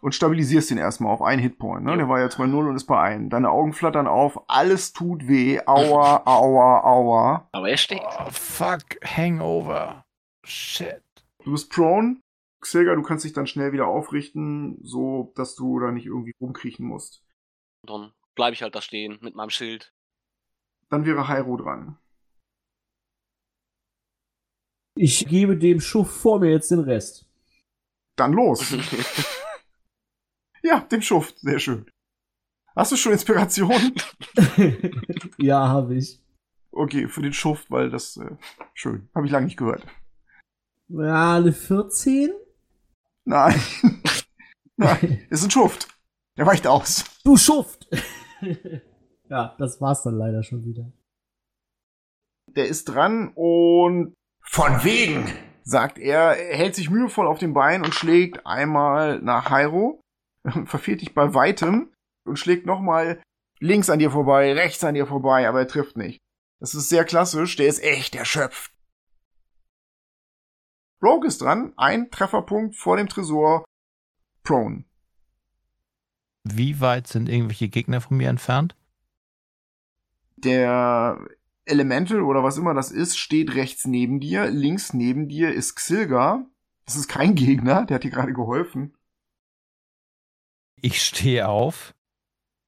Und 0.00 0.14
stabilisierst 0.14 0.70
ihn 0.70 0.78
erstmal 0.78 1.12
auf 1.12 1.20
einen 1.20 1.42
Hitpoint. 1.42 1.84
Ne? 1.84 1.96
Der 1.96 2.08
war 2.08 2.20
jetzt 2.20 2.38
bei 2.38 2.46
0 2.46 2.68
und 2.68 2.76
ist 2.76 2.86
bei 2.86 3.00
1. 3.00 3.30
Deine 3.30 3.50
Augen 3.50 3.72
flattern 3.72 4.06
auf, 4.06 4.40
alles 4.48 4.92
tut 4.92 5.26
weh. 5.26 5.58
Aua, 5.66 6.22
aua, 6.26 6.84
aua. 6.84 7.48
Aber 7.50 7.68
er 7.68 7.76
steht. 7.76 8.02
Oh, 8.04 8.30
fuck, 8.30 8.84
Hangover. 9.04 10.04
Shit. 10.44 11.02
Du 11.42 11.50
bist 11.50 11.72
prone. 11.72 12.18
Xilga, 12.60 12.94
du 12.94 13.02
kannst 13.02 13.24
dich 13.24 13.32
dann 13.32 13.46
schnell 13.46 13.72
wieder 13.72 13.86
aufrichten, 13.86 14.78
so 14.82 15.32
dass 15.36 15.54
du 15.54 15.78
da 15.78 15.92
nicht 15.92 16.06
irgendwie 16.06 16.34
rumkriechen 16.40 16.86
musst. 16.86 17.24
Dann 17.86 18.12
bleibe 18.34 18.54
ich 18.54 18.62
halt 18.62 18.74
da 18.74 18.82
stehen 18.82 19.18
mit 19.20 19.34
meinem 19.34 19.50
Schild. 19.50 19.94
Dann 20.90 21.04
wäre 21.04 21.28
Hyro 21.28 21.56
dran. 21.56 21.98
Ich 24.96 25.26
gebe 25.28 25.56
dem 25.56 25.80
Schuft 25.80 26.16
vor 26.16 26.40
mir 26.40 26.50
jetzt 26.50 26.70
den 26.70 26.80
Rest. 26.80 27.28
Dann 28.16 28.32
los. 28.32 28.74
ja, 30.62 30.80
dem 30.80 31.02
Schuft. 31.02 31.38
Sehr 31.38 31.60
schön. 31.60 31.88
Hast 32.74 32.92
du 32.92 32.96
schon 32.96 33.12
Inspiration? 33.12 33.94
ja, 35.38 35.68
habe 35.68 35.96
ich. 35.96 36.20
Okay, 36.72 37.08
für 37.08 37.22
den 37.22 37.32
Schuft, 37.32 37.70
weil 37.70 37.90
das 37.90 38.16
äh, 38.16 38.36
schön. 38.74 39.08
Habe 39.14 39.26
ich 39.26 39.32
lange 39.32 39.46
nicht 39.46 39.56
gehört. 39.56 39.86
Ja, 40.88 41.36
eine 41.36 41.52
14? 41.52 42.30
Nein. 43.28 43.60
Nein, 44.78 45.26
ist 45.28 45.44
ein 45.44 45.50
Schuft. 45.50 45.86
Der 46.38 46.46
weicht 46.46 46.66
aus. 46.66 47.04
Du 47.24 47.36
Schuft! 47.36 47.86
ja, 49.28 49.54
das 49.58 49.80
war's 49.82 50.02
dann 50.02 50.16
leider 50.16 50.42
schon 50.42 50.64
wieder. 50.64 50.90
Der 52.56 52.68
ist 52.68 52.86
dran 52.86 53.32
und 53.34 54.14
Von 54.40 54.82
wegen. 54.82 55.30
sagt 55.62 55.98
er, 55.98 56.38
er 56.38 56.56
hält 56.56 56.74
sich 56.74 56.88
mühevoll 56.88 57.26
auf 57.26 57.38
den 57.38 57.52
Bein 57.52 57.84
und 57.84 57.94
schlägt 57.94 58.46
einmal 58.46 59.20
nach 59.20 59.50
Hyro, 59.50 60.00
verfehlt 60.64 61.02
dich 61.02 61.12
bei 61.12 61.34
weitem 61.34 61.92
und 62.24 62.38
schlägt 62.38 62.64
nochmal 62.64 63.20
links 63.60 63.90
an 63.90 63.98
dir 63.98 64.10
vorbei, 64.10 64.54
rechts 64.54 64.82
an 64.84 64.94
dir 64.94 65.06
vorbei, 65.06 65.46
aber 65.46 65.60
er 65.60 65.68
trifft 65.68 65.98
nicht. 65.98 66.18
Das 66.60 66.74
ist 66.74 66.88
sehr 66.88 67.04
klassisch, 67.04 67.56
der 67.56 67.66
ist 67.66 67.82
echt 67.82 68.14
erschöpft. 68.14 68.72
Rogue 71.02 71.26
ist 71.26 71.42
dran. 71.42 71.72
Ein 71.76 72.10
Trefferpunkt 72.10 72.76
vor 72.76 72.96
dem 72.96 73.08
Tresor. 73.08 73.64
Prone. 74.42 74.84
Wie 76.44 76.80
weit 76.80 77.06
sind 77.06 77.28
irgendwelche 77.28 77.68
Gegner 77.68 78.00
von 78.00 78.16
mir 78.16 78.30
entfernt? 78.30 78.74
Der 80.36 81.18
Elemental 81.64 82.22
oder 82.22 82.42
was 82.42 82.56
immer 82.56 82.74
das 82.74 82.90
ist, 82.90 83.18
steht 83.18 83.54
rechts 83.54 83.86
neben 83.86 84.20
dir. 84.20 84.50
Links 84.50 84.94
neben 84.94 85.28
dir 85.28 85.52
ist 85.52 85.74
Xilga. 85.74 86.46
Das 86.86 86.96
ist 86.96 87.08
kein 87.08 87.34
Gegner, 87.34 87.84
der 87.84 87.96
hat 87.96 88.04
dir 88.04 88.10
gerade 88.10 88.32
geholfen. 88.32 88.94
Ich 90.80 91.02
stehe 91.02 91.48
auf. 91.48 91.94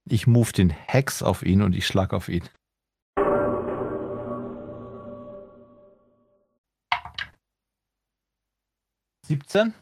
Ich 0.05 0.27
move 0.27 0.53
den 0.53 0.71
Hex 0.71 1.23
auf 1.23 1.43
ihn 1.43 1.63
und 1.63 1.75
ich 1.75 1.87
schlag 1.87 2.13
auf 2.13 2.29
ihn. 2.29 2.43
Siebzehn? 9.31 9.75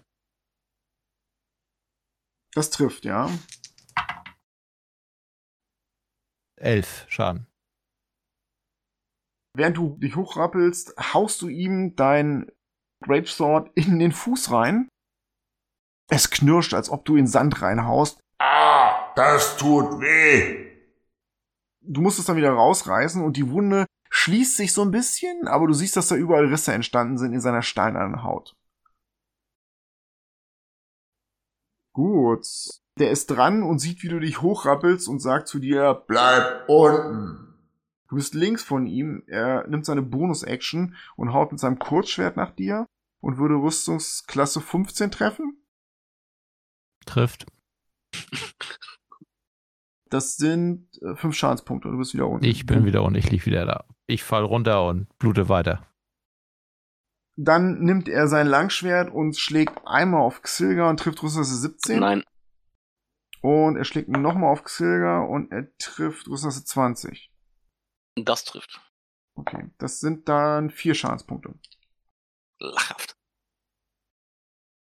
Das 2.52 2.68
trifft, 2.68 3.06
ja. 3.06 3.30
Elf 6.56 7.06
Schaden. 7.08 7.46
Während 9.56 9.78
du 9.78 9.96
dich 9.96 10.16
hochrappelst, 10.16 11.14
haust 11.14 11.40
du 11.40 11.48
ihm 11.48 11.96
dein 11.96 12.52
Greatsword 13.02 13.74
in 13.74 13.98
den 13.98 14.12
Fuß 14.12 14.52
rein. 14.52 14.90
Es 16.10 16.28
knirscht, 16.28 16.74
als 16.74 16.90
ob 16.90 17.06
du 17.06 17.16
in 17.16 17.26
Sand 17.26 17.62
reinhaust. 17.62 18.20
Ah, 18.38 19.14
das 19.14 19.56
tut 19.56 19.98
weh. 20.02 20.76
Du 21.80 22.02
musst 22.02 22.18
es 22.18 22.26
dann 22.26 22.36
wieder 22.36 22.52
rausreißen 22.52 23.24
und 23.24 23.38
die 23.38 23.48
Wunde 23.48 23.86
schließt 24.10 24.58
sich 24.58 24.74
so 24.74 24.82
ein 24.82 24.90
bisschen, 24.90 25.48
aber 25.48 25.66
du 25.66 25.72
siehst, 25.72 25.96
dass 25.96 26.08
da 26.08 26.16
überall 26.16 26.48
Risse 26.48 26.74
entstanden 26.74 27.16
sind 27.16 27.32
in 27.32 27.40
seiner 27.40 27.62
steinernen 27.62 28.22
Haut. 28.22 28.54
Gut. 31.98 32.46
Der 33.00 33.10
ist 33.10 33.26
dran 33.26 33.64
und 33.64 33.80
sieht, 33.80 34.04
wie 34.04 34.08
du 34.08 34.20
dich 34.20 34.40
hochrappelst 34.40 35.08
und 35.08 35.18
sagt 35.18 35.48
zu 35.48 35.58
dir, 35.58 36.04
Bleib 36.06 36.68
unten. 36.68 37.54
Du 38.08 38.14
bist 38.14 38.34
links 38.34 38.62
von 38.62 38.86
ihm. 38.86 39.24
Er 39.26 39.66
nimmt 39.66 39.84
seine 39.84 40.02
Bonus-Action 40.02 40.94
und 41.16 41.32
haut 41.32 41.50
mit 41.50 41.58
seinem 41.58 41.80
Kurzschwert 41.80 42.36
nach 42.36 42.52
dir 42.52 42.86
und 43.18 43.38
würde 43.38 43.56
Rüstungsklasse 43.56 44.60
15 44.60 45.10
treffen. 45.10 45.60
Trifft. 47.04 47.46
Das 50.10 50.38
sind 50.38 50.88
äh, 51.02 51.16
fünf 51.16 51.36
Schadenspunkte. 51.36 51.90
Du 51.90 51.98
bist 51.98 52.14
wieder 52.14 52.26
unten. 52.28 52.42
Ich 52.42 52.64
bin 52.64 52.86
wieder 52.86 53.02
und 53.02 53.14
ich 53.14 53.30
lieg 53.30 53.44
wieder 53.44 53.66
da. 53.66 53.84
Ich 54.06 54.24
fall 54.24 54.42
runter 54.42 54.86
und 54.86 55.06
blute 55.18 55.50
weiter. 55.50 55.86
Dann 57.40 57.78
nimmt 57.78 58.08
er 58.08 58.26
sein 58.26 58.48
Langschwert 58.48 59.12
und 59.12 59.38
schlägt 59.38 59.86
einmal 59.86 60.22
auf 60.22 60.42
Xilga 60.42 60.90
und 60.90 60.98
trifft 60.98 61.22
Rüstungsklasse 61.22 61.60
17. 61.60 62.00
Nein. 62.00 62.24
Und 63.42 63.76
er 63.76 63.84
schlägt 63.84 64.08
nochmal 64.08 64.50
auf 64.52 64.64
Xilga 64.64 65.20
und 65.20 65.52
er 65.52 65.72
trifft 65.78 66.26
Rüstungsklasse 66.26 66.64
20. 66.64 67.32
Das 68.16 68.44
trifft. 68.44 68.80
Okay, 69.36 69.70
das 69.78 70.00
sind 70.00 70.28
dann 70.28 70.70
vier 70.70 70.96
Schadenspunkte. 70.96 71.54
Lachhaft. 72.58 73.16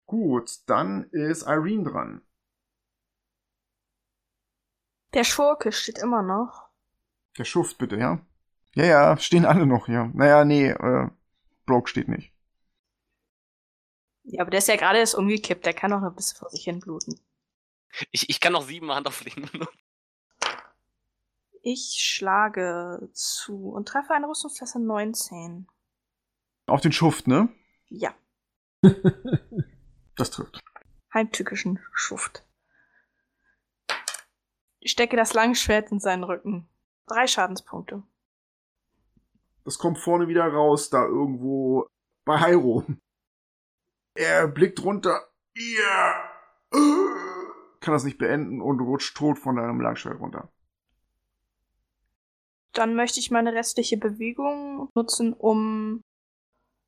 Gut, 0.07 0.51
dann 0.67 1.05
ist 1.11 1.43
Irene 1.43 1.89
dran. 1.89 2.23
Der 5.15 5.23
Schurke 5.23 5.71
steht 5.71 5.99
immer 5.99 6.25
noch. 6.25 6.69
Der 7.39 7.45
Schuft 7.45 7.79
bitte, 7.79 7.97
ja? 7.97 8.27
Ja, 8.75 8.85
ja, 8.87 9.17
stehen 9.19 9.45
alle 9.45 9.67
noch 9.67 9.87
hier. 9.87 10.11
Naja, 10.15 10.45
nee, 10.45 10.71
äh, 10.71 11.11
Broke 11.65 11.89
steht 11.89 12.09
nicht. 12.09 12.30
Ja, 14.25 14.43
aber 14.43 14.51
der 14.51 14.59
ist 14.59 14.69
ja 14.69 14.77
gerade 14.77 14.99
erst 14.99 15.15
umgekippt. 15.15 15.65
Der 15.67 15.75
kann 15.75 15.91
noch 15.91 16.03
ein 16.03 16.15
bisschen 16.15 16.39
vor 16.39 16.51
sich 16.51 16.65
hin 16.65 16.79
bluten. 16.81 17.19
Ich, 18.11 18.29
ich 18.31 18.41
kann 18.41 18.53
noch 18.53 18.63
sieben 18.63 18.91
Handauflegen 18.93 19.47
benutzen. 19.51 19.79
Ich 21.63 21.97
schlage 22.01 23.11
zu 23.13 23.71
und 23.71 23.87
treffe 23.89 24.15
eine 24.15 24.29
Rüstungsklasse 24.29 24.81
19. 24.81 25.67
Auf 26.67 26.81
den 26.81 26.93
Schuft, 26.93 27.27
ne? 27.27 27.49
Ja, 27.89 28.15
Das 30.17 30.31
trifft. 30.31 30.63
heimtückischen 31.13 31.81
Schuft. 31.93 32.45
Ich 34.79 34.93
stecke 34.93 35.17
das 35.17 35.35
Langschwert 35.35 35.91
in 35.93 36.01
seinen 36.01 36.25
Rücken. 36.25 36.69
Drei 37.07 37.27
Schadenspunkte. 37.27 38.03
Das 39.65 39.79
kommt 39.79 39.99
vorne 39.99 40.29
wieder 40.29 40.47
raus, 40.47 40.89
da 40.89 41.05
irgendwo 41.05 41.87
bei 42.25 42.39
Hyro. 42.41 42.85
Er 44.21 44.49
blickt 44.49 44.85
runter. 44.85 45.19
Ja. 45.55 46.31
Kann 47.81 47.95
das 47.95 48.05
nicht 48.05 48.19
beenden 48.19 48.61
und 48.61 48.79
rutscht 48.81 49.17
tot 49.17 49.39
von 49.39 49.57
deinem 49.57 49.81
Langschwert 49.81 50.21
runter. 50.21 50.53
Dann 52.75 52.95
möchte 52.95 53.19
ich 53.19 53.31
meine 53.31 53.55
restliche 53.55 53.97
Bewegung 53.97 54.91
nutzen, 54.95 55.33
um 55.33 56.03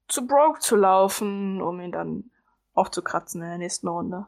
zu 0.09 0.27
Broke 0.27 0.61
zu 0.61 0.77
laufen, 0.77 1.63
um 1.63 1.81
ihn 1.81 1.91
dann 1.91 2.31
aufzukratzen 2.75 3.41
in 3.41 3.49
der 3.49 3.59
nächsten 3.59 3.89
Runde. 3.89 4.27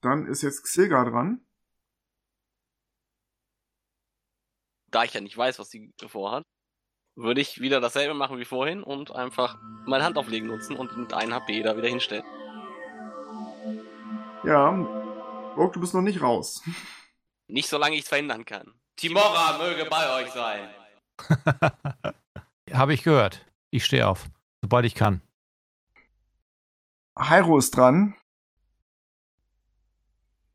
Dann 0.00 0.26
ist 0.26 0.42
jetzt 0.42 0.64
Xilga 0.64 1.04
dran. 1.04 1.40
Da 4.90 5.04
ich 5.04 5.14
ja 5.14 5.20
nicht 5.20 5.38
weiß, 5.38 5.60
was 5.60 5.70
sie 5.70 5.92
vorhat, 6.08 6.42
würde 7.18 7.40
ich 7.40 7.60
wieder 7.60 7.80
dasselbe 7.80 8.14
machen 8.14 8.38
wie 8.38 8.44
vorhin 8.44 8.82
und 8.82 9.10
einfach 9.10 9.58
meine 9.86 10.04
Handauflegen 10.04 10.48
nutzen 10.48 10.76
und 10.76 10.96
mit 10.96 11.12
1 11.12 11.32
HP 11.32 11.62
da 11.62 11.76
wieder 11.76 11.88
hinstellen. 11.88 12.24
Ja. 14.44 14.70
Broke, 15.56 15.74
du 15.74 15.80
bist 15.80 15.94
noch 15.94 16.02
nicht 16.02 16.22
raus. 16.22 16.62
Nicht 17.50 17.70
solange 17.70 17.96
ich 17.96 18.02
es 18.02 18.08
verhindern 18.08 18.44
kann. 18.44 18.74
Timora 18.96 19.56
möge 19.56 19.86
bei 19.88 20.22
euch 20.22 20.30
sein. 20.32 20.68
Habe 22.72 22.92
ich 22.92 23.02
gehört. 23.02 23.46
Ich 23.70 23.86
stehe 23.86 24.06
auf, 24.06 24.26
sobald 24.60 24.84
ich 24.84 24.94
kann. 24.94 25.22
Hyro 27.18 27.56
ist 27.56 27.74
dran. 27.74 28.14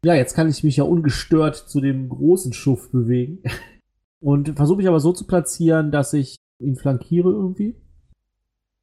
Ja, 0.06 0.14
jetzt 0.14 0.36
kann 0.36 0.50
ich 0.50 0.64
mich 0.64 0.78
ja 0.78 0.84
ungestört 0.84 1.56
zu 1.56 1.82
dem 1.82 2.10
großen 2.10 2.54
Schuft 2.54 2.92
bewegen. 2.92 3.42
Und 4.22 4.56
versuche 4.56 4.78
mich 4.78 4.88
aber 4.88 5.00
so 5.00 5.14
zu 5.14 5.26
platzieren, 5.26 5.92
dass 5.92 6.14
ich 6.14 6.38
ihn 6.64 6.76
flankiere 6.76 7.30
irgendwie. 7.30 7.76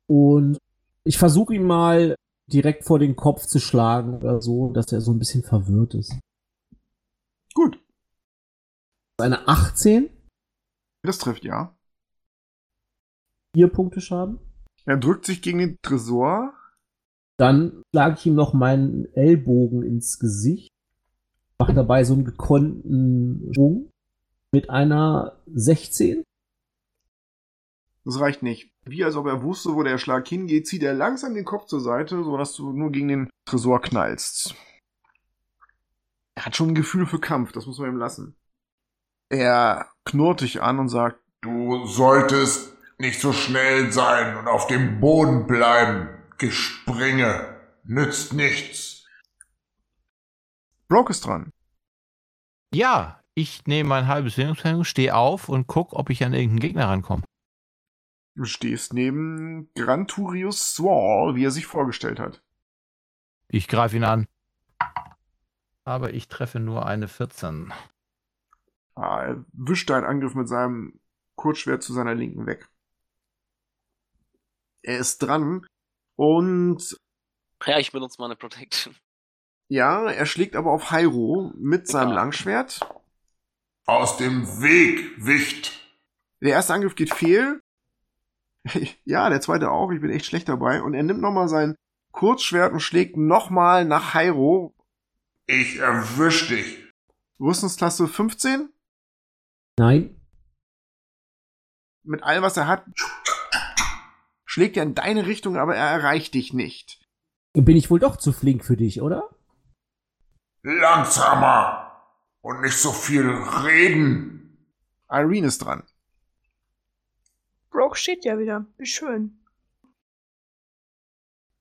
Und 0.07 0.59
ich 1.05 1.19
versuche 1.19 1.55
ihn 1.55 1.65
mal 1.65 2.15
direkt 2.47 2.85
vor 2.85 2.99
den 2.99 3.17
Kopf 3.17 3.47
zu 3.47 3.59
schlagen 3.59 4.17
oder 4.17 4.41
so, 4.41 4.73
dass 4.73 4.93
er 4.93 5.01
so 5.01 5.13
ein 5.13 5.19
bisschen 5.19 5.43
verwirrt 5.43 5.95
ist. 5.95 6.19
Gut. 7.55 7.81
Eine 9.19 9.47
18, 9.49 10.11
Das 11.03 11.19
trifft, 11.19 11.45
ja. 11.45 11.77
vier 13.55 13.69
Punkte 13.69 14.01
Schaden. 14.01 14.39
Er 14.87 14.97
drückt 14.97 15.27
sich 15.27 15.43
gegen 15.43 15.59
den 15.59 15.79
Tresor. 15.83 16.55
Dann 17.37 17.83
schlage 17.95 18.17
ich 18.19 18.27
ihm 18.27 18.35
noch 18.35 18.53
meinen 18.53 19.07
Ellbogen 19.15 19.83
ins 19.83 20.19
Gesicht. 20.19 20.69
Mache 21.59 21.75
dabei 21.75 22.05
so 22.05 22.15
einen 22.15 22.25
gekonnten 22.25 23.53
Schwung 23.55 23.91
mit 24.53 24.71
einer 24.71 25.41
16. 25.47 26.23
Das 28.05 28.19
reicht 28.19 28.43
nicht. 28.43 28.73
Wie 28.85 29.05
als 29.05 29.17
ob 29.17 29.27
er 29.27 29.43
wusste, 29.43 29.75
wo 29.75 29.83
der 29.83 29.99
Schlag 29.99 30.27
hingeht, 30.27 30.67
zieht 30.67 30.83
er 30.83 30.95
langsam 30.95 31.35
den 31.35 31.45
Kopf 31.45 31.67
zur 31.67 31.81
Seite, 31.81 32.25
sodass 32.25 32.55
du 32.55 32.73
nur 32.73 32.91
gegen 32.91 33.09
den 33.09 33.31
Tresor 33.45 33.81
knallst. 33.81 34.55
Er 36.35 36.47
hat 36.47 36.57
schon 36.57 36.69
ein 36.69 36.75
Gefühl 36.75 37.07
für 37.07 37.21
Kampf, 37.21 37.53
das 37.53 37.67
muss 37.67 37.79
man 37.79 37.91
ihm 37.91 37.99
lassen. 37.99 38.37
Er 39.29 39.91
knurrt 40.05 40.41
dich 40.41 40.63
an 40.63 40.79
und 40.79 40.89
sagt, 40.89 41.21
Du 41.43 41.87
solltest 41.87 42.77
nicht 42.99 43.19
so 43.19 43.33
schnell 43.33 43.93
sein 43.93 44.37
und 44.37 44.47
auf 44.47 44.67
dem 44.67 45.01
Boden 45.01 45.47
bleiben. 45.47 46.09
Gespringe 46.37 47.57
nützt 47.85 48.35
nichts. 48.35 49.07
Broke 50.89 51.13
ist 51.13 51.25
dran. 51.25 51.51
Ja, 52.75 53.21
ich 53.35 53.67
nehme 53.67 53.89
mein 53.89 54.07
halbes 54.07 54.35
Bewegungsvermögen, 54.35 54.85
stehe 54.85 55.15
auf 55.15 55.49
und 55.49 55.67
guck, 55.67 55.95
ob 55.95 56.11
ich 56.11 56.25
an 56.25 56.35
irgendeinen 56.35 56.61
Gegner 56.61 56.89
rankomme. 56.89 57.23
Du 58.35 58.45
stehst 58.45 58.93
neben 58.95 59.71
Granturius 59.75 60.75
Swall, 60.75 61.35
wie 61.35 61.45
er 61.45 61.51
sich 61.51 61.67
vorgestellt 61.67 62.19
hat. 62.21 62.43
Ich 63.49 63.69
greife 63.69 63.97
ihn 63.97 64.05
an. 64.05 64.27
Aber 65.85 66.15
ich 66.15 66.29
treffe 66.29 66.61
nur 66.61 66.87
eine 66.87 67.09
14. 67.09 67.73
Ah, 68.95 69.23
er 69.23 69.45
wischt 69.53 69.91
deinen 69.91 70.05
Angriff 70.05 70.35
mit 70.35 70.49
seinem 70.49 71.01
Kurzschwert 71.35 71.83
zu 71.83 71.93
seiner 71.93 72.15
Linken 72.15 72.47
weg. 72.47 72.69
Er 74.83 74.99
ist 74.99 75.19
dran 75.19 75.67
und 76.17 76.97
Ja, 77.67 77.79
ich 77.79 77.93
benutze 77.93 78.21
meine 78.21 78.37
Protection. 78.37 78.95
ja, 79.69 80.09
er 80.11 80.27
schlägt 80.27 80.55
aber 80.57 80.71
auf 80.73 80.91
Hyro 80.93 81.53
mit 81.57 81.89
seinem 81.89 82.11
Ja. 82.11 82.15
Langschwert. 82.15 82.81
Aus 83.87 84.17
dem 84.19 84.47
Weg, 84.63 85.25
Wicht. 85.25 85.73
Der 86.41 86.53
erste 86.53 86.75
Angriff 86.75 86.95
geht 86.95 87.13
fehl. 87.13 87.61
Ja, 89.05 89.29
der 89.31 89.41
zweite 89.41 89.71
auch. 89.71 89.91
Ich 89.91 90.01
bin 90.01 90.11
echt 90.11 90.27
schlecht 90.27 90.49
dabei. 90.49 90.83
Und 90.83 90.95
er 90.95 91.03
nimmt 91.03 91.21
nochmal 91.21 91.49
sein 91.49 91.77
Kurzschwert 92.13 92.73
und 92.73 92.81
schlägt 92.81 93.17
nochmal 93.17 93.85
nach 93.85 94.15
Hyro. 94.15 94.75
Ich 95.47 95.79
erwisch 95.79 96.49
dich. 96.49 96.79
Rüstungsklasse 97.41 98.07
15. 98.07 98.69
Nein. 99.79 100.21
Mit 102.03 102.23
all, 102.23 102.43
was 102.43 102.57
er 102.57 102.67
hat, 102.67 102.85
schlägt 104.45 104.77
er 104.77 104.83
in 104.83 104.95
deine 104.95 105.27
Richtung, 105.27 105.57
aber 105.57 105.77
er 105.77 105.89
erreicht 105.91 106.35
dich 106.35 106.53
nicht. 106.53 107.01
Bin 107.53 107.77
ich 107.77 107.91
wohl 107.91 107.99
doch 107.99 108.17
zu 108.17 108.33
flink 108.33 108.65
für 108.65 108.77
dich, 108.77 109.01
oder? 109.01 109.29
Langsamer 110.63 112.05
und 112.43 112.61
nicht 112.61 112.77
so 112.79 112.93
viel 112.93 113.29
reden. 113.29 114.67
Irene 115.09 115.49
ist 115.49 115.59
dran. 115.59 115.83
Broke 117.91 117.99
steht 117.99 118.25
ja 118.25 118.39
wieder. 118.39 118.67
Wie 118.77 118.87
schön. 118.87 119.45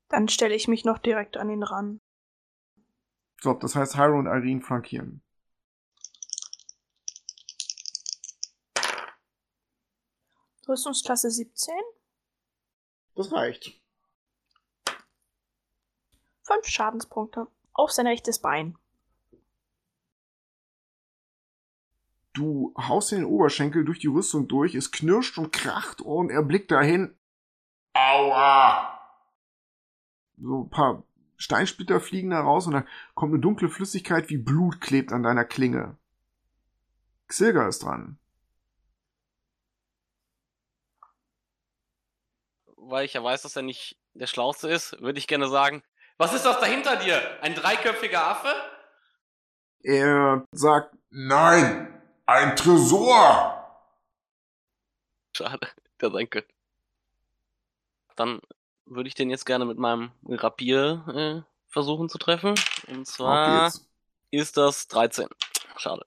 Dann 0.10 0.30
stelle 0.30 0.54
ich 0.54 0.68
mich 0.68 0.86
noch 0.86 1.00
direkt 1.00 1.38
an 1.38 1.50
ihn 1.50 1.64
ran. 1.64 2.02
So, 3.42 3.54
das 3.54 3.76
heißt, 3.76 3.98
Hyro 3.98 4.20
und 4.20 4.28
Irene 4.28 4.62
flankieren. 4.62 5.24
Rüstungsklasse 10.68 11.32
17. 11.32 11.74
Das 13.16 13.32
reicht. 13.32 13.82
Fünf 16.44 16.68
Schadenspunkte. 16.68 17.48
Auf 17.74 17.92
sein 17.92 18.06
rechtes 18.06 18.38
Bein. 18.38 18.78
Du 22.34 22.74
haust 22.78 23.12
den 23.12 23.26
Oberschenkel 23.26 23.86
durch 23.86 24.00
die 24.00 24.08
Rüstung 24.08 24.48
durch, 24.48 24.76
es 24.76 24.92
knirscht 24.92 25.38
und 25.38 25.52
kracht 25.52 26.02
und 26.02 26.30
er 26.30 26.44
blickt 26.44 26.72
dahin. 26.72 27.18
Aua! 27.94 29.00
So 30.38 30.64
ein 30.64 30.70
paar 30.70 31.04
Steinsplitter 31.38 32.00
fliegen 32.00 32.30
da 32.30 32.42
raus 32.42 32.68
und 32.68 32.74
dann 32.74 32.88
kommt 33.14 33.34
eine 33.34 33.42
dunkle 33.42 33.70
Flüssigkeit 33.70 34.30
wie 34.30 34.38
Blut 34.38 34.80
klebt 34.80 35.12
an 35.12 35.24
deiner 35.24 35.46
Klinge. 35.46 35.98
Xilga 37.28 37.68
ist 37.68 37.84
dran. 37.84 38.20
Weil 42.76 43.06
ich 43.06 43.14
ja 43.14 43.24
weiß, 43.24 43.42
dass 43.42 43.56
er 43.56 43.62
nicht 43.62 43.98
der 44.14 44.28
Schlauste 44.28 44.70
ist, 44.70 45.00
würde 45.02 45.20
ich 45.20 45.28
gerne 45.28 45.48
sagen, 45.48 45.84
was 46.18 46.34
ist 46.34 46.46
das 46.46 46.60
da 46.60 46.66
hinter 46.66 46.98
dir? 46.98 47.22
Ein 47.42 47.56
dreiköpfiger 47.56 48.28
Affe? 48.28 48.54
Er 49.82 50.46
sagt, 50.52 50.96
Nein, 51.12 51.99
ein 52.30 52.56
Tresor! 52.56 53.56
Schade, 55.34 55.68
der 56.00 56.12
sein 56.12 56.30
könnte. 56.30 56.54
Dann 58.16 58.42
würde 58.86 59.08
ich 59.08 59.16
den 59.16 59.30
jetzt 59.30 59.46
gerne 59.46 59.66
mit 59.66 59.78
meinem 59.78 60.12
Rapier 60.28 61.46
äh, 61.46 61.50
versuchen 61.68 62.10
zu 62.10 62.18
treffen. 62.18 62.56
Und 62.88 63.08
zwar 63.08 63.72
ist 64.32 64.58
das 64.58 64.88
13. 64.88 65.28
Schade. 65.78 66.06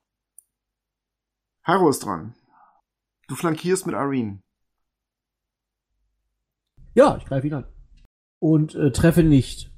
Haro 1.65 1.89
ist 1.89 2.05
dran. 2.05 2.35
Du 3.29 3.35
flankierst 3.35 3.87
mit 3.87 3.95
Irene. 3.95 4.43
Ja, 6.95 7.17
ich 7.17 7.25
greife 7.25 7.47
ihn 7.47 7.55
an. 7.55 7.73
Und 8.39 8.75
äh, 8.75 8.93
treffe 8.93 9.23
nicht. 9.23 9.71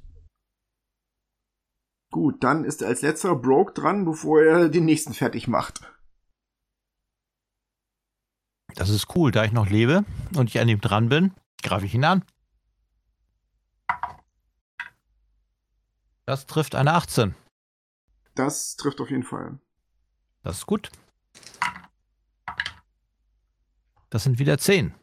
Gut, 2.11 2.43
dann 2.43 2.65
ist 2.65 2.83
als 2.83 3.01
letzter 3.01 3.35
Broke 3.35 3.73
dran, 3.73 4.05
bevor 4.05 4.41
er 4.41 4.69
den 4.69 4.85
nächsten 4.85 5.13
fertig 5.13 5.47
macht. 5.47 5.81
Das 8.75 8.89
ist 8.89 9.15
cool, 9.15 9.31
da 9.31 9.45
ich 9.45 9.53
noch 9.53 9.69
lebe 9.69 10.03
und 10.35 10.49
ich 10.49 10.59
an 10.59 10.67
ihm 10.67 10.81
dran 10.81 11.07
bin, 11.07 11.33
greife 11.63 11.85
ich 11.85 11.95
ihn 11.95 12.03
an. 12.03 12.23
Das 16.25 16.45
trifft 16.45 16.75
eine 16.75 16.93
18. 16.93 17.35
Das 18.35 18.75
trifft 18.75 18.99
auf 18.99 19.09
jeden 19.09 19.23
Fall. 19.23 19.59
Das 20.43 20.57
ist 20.57 20.65
gut. 20.65 20.91
Das 24.09 24.23
sind 24.23 24.39
wieder 24.39 24.57
10. 24.57 24.93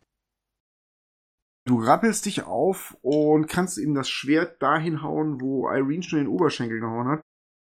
Du 1.65 1.81
rappelst 1.81 2.27
dich 2.27 2.43
auf 2.43 2.97
und 3.03 3.47
kannst 3.47 3.79
ihm 3.79 3.95
das 3.95 4.11
Schwert 4.11 4.61
dahin 4.63 5.03
hauen, 5.03 5.41
wo 5.41 5.69
Irene 5.71 6.03
schon 6.03 6.19
den 6.19 6.29
Oberschenkel 6.29 6.81
gehauen 6.81 7.09
hat. 7.09 7.21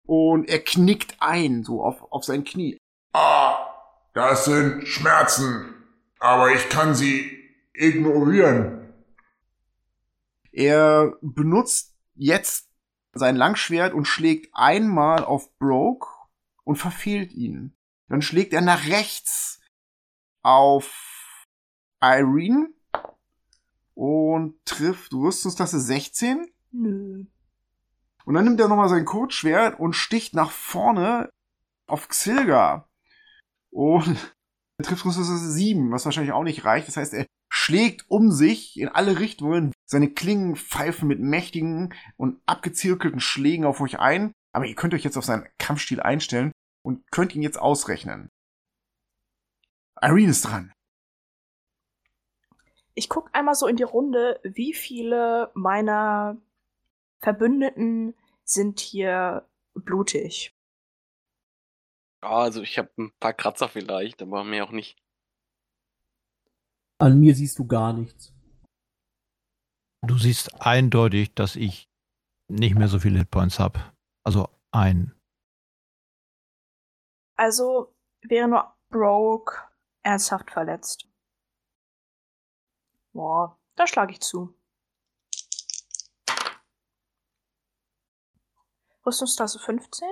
Und 0.06 0.50
er 0.50 0.60
knickt 0.60 1.16
ein, 1.20 1.64
so 1.64 1.84
auf, 1.84 2.12
auf 2.12 2.26
sein 2.26 2.44
Knie. 2.44 2.78
Ah, 3.14 3.56
das 4.14 4.46
sind 4.46 4.88
Schmerzen. 4.88 5.83
Aber 6.24 6.54
ich 6.54 6.70
kann 6.70 6.96
sie 6.96 7.38
ignorieren. 7.74 8.94
Er 10.54 11.18
benutzt 11.22 11.98
jetzt 12.16 12.70
sein 13.12 13.36
Langschwert 13.36 13.94
und 13.94 14.06
schlägt 14.06 14.50
einmal 14.54 15.26
auf 15.26 15.54
Broke 15.58 16.08
und 16.64 16.78
verfehlt 16.78 17.34
ihn. 17.34 17.76
Dann 18.08 18.22
schlägt 18.22 18.54
er 18.54 18.62
nach 18.62 18.88
rechts 18.88 19.60
auf 20.44 21.46
Irene 22.02 22.70
und 23.94 24.66
trifft 24.66 25.12
Rüstungsklasse 25.12 25.82
16. 25.82 26.50
Nö. 26.72 27.26
Und 28.24 28.34
dann 28.34 28.46
nimmt 28.46 28.62
er 28.62 28.70
nochmal 28.70 28.88
sein 28.88 29.04
Kurzschwert 29.04 29.78
und 29.78 29.92
sticht 29.92 30.36
nach 30.36 30.52
vorne 30.52 31.30
auf 31.86 32.08
Xilga. 32.08 32.88
Und 33.72 34.33
trifft 34.82 35.06
Rüstungsklasse 35.06 35.52
7, 35.52 35.92
was 35.92 36.06
wahrscheinlich 36.06 36.34
auch 36.34 36.44
nicht 36.44 36.66
reicht. 36.66 36.88
Das 36.88 36.98
heißt, 36.98 37.14
er 37.14 37.26
schlägt 37.52 38.10
um 38.10 38.32
sich 38.32 38.80
in 38.80 38.90
alle 38.90 39.20
Richtungen. 39.20 39.72
Seine 39.86 40.10
Klingen 40.10 40.56
pfeifen 40.56 41.08
mit 41.08 41.20
mächtigen 41.20 41.94
und 42.18 42.42
abgezirkelten 42.46 43.20
Schlägen 43.20 43.66
auf 43.66 43.80
euch 43.82 44.00
ein. 44.00 44.34
Aber 44.52 44.66
ihr 44.66 44.76
könnt 44.76 44.94
euch 44.94 45.04
jetzt 45.04 45.18
auf 45.18 45.26
seinen 45.26 45.48
Kampfstil 45.60 46.00
einstellen 46.00 46.52
und 46.84 47.10
könnt 47.12 47.36
ihn 47.36 47.42
jetzt 47.42 47.60
ausrechnen. 47.60 48.30
Irene 50.02 50.32
ist 50.32 50.42
dran. 50.42 50.74
Ich 52.96 53.10
guck 53.10 53.30
einmal 53.34 53.56
so 53.56 53.68
in 53.68 53.78
die 53.78 53.84
Runde, 53.84 54.40
wie 54.44 54.74
viele 54.74 55.52
meiner 55.54 56.38
Verbündeten 57.20 58.14
sind 58.44 58.80
hier 58.80 59.48
blutig. 59.74 60.54
Also 62.24 62.62
ich 62.62 62.78
habe 62.78 62.90
ein 62.98 63.12
paar 63.20 63.34
Kratzer 63.34 63.70
vielleicht, 63.70 64.22
aber 64.22 64.44
mehr 64.44 64.66
auch 64.66 64.72
nicht. 64.72 64.98
An 67.00 67.20
mir 67.20 67.36
siehst 67.36 67.60
du 67.60 67.68
gar 67.68 67.94
nichts. 67.94 68.34
Du 70.06 70.18
siehst 70.18 70.62
eindeutig, 70.62 71.34
dass 71.34 71.56
ich 71.56 71.90
nicht 72.50 72.76
mehr 72.76 72.88
so 72.88 73.00
viele 73.00 73.20
Hitpoints 73.20 73.60
habe. 73.60 73.80
Also 74.26 74.50
ein. 74.72 75.14
Also 77.36 77.96
wäre 78.22 78.48
nur 78.48 78.76
Broke 78.90 79.56
ernsthaft 80.04 80.52
verletzt. 80.52 81.08
Boah, 83.14 83.60
da 83.76 83.88
schlage 83.88 84.14
ich 84.14 84.22
zu. 84.22 84.56
Rüstungsklasse 89.06 89.60
15? 89.60 90.08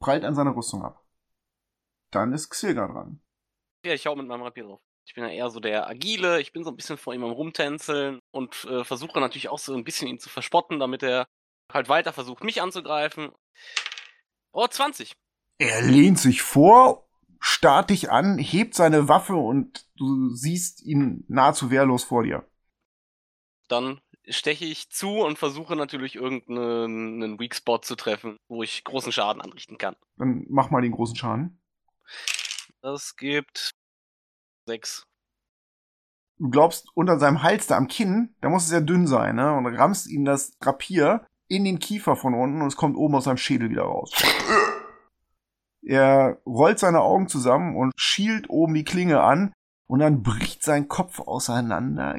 Prallt 0.00 0.24
an 0.24 0.34
seiner 0.34 0.56
Rüstung 0.56 0.82
ab. 0.82 1.04
Dann 2.10 2.32
ist 2.32 2.50
Xilga 2.50 2.88
dran. 2.88 3.20
Ja, 3.84 3.94
ich 3.94 4.06
hau 4.06 4.16
mit 4.16 4.26
meinem 4.26 4.42
Rapier 4.42 4.64
drauf. 4.64 4.80
Ich 5.06 5.14
bin 5.14 5.24
ja 5.24 5.30
eher 5.30 5.50
so 5.50 5.60
der 5.60 5.88
Agile, 5.88 6.40
ich 6.40 6.52
bin 6.52 6.64
so 6.64 6.70
ein 6.70 6.76
bisschen 6.76 6.96
vor 6.96 7.14
ihm 7.14 7.24
am 7.24 7.30
Rumtänzeln 7.30 8.20
und 8.30 8.64
äh, 8.64 8.84
versuche 8.84 9.18
natürlich 9.20 9.48
auch 9.48 9.58
so 9.58 9.74
ein 9.74 9.84
bisschen 9.84 10.08
ihn 10.08 10.18
zu 10.18 10.28
verspotten, 10.28 10.78
damit 10.78 11.02
er 11.02 11.26
halt 11.72 11.88
weiter 11.88 12.12
versucht, 12.12 12.44
mich 12.44 12.60
anzugreifen. 12.60 13.30
Oh, 14.52 14.66
20. 14.66 15.12
Er 15.58 15.82
lehnt 15.82 16.18
sich 16.18 16.42
vor, 16.42 17.08
starrt 17.38 17.90
dich 17.90 18.10
an, 18.10 18.38
hebt 18.38 18.74
seine 18.74 19.08
Waffe 19.08 19.34
und 19.34 19.86
du 19.96 20.30
siehst 20.30 20.82
ihn 20.82 21.24
nahezu 21.28 21.70
wehrlos 21.70 22.04
vor 22.04 22.22
dir. 22.22 22.44
Dann 23.68 24.00
steche 24.30 24.64
ich 24.64 24.90
zu 24.90 25.20
und 25.20 25.38
versuche 25.38 25.76
natürlich 25.76 26.16
irgendeinen 26.16 27.22
einen 27.22 27.40
Weak 27.40 27.54
Spot 27.54 27.78
zu 27.78 27.96
treffen, 27.96 28.36
wo 28.48 28.62
ich 28.62 28.84
großen 28.84 29.12
Schaden 29.12 29.42
anrichten 29.42 29.78
kann. 29.78 29.96
Dann 30.16 30.46
mach 30.48 30.70
mal 30.70 30.82
den 30.82 30.92
großen 30.92 31.16
Schaden. 31.16 31.60
Das 32.82 33.16
gibt 33.16 33.70
sechs. 34.66 35.04
Du 36.38 36.48
glaubst, 36.48 36.88
unter 36.94 37.18
seinem 37.18 37.42
Hals 37.42 37.66
da 37.66 37.76
am 37.76 37.88
Kinn, 37.88 38.34
da 38.40 38.48
muss 38.48 38.64
es 38.64 38.72
ja 38.72 38.80
dünn 38.80 39.06
sein, 39.06 39.36
ne? 39.36 39.52
Und 39.52 39.66
rammst 39.66 40.06
ihm 40.06 40.24
das 40.24 40.52
Rapier 40.62 41.26
in 41.48 41.64
den 41.64 41.78
Kiefer 41.78 42.16
von 42.16 42.32
unten 42.34 42.62
und 42.62 42.68
es 42.68 42.76
kommt 42.76 42.96
oben 42.96 43.16
aus 43.16 43.24
seinem 43.24 43.36
Schädel 43.36 43.70
wieder 43.70 43.82
raus. 43.82 44.12
Er 45.82 46.40
rollt 46.46 46.78
seine 46.78 47.00
Augen 47.00 47.28
zusammen 47.28 47.76
und 47.76 47.92
schielt 47.96 48.48
oben 48.48 48.74
die 48.74 48.84
Klinge 48.84 49.22
an 49.22 49.52
und 49.86 49.98
dann 49.98 50.22
bricht 50.22 50.62
sein 50.62 50.88
Kopf 50.88 51.20
auseinander 51.20 52.14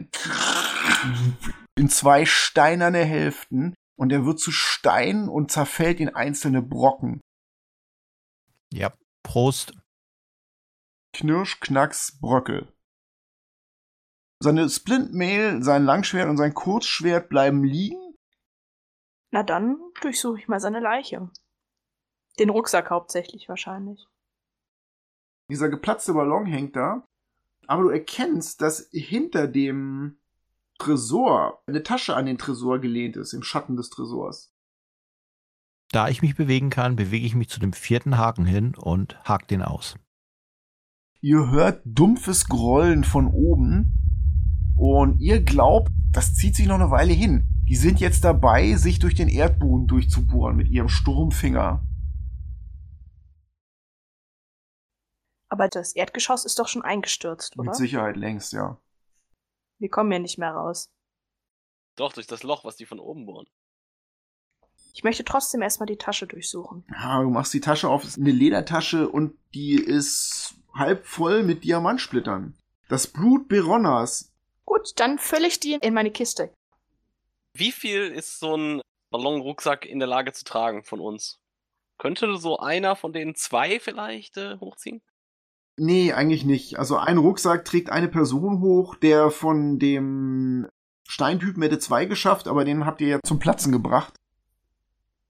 in 1.77 1.89
zwei 1.89 2.25
steinerne 2.25 3.03
Hälften 3.03 3.73
und 3.97 4.11
er 4.11 4.25
wird 4.25 4.39
zu 4.39 4.51
Stein 4.51 5.29
und 5.29 5.51
zerfällt 5.51 5.99
in 5.99 6.09
einzelne 6.09 6.61
Brocken. 6.61 7.21
Ja, 8.71 8.93
Prost. 9.23 9.73
Knirsch, 11.13 11.59
Knacks, 11.59 12.19
Bröckel. 12.19 12.73
Seine 14.41 14.69
Splintmail, 14.69 15.61
sein 15.61 15.83
Langschwert 15.85 16.29
und 16.29 16.37
sein 16.37 16.53
Kurzschwert 16.53 17.29
bleiben 17.29 17.63
liegen. 17.63 18.15
Na 19.31 19.43
dann 19.43 19.77
durchsuche 20.01 20.39
ich 20.39 20.47
mal 20.47 20.59
seine 20.59 20.79
Leiche. 20.79 21.29
Den 22.39 22.49
Rucksack 22.49 22.89
hauptsächlich 22.89 23.47
wahrscheinlich. 23.49 24.07
Dieser 25.49 25.69
geplatzte 25.69 26.13
Ballon 26.13 26.45
hängt 26.45 26.75
da. 26.75 27.05
Aber 27.67 27.83
du 27.83 27.89
erkennst, 27.89 28.61
dass 28.61 28.89
hinter 28.91 29.47
dem 29.47 30.20
Tresor 30.81 31.61
eine 31.67 31.83
Tasche 31.83 32.15
an 32.15 32.25
den 32.25 32.39
Tresor 32.39 32.79
gelehnt 32.79 33.15
ist, 33.15 33.33
im 33.33 33.43
Schatten 33.43 33.75
des 33.75 33.91
Tresors. 33.91 34.51
Da 35.91 36.07
ich 36.07 36.23
mich 36.23 36.35
bewegen 36.35 36.71
kann, 36.71 36.95
bewege 36.95 37.25
ich 37.25 37.35
mich 37.35 37.49
zu 37.49 37.59
dem 37.59 37.73
vierten 37.73 38.17
Haken 38.17 38.45
hin 38.45 38.73
und 38.75 39.19
hake 39.23 39.45
den 39.45 39.61
aus. 39.61 39.95
Ihr 41.19 41.51
hört 41.51 41.81
dumpfes 41.85 42.47
Grollen 42.47 43.03
von 43.03 43.27
oben 43.27 44.73
und 44.75 45.19
ihr 45.19 45.43
glaubt, 45.43 45.91
das 46.11 46.33
zieht 46.33 46.55
sich 46.55 46.65
noch 46.65 46.75
eine 46.75 46.89
Weile 46.89 47.13
hin. 47.13 47.43
Die 47.67 47.75
sind 47.75 47.99
jetzt 47.99 48.23
dabei, 48.23 48.75
sich 48.75 48.97
durch 48.97 49.13
den 49.13 49.27
Erdboden 49.27 49.85
durchzubohren 49.85 50.55
mit 50.55 50.67
ihrem 50.69 50.89
Sturmfinger. 50.89 51.85
Aber 55.49 55.67
das 55.67 55.93
Erdgeschoss 55.93 56.45
ist 56.45 56.57
doch 56.57 56.67
schon 56.67 56.81
eingestürzt, 56.81 57.59
oder? 57.59 57.65
Mit 57.69 57.75
Sicherheit 57.75 58.17
längst, 58.17 58.53
ja. 58.53 58.79
Wir 59.81 59.89
kommen 59.89 60.11
hier 60.11 60.19
nicht 60.19 60.37
mehr 60.37 60.51
raus. 60.51 60.91
Doch, 61.95 62.13
durch 62.13 62.27
das 62.27 62.43
Loch, 62.43 62.63
was 62.63 62.75
die 62.75 62.85
von 62.85 62.99
oben 62.99 63.25
bohren. 63.25 63.47
Ich 64.93 65.03
möchte 65.03 65.25
trotzdem 65.25 65.63
erstmal 65.63 65.87
die 65.87 65.97
Tasche 65.97 66.27
durchsuchen. 66.27 66.85
Ja, 66.91 67.21
du 67.21 67.31
machst 67.31 67.51
die 67.53 67.61
Tasche 67.61 67.89
auf, 67.89 68.03
ist 68.03 68.19
eine 68.19 68.31
Ledertasche 68.31 69.09
und 69.09 69.39
die 69.55 69.75
ist 69.75 70.53
halb 70.75 71.07
voll 71.07 71.41
mit 71.41 71.63
Diamantsplittern. 71.63 72.55
Das 72.89 73.07
Blut 73.07 73.47
Beronnas. 73.47 74.31
Gut, 74.65 74.91
dann 74.97 75.17
fülle 75.17 75.47
ich 75.47 75.59
die 75.59 75.73
in 75.73 75.95
meine 75.95 76.11
Kiste. 76.11 76.53
Wie 77.53 77.71
viel 77.71 78.11
ist 78.11 78.39
so 78.39 78.55
ein 78.55 78.81
Ballonrucksack 79.09 79.87
in 79.87 79.97
der 79.97 80.07
Lage 80.07 80.31
zu 80.31 80.45
tragen 80.45 80.83
von 80.83 80.99
uns? 80.99 81.39
Könnte 81.97 82.37
so 82.37 82.59
einer 82.59 82.95
von 82.95 83.13
den 83.13 83.33
zwei 83.33 83.79
vielleicht 83.79 84.37
äh, 84.37 84.57
hochziehen? 84.59 85.01
Nee, 85.83 86.13
eigentlich 86.13 86.45
nicht. 86.45 86.77
Also 86.77 86.97
ein 86.97 87.17
Rucksack 87.17 87.65
trägt 87.65 87.89
eine 87.89 88.07
Person 88.07 88.61
hoch, 88.61 88.93
der 88.93 89.31
von 89.31 89.79
dem 89.79 90.69
Steintypen 91.07 91.63
hätte 91.63 91.79
zwei 91.79 92.05
geschafft, 92.05 92.47
aber 92.47 92.65
den 92.65 92.85
habt 92.85 93.01
ihr 93.01 93.07
ja 93.07 93.19
zum 93.25 93.39
Platzen 93.39 93.71
gebracht. 93.71 94.13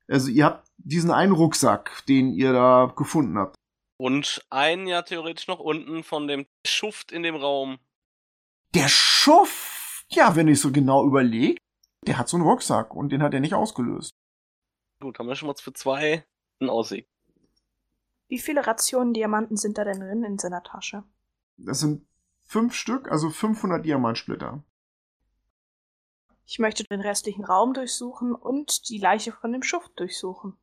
Also 0.10 0.30
ihr 0.30 0.44
habt 0.44 0.68
diesen 0.76 1.10
einen 1.10 1.32
Rucksack, 1.32 2.06
den 2.08 2.34
ihr 2.34 2.52
da 2.52 2.92
gefunden 2.94 3.38
habt. 3.38 3.56
Und 3.98 4.46
einen 4.50 4.88
ja 4.88 5.04
theoretisch 5.04 5.48
noch 5.48 5.62
unten 5.62 6.04
von 6.04 6.28
dem 6.28 6.46
Schuft 6.68 7.14
in 7.14 7.24
dem 7.24 7.38
Raum. 7.38 7.80
Der 8.74 8.90
Schuft? 8.90 10.04
Ja, 10.10 10.36
wenn 10.36 10.50
ich 10.50 10.60
so 10.60 10.74
genau 10.74 11.06
überlege, 11.06 11.62
der 12.06 12.18
hat 12.18 12.28
so 12.28 12.36
einen 12.36 12.46
Rucksack 12.46 12.94
und 12.94 13.14
den 13.14 13.24
hat 13.24 13.34
er 13.34 13.40
nicht 13.40 13.54
ausgelöst. 13.54 14.12
Gut, 15.00 15.18
haben 15.18 15.30
wir 15.30 15.36
schon 15.36 15.48
mal 15.48 15.56
für 15.56 15.72
zwei 15.72 16.26
einen 16.60 16.70
Ausweg. 16.70 17.08
Wie 18.32 18.40
viele 18.40 18.66
Rationen 18.66 19.14
Diamanten 19.14 19.58
sind 19.58 19.78
da 19.78 19.84
denn 19.84 20.00
drin 20.00 20.24
in 20.24 20.40
seiner 20.40 20.64
Tasche? 20.64 21.04
Das 21.58 21.82
sind 21.82 22.08
fünf 22.46 22.74
Stück, 22.74 23.12
also 23.12 23.30
500 23.30 23.86
Diamantsplitter. 23.86 24.64
Ich 26.46 26.58
möchte 26.58 26.86
den 26.86 27.02
restlichen 27.02 27.44
Raum 27.44 27.74
durchsuchen 27.74 28.34
und 28.34 28.88
die 28.88 29.00
Leiche 29.00 29.34
von 29.34 29.52
dem 29.52 29.64
Schuft 29.64 30.00
durchsuchen. 30.00 30.56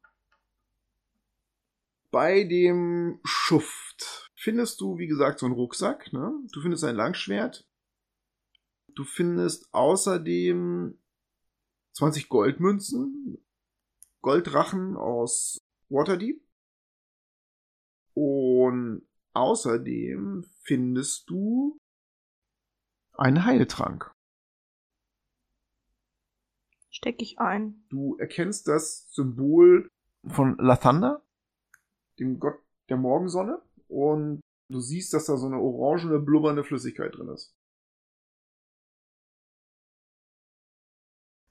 Bei 2.11 2.45
dem 2.45 3.21
Schuft 3.23 4.31
findest 4.35 4.81
du, 4.81 4.97
wie 4.97 5.07
gesagt, 5.07 5.39
so 5.39 5.45
einen 5.45 5.55
Rucksack. 5.55 6.11
Ne? 6.15 6.33
Du 6.51 6.63
findest 6.63 6.85
ein 6.85 6.97
Langschwert. 6.97 7.69
Du 8.95 9.05
findest 9.05 9.69
außerdem 9.75 10.99
20 11.93 12.31
Goldmünzen, 12.31 13.45
Goldrachen 14.23 14.97
aus 14.97 15.61
Waterdeep. 15.91 16.48
Und 18.21 19.07
außerdem 19.33 20.45
findest 20.65 21.31
du 21.31 21.79
einen 23.13 23.45
Heiltrank. 23.45 24.13
Stecke 26.91 27.23
ich 27.23 27.39
ein. 27.39 27.87
Du 27.91 28.17
erkennst 28.17 28.67
das 28.67 29.09
Symbol 29.13 29.89
von 30.27 30.59
Lathander, 30.59 31.23
dem 32.19 32.41
Gott 32.41 32.59
der 32.89 32.97
Morgensonne, 32.97 33.63
und 33.87 34.41
du 34.69 34.81
siehst, 34.81 35.15
dass 35.15 35.27
da 35.27 35.37
so 35.37 35.47
eine 35.47 35.61
orangene, 35.61 36.19
blubbernde 36.19 36.65
Flüssigkeit 36.65 37.15
drin 37.15 37.29
ist. 37.29 37.55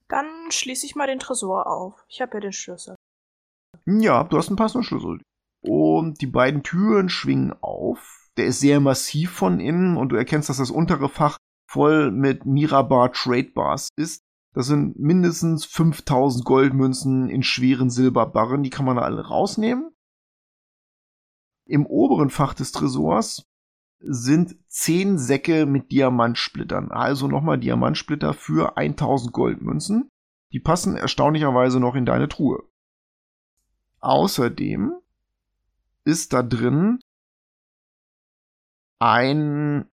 Dann 0.10 0.52
schließe 0.52 0.86
ich 0.86 0.98
mal 0.98 1.08
den 1.08 1.20
Tresor 1.20 1.68
auf. 1.68 2.04
Ich 2.10 2.20
habe 2.20 2.34
ja 2.34 2.40
den 2.42 2.52
Schlüssel. 2.52 2.96
Ja, 3.86 4.26
du 4.26 4.38
hast 4.38 4.50
einen 4.50 4.58
passenden 4.58 4.84
Schlüssel. 4.84 5.22
Und 5.68 6.22
die 6.22 6.28
beiden 6.28 6.64
Türen 6.64 7.10
schwingen 7.10 7.54
auf. 7.62 8.30
Der 8.38 8.46
ist 8.46 8.60
sehr 8.60 8.80
massiv 8.80 9.32
von 9.32 9.60
innen 9.60 9.98
und 9.98 10.10
du 10.10 10.16
erkennst, 10.16 10.50
dass 10.50 10.58
das 10.58 10.72
untere 10.72 11.10
Fach 11.10 11.38
voll 11.70 12.12
mit 12.12 12.46
Mirabar 12.46 13.12
Trade 13.12 13.52
Bars 13.54 13.90
ist. 13.98 14.22
Das 14.54 14.68
sind 14.68 14.98
mindestens 14.98 15.66
5000 15.66 16.46
Goldmünzen 16.46 17.30
in 17.30 17.44
schweren 17.44 17.90
Silberbarren. 17.90 18.64
Die 18.64 18.70
kann 18.70 18.86
man 18.86 18.98
alle 18.98 19.28
rausnehmen. 19.28 19.92
Im 21.66 21.86
oberen 21.86 22.30
Fach 22.30 22.54
des 22.54 22.72
Tresors 22.72 23.44
sind 24.00 24.56
10 24.70 25.18
Säcke 25.18 25.66
mit 25.66 25.92
Diamantsplittern. 25.92 26.92
Also 26.92 27.28
nochmal 27.28 27.58
Diamantsplitter 27.58 28.34
für 28.34 28.78
1000 28.78 29.34
Goldmünzen. 29.34 30.10
Die 30.54 30.60
passen 30.60 30.96
erstaunlicherweise 30.96 31.80
noch 31.80 31.96
in 31.96 32.06
deine 32.06 32.30
Truhe. 32.30 32.64
Außerdem 34.00 34.94
ist 36.08 36.32
da 36.32 36.42
drin 36.42 37.00
ein 39.00 39.92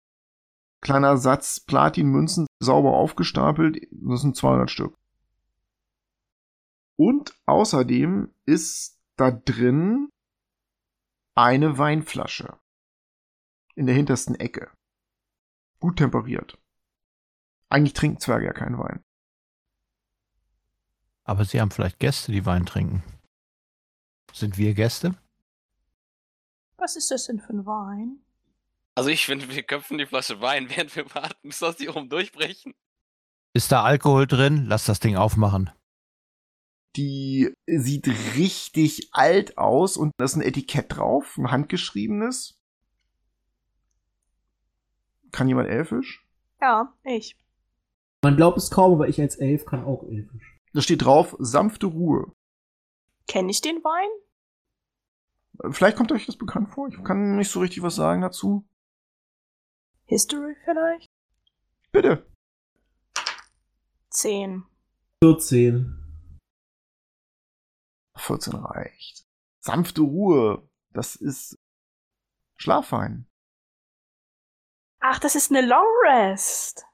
kleiner 0.81 1.16
Satz 1.16 1.59
Platinmünzen 1.59 2.47
sauber 2.61 2.93
aufgestapelt. 2.93 3.89
Das 3.91 4.20
sind 4.20 4.36
200 4.36 4.70
Stück. 4.70 4.95
Und 6.97 7.35
außerdem 7.47 8.32
ist 8.47 9.01
da 9.16 9.32
drin 9.32 10.09
eine 11.35 11.78
Weinflasche. 11.78 12.61
In 13.74 13.86
der 13.86 13.97
hintersten 13.97 14.36
Ecke. 14.36 14.70
Gut 15.81 15.97
temperiert. 15.97 16.57
Eigentlich 17.69 17.95
trinken 17.95 18.20
Zwerge 18.20 18.47
ja 18.47 18.53
keinen 18.53 18.78
Wein. 18.78 19.03
Aber 21.24 21.45
sie 21.45 21.61
haben 21.61 21.73
vielleicht 21.73 21.99
Gäste, 21.99 22.31
die 22.31 22.47
Wein 22.47 22.66
trinken. 22.66 23.03
Sind 24.32 24.59
wir 24.59 24.74
Gäste? 24.74 25.19
Was 26.77 26.97
ist 26.97 27.11
das 27.11 27.27
denn 27.27 27.41
für 27.41 27.53
ein 27.53 27.67
Wein? 27.67 28.21
Also 28.95 29.11
ich 29.11 29.27
finde, 29.27 29.49
wir 29.49 29.63
köpfen 29.63 29.99
die 29.99 30.07
Flasche 30.07 30.41
Wein, 30.41 30.69
während 30.75 30.95
wir 30.97 31.13
warten, 31.15 31.49
bis 31.49 31.59
das 31.59 31.79
hier 31.79 31.97
oben 31.97 32.09
durchbrechen. 32.09 32.75
Ist 33.53 33.71
da 33.73 33.83
Alkohol 33.83 34.27
drin? 34.27 34.67
Lass 34.67 34.87
das 34.87 35.01
Ding 35.01 35.17
aufmachen. 35.17 35.71
Die 36.97 37.53
sieht 37.67 38.07
richtig 38.37 39.09
alt 39.13 39.59
aus 39.59 39.97
und 39.97 40.13
da 40.17 40.25
ist 40.25 40.37
ein 40.37 40.43
Etikett 40.43 40.97
drauf, 40.97 41.37
ein 41.37 41.51
handgeschriebenes. 41.51 42.57
Kann 45.33 45.49
jemand 45.49 45.69
Elfisch? 45.69 46.25
Ja, 46.61 46.95
ich. 47.03 47.37
Man 48.23 48.37
glaubt 48.37 48.59
es 48.59 48.71
kaum, 48.71 48.93
aber 48.95 49.09
ich 49.09 49.21
als 49.21 49.37
Elf 49.37 49.67
kann 49.67 49.85
auch 49.85 50.05
Elfisch. 50.05 50.61
Da 50.73 50.81
steht 50.81 51.05
drauf, 51.05 51.37
sanfte 51.39 51.87
Ruhe. 51.87 52.33
Kenne 53.27 53.51
ich 53.51 53.61
den 53.61 53.83
Wein? 53.83 54.09
Vielleicht 55.71 55.97
kommt 55.97 56.13
euch 56.13 56.27
das 56.27 56.37
bekannt 56.37 56.71
vor. 56.71 56.89
Ich 56.89 57.03
kann 57.05 57.37
nicht 57.37 57.51
so 57.51 57.61
richtig 57.61 57.83
was 57.83 57.95
sagen 57.95 58.23
dazu. 58.23 58.67
History 60.07 60.57
vielleicht? 60.65 61.11
Bitte. 61.93 62.27
Zehn. 64.11 64.65
14. 65.23 65.99
14 68.17 68.55
reicht. 68.55 69.27
Sanfte 69.61 70.03
Ruhe. 70.03 70.69
Das 70.93 71.17
ist 71.17 71.59
Schlafwein. 72.57 73.27
Ach, 75.01 75.19
das 75.19 75.35
ist 75.35 75.51
eine 75.51 75.67
Long 75.67 75.87
Rest. 76.07 76.87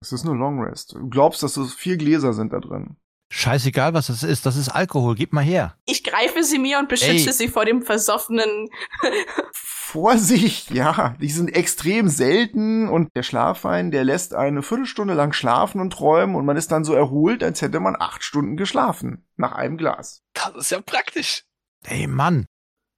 Das 0.00 0.12
ist 0.12 0.24
eine 0.24 0.34
Long 0.38 0.62
Rest. 0.62 0.94
Du 0.94 1.08
glaubst, 1.08 1.42
dass 1.42 1.56
es 1.56 1.74
vier 1.74 1.96
Gläser 1.96 2.32
sind 2.32 2.52
da 2.52 2.60
drin. 2.60 2.96
Scheißegal, 3.30 3.92
was 3.92 4.06
das 4.06 4.22
ist. 4.22 4.46
Das 4.46 4.56
ist 4.56 4.70
Alkohol. 4.70 5.14
Gib 5.14 5.32
mal 5.32 5.44
her. 5.44 5.76
Ich 5.84 6.02
greife 6.02 6.42
sie 6.42 6.58
mir 6.58 6.78
und 6.78 6.88
beschütze 6.88 7.28
Ey. 7.28 7.32
sie 7.32 7.48
vor 7.48 7.64
dem 7.66 7.82
versoffenen. 7.82 8.68
Vorsicht, 9.52 10.70
ja, 10.70 11.16
die 11.20 11.30
sind 11.30 11.48
extrem 11.54 12.08
selten 12.08 12.88
und 12.88 13.08
der 13.16 13.22
Schlafwein, 13.22 13.90
der 13.90 14.04
lässt 14.04 14.34
eine 14.34 14.62
Viertelstunde 14.62 15.14
lang 15.14 15.32
schlafen 15.32 15.80
und 15.80 15.94
träumen 15.94 16.36
und 16.36 16.44
man 16.44 16.58
ist 16.58 16.70
dann 16.72 16.84
so 16.84 16.92
erholt, 16.92 17.42
als 17.42 17.62
hätte 17.62 17.80
man 17.80 17.96
acht 17.98 18.22
Stunden 18.22 18.58
geschlafen. 18.58 19.26
Nach 19.36 19.52
einem 19.52 19.78
Glas. 19.78 20.22
Das 20.34 20.54
ist 20.56 20.70
ja 20.70 20.80
praktisch. 20.82 21.44
Ey, 21.84 22.06
Mann. 22.06 22.44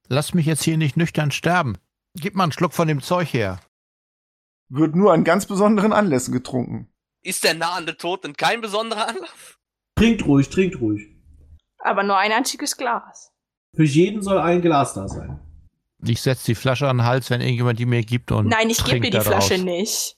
Lass 0.09 0.33
mich 0.33 0.45
jetzt 0.45 0.63
hier 0.63 0.77
nicht 0.77 0.97
nüchtern 0.97 1.31
sterben. 1.31 1.77
Gib 2.15 2.35
mal 2.35 2.43
einen 2.43 2.51
Schluck 2.51 2.73
von 2.73 2.89
dem 2.89 3.01
Zeug 3.01 3.31
her. 3.33 3.61
wird 4.67 4.93
nur 4.95 5.13
an 5.13 5.23
ganz 5.23 5.45
besonderen 5.45 5.93
Anlässen 5.93 6.33
getrunken. 6.33 6.91
Ist 7.23 7.45
der 7.45 7.53
nahende 7.53 7.95
Tod 7.95 8.25
denn 8.25 8.35
kein 8.35 8.59
besonderer 8.59 9.07
Anlass? 9.09 9.57
Trinkt 10.01 10.25
ruhig, 10.25 10.49
trinkt 10.49 10.81
ruhig. 10.81 11.15
Aber 11.77 12.01
nur 12.01 12.17
ein 12.17 12.31
einziges 12.31 12.75
Glas. 12.75 13.31
Für 13.75 13.83
jeden 13.83 14.23
soll 14.23 14.39
ein 14.39 14.59
Glas 14.59 14.95
da 14.95 15.07
sein. 15.07 15.39
Ich 16.03 16.23
setze 16.23 16.47
die 16.47 16.55
Flasche 16.55 16.89
an 16.89 16.97
den 16.97 17.05
Hals, 17.05 17.29
wenn 17.29 17.39
irgendjemand 17.39 17.77
die 17.77 17.85
mir 17.85 18.01
gibt 18.01 18.31
und 18.31 18.47
Nein, 18.47 18.71
ich 18.71 18.83
gebe 18.83 18.99
dir 18.99 19.11
die 19.11 19.17
da 19.17 19.21
Flasche 19.21 19.59
nicht. 19.59 20.17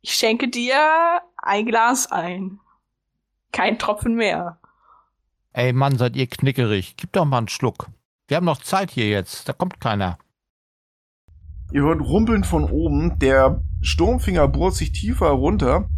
Ich 0.00 0.14
schenke 0.14 0.48
dir 0.48 1.20
ein 1.36 1.66
Glas 1.66 2.10
ein. 2.10 2.60
Kein 3.52 3.78
Tropfen 3.78 4.14
mehr. 4.14 4.58
Ey 5.52 5.74
Mann, 5.74 5.98
seid 5.98 6.16
ihr 6.16 6.26
knickerig. 6.26 6.94
Gib 6.96 7.12
doch 7.12 7.26
mal 7.26 7.36
einen 7.36 7.48
Schluck. 7.48 7.88
Wir 8.26 8.38
haben 8.38 8.46
noch 8.46 8.62
Zeit 8.62 8.90
hier 8.90 9.10
jetzt. 9.10 9.46
Da 9.46 9.52
kommt 9.52 9.80
keiner. 9.80 10.16
Ihr 11.72 11.82
hört 11.82 12.00
Rumpeln 12.00 12.44
von 12.44 12.64
oben. 12.64 13.18
Der 13.18 13.62
Sturmfinger 13.82 14.48
bohrt 14.48 14.76
sich 14.76 14.92
tiefer 14.92 15.28
runter. 15.28 15.90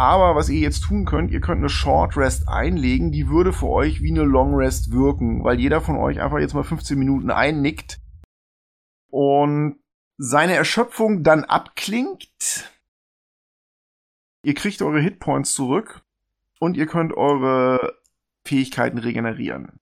Aber 0.00 0.34
was 0.34 0.48
ihr 0.48 0.60
jetzt 0.60 0.80
tun 0.84 1.04
könnt, 1.04 1.30
ihr 1.30 1.42
könnt 1.42 1.58
eine 1.58 1.68
Short 1.68 2.16
Rest 2.16 2.48
einlegen. 2.48 3.12
Die 3.12 3.28
würde 3.28 3.52
für 3.52 3.68
euch 3.68 4.00
wie 4.00 4.10
eine 4.10 4.22
Long 4.22 4.54
Rest 4.54 4.92
wirken, 4.92 5.44
weil 5.44 5.60
jeder 5.60 5.82
von 5.82 5.98
euch 5.98 6.22
einfach 6.22 6.38
jetzt 6.38 6.54
mal 6.54 6.64
15 6.64 6.98
Minuten 6.98 7.30
einnickt 7.30 8.00
und 9.10 9.78
seine 10.16 10.54
Erschöpfung 10.54 11.22
dann 11.22 11.44
abklingt. 11.44 12.72
Ihr 14.42 14.54
kriegt 14.54 14.80
eure 14.80 15.02
Hitpoints 15.02 15.52
zurück 15.52 16.00
und 16.60 16.78
ihr 16.78 16.86
könnt 16.86 17.12
eure 17.12 17.98
Fähigkeiten 18.46 18.96
regenerieren. 18.96 19.80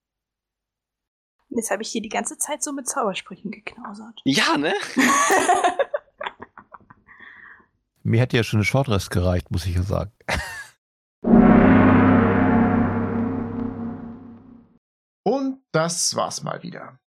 Jetzt 1.47 1.71
habe 1.71 1.81
ich 1.81 1.91
hier 1.91 2.01
die 2.01 2.09
ganze 2.09 2.37
Zeit 2.37 2.61
so 2.61 2.73
mit 2.73 2.89
Zaubersprüchen 2.89 3.51
geknausert. 3.51 4.19
Ja, 4.25 4.57
ne? 4.57 4.73
Mir 8.03 8.21
hätte 8.21 8.37
ja 8.37 8.43
schon 8.43 8.59
eine 8.59 8.65
Shortrest 8.65 9.09
gereicht, 9.11 9.51
muss 9.51 9.65
ich 9.65 9.75
ja 9.75 9.83
sagen. 9.83 10.13
Und 15.23 15.61
das 15.71 16.15
war's 16.15 16.43
mal 16.43 16.63
wieder. 16.63 16.99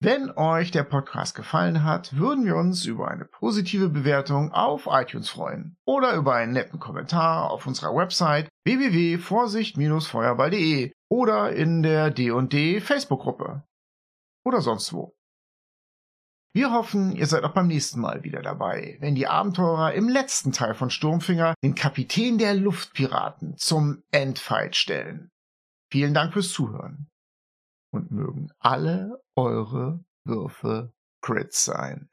Wenn 0.00 0.30
euch 0.36 0.70
der 0.70 0.84
Podcast 0.84 1.34
gefallen 1.34 1.84
hat, 1.84 2.16
würden 2.16 2.44
wir 2.44 2.56
uns 2.56 2.84
über 2.84 3.08
eine 3.08 3.24
positive 3.24 3.88
Bewertung 3.88 4.52
auf 4.52 4.86
iTunes 4.90 5.30
freuen 5.30 5.78
oder 5.86 6.14
über 6.14 6.34
einen 6.34 6.52
netten 6.52 6.78
Kommentar 6.78 7.50
auf 7.50 7.66
unserer 7.66 7.96
Website 7.96 8.50
www.vorsicht-feuerball.de 8.66 10.92
oder 11.10 11.52
in 11.52 11.82
der 11.82 12.10
D&D 12.10 12.80
Facebook-Gruppe 12.80 13.64
oder 14.44 14.60
sonst 14.60 14.92
wo. 14.92 15.16
Wir 16.56 16.70
hoffen, 16.70 17.16
ihr 17.16 17.26
seid 17.26 17.42
auch 17.42 17.52
beim 17.52 17.66
nächsten 17.66 18.00
Mal 18.00 18.22
wieder 18.22 18.40
dabei, 18.40 18.96
wenn 19.00 19.16
die 19.16 19.26
Abenteurer 19.26 19.92
im 19.94 20.08
letzten 20.08 20.52
Teil 20.52 20.74
von 20.74 20.88
Sturmfinger 20.88 21.54
den 21.64 21.74
Kapitän 21.74 22.38
der 22.38 22.54
Luftpiraten 22.54 23.56
zum 23.56 24.04
Endfight 24.12 24.76
stellen. 24.76 25.32
Vielen 25.90 26.14
Dank 26.14 26.32
fürs 26.32 26.52
Zuhören 26.52 27.08
und 27.92 28.12
mögen 28.12 28.52
alle 28.60 29.20
eure 29.34 30.04
Würfe 30.24 30.92
Crits 31.22 31.64
sein. 31.64 32.08